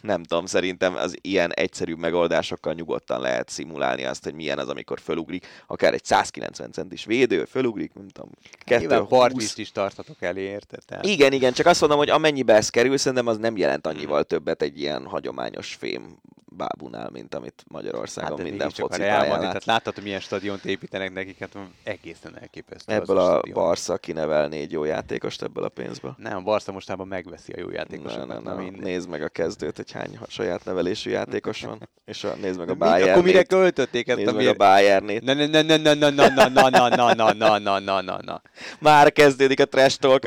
nem 0.02 0.23
tudom, 0.23 0.47
szerintem 0.47 0.94
az 0.94 1.16
ilyen 1.20 1.52
egyszerű 1.52 1.94
megoldásokkal 1.94 2.73
nyugodtan 2.73 3.20
lehet 3.20 3.48
szimulálni 3.48 4.05
azt, 4.05 4.24
hogy 4.24 4.35
milyen 4.35 4.59
az, 4.59 4.69
amikor 4.69 5.01
fölugrik, 5.01 5.47
akár 5.66 5.94
egy 5.94 6.05
190 6.05 6.73
centis 6.73 7.05
védő, 7.05 7.44
fölugrik, 7.44 7.94
nem 7.94 8.09
tudom, 8.09 8.31
220. 8.65 9.57
is 9.57 9.73
tartatok 9.73 10.23
elé, 10.23 10.43
érted? 10.43 10.85
Tehát... 10.85 11.07
Igen, 11.07 11.32
igen, 11.32 11.52
csak 11.52 11.66
azt 11.66 11.81
mondom, 11.81 11.98
hogy 11.98 12.11
amennyibe 12.11 12.55
ez 12.55 12.69
kerül, 12.69 12.97
szerintem 12.97 13.27
az 13.27 13.39
nem 13.39 13.57
jelent 13.57 13.86
annyival 13.86 14.24
többet 14.24 14.62
egy 14.62 14.81
ilyen 14.81 15.07
hagyományos 15.07 15.74
fém 15.74 16.19
bábunál, 16.57 17.11
mint 17.11 17.35
amit 17.35 17.65
Magyarországon 17.69 18.39
hát, 18.39 18.48
minden 18.48 18.70
foci 18.70 18.98
pályán 18.98 19.40
Tehát 19.40 19.65
láttad, 19.65 19.94
hogy 19.94 20.02
milyen 20.02 20.20
stadiont 20.20 20.65
építenek 20.65 21.12
nekik, 21.12 21.39
hát 21.39 21.59
egészen 21.82 22.39
elképesztő. 22.39 22.93
Ebből 22.93 23.19
a, 23.19 23.39
a 23.39 23.43
Barca 23.52 23.97
kinevel 23.97 24.48
négy 24.48 24.73
jó 24.73 24.85
játékost 24.85 25.43
ebből 25.43 25.65
a 25.65 25.69
pénzből. 25.69 26.15
Nem, 26.19 26.36
a 26.36 26.40
Barca 26.40 26.73
mostában 26.73 27.09
megveszi 27.09 27.52
a 27.52 27.61
jó 27.61 27.70
játékosokat. 27.70 28.27
Ne, 28.27 28.55
ne, 28.55 28.70
ne. 28.70 28.70
Nézd 28.70 29.09
meg 29.09 29.23
a 29.23 29.28
kezdőt, 29.71 29.93
hogy 29.93 30.19
hány 30.19 30.27
saját 30.29 30.65
nevelésű 30.65 31.11
játékos 31.11 31.63
van, 31.63 31.89
és 32.05 32.25
a, 32.25 32.35
nézd 32.35 32.59
meg 32.59 32.69
a 32.69 32.75
Bayern. 32.75 33.11
Akkor 33.11 33.23
mire 33.23 33.43
költötték 33.43 34.09
ezt 34.09 34.17
nézd 34.17 34.29
a 34.29 34.33
meg 34.33 34.47
a 34.47 34.55
Bayernét. 34.55 35.23
Na, 35.23 35.35
na, 35.35 35.47
na, 35.47 35.63
na, 35.63 35.77
na, 35.77 35.95
na, 35.95 36.11
na, 36.11 36.39
na, 36.39 36.69
na, 36.69 36.89
na, 36.89 37.15
na, 37.15 37.33
na, 37.33 37.59
na, 37.59 37.79
na, 37.79 38.01
na, 38.01 38.19
na. 38.23 38.43
Már 38.79 39.13
kezdődik 39.13 39.61
a 39.61 39.65
trash 39.65 39.99
talk. 39.99 40.25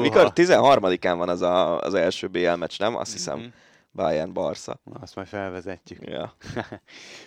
Mikor 0.00 0.32
13-án 0.34 1.14
van 1.16 1.28
az 1.28 1.42
a, 1.42 1.80
az 1.80 1.94
első 1.94 2.26
BL 2.26 2.54
meccs, 2.54 2.78
nem? 2.78 2.96
Azt 2.96 3.12
hiszem. 3.12 3.52
Bayern 3.92 4.32
Barca. 4.32 4.80
Azt 5.00 5.14
majd 5.14 5.28
felvezetjük. 5.28 6.06
Ja. 6.06 6.36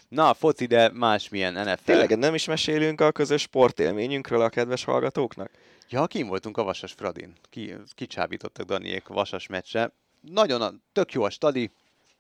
Na, 0.10 0.34
foci, 0.34 0.66
de 0.66 0.92
másmilyen 0.94 1.54
NFL. 1.54 1.84
Tényleg 1.86 2.18
nem 2.18 2.34
is 2.34 2.46
mesélünk 2.46 3.02
a 3.02 3.12
közös 3.12 3.42
sportélményünkről 3.42 4.42
a 4.42 4.50
kedves 4.50 4.84
hallgatóknak? 4.84 5.50
Ja, 5.90 6.08
kim 6.08 6.28
voltunk 6.28 6.58
a 6.58 6.64
Vasas 6.64 6.92
Fradin. 6.92 7.34
Ki, 7.50 7.76
kicsábítottak 7.96 8.66
Daniék 8.66 9.08
Vasas 9.08 9.48
meccsre. 9.48 9.92
Nagyon, 10.22 10.62
a, 10.62 10.74
tök 10.92 11.12
jó 11.12 11.24
a 11.24 11.30
stadi, 11.30 11.72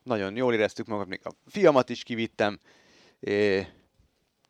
nagyon 0.04 0.36
jól 0.36 0.54
éreztük 0.54 0.88
magunkat, 0.88 1.10
még 1.10 1.22
a 1.24 1.50
fiamat 1.50 1.90
is 1.90 2.04
kivittem. 2.04 2.60
É, 3.20 3.68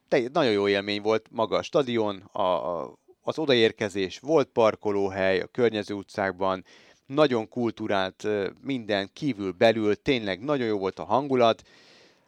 te, 0.07 0.21
nagyon 0.33 0.51
jó 0.51 0.67
élmény 0.67 1.01
volt 1.01 1.27
maga 1.31 1.57
a 1.57 1.61
stadion, 1.61 2.29
a, 2.31 2.41
a, 2.41 2.97
az 3.21 3.39
odaérkezés, 3.39 4.19
volt 4.19 4.47
parkolóhely 4.47 5.39
a 5.39 5.47
környező 5.47 5.93
utcákban, 5.93 6.65
nagyon 7.05 7.47
kultúrált 7.49 8.27
minden 8.61 9.09
kívül 9.13 9.51
belül, 9.51 10.01
tényleg 10.01 10.43
nagyon 10.43 10.67
jó 10.67 10.77
volt 10.77 10.99
a 10.99 11.03
hangulat. 11.03 11.63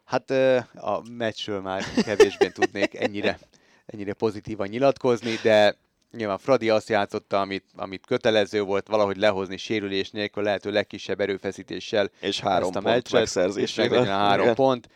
Hát 0.04 0.30
a 0.74 1.02
meccsről 1.10 1.60
már 1.60 1.84
kevésbé 2.02 2.48
tudnék 2.48 2.94
ennyire, 2.94 3.38
ennyire 3.86 4.12
pozitívan 4.12 4.68
nyilatkozni, 4.68 5.34
de 5.42 5.76
nyilván 6.16 6.38
Fradi 6.38 6.70
azt 6.70 6.88
játszotta, 6.88 7.40
amit, 7.40 7.64
amit 7.76 8.06
kötelező 8.06 8.62
volt 8.62 8.88
valahogy 8.88 9.16
lehozni 9.16 9.56
sérülés 9.56 10.10
nélkül, 10.10 10.42
lehető 10.42 10.70
legkisebb 10.70 11.20
erőfeszítéssel. 11.20 12.10
És 12.20 12.40
három 12.40 12.68
ezt 12.68 12.76
a 12.76 12.80
pont 12.80 13.12
meccset. 13.12 13.56
És 13.56 13.78
a 13.78 14.04
három 14.04 14.44
Igen. 14.44 14.54
pont. 14.54 14.88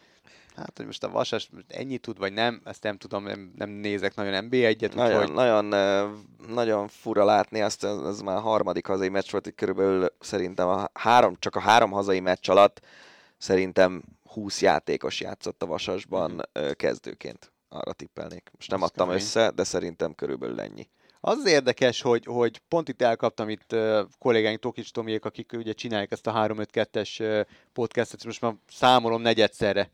Hát, 0.56 0.72
hogy 0.76 0.86
most 0.86 1.04
a 1.04 1.10
Vasas 1.10 1.50
ennyit 1.68 2.00
tud, 2.00 2.18
vagy 2.18 2.32
nem, 2.32 2.60
ezt 2.64 2.82
nem 2.82 2.96
tudom, 2.96 3.24
nem, 3.24 3.52
nem 3.56 3.70
nézek 3.70 4.14
nagyon 4.14 4.48
NB1-et. 4.50 4.94
Nagyon, 4.94 5.20
úgyhogy... 5.20 5.34
nagyon, 5.34 5.64
nagyon 6.48 6.88
fura 6.88 7.24
látni 7.24 7.60
azt, 7.60 7.84
ez, 7.84 8.20
már 8.20 8.36
a 8.36 8.40
harmadik 8.40 8.86
hazai 8.86 9.08
meccs 9.08 9.30
volt, 9.30 9.44
hogy 9.44 9.54
körülbelül 9.54 10.06
szerintem 10.20 10.68
a 10.68 10.90
három, 10.92 11.36
csak 11.38 11.56
a 11.56 11.60
három 11.60 11.90
hazai 11.90 12.20
meccs 12.20 12.50
alatt 12.50 12.80
szerintem 13.38 14.02
20 14.28 14.62
játékos 14.62 15.20
játszott 15.20 15.62
a 15.62 15.66
Vasasban 15.66 16.30
mm. 16.58 16.70
kezdőként. 16.72 17.52
Arra 17.68 17.92
tippelnék. 17.92 18.50
Most 18.54 18.70
nem 18.70 18.82
Azt 18.82 18.90
adtam 18.90 19.06
kemény. 19.06 19.22
össze, 19.22 19.50
de 19.50 19.64
szerintem 19.64 20.14
körülbelül 20.14 20.60
ennyi. 20.60 20.88
Az 21.26 21.38
az 21.38 21.46
érdekes, 21.46 22.00
hogy, 22.02 22.24
hogy 22.24 22.58
pont 22.68 22.88
itt 22.88 23.02
elkaptam 23.02 23.48
itt 23.48 23.72
uh, 23.72 24.00
kollégáink 24.18 24.58
Tokics 24.60 24.92
Tomiék, 24.92 25.24
akik 25.24 25.52
ugye 25.52 25.72
csinálják 25.72 26.12
ezt 26.12 26.26
a 26.26 26.32
3-5-2-es 26.32 27.20
uh, 27.20 27.40
podcastet, 27.72 28.18
és 28.18 28.24
most 28.26 28.40
már 28.40 28.54
számolom 28.68 29.22
negyedszerre 29.22 29.90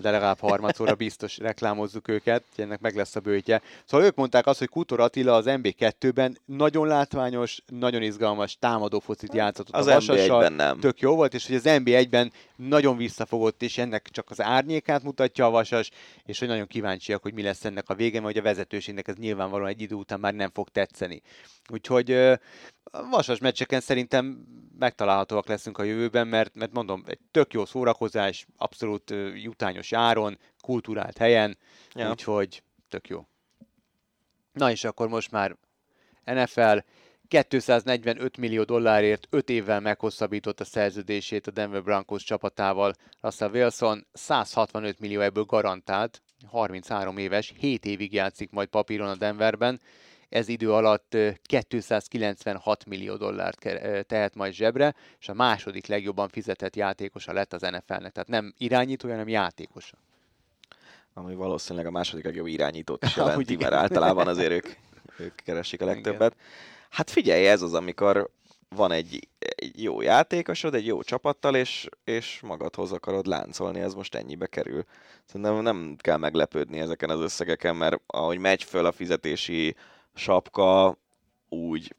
de 0.00 0.10
legalább 0.10 0.38
harmadszorra 0.38 0.94
biztos 0.94 1.38
reklámozzuk 1.38 2.08
őket, 2.08 2.44
ennek 2.56 2.80
meg 2.80 2.96
lesz 2.96 3.16
a 3.16 3.20
bőtje. 3.20 3.62
Szóval 3.84 4.06
ők 4.06 4.14
mondták 4.14 4.46
azt, 4.46 4.58
hogy 4.58 4.68
Kutor 4.68 5.00
Attila 5.00 5.34
az 5.34 5.44
MB2-ben 5.48 6.38
nagyon 6.44 6.86
látványos, 6.86 7.62
nagyon 7.66 8.02
izgalmas 8.02 8.56
támadó 8.58 8.98
focit 8.98 9.34
játszott 9.34 9.70
az 9.70 9.86
a 9.86 9.92
Vasassal, 9.92 10.48
nem. 10.48 10.80
tök 10.80 11.00
jó 11.00 11.14
volt, 11.14 11.34
és 11.34 11.46
hogy 11.46 11.56
az 11.56 11.64
MB1-ben 11.66 12.32
nagyon 12.56 12.96
visszafogott, 12.96 13.62
és 13.62 13.78
ennek 13.78 14.08
csak 14.10 14.30
az 14.30 14.40
árnyékát 14.40 15.02
mutatja 15.02 15.46
a 15.46 15.50
Vasas, 15.50 15.90
és 16.24 16.38
hogy 16.38 16.48
nagyon 16.48 16.66
kíváncsiak, 16.66 17.22
hogy 17.22 17.34
mi 17.34 17.42
lesz 17.42 17.64
ennek 17.64 17.88
a 17.88 17.94
vége, 17.94 18.20
mert 18.20 18.36
a 18.36 18.42
vezetőségnek 18.42 19.08
ez 19.08 19.16
nyilvánvalóan 19.16 19.68
egy 19.68 19.80
idő 19.80 19.94
után 19.94 20.20
már 20.20 20.34
nem 20.34 20.50
fog 20.52 20.68
tetszeni. 20.68 21.22
Úgyhogy 21.68 22.12
a 22.84 23.08
vasas 23.10 23.38
meccseken 23.38 23.80
szerintem 23.80 24.46
megtalálhatóak 24.78 25.46
leszünk 25.46 25.78
a 25.78 25.82
jövőben, 25.82 26.28
mert, 26.28 26.54
mert 26.54 26.72
mondom, 26.72 27.02
egy 27.06 27.18
tök 27.30 27.52
jó 27.52 27.64
szórakozás, 27.64 28.46
abszolút 28.56 29.14
jutányos 29.34 29.81
áron, 29.90 30.38
kulturált 30.60 31.18
helyen, 31.18 31.58
ja. 31.94 32.10
úgyhogy 32.10 32.62
tök 32.88 33.08
jó. 33.08 33.26
Na 34.52 34.70
és 34.70 34.84
akkor 34.84 35.08
most 35.08 35.30
már 35.30 35.56
NFL 36.24 36.76
245 37.28 38.36
millió 38.36 38.62
dollárért 38.62 39.26
5 39.30 39.48
évvel 39.48 39.80
meghosszabbított 39.80 40.60
a 40.60 40.64
szerződését 40.64 41.46
a 41.46 41.50
Denver 41.50 41.82
Broncos 41.82 42.22
csapatával. 42.22 42.92
Russell 43.20 43.50
Wilson 43.50 44.06
165 44.12 44.98
millió 44.98 45.20
ebből 45.20 45.44
garantált, 45.44 46.22
33 46.46 47.16
éves, 47.18 47.52
7 47.58 47.84
évig 47.84 48.12
játszik 48.12 48.50
majd 48.50 48.68
papíron 48.68 49.08
a 49.08 49.16
Denverben, 49.16 49.80
ez 50.32 50.48
idő 50.48 50.72
alatt 50.72 51.16
296 51.42 52.86
millió 52.86 53.16
dollárt 53.16 53.58
tehet 54.06 54.34
majd 54.34 54.52
zsebre, 54.52 54.94
és 55.20 55.28
a 55.28 55.34
második 55.34 55.86
legjobban 55.86 56.28
fizetett 56.28 56.76
játékosa 56.76 57.32
lett 57.32 57.52
az 57.52 57.60
NFL-nek. 57.60 58.12
Tehát 58.12 58.28
nem 58.28 58.54
irányítója, 58.58 59.12
hanem 59.12 59.28
játékosa. 59.28 59.96
Ami 61.14 61.34
valószínűleg 61.34 61.86
a 61.86 61.90
második 61.90 62.24
legjobb 62.24 62.46
irányítót 62.46 63.04
is 63.04 63.16
jelenti, 63.16 63.56
mert 63.56 63.72
általában 63.72 64.28
azért 64.28 64.50
ők, 64.50 64.66
ők 65.18 65.34
keresik 65.34 65.80
a 65.80 65.84
legtöbbet. 65.84 66.36
Hát 66.90 67.10
figyelj, 67.10 67.48
ez 67.48 67.62
az, 67.62 67.74
amikor 67.74 68.30
van 68.68 68.92
egy, 68.92 69.28
egy 69.38 69.82
jó 69.82 70.00
játékosod, 70.00 70.74
egy 70.74 70.86
jó 70.86 71.02
csapattal, 71.02 71.54
és, 71.54 71.88
és 72.04 72.40
magadhoz 72.42 72.92
akarod 72.92 73.26
láncolni, 73.26 73.80
ez 73.80 73.94
most 73.94 74.14
ennyibe 74.14 74.46
kerül. 74.46 74.84
Szerintem 75.24 75.62
nem 75.62 75.96
kell 75.98 76.16
meglepődni 76.16 76.78
ezeken 76.80 77.10
az 77.10 77.20
összegeken, 77.20 77.76
mert 77.76 78.00
ahogy 78.06 78.38
megy 78.38 78.64
föl 78.64 78.86
a 78.86 78.92
fizetési 78.92 79.76
sapka, 80.14 80.98
úgy 81.48 81.94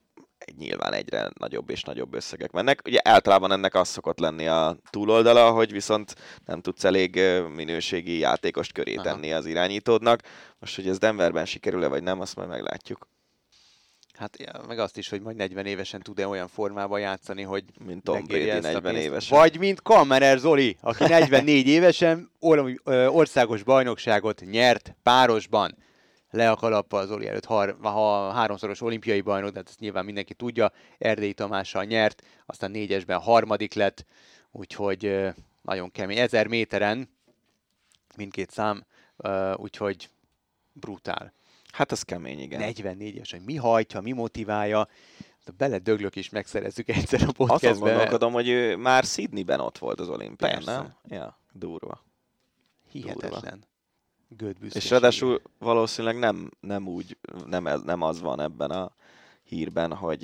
nyilván 0.57 0.94
egyre 0.94 1.30
nagyobb 1.40 1.69
és 1.69 1.84
nagyobb 1.84 2.14
összegek 2.14 2.52
mennek. 2.52 2.81
Ugye 2.85 2.99
általában 3.03 3.52
ennek 3.52 3.76
az 3.76 3.88
szokott 3.88 4.19
lenni 4.19 4.48
a 4.48 4.77
túloldala, 4.90 5.52
hogy 5.52 5.72
viszont 5.72 6.15
nem 6.45 6.61
tudsz 6.61 6.84
elég 6.84 7.22
minőségi 7.56 8.18
játékost 8.18 8.72
köré 8.72 8.95
tenni 8.95 9.30
Aha. 9.30 9.38
az 9.38 9.45
irányítódnak. 9.45 10.22
Most, 10.60 10.76
hogy 10.76 10.88
ez 10.88 10.98
Denverben 10.98 11.45
sikerül-e 11.45 11.88
vagy 11.88 12.03
nem, 12.03 12.19
azt 12.19 12.35
majd 12.35 12.49
meglátjuk. 12.49 13.07
Hát 14.18 14.38
meg 14.68 14.80
azt 14.80 14.98
is, 14.98 15.10
hogy 15.10 15.22
majd 15.22 15.35
40 15.35 15.65
évesen 15.65 16.02
tud-e 16.02 16.27
olyan 16.27 16.48
formában 16.48 16.99
játszani, 16.99 17.41
hogy 17.41 17.64
mint 17.85 18.03
Tom 18.03 18.23
Brady 18.23 18.60
40 18.60 18.95
évesen. 18.95 19.38
Vagy 19.38 19.57
mint 19.60 19.81
Kammerer 19.81 20.38
Zoli, 20.38 20.77
aki 20.81 21.03
44 21.03 21.68
évesen 21.68 22.31
országos 23.07 23.64
bajnokságot 23.64 24.41
nyert 24.52 24.95
párosban 25.03 25.77
le 26.34 26.51
a 26.51 26.55
kalappa 26.55 26.97
az 26.97 27.11
Oli 27.11 27.27
előtt, 27.27 27.45
har, 27.45 27.77
ha 27.81 28.31
háromszoros 28.31 28.81
olimpiai 28.81 29.22
bajnok, 29.22 29.51
de 29.51 29.57
hát 29.57 29.69
ezt 29.69 29.80
nyilván 29.80 30.05
mindenki 30.05 30.34
tudja, 30.34 30.72
Erdélyi 30.97 31.34
Tamással 31.34 31.84
nyert, 31.84 32.26
aztán 32.45 32.72
négyesben 32.72 33.19
harmadik 33.19 33.73
lett, 33.73 34.05
úgyhogy 34.51 35.30
nagyon 35.61 35.91
kemény. 35.91 36.18
Ezer 36.18 36.47
méteren 36.47 37.10
mindkét 38.15 38.51
szám, 38.51 38.85
úgyhogy 39.55 40.10
brutál. 40.73 41.34
Hát 41.72 41.91
ez 41.91 42.01
kemény, 42.01 42.39
igen. 42.39 42.61
44-es, 42.73 43.27
hogy 43.31 43.41
mi 43.41 43.55
hajtja, 43.55 44.01
mi 44.01 44.11
motiválja. 44.11 44.88
Bele 45.57 45.77
döglök 45.77 46.15
is 46.15 46.30
megszerezzük 46.30 46.89
egyszer 46.89 47.22
a 47.22 47.31
podcastbe. 47.31 47.69
Azon 47.69 47.88
gondolkodom, 47.88 48.34
hogy 48.34 48.47
ő 48.49 48.76
már 48.76 49.03
Sydneyben 49.03 49.60
ott 49.60 49.77
volt 49.77 49.99
az 49.99 50.10
olimpián, 50.10 50.51
Persze. 50.51 50.72
nem? 50.72 50.95
Ja, 51.07 51.39
durva. 51.51 52.03
Hihetetlen. 52.89 53.64
És 54.73 54.89
ráadásul 54.89 55.41
valószínűleg 55.60 56.18
nem, 56.19 56.49
nem 56.60 56.88
úgy, 56.88 57.18
nem, 57.45 57.68
nem 57.85 58.01
az 58.01 58.22
van 58.22 58.41
ebben 58.41 58.72
a 58.72 58.91
hírben, 59.43 59.93
hogy 59.93 60.22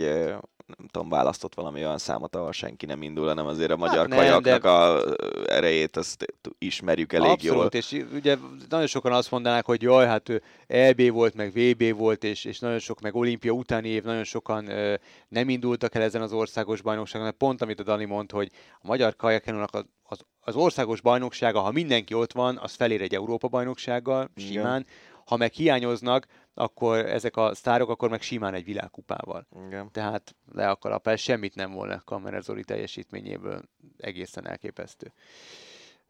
nem 0.78 0.88
tudom, 0.88 1.10
választott 1.10 1.56
valami 1.56 1.80
olyan 1.80 1.98
számot, 1.98 2.36
ahol 2.36 2.52
senki 2.52 2.86
nem 2.86 3.02
indul, 3.02 3.28
hanem 3.28 3.46
azért 3.46 3.72
a 3.72 3.78
magyar 3.78 4.08
nem, 4.08 4.18
kajaknak 4.18 4.62
de- 4.62 4.70
a 4.70 5.02
erejét 5.48 5.98
azt 5.98 6.26
ismerjük 6.58 7.14
elég 7.14 7.30
Abszolút, 7.30 7.74
jól. 7.74 7.82
és 7.82 8.06
ugye 8.14 8.38
nagyon 8.70 8.88
sokan 8.88 9.12
azt 9.12 9.32
mondanák, 9.32 9.66
hogy 9.66 9.82
jaj, 9.82 10.06
hát 10.06 10.30
ő 10.30 10.42
EB 10.68 11.12
volt, 11.12 11.34
meg 11.34 11.52
VB 11.52 11.98
volt, 11.98 12.24
és, 12.24 12.46
és 12.46 12.60
nagyon 12.60 12.80
sok, 12.80 13.02
meg 13.02 13.16
olimpia 13.16 13.52
utáni 13.52 13.90
év, 13.90 14.04
nagyon 14.04 14.24
sokan 14.24 14.70
ö, 14.70 14.96
nem 15.28 15.50
indultak 15.50 15.96
el 15.96 16.02
ezen 16.02 16.22
az 16.22 16.34
országos 16.34 16.82
bajnokságon, 16.82 17.26
mert 17.26 17.38
pont 17.38 17.62
amit 17.62 17.80
a 17.80 17.84
Dani 17.84 18.06
mond, 18.06 18.32
hogy 18.32 18.52
a 18.82 18.88
magyar 18.88 19.16
kajakenónak 19.16 19.74
az, 19.74 19.86
az, 20.04 20.20
az 20.50 20.56
országos 20.56 21.02
bajnoksága, 21.02 21.60
ha 21.60 21.72
mindenki 21.72 22.14
ott 22.14 22.32
van, 22.32 22.58
az 22.58 22.74
felér 22.74 23.02
egy 23.02 23.16
Európa 23.16 23.48
bajnoksággal, 23.48 24.30
Igen. 24.36 24.52
simán. 24.52 24.86
Ha 25.26 25.38
meg 25.38 25.54
hiányoznak, 25.54 26.26
akkor 26.54 26.98
ezek 26.98 27.38
a 27.38 27.56
sztárok, 27.56 27.90
akkor 27.90 28.10
meg 28.10 28.22
simán 28.22 28.54
egy 28.54 28.64
világkupával. 28.64 29.48
Igen. 29.68 29.92
Tehát 29.92 30.36
le 30.54 30.70
a 30.70 30.76
kalapál, 30.76 31.16
semmit 31.16 31.56
nem 31.56 31.72
volna 31.72 32.02
Kamera 32.06 32.42
Zoli 32.42 32.64
teljesítményéből, 32.64 33.62
egészen 33.98 34.48
elképesztő. 34.48 35.14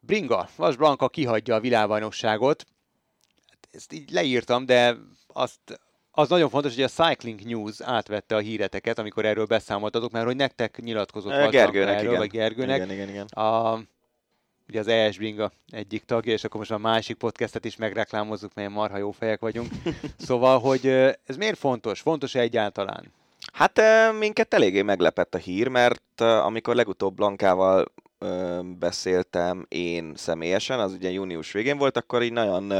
Bringa, 0.00 0.48
Vas 0.56 0.76
Blanka 0.76 1.08
kihagyja 1.08 1.54
a 1.54 1.60
világbajnokságot. 1.60 2.64
Hát 3.48 3.68
Ezt 3.70 3.92
így 3.92 4.10
leírtam, 4.10 4.66
de 4.66 4.96
azt, 5.26 5.80
az 6.10 6.28
nagyon 6.28 6.48
fontos, 6.48 6.74
hogy 6.74 6.84
a 6.84 6.88
Cycling 6.88 7.40
News 7.40 7.80
átvette 7.80 8.34
a 8.34 8.38
híreteket, 8.38 8.98
amikor 8.98 9.24
erről 9.24 9.46
beszámoltatok, 9.46 10.10
mert 10.10 10.26
hogy 10.26 10.36
nektek 10.36 10.80
nyilatkozott 10.80 11.50
Gergőnek, 11.50 11.94
erről, 11.94 12.06
igen. 12.06 12.18
vagy 12.18 12.30
Gergőnek. 12.30 12.76
Igen, 12.76 12.90
igen, 12.90 13.08
igen. 13.08 13.26
A, 13.26 13.80
ugye 14.70 14.80
az 14.80 14.88
ES 14.88 15.16
Bringa 15.16 15.50
egyik 15.70 16.04
tagja, 16.04 16.32
és 16.32 16.44
akkor 16.44 16.58
most 16.58 16.70
a 16.70 16.78
másik 16.78 17.16
podcastet 17.16 17.64
is 17.64 17.76
megreklámozzuk, 17.76 18.54
melyen 18.54 18.72
marha 18.72 18.96
jó 18.96 19.10
fejek 19.10 19.40
vagyunk. 19.40 19.68
Szóval, 20.26 20.58
hogy 20.58 20.86
ez 21.26 21.36
miért 21.36 21.58
fontos? 21.58 22.00
Fontos 22.00 22.34
egyáltalán? 22.34 23.12
Hát 23.52 23.80
minket 24.18 24.54
eléggé 24.54 24.82
meglepett 24.82 25.34
a 25.34 25.38
hír, 25.38 25.68
mert 25.68 26.20
amikor 26.20 26.74
legutóbb 26.74 27.14
Blankával 27.14 27.92
beszéltem 28.78 29.66
én 29.68 30.12
személyesen, 30.16 30.80
az 30.80 30.92
ugye 30.92 31.10
június 31.10 31.52
végén 31.52 31.78
volt, 31.78 31.96
akkor 31.96 32.22
így 32.22 32.32
nagyon 32.32 32.72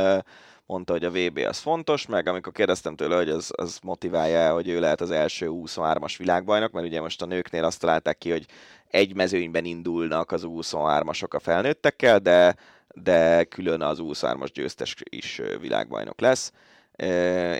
mondta, 0.67 0.93
hogy 0.93 1.05
a 1.05 1.11
VB 1.11 1.39
az 1.49 1.59
fontos, 1.59 2.07
meg 2.07 2.27
amikor 2.27 2.53
kérdeztem 2.53 2.97
tőle, 2.97 3.17
hogy 3.17 3.31
az, 3.31 3.51
az 3.57 3.79
motiválja, 3.83 4.53
hogy 4.53 4.69
ő 4.69 4.81
lehet 4.81 5.01
az 5.01 5.11
első 5.11 5.49
23-as 5.51 6.15
világbajnok, 6.19 6.73
mert 6.73 6.87
ugye 6.87 7.01
most 7.01 7.23
a 7.23 7.27
nőknél 7.27 7.65
azt 7.65 7.81
találták 7.81 8.19
ki, 8.19 8.31
hogy 8.31 8.47
egy 8.91 9.15
mezőnyben 9.15 9.65
indulnak 9.65 10.33
az 10.33 10.43
23-asok 10.47 11.31
a 11.35 11.39
felnőttekkel, 11.39 12.19
de, 12.19 12.57
de 12.95 13.45
külön 13.45 13.83
az 13.83 13.99
23-as 14.03 14.51
győztes 14.53 14.97
is 15.05 15.41
világbajnok 15.61 16.21
lesz. 16.21 16.53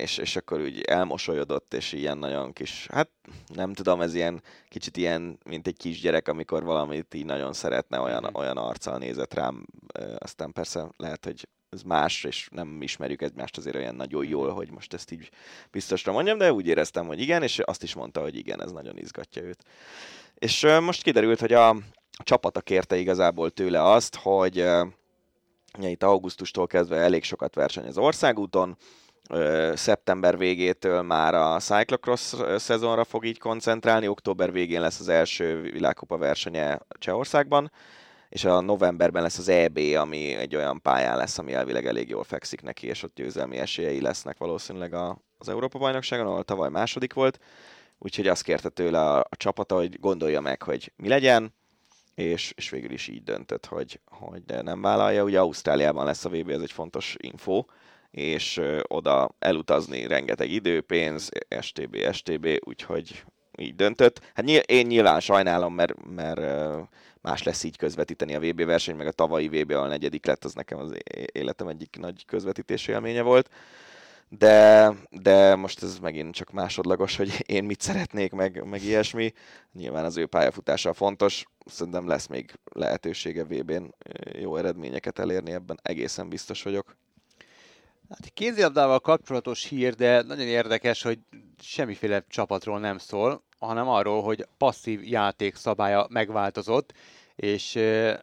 És, 0.01 0.19
és 0.19 0.37
akkor 0.37 0.61
úgy 0.61 0.81
elmosolyodott, 0.81 1.75
és 1.75 1.93
ilyen 1.93 2.19
nagyon 2.19 2.53
kis, 2.53 2.87
hát 2.93 3.09
nem 3.55 3.73
tudom, 3.73 4.01
ez 4.01 4.15
ilyen 4.15 4.43
kicsit 4.69 4.97
ilyen, 4.97 5.39
mint 5.45 5.67
egy 5.67 5.77
kisgyerek, 5.77 6.29
amikor 6.29 6.65
valamit 6.65 7.15
így 7.15 7.25
nagyon 7.25 7.53
szeretne, 7.53 8.01
olyan, 8.01 8.23
Mhm. 8.23 8.37
olyan 8.37 8.57
arccal 8.57 8.99
nézett 8.99 9.35
rám, 9.35 9.67
aztán 10.19 10.53
persze 10.53 10.89
lehet, 10.97 11.25
hogy 11.25 11.49
ez 11.71 11.83
más, 11.83 12.25
és 12.25 12.49
nem 12.53 12.83
ismerjük 12.83 13.23
egymást 13.23 13.57
azért 13.57 13.77
olyan 13.77 13.95
nagyon 13.95 14.25
jól, 14.27 14.51
hogy 14.53 14.71
most 14.71 14.95
ezt 14.95 15.13
így 15.13 15.31
biztosra 15.71 16.13
mondjam, 16.13 16.39
de 16.39 16.53
úgy 16.53 16.67
éreztem, 16.67 17.07
hogy 17.07 17.21
igen, 17.21 17.43
és 17.43 17.59
azt 17.59 17.83
is 17.83 17.95
mondta, 17.95 18.21
hogy 18.21 18.37
igen, 18.37 18.63
ez 18.63 18.73
nagyon 18.73 18.99
izgatja 18.99 19.43
őt. 19.43 19.65
És 20.41 20.67
most 20.81 21.03
kiderült, 21.03 21.41
hogy 21.41 21.53
a, 21.53 21.77
csapata 22.25 22.61
kérte 22.61 22.97
igazából 22.97 23.51
tőle 23.51 23.83
azt, 23.83 24.17
hogy 24.17 24.57
ugye 25.79 25.89
itt 25.89 26.03
augusztustól 26.03 26.67
kezdve 26.67 26.97
elég 26.97 27.25
sokat 27.25 27.55
verseny 27.55 27.87
az 27.87 27.99
országúton, 27.99 28.77
szeptember 29.75 30.39
végétől 30.39 31.03
már 31.03 31.35
a 31.35 31.59
cyclocross 31.59 32.35
szezonra 32.57 33.05
fog 33.05 33.25
így 33.25 33.39
koncentrálni, 33.39 34.09
október 34.09 34.53
végén 34.53 34.81
lesz 34.81 35.01
az 35.01 35.09
első 35.09 35.61
világkupa 35.61 36.17
versenye 36.17 36.79
Csehországban, 36.99 37.73
és 38.29 38.45
a 38.45 38.61
novemberben 38.61 39.23
lesz 39.23 39.39
az 39.39 39.49
EB, 39.49 39.79
ami 39.79 40.35
egy 40.35 40.57
olyan 40.57 40.83
pályán 40.83 41.17
lesz, 41.17 41.39
ami 41.39 41.53
elvileg 41.53 41.87
elég 41.87 42.09
jól 42.09 42.25
fekszik 42.25 42.63
neki, 42.63 42.87
és 42.87 43.03
ott 43.03 43.15
győzelmi 43.15 43.57
esélyei 43.57 44.01
lesznek 44.01 44.39
valószínűleg 44.39 44.95
a, 44.95 45.19
az 45.39 45.49
Európa-bajnokságon, 45.49 46.27
ahol 46.27 46.45
tavaly 46.45 46.71
második 46.71 47.13
volt. 47.13 47.39
Úgyhogy 48.03 48.27
azt 48.27 48.43
kérte 48.43 48.69
tőle 48.69 49.01
a, 49.01 49.19
a 49.19 49.37
csapata, 49.37 49.75
hogy 49.75 50.01
gondolja 50.01 50.41
meg, 50.41 50.63
hogy 50.63 50.93
mi 50.97 51.09
legyen, 51.09 51.55
és, 52.15 52.53
és 52.57 52.71
végül 52.71 52.91
is 52.91 53.09
így 53.09 53.23
döntött, 53.23 53.67
hogy, 53.67 54.01
hogy 54.05 54.43
nem 54.63 54.81
vállalja. 54.83 55.25
Ugye 55.25 55.41
Ausztráliában 55.41 56.05
lesz 56.05 56.25
a 56.25 56.29
VB, 56.29 56.49
ez 56.49 56.61
egy 56.61 56.73
fontos 56.73 57.17
info, 57.19 57.65
és 58.11 58.57
ö, 58.57 58.81
oda 58.89 59.35
elutazni 59.39 60.07
rengeteg 60.07 60.51
idő, 60.51 60.81
pénz, 60.81 61.29
STB, 61.61 62.13
STB, 62.13 62.49
úgyhogy 62.65 63.25
így 63.59 63.75
döntött. 63.75 64.31
Hát 64.35 64.45
nyilv- 64.45 64.71
én 64.71 64.87
nyilván 64.87 65.21
sajnálom, 65.21 65.75
mert, 65.75 65.95
mert 66.15 66.41
más 67.21 67.43
lesz 67.43 67.65
így 67.65 67.77
közvetíteni 67.77 68.35
a 68.35 68.41
VB 68.41 68.65
verseny, 68.65 68.97
meg 68.97 69.07
a 69.07 69.13
tavalyi 69.13 69.49
VB, 69.49 69.71
ahol 69.71 69.89
negyedik 69.89 70.27
lett, 70.27 70.45
az 70.45 70.55
nekem 70.55 70.79
az 70.79 70.95
életem 71.33 71.69
egyik 71.69 71.97
nagy 71.99 72.25
közvetítési 72.25 72.93
élménye 72.93 73.23
volt. 73.23 73.51
De, 74.33 74.93
de 75.11 75.55
most 75.55 75.83
ez 75.83 75.99
megint 75.99 76.35
csak 76.35 76.51
másodlagos, 76.51 77.17
hogy 77.17 77.43
én 77.47 77.65
mit 77.65 77.81
szeretnék, 77.81 78.33
meg, 78.33 78.65
meg 78.65 78.83
ilyesmi. 78.83 79.33
Nyilván 79.73 80.05
az 80.05 80.17
ő 80.17 80.27
pályafutása 80.27 80.93
fontos, 80.93 81.45
szerintem 81.67 82.09
lesz 82.09 82.27
még 82.27 82.53
lehetősége 82.65 83.45
VB-n 83.45 83.95
jó 84.33 84.57
eredményeket 84.57 85.19
elérni, 85.19 85.53
ebben 85.53 85.79
egészen 85.83 86.29
biztos 86.29 86.63
vagyok. 86.63 86.97
Hát 88.09 88.31
kézilabdával 88.35 89.01
kapcsolatos 89.01 89.65
hír, 89.65 89.95
de 89.95 90.23
nagyon 90.23 90.47
érdekes, 90.47 91.03
hogy 91.03 91.19
semmiféle 91.59 92.25
csapatról 92.29 92.79
nem 92.79 92.99
szól, 92.99 93.43
hanem 93.59 93.89
arról, 93.89 94.23
hogy 94.23 94.47
passzív 94.59 95.05
játék 95.05 95.55
szabálya 95.55 96.07
megváltozott, 96.11 96.93
és 97.37 97.75
ö, 97.75 98.15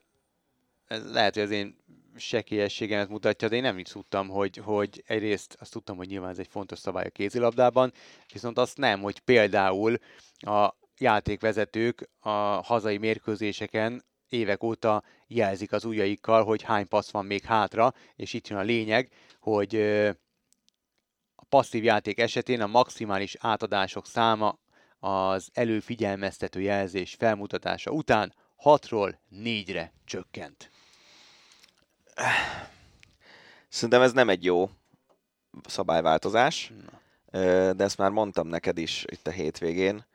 ez 0.87 1.11
lehet, 1.11 1.33
hogy 1.33 1.43
az 1.43 1.51
én 1.51 1.77
sekélyességemet 2.17 3.09
mutatja, 3.09 3.47
de 3.47 3.55
én 3.55 3.61
nem 3.61 3.77
is 3.77 3.89
tudtam, 3.89 4.27
hogy, 4.27 4.57
hogy 4.57 5.03
egyrészt 5.07 5.57
azt 5.59 5.71
tudtam, 5.71 5.97
hogy 5.97 6.07
nyilván 6.07 6.29
ez 6.29 6.39
egy 6.39 6.47
fontos 6.49 6.79
szabály 6.79 7.05
a 7.05 7.09
kézilabdában, 7.09 7.93
viszont 8.33 8.57
azt 8.57 8.77
nem, 8.77 9.01
hogy 9.01 9.19
például 9.19 9.97
a 10.37 10.73
játékvezetők 10.97 12.09
a 12.19 12.29
hazai 12.63 12.97
mérkőzéseken 12.97 14.05
évek 14.29 14.63
óta 14.63 15.03
jelzik 15.27 15.71
az 15.71 15.85
ujjaikkal, 15.85 16.43
hogy 16.43 16.61
hány 16.61 16.87
passz 16.87 17.11
van 17.11 17.25
még 17.25 17.43
hátra, 17.43 17.93
és 18.15 18.33
itt 18.33 18.47
jön 18.47 18.59
a 18.59 18.61
lényeg, 18.61 19.11
hogy 19.39 19.75
a 21.35 21.45
passzív 21.49 21.83
játék 21.83 22.19
esetén 22.19 22.61
a 22.61 22.67
maximális 22.67 23.35
átadások 23.39 24.07
száma 24.07 24.59
az 24.99 25.49
előfigyelmeztető 25.53 26.61
jelzés 26.61 27.15
felmutatása 27.15 27.91
után 27.91 28.33
6-ról 28.63 29.15
4-re 29.31 29.93
csökkent. 30.05 30.71
Szerintem 33.69 34.01
ez 34.01 34.11
nem 34.11 34.29
egy 34.29 34.43
jó 34.43 34.69
szabályváltozás, 35.67 36.73
de 37.31 37.83
ezt 37.83 37.97
már 37.97 38.09
mondtam 38.09 38.47
neked 38.47 38.77
is 38.77 39.05
itt 39.09 39.27
a 39.27 39.31
hétvégén, 39.31 40.05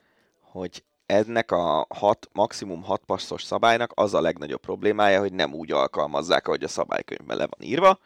hogy 0.41 0.85
ennek 1.07 1.51
a 1.51 1.87
hat, 1.89 2.29
maximum 2.33 2.83
6 2.83 3.03
passzos 3.05 3.43
szabálynak 3.43 3.93
az 3.95 4.15
a 4.15 4.21
legnagyobb 4.21 4.61
problémája, 4.61 5.21
hogy 5.21 5.33
nem 5.33 5.55
úgy 5.55 5.73
alkalmazzák, 5.73 6.47
ahogy 6.47 6.63
a 6.63 6.69
szabálykönyvben 6.69 7.37
le 7.37 7.47
van 7.47 7.69
írva, 7.69 7.99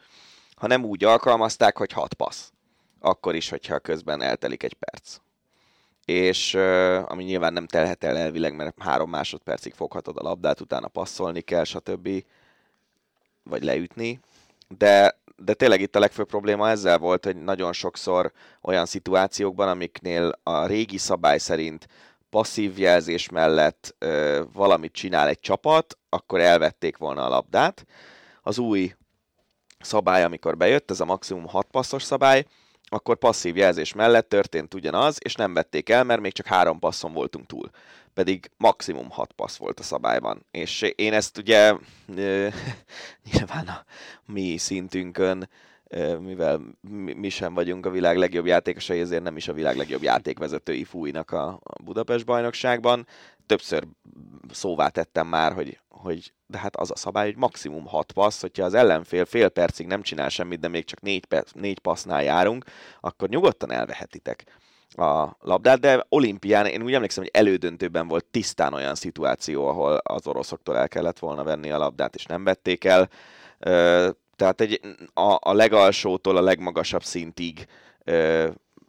hanem 0.56 0.84
úgy 0.84 1.04
alkalmazták, 1.04 1.76
hogy 1.76 1.92
6 1.92 2.14
passz. 2.14 2.50
Akkor 3.00 3.34
is, 3.34 3.48
hogyha 3.48 3.78
közben 3.78 4.22
eltelik 4.22 4.62
egy 4.62 4.74
perc. 4.74 5.16
És 6.04 6.54
ami 7.04 7.24
nyilván 7.24 7.52
nem 7.52 7.66
telhet 7.66 8.04
el 8.04 8.16
elvileg, 8.16 8.56
mert 8.56 8.82
három 8.82 9.10
másodpercig 9.10 9.74
foghatod 9.74 10.16
a 10.16 10.22
labdát, 10.22 10.60
utána 10.60 10.88
passzolni 10.88 11.40
kell, 11.40 11.64
stb. 11.64 12.08
Vagy 13.48 13.62
leütni. 13.62 14.20
De, 14.68 15.18
de 15.36 15.54
tényleg 15.54 15.80
itt 15.80 15.96
a 15.96 15.98
legfőbb 15.98 16.26
probléma 16.26 16.68
ezzel 16.68 16.98
volt, 16.98 17.24
hogy 17.24 17.36
nagyon 17.36 17.72
sokszor 17.72 18.32
olyan 18.62 18.86
szituációkban, 18.86 19.68
amiknél 19.68 20.38
a 20.42 20.66
régi 20.66 20.98
szabály 20.98 21.38
szerint 21.38 21.86
passzív 22.30 22.78
jelzés 22.78 23.28
mellett 23.28 23.94
ö, 23.98 24.42
valamit 24.52 24.92
csinál 24.92 25.28
egy 25.28 25.40
csapat, 25.40 25.98
akkor 26.08 26.40
elvették 26.40 26.96
volna 26.96 27.24
a 27.24 27.28
labdát. 27.28 27.86
Az 28.42 28.58
új 28.58 28.94
szabály, 29.80 30.22
amikor 30.22 30.56
bejött, 30.56 30.90
ez 30.90 31.00
a 31.00 31.04
maximum 31.04 31.46
6 31.46 31.66
passzos 31.70 32.02
szabály, 32.02 32.44
akkor 32.88 33.16
passzív 33.16 33.56
jelzés 33.56 33.92
mellett 33.92 34.28
történt 34.28 34.74
ugyanaz, 34.74 35.16
és 35.18 35.34
nem 35.34 35.54
vették 35.54 35.88
el, 35.88 36.04
mert 36.04 36.20
még 36.20 36.32
csak 36.32 36.46
három 36.46 36.78
passzon 36.78 37.12
voltunk 37.12 37.46
túl. 37.46 37.70
Pedig 38.16 38.50
maximum 38.56 39.10
6 39.10 39.32
passz 39.32 39.56
volt 39.56 39.80
a 39.80 39.82
szabályban. 39.82 40.46
És 40.50 40.82
én 40.82 41.12
ezt 41.12 41.38
ugye 41.38 41.74
ö, 42.16 42.48
nyilván 43.32 43.66
a 43.66 43.84
mi 44.26 44.56
szintünkön 44.56 45.48
mivel 46.20 46.60
mi 47.16 47.28
sem 47.28 47.54
vagyunk 47.54 47.86
a 47.86 47.90
világ 47.90 48.16
legjobb 48.16 48.46
játékosai, 48.46 49.00
ezért 49.00 49.22
nem 49.22 49.36
is 49.36 49.48
a 49.48 49.52
világ 49.52 49.76
legjobb 49.76 50.02
játékvezetői 50.02 50.84
fújnak 50.84 51.30
a 51.30 51.60
Budapest 51.84 52.24
bajnokságban. 52.24 53.06
Többször 53.46 53.86
szóvá 54.50 54.88
tettem 54.88 55.26
már, 55.26 55.52
hogy, 55.52 55.80
hogy 55.88 56.32
de 56.46 56.58
hát 56.58 56.76
az 56.76 56.90
a 56.90 56.96
szabály, 56.96 57.26
hogy 57.26 57.36
maximum 57.36 57.86
6 57.86 58.12
passz, 58.12 58.40
hogyha 58.40 58.64
az 58.64 58.74
ellenfél 58.74 59.24
fél 59.24 59.48
percig 59.48 59.86
nem 59.86 60.02
csinál 60.02 60.28
semmit, 60.28 60.60
de 60.60 60.68
még 60.68 60.84
csak 60.84 61.00
4, 61.00 61.26
négy 61.52 61.78
passznál 61.78 62.22
járunk, 62.22 62.64
akkor 63.00 63.28
nyugodtan 63.28 63.72
elvehetitek 63.72 64.44
a 64.98 65.36
labdát, 65.40 65.80
de 65.80 66.06
olimpián 66.08 66.66
én 66.66 66.82
úgy 66.82 66.94
emlékszem, 66.94 67.22
hogy 67.22 67.32
elődöntőben 67.34 68.08
volt 68.08 68.24
tisztán 68.24 68.72
olyan 68.72 68.94
szituáció, 68.94 69.68
ahol 69.68 69.96
az 69.96 70.26
oroszoktól 70.26 70.76
el 70.76 70.88
kellett 70.88 71.18
volna 71.18 71.42
venni 71.42 71.70
a 71.70 71.78
labdát, 71.78 72.14
és 72.14 72.24
nem 72.24 72.44
vették 72.44 72.84
el. 72.84 73.10
Tehát 74.36 74.60
egy, 74.60 74.80
a, 75.14 75.38
a 75.40 75.52
legalsótól 75.52 76.36
a 76.36 76.42
legmagasabb 76.42 77.02
szintig 77.04 77.66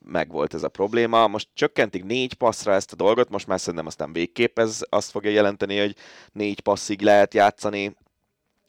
megvolt 0.05 0.53
ez 0.53 0.63
a 0.63 0.67
probléma. 0.69 1.27
Most 1.27 1.47
csökkentik 1.53 2.03
négy 2.03 2.33
passzra 2.33 2.73
ezt 2.73 2.91
a 2.91 2.95
dolgot, 2.95 3.29
most 3.29 3.47
már 3.47 3.59
szerintem 3.59 3.85
aztán 3.85 4.13
végképp 4.13 4.59
ez 4.59 4.79
azt 4.89 5.11
fogja 5.11 5.31
jelenteni, 5.31 5.79
hogy 5.79 5.95
négy 6.31 6.59
passzig 6.59 7.01
lehet 7.01 7.33
játszani, 7.33 7.95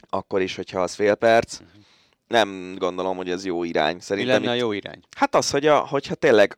akkor 0.09 0.40
is, 0.40 0.56
hogyha 0.56 0.81
az 0.81 0.94
fél 0.94 1.15
perc. 1.15 1.60
Uh-huh. 1.60 1.82
Nem 2.27 2.74
gondolom, 2.78 3.16
hogy 3.16 3.31
ez 3.31 3.44
jó 3.44 3.65
irány. 3.65 4.01
Szerintem 4.01 4.40
Mi 4.40 4.47
lenne 4.47 4.56
itt... 4.56 4.62
a 4.62 4.65
jó 4.65 4.73
irány? 4.73 5.01
Hát 5.16 5.35
az, 5.35 5.51
hogy 5.51 5.66
a, 5.66 5.78
hogyha 5.78 6.15
tényleg 6.15 6.56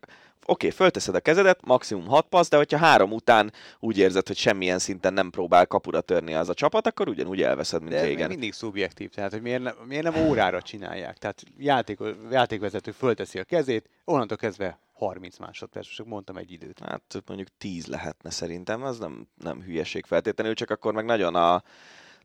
okay, 0.51 0.71
fölteszed 0.71 1.15
a 1.15 1.21
kezedet, 1.21 1.67
maximum 1.67 2.07
6 2.07 2.27
passz, 2.29 2.49
de 2.49 2.57
hogyha 2.57 2.79
három 2.79 3.13
után 3.13 3.53
úgy 3.79 3.99
érzed, 3.99 4.27
hogy 4.27 4.37
semmilyen 4.37 4.79
szinten 4.79 5.13
nem 5.13 5.31
próbál 5.31 5.67
kapura 5.67 6.01
törni 6.01 6.35
az 6.35 6.49
a 6.49 6.55
csapat, 6.55 6.87
akkor 6.87 7.09
ugyanúgy 7.09 7.43
elveszed, 7.43 7.81
mint 7.81 7.93
de 7.93 8.03
régen. 8.03 8.29
mindig 8.29 8.53
szubjektív, 8.53 9.11
tehát 9.11 9.33
hogy 9.33 9.43
miért, 9.43 9.63
ne, 9.63 9.73
miért 9.87 10.05
nem 10.05 10.27
órára 10.29 10.63
csinálják. 10.63 11.19
Tehát 11.19 11.43
játék, 11.59 11.99
játékvezető 12.31 12.91
fölteszi 12.91 13.39
a 13.39 13.45
kezét, 13.45 13.89
onnantól 14.05 14.37
kezdve 14.37 14.79
30 14.93 15.39
másodperc, 15.39 15.89
csak 15.89 16.07
mondtam 16.07 16.37
egy 16.37 16.53
időt. 16.53 16.79
Hát 16.79 17.23
mondjuk 17.27 17.49
10 17.59 17.87
lehetne 17.87 18.31
szerintem, 18.31 18.83
az 18.83 18.99
nem, 18.99 19.29
nem 19.37 19.63
hülyeség 19.63 20.05
feltétlenül, 20.07 20.55
csak 20.55 20.71
akkor 20.71 20.93
meg 20.93 21.05
nagyon 21.05 21.35
a, 21.35 21.63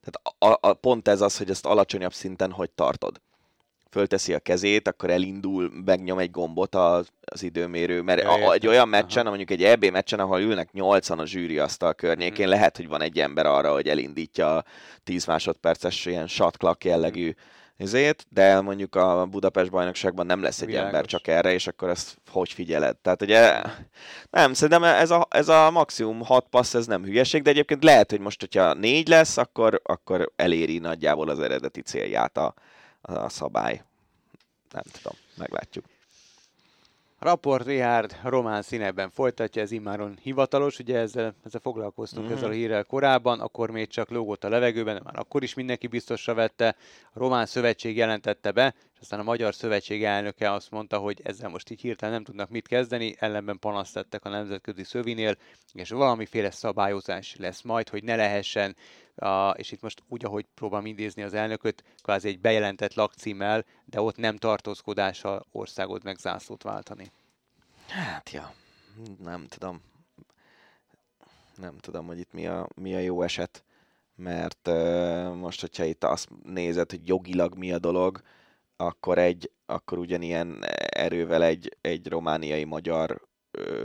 tehát 0.01 0.35
a, 0.39 0.67
a, 0.67 0.73
pont 0.73 1.07
ez 1.07 1.21
az, 1.21 1.37
hogy 1.37 1.49
ezt 1.49 1.65
alacsonyabb 1.65 2.13
szinten 2.13 2.51
hogy 2.51 2.69
tartod 2.69 3.21
fölteszi 3.95 4.33
a 4.33 4.39
kezét, 4.39 4.87
akkor 4.87 5.09
elindul, 5.09 5.71
megnyom 5.85 6.19
egy 6.19 6.31
gombot 6.31 6.75
az, 6.75 7.07
az 7.25 7.43
időmérő, 7.43 8.01
mert 8.01 8.23
a, 8.23 8.53
egy 8.53 8.67
olyan 8.67 8.89
meccsen, 8.89 9.21
Aha. 9.21 9.35
mondjuk 9.35 9.49
egy 9.49 9.63
EB 9.63 9.85
meccsen, 9.85 10.19
ahol 10.19 10.39
ülnek 10.39 10.71
80 10.71 11.19
a 11.19 11.25
zsűri 11.25 11.57
asztal 11.59 11.93
környékén, 11.93 12.47
mm. 12.47 12.49
lehet, 12.49 12.77
hogy 12.77 12.87
van 12.87 13.01
egy 13.01 13.19
ember 13.19 13.45
arra, 13.45 13.73
hogy 13.73 13.87
elindítja 13.87 14.55
a 14.55 14.63
10 15.03 15.25
másodperces 15.25 16.05
ilyen 16.05 16.27
shot 16.27 16.57
clock 16.57 16.83
jellegű 16.83 17.33
ezért, 17.77 18.25
de 18.29 18.61
mondjuk 18.61 18.95
a 18.95 19.25
Budapest 19.25 19.71
bajnokságban 19.71 20.25
nem 20.25 20.41
lesz 20.41 20.61
egy 20.61 20.67
Világos. 20.67 20.87
ember 20.87 21.05
csak 21.05 21.27
erre, 21.27 21.53
és 21.53 21.67
akkor 21.67 21.89
ezt 21.89 22.17
hogy 22.29 22.51
figyeled? 22.51 22.97
Tehát 22.97 23.21
ugye, 23.21 23.61
nem, 24.29 24.53
szerintem 24.53 24.83
ez 24.83 25.11
a, 25.11 25.27
ez 25.29 25.47
a 25.47 25.71
maximum 25.71 26.21
6 26.21 26.45
passz, 26.49 26.73
ez 26.73 26.85
nem 26.85 27.03
hülyeség, 27.03 27.41
de 27.41 27.49
egyébként 27.49 27.83
lehet, 27.83 28.11
hogy 28.11 28.19
most, 28.19 28.39
hogyha 28.39 28.73
négy 28.73 29.07
lesz, 29.07 29.37
akkor, 29.37 29.81
akkor 29.83 30.31
eléri 30.35 30.77
nagyjából 30.77 31.29
az 31.29 31.39
eredeti 31.39 31.81
célját 31.81 32.37
a, 32.37 32.53
a 33.05 33.29
szabály. 33.29 33.83
Nem 34.71 34.83
tudom, 34.91 35.17
meglátjuk. 35.37 35.85
Raport 37.19 37.65
Richard 37.65 38.15
román 38.23 38.61
színeben 38.61 39.09
folytatja, 39.09 39.61
ez 39.61 39.71
immáron 39.71 40.17
hivatalos, 40.21 40.79
ugye 40.79 40.97
ezzel, 40.97 41.35
ezzel 41.45 41.61
foglalkoztunk 41.61 42.25
mm-hmm. 42.25 42.35
ezzel 42.35 42.49
a 42.49 42.53
hírrel 42.53 42.83
korábban, 42.83 43.39
akkor 43.39 43.71
még 43.71 43.87
csak 43.87 44.09
lógott 44.09 44.43
a 44.43 44.49
levegőben, 44.49 44.95
de 44.95 45.01
már 45.03 45.19
akkor 45.19 45.43
is 45.43 45.53
mindenki 45.53 45.87
biztosra 45.87 46.33
vette. 46.33 46.75
A 47.13 47.19
román 47.19 47.45
szövetség 47.45 47.97
jelentette 47.97 48.51
be, 48.51 48.75
aztán 49.05 49.19
a 49.19 49.23
magyar 49.23 49.55
szövetség 49.55 50.03
elnöke 50.03 50.51
azt 50.51 50.71
mondta, 50.71 50.97
hogy 50.97 51.21
ezzel 51.23 51.49
most 51.49 51.69
így 51.69 51.81
hirtelen 51.81 52.13
nem 52.13 52.23
tudnak 52.23 52.49
mit 52.49 52.67
kezdeni, 52.67 53.15
ellenben 53.19 53.59
panaszt 53.59 53.93
tettek 53.93 54.25
a 54.25 54.29
nemzetközi 54.29 54.83
szövinél, 54.83 55.37
és 55.73 55.89
valamiféle 55.89 56.51
szabályozás 56.51 57.35
lesz 57.35 57.61
majd, 57.61 57.89
hogy 57.89 58.03
ne 58.03 58.15
lehessen 58.15 58.75
a, 59.15 59.49
és 59.49 59.71
itt 59.71 59.81
most 59.81 60.03
úgy, 60.07 60.25
ahogy 60.25 60.45
próbálom 60.53 60.85
idézni 60.85 61.21
az 61.21 61.33
elnököt, 61.33 61.83
kvázi 62.01 62.27
egy 62.27 62.39
bejelentett 62.39 62.93
lakcímmel, 62.93 63.65
de 63.85 64.01
ott 64.01 64.17
nem 64.17 64.37
tartózkodással 64.37 65.45
országot 65.51 66.03
meg 66.03 66.17
zászlót 66.17 66.63
váltani. 66.63 67.11
Hát, 67.87 68.29
ja, 68.29 68.53
nem 69.23 69.47
tudom. 69.47 69.81
Nem 71.55 71.77
tudom, 71.77 72.05
hogy 72.07 72.19
itt 72.19 72.33
mi 72.33 72.47
a, 72.47 72.67
mi 72.75 72.95
a 72.95 72.99
jó 72.99 73.21
eset, 73.21 73.63
mert 74.15 74.67
uh, 74.67 75.35
most, 75.35 75.61
hogyha 75.61 75.83
itt 75.83 76.03
azt 76.03 76.29
nézed, 76.43 76.89
hogy 76.89 77.07
jogilag 77.07 77.55
mi 77.57 77.71
a 77.71 77.79
dolog, 77.79 78.21
akkor 78.77 79.17
egy, 79.17 79.51
akkor 79.65 79.97
ugyanilyen 79.97 80.63
erővel 80.89 81.43
egy, 81.43 81.77
egy 81.81 82.07
romániai 82.07 82.63
magyar 82.63 83.27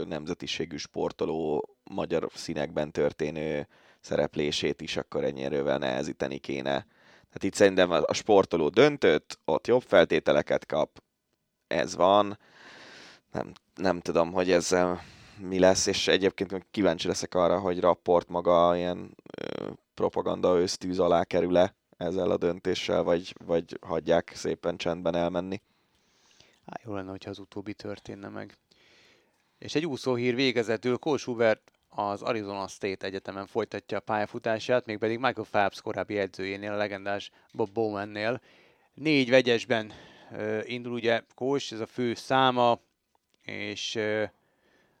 nemzetiségű 0.07 0.77
sportoló 0.77 1.69
magyar 1.83 2.27
színekben 2.33 2.91
történő 2.91 3.67
szereplését 3.99 4.81
is 4.81 4.97
akkor 4.97 5.23
ennyi 5.23 5.43
erővel 5.43 5.77
nehezíteni 5.77 6.37
kéne. 6.37 6.71
Tehát 7.11 7.43
itt 7.43 7.53
szerintem 7.53 7.91
a 7.91 8.13
sportoló 8.13 8.69
döntött, 8.69 9.39
ott 9.45 9.67
jobb 9.67 9.81
feltételeket 9.81 10.65
kap, 10.65 11.03
ez 11.67 11.95
van. 11.95 12.39
Nem, 13.31 13.51
nem 13.75 13.99
tudom, 13.99 14.31
hogy 14.31 14.51
ezzel 14.51 15.01
mi 15.37 15.59
lesz, 15.59 15.85
és 15.85 16.07
egyébként 16.07 16.65
kíváncsi 16.71 17.07
leszek 17.07 17.35
arra, 17.35 17.59
hogy 17.59 17.79
Rapport 17.79 18.27
maga 18.27 18.75
ilyen 18.75 19.15
ö, 19.37 19.69
propaganda 19.93 20.57
ősztűz 20.57 20.99
alá 20.99 21.23
kerül-e 21.23 21.75
ezzel 22.01 22.31
a 22.31 22.37
döntéssel, 22.37 23.03
vagy, 23.03 23.35
vagy 23.45 23.77
hagyják 23.81 24.31
szépen 24.35 24.77
csendben 24.77 25.15
elmenni. 25.15 25.61
Há, 26.65 26.79
jó 26.83 26.93
lenne, 26.93 27.09
hogyha 27.09 27.29
az 27.29 27.39
utóbbi 27.39 27.73
történne 27.73 28.27
meg. 28.27 28.57
És 29.57 29.75
egy 29.75 29.85
úszóhír 29.85 30.35
végezetül 30.35 30.97
Kós 30.97 31.23
Hubert 31.23 31.71
az 31.89 32.21
Arizona 32.21 32.67
State 32.67 33.05
Egyetemen 33.05 33.47
folytatja 33.47 33.97
a 33.97 34.01
pályafutását, 34.01 34.85
mégpedig 34.85 35.19
Michael 35.19 35.47
Phelps 35.51 35.81
korábbi 35.81 36.17
edzőjénél, 36.17 36.71
a 36.71 36.75
legendás 36.75 37.31
Bob 37.53 37.71
Bowmannél. 37.71 38.41
Négy 38.93 39.29
vegyesben 39.29 39.91
uh, 40.31 40.61
indul 40.65 40.93
ugye 40.93 41.21
Kós, 41.35 41.71
ez 41.71 41.79
a 41.79 41.85
fő 41.85 42.13
száma, 42.13 42.79
és 43.41 43.95
uh, 43.95 44.29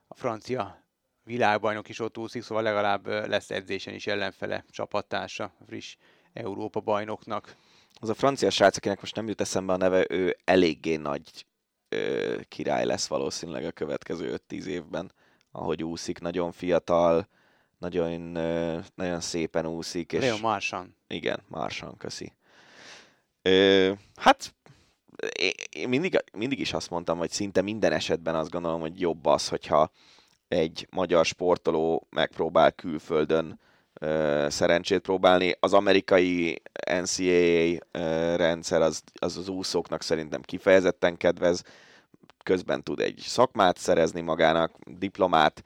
a 0.07 0.15
francia 0.15 0.83
világbajnok 1.23 1.89
is 1.89 1.99
ott 1.99 2.17
úszik, 2.17 2.41
szóval 2.43 2.63
legalább 2.63 3.07
lesz 3.07 3.49
edzésen 3.51 3.93
is 3.93 4.07
ellenfele 4.07 4.65
csapattársa, 4.69 5.53
friss 5.65 5.95
Európa 6.33 6.79
bajnoknak. 6.79 7.55
Az 7.99 8.09
a 8.09 8.13
francia 8.13 8.49
srác, 8.49 8.77
akinek 8.77 8.99
most 8.99 9.15
nem 9.15 9.27
jut 9.27 9.41
eszembe 9.41 9.73
a 9.73 9.77
neve, 9.77 10.05
ő 10.09 10.37
eléggé 10.43 10.95
nagy 10.95 11.45
ö, 11.89 12.35
király 12.47 12.85
lesz 12.85 13.07
valószínűleg 13.07 13.65
a 13.65 13.71
következő 13.71 14.39
5-10 14.49 14.63
évben 14.63 15.11
ahogy 15.51 15.83
úszik, 15.83 16.19
nagyon 16.19 16.51
fiatal, 16.51 17.27
nagyon, 17.77 18.11
nagyon 18.95 19.19
szépen 19.19 19.65
úszik. 19.65 20.13
És... 20.13 20.21
Leo 20.21 20.37
Marsan. 20.37 20.95
Igen, 21.07 21.43
Marsan, 21.47 21.97
köszi. 21.97 22.33
Ö, 23.41 23.91
hát 24.15 24.55
én 25.69 25.89
mindig, 25.89 26.23
mindig 26.33 26.59
is 26.59 26.73
azt 26.73 26.89
mondtam, 26.89 27.17
hogy 27.17 27.31
szinte 27.31 27.61
minden 27.61 27.91
esetben 27.91 28.35
azt 28.35 28.49
gondolom, 28.49 28.81
hogy 28.81 28.99
jobb 28.99 29.25
az, 29.25 29.47
hogyha 29.47 29.91
egy 30.47 30.87
magyar 30.91 31.25
sportoló 31.25 32.07
megpróbál 32.09 32.71
külföldön 32.71 33.49
ö, 33.49 33.69
szerencsét 34.47 34.99
próbálni. 34.99 35.55
Az 35.59 35.73
amerikai 35.73 36.61
NCAA 37.01 37.77
rendszer 38.35 38.81
az, 38.81 39.03
az 39.13 39.37
az 39.37 39.47
úszóknak 39.47 40.01
szerintem 40.01 40.41
kifejezetten 40.41 41.17
kedvez 41.17 41.63
közben 42.43 42.83
tud 42.83 42.99
egy 42.99 43.23
szakmát 43.25 43.77
szerezni 43.77 44.21
magának, 44.21 44.71
diplomát, 44.85 45.63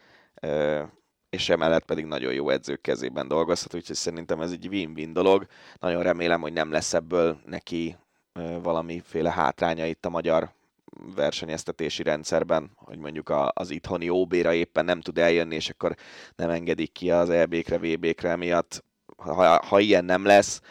és 1.30 1.50
emellett 1.50 1.86
pedig 1.86 2.06
nagyon 2.06 2.34
jó 2.34 2.50
edzők 2.50 2.82
kezében 2.82 3.28
dolgozhat, 3.28 3.74
úgyhogy 3.76 3.96
szerintem 3.96 4.42
ez 4.42 4.52
egy 4.52 4.68
win-win 4.68 5.14
dolog. 5.14 5.46
Nagyon 5.80 6.04
remélem, 6.04 6.42
hogy 6.42 6.54
nem 6.54 6.72
lesz 6.72 6.94
ebből 6.94 7.40
neki 7.46 7.98
valamiféle 8.62 9.32
hátránya 9.32 9.86
itt 9.86 10.06
a 10.06 10.10
magyar 10.10 10.50
versenyeztetési 11.16 12.04
rendszerben, 12.04 12.72
hogy 12.76 12.98
mondjuk 12.98 13.34
az 13.54 13.70
itthoni 13.70 14.10
OB-ra 14.10 14.54
éppen 14.54 14.86
nem 14.86 15.02
tud 15.02 15.18
eljönni, 15.18 15.56
és 15.56 15.70
akkor 15.70 15.96
nem 16.36 16.50
engedik 16.50 16.92
ki 16.92 17.12
az 17.12 17.30
EB-kre, 17.30 17.78
VB-kre 17.78 18.36
miatt. 18.36 18.84
Ha, 19.18 19.66
ha 19.66 19.80
ilyen 19.80 20.06
nem 20.06 20.26
lesz, 20.26 20.62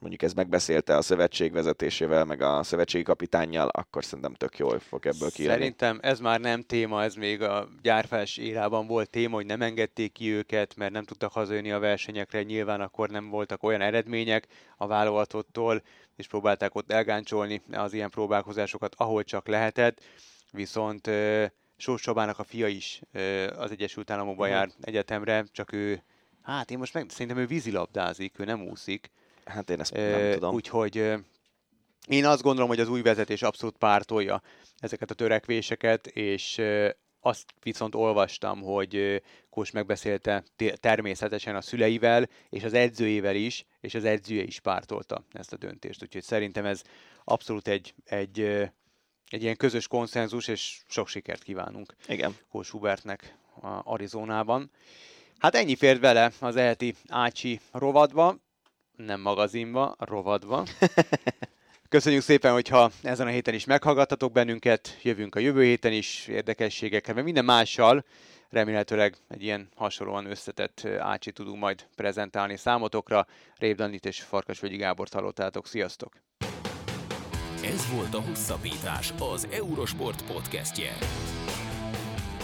mondjuk 0.00 0.22
ez 0.22 0.32
megbeszélte 0.32 0.96
a 0.96 1.02
szövetség 1.02 1.52
vezetésével, 1.52 2.24
meg 2.24 2.42
a 2.42 2.62
szövetségi 2.62 3.04
kapitánnyal, 3.04 3.68
akkor 3.68 4.04
szerintem 4.04 4.34
tök 4.34 4.58
jól 4.58 4.78
fog 4.78 5.06
ebből 5.06 5.30
kijönni. 5.30 5.56
Szerintem 5.56 5.98
ez 6.02 6.20
már 6.20 6.40
nem 6.40 6.62
téma, 6.62 7.02
ez 7.02 7.14
még 7.14 7.42
a 7.42 7.68
gyárfás 7.82 8.36
érában 8.36 8.86
volt 8.86 9.10
téma, 9.10 9.34
hogy 9.34 9.46
nem 9.46 9.62
engedték 9.62 10.12
ki 10.12 10.32
őket, 10.32 10.76
mert 10.76 10.92
nem 10.92 11.04
tudtak 11.04 11.32
hazajönni 11.32 11.70
a 11.70 11.78
versenyekre, 11.78 12.42
nyilván 12.42 12.80
akkor 12.80 13.10
nem 13.10 13.28
voltak 13.28 13.62
olyan 13.62 13.80
eredmények 13.80 14.46
a 14.76 14.86
válogatottól, 14.86 15.82
és 16.20 16.26
próbálták 16.26 16.74
ott 16.74 16.92
elgáncsolni 16.92 17.62
az 17.72 17.92
ilyen 17.92 18.10
próbálkozásokat, 18.10 18.94
ahol 18.96 19.24
csak 19.24 19.48
lehetett, 19.48 20.00
viszont 20.50 21.10
Sós 21.76 22.02
Csabának 22.02 22.38
a 22.38 22.44
fia 22.44 22.66
is 22.66 23.00
az 23.56 23.70
Egyesült 23.70 24.10
Államokban 24.10 24.48
jár 24.48 24.70
egyetemre, 24.80 25.44
csak 25.52 25.72
ő, 25.72 26.02
hát 26.42 26.70
én 26.70 26.78
most 26.78 26.94
meg, 26.94 27.10
szerintem 27.10 27.38
ő 27.38 27.46
vízilabdázik, 27.46 28.38
ő 28.38 28.44
nem 28.44 28.62
úszik, 28.62 29.10
Hát 29.44 29.70
én 29.70 29.80
ezt 29.80 29.92
nem 29.92 30.32
tudom. 30.32 30.54
Úgyhogy 30.54 31.12
Én 32.06 32.26
azt 32.26 32.42
gondolom, 32.42 32.68
hogy 32.68 32.80
az 32.80 32.88
új 32.88 33.02
vezetés 33.02 33.42
abszolút 33.42 33.76
pártolja 33.76 34.42
ezeket 34.78 35.10
a 35.10 35.14
törekvéseket, 35.14 36.06
és 36.06 36.60
azt 37.20 37.54
viszont 37.62 37.94
olvastam, 37.94 38.62
hogy 38.62 39.22
Kós 39.50 39.70
megbeszélte 39.70 40.44
természetesen 40.74 41.56
a 41.56 41.60
szüleivel, 41.60 42.28
és 42.48 42.64
az 42.64 42.72
edzőjével 42.72 43.34
is, 43.34 43.64
és 43.80 43.94
az 43.94 44.04
edzője 44.04 44.42
is 44.42 44.60
pártolta 44.60 45.24
ezt 45.32 45.52
a 45.52 45.56
döntést. 45.56 46.02
Úgyhogy 46.02 46.22
szerintem 46.22 46.64
ez 46.64 46.82
abszolút 47.24 47.68
egy, 47.68 47.94
egy, 48.04 48.40
egy 49.28 49.42
ilyen 49.42 49.56
közös 49.56 49.88
konszenzus, 49.88 50.48
és 50.48 50.82
sok 50.88 51.08
sikert 51.08 51.42
kívánunk 51.42 51.94
Igen. 52.06 52.36
Kós 52.50 52.70
Hubertnek 52.70 53.36
a 53.60 53.80
Arizonában. 53.84 54.70
Hát 55.38 55.54
ennyi 55.54 55.76
fért 55.76 56.00
vele 56.00 56.32
az 56.40 56.56
eheti 56.56 56.94
Ácsi 57.08 57.60
rovadba, 57.72 58.36
nem 58.96 59.20
magazinba, 59.20 59.94
rovadba. 59.98 60.66
Köszönjük 61.90 62.22
szépen, 62.22 62.52
hogyha 62.52 62.90
ezen 63.02 63.26
a 63.26 63.30
héten 63.30 63.54
is 63.54 63.64
meghallgattatok 63.64 64.32
bennünket, 64.32 64.98
jövünk 65.02 65.34
a 65.34 65.38
jövő 65.38 65.62
héten 65.62 65.92
is 65.92 66.26
érdekességekkel, 66.26 67.14
mert 67.14 67.26
minden 67.26 67.44
mással 67.44 68.04
remélhetőleg 68.50 69.14
egy 69.28 69.42
ilyen 69.42 69.68
hasonlóan 69.74 70.26
összetett 70.26 70.88
ácsi 70.98 71.32
tudunk 71.32 71.60
majd 71.60 71.86
prezentálni 71.96 72.56
számotokra. 72.56 73.26
Rév 73.58 73.76
Danit 73.76 74.04
és 74.06 74.20
Farkasvölgyi 74.20 74.76
Gábor 74.76 75.06
hallottátok. 75.12 75.66
Sziasztok! 75.66 76.12
Ez 77.64 77.90
volt 77.94 78.14
a 78.14 78.20
Hosszabbítás, 78.20 79.12
az 79.18 79.48
Eurosport 79.52 80.24
podcastje. 80.32 80.96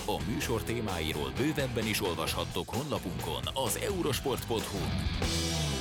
A 0.07 0.31
műsor 0.31 0.63
témáiról 0.63 1.33
bővebben 1.37 1.87
is 1.87 2.03
olvashattok 2.03 2.69
honlapunkon 2.69 3.43
az 3.67 3.79
eurosport.hu. 3.83 5.76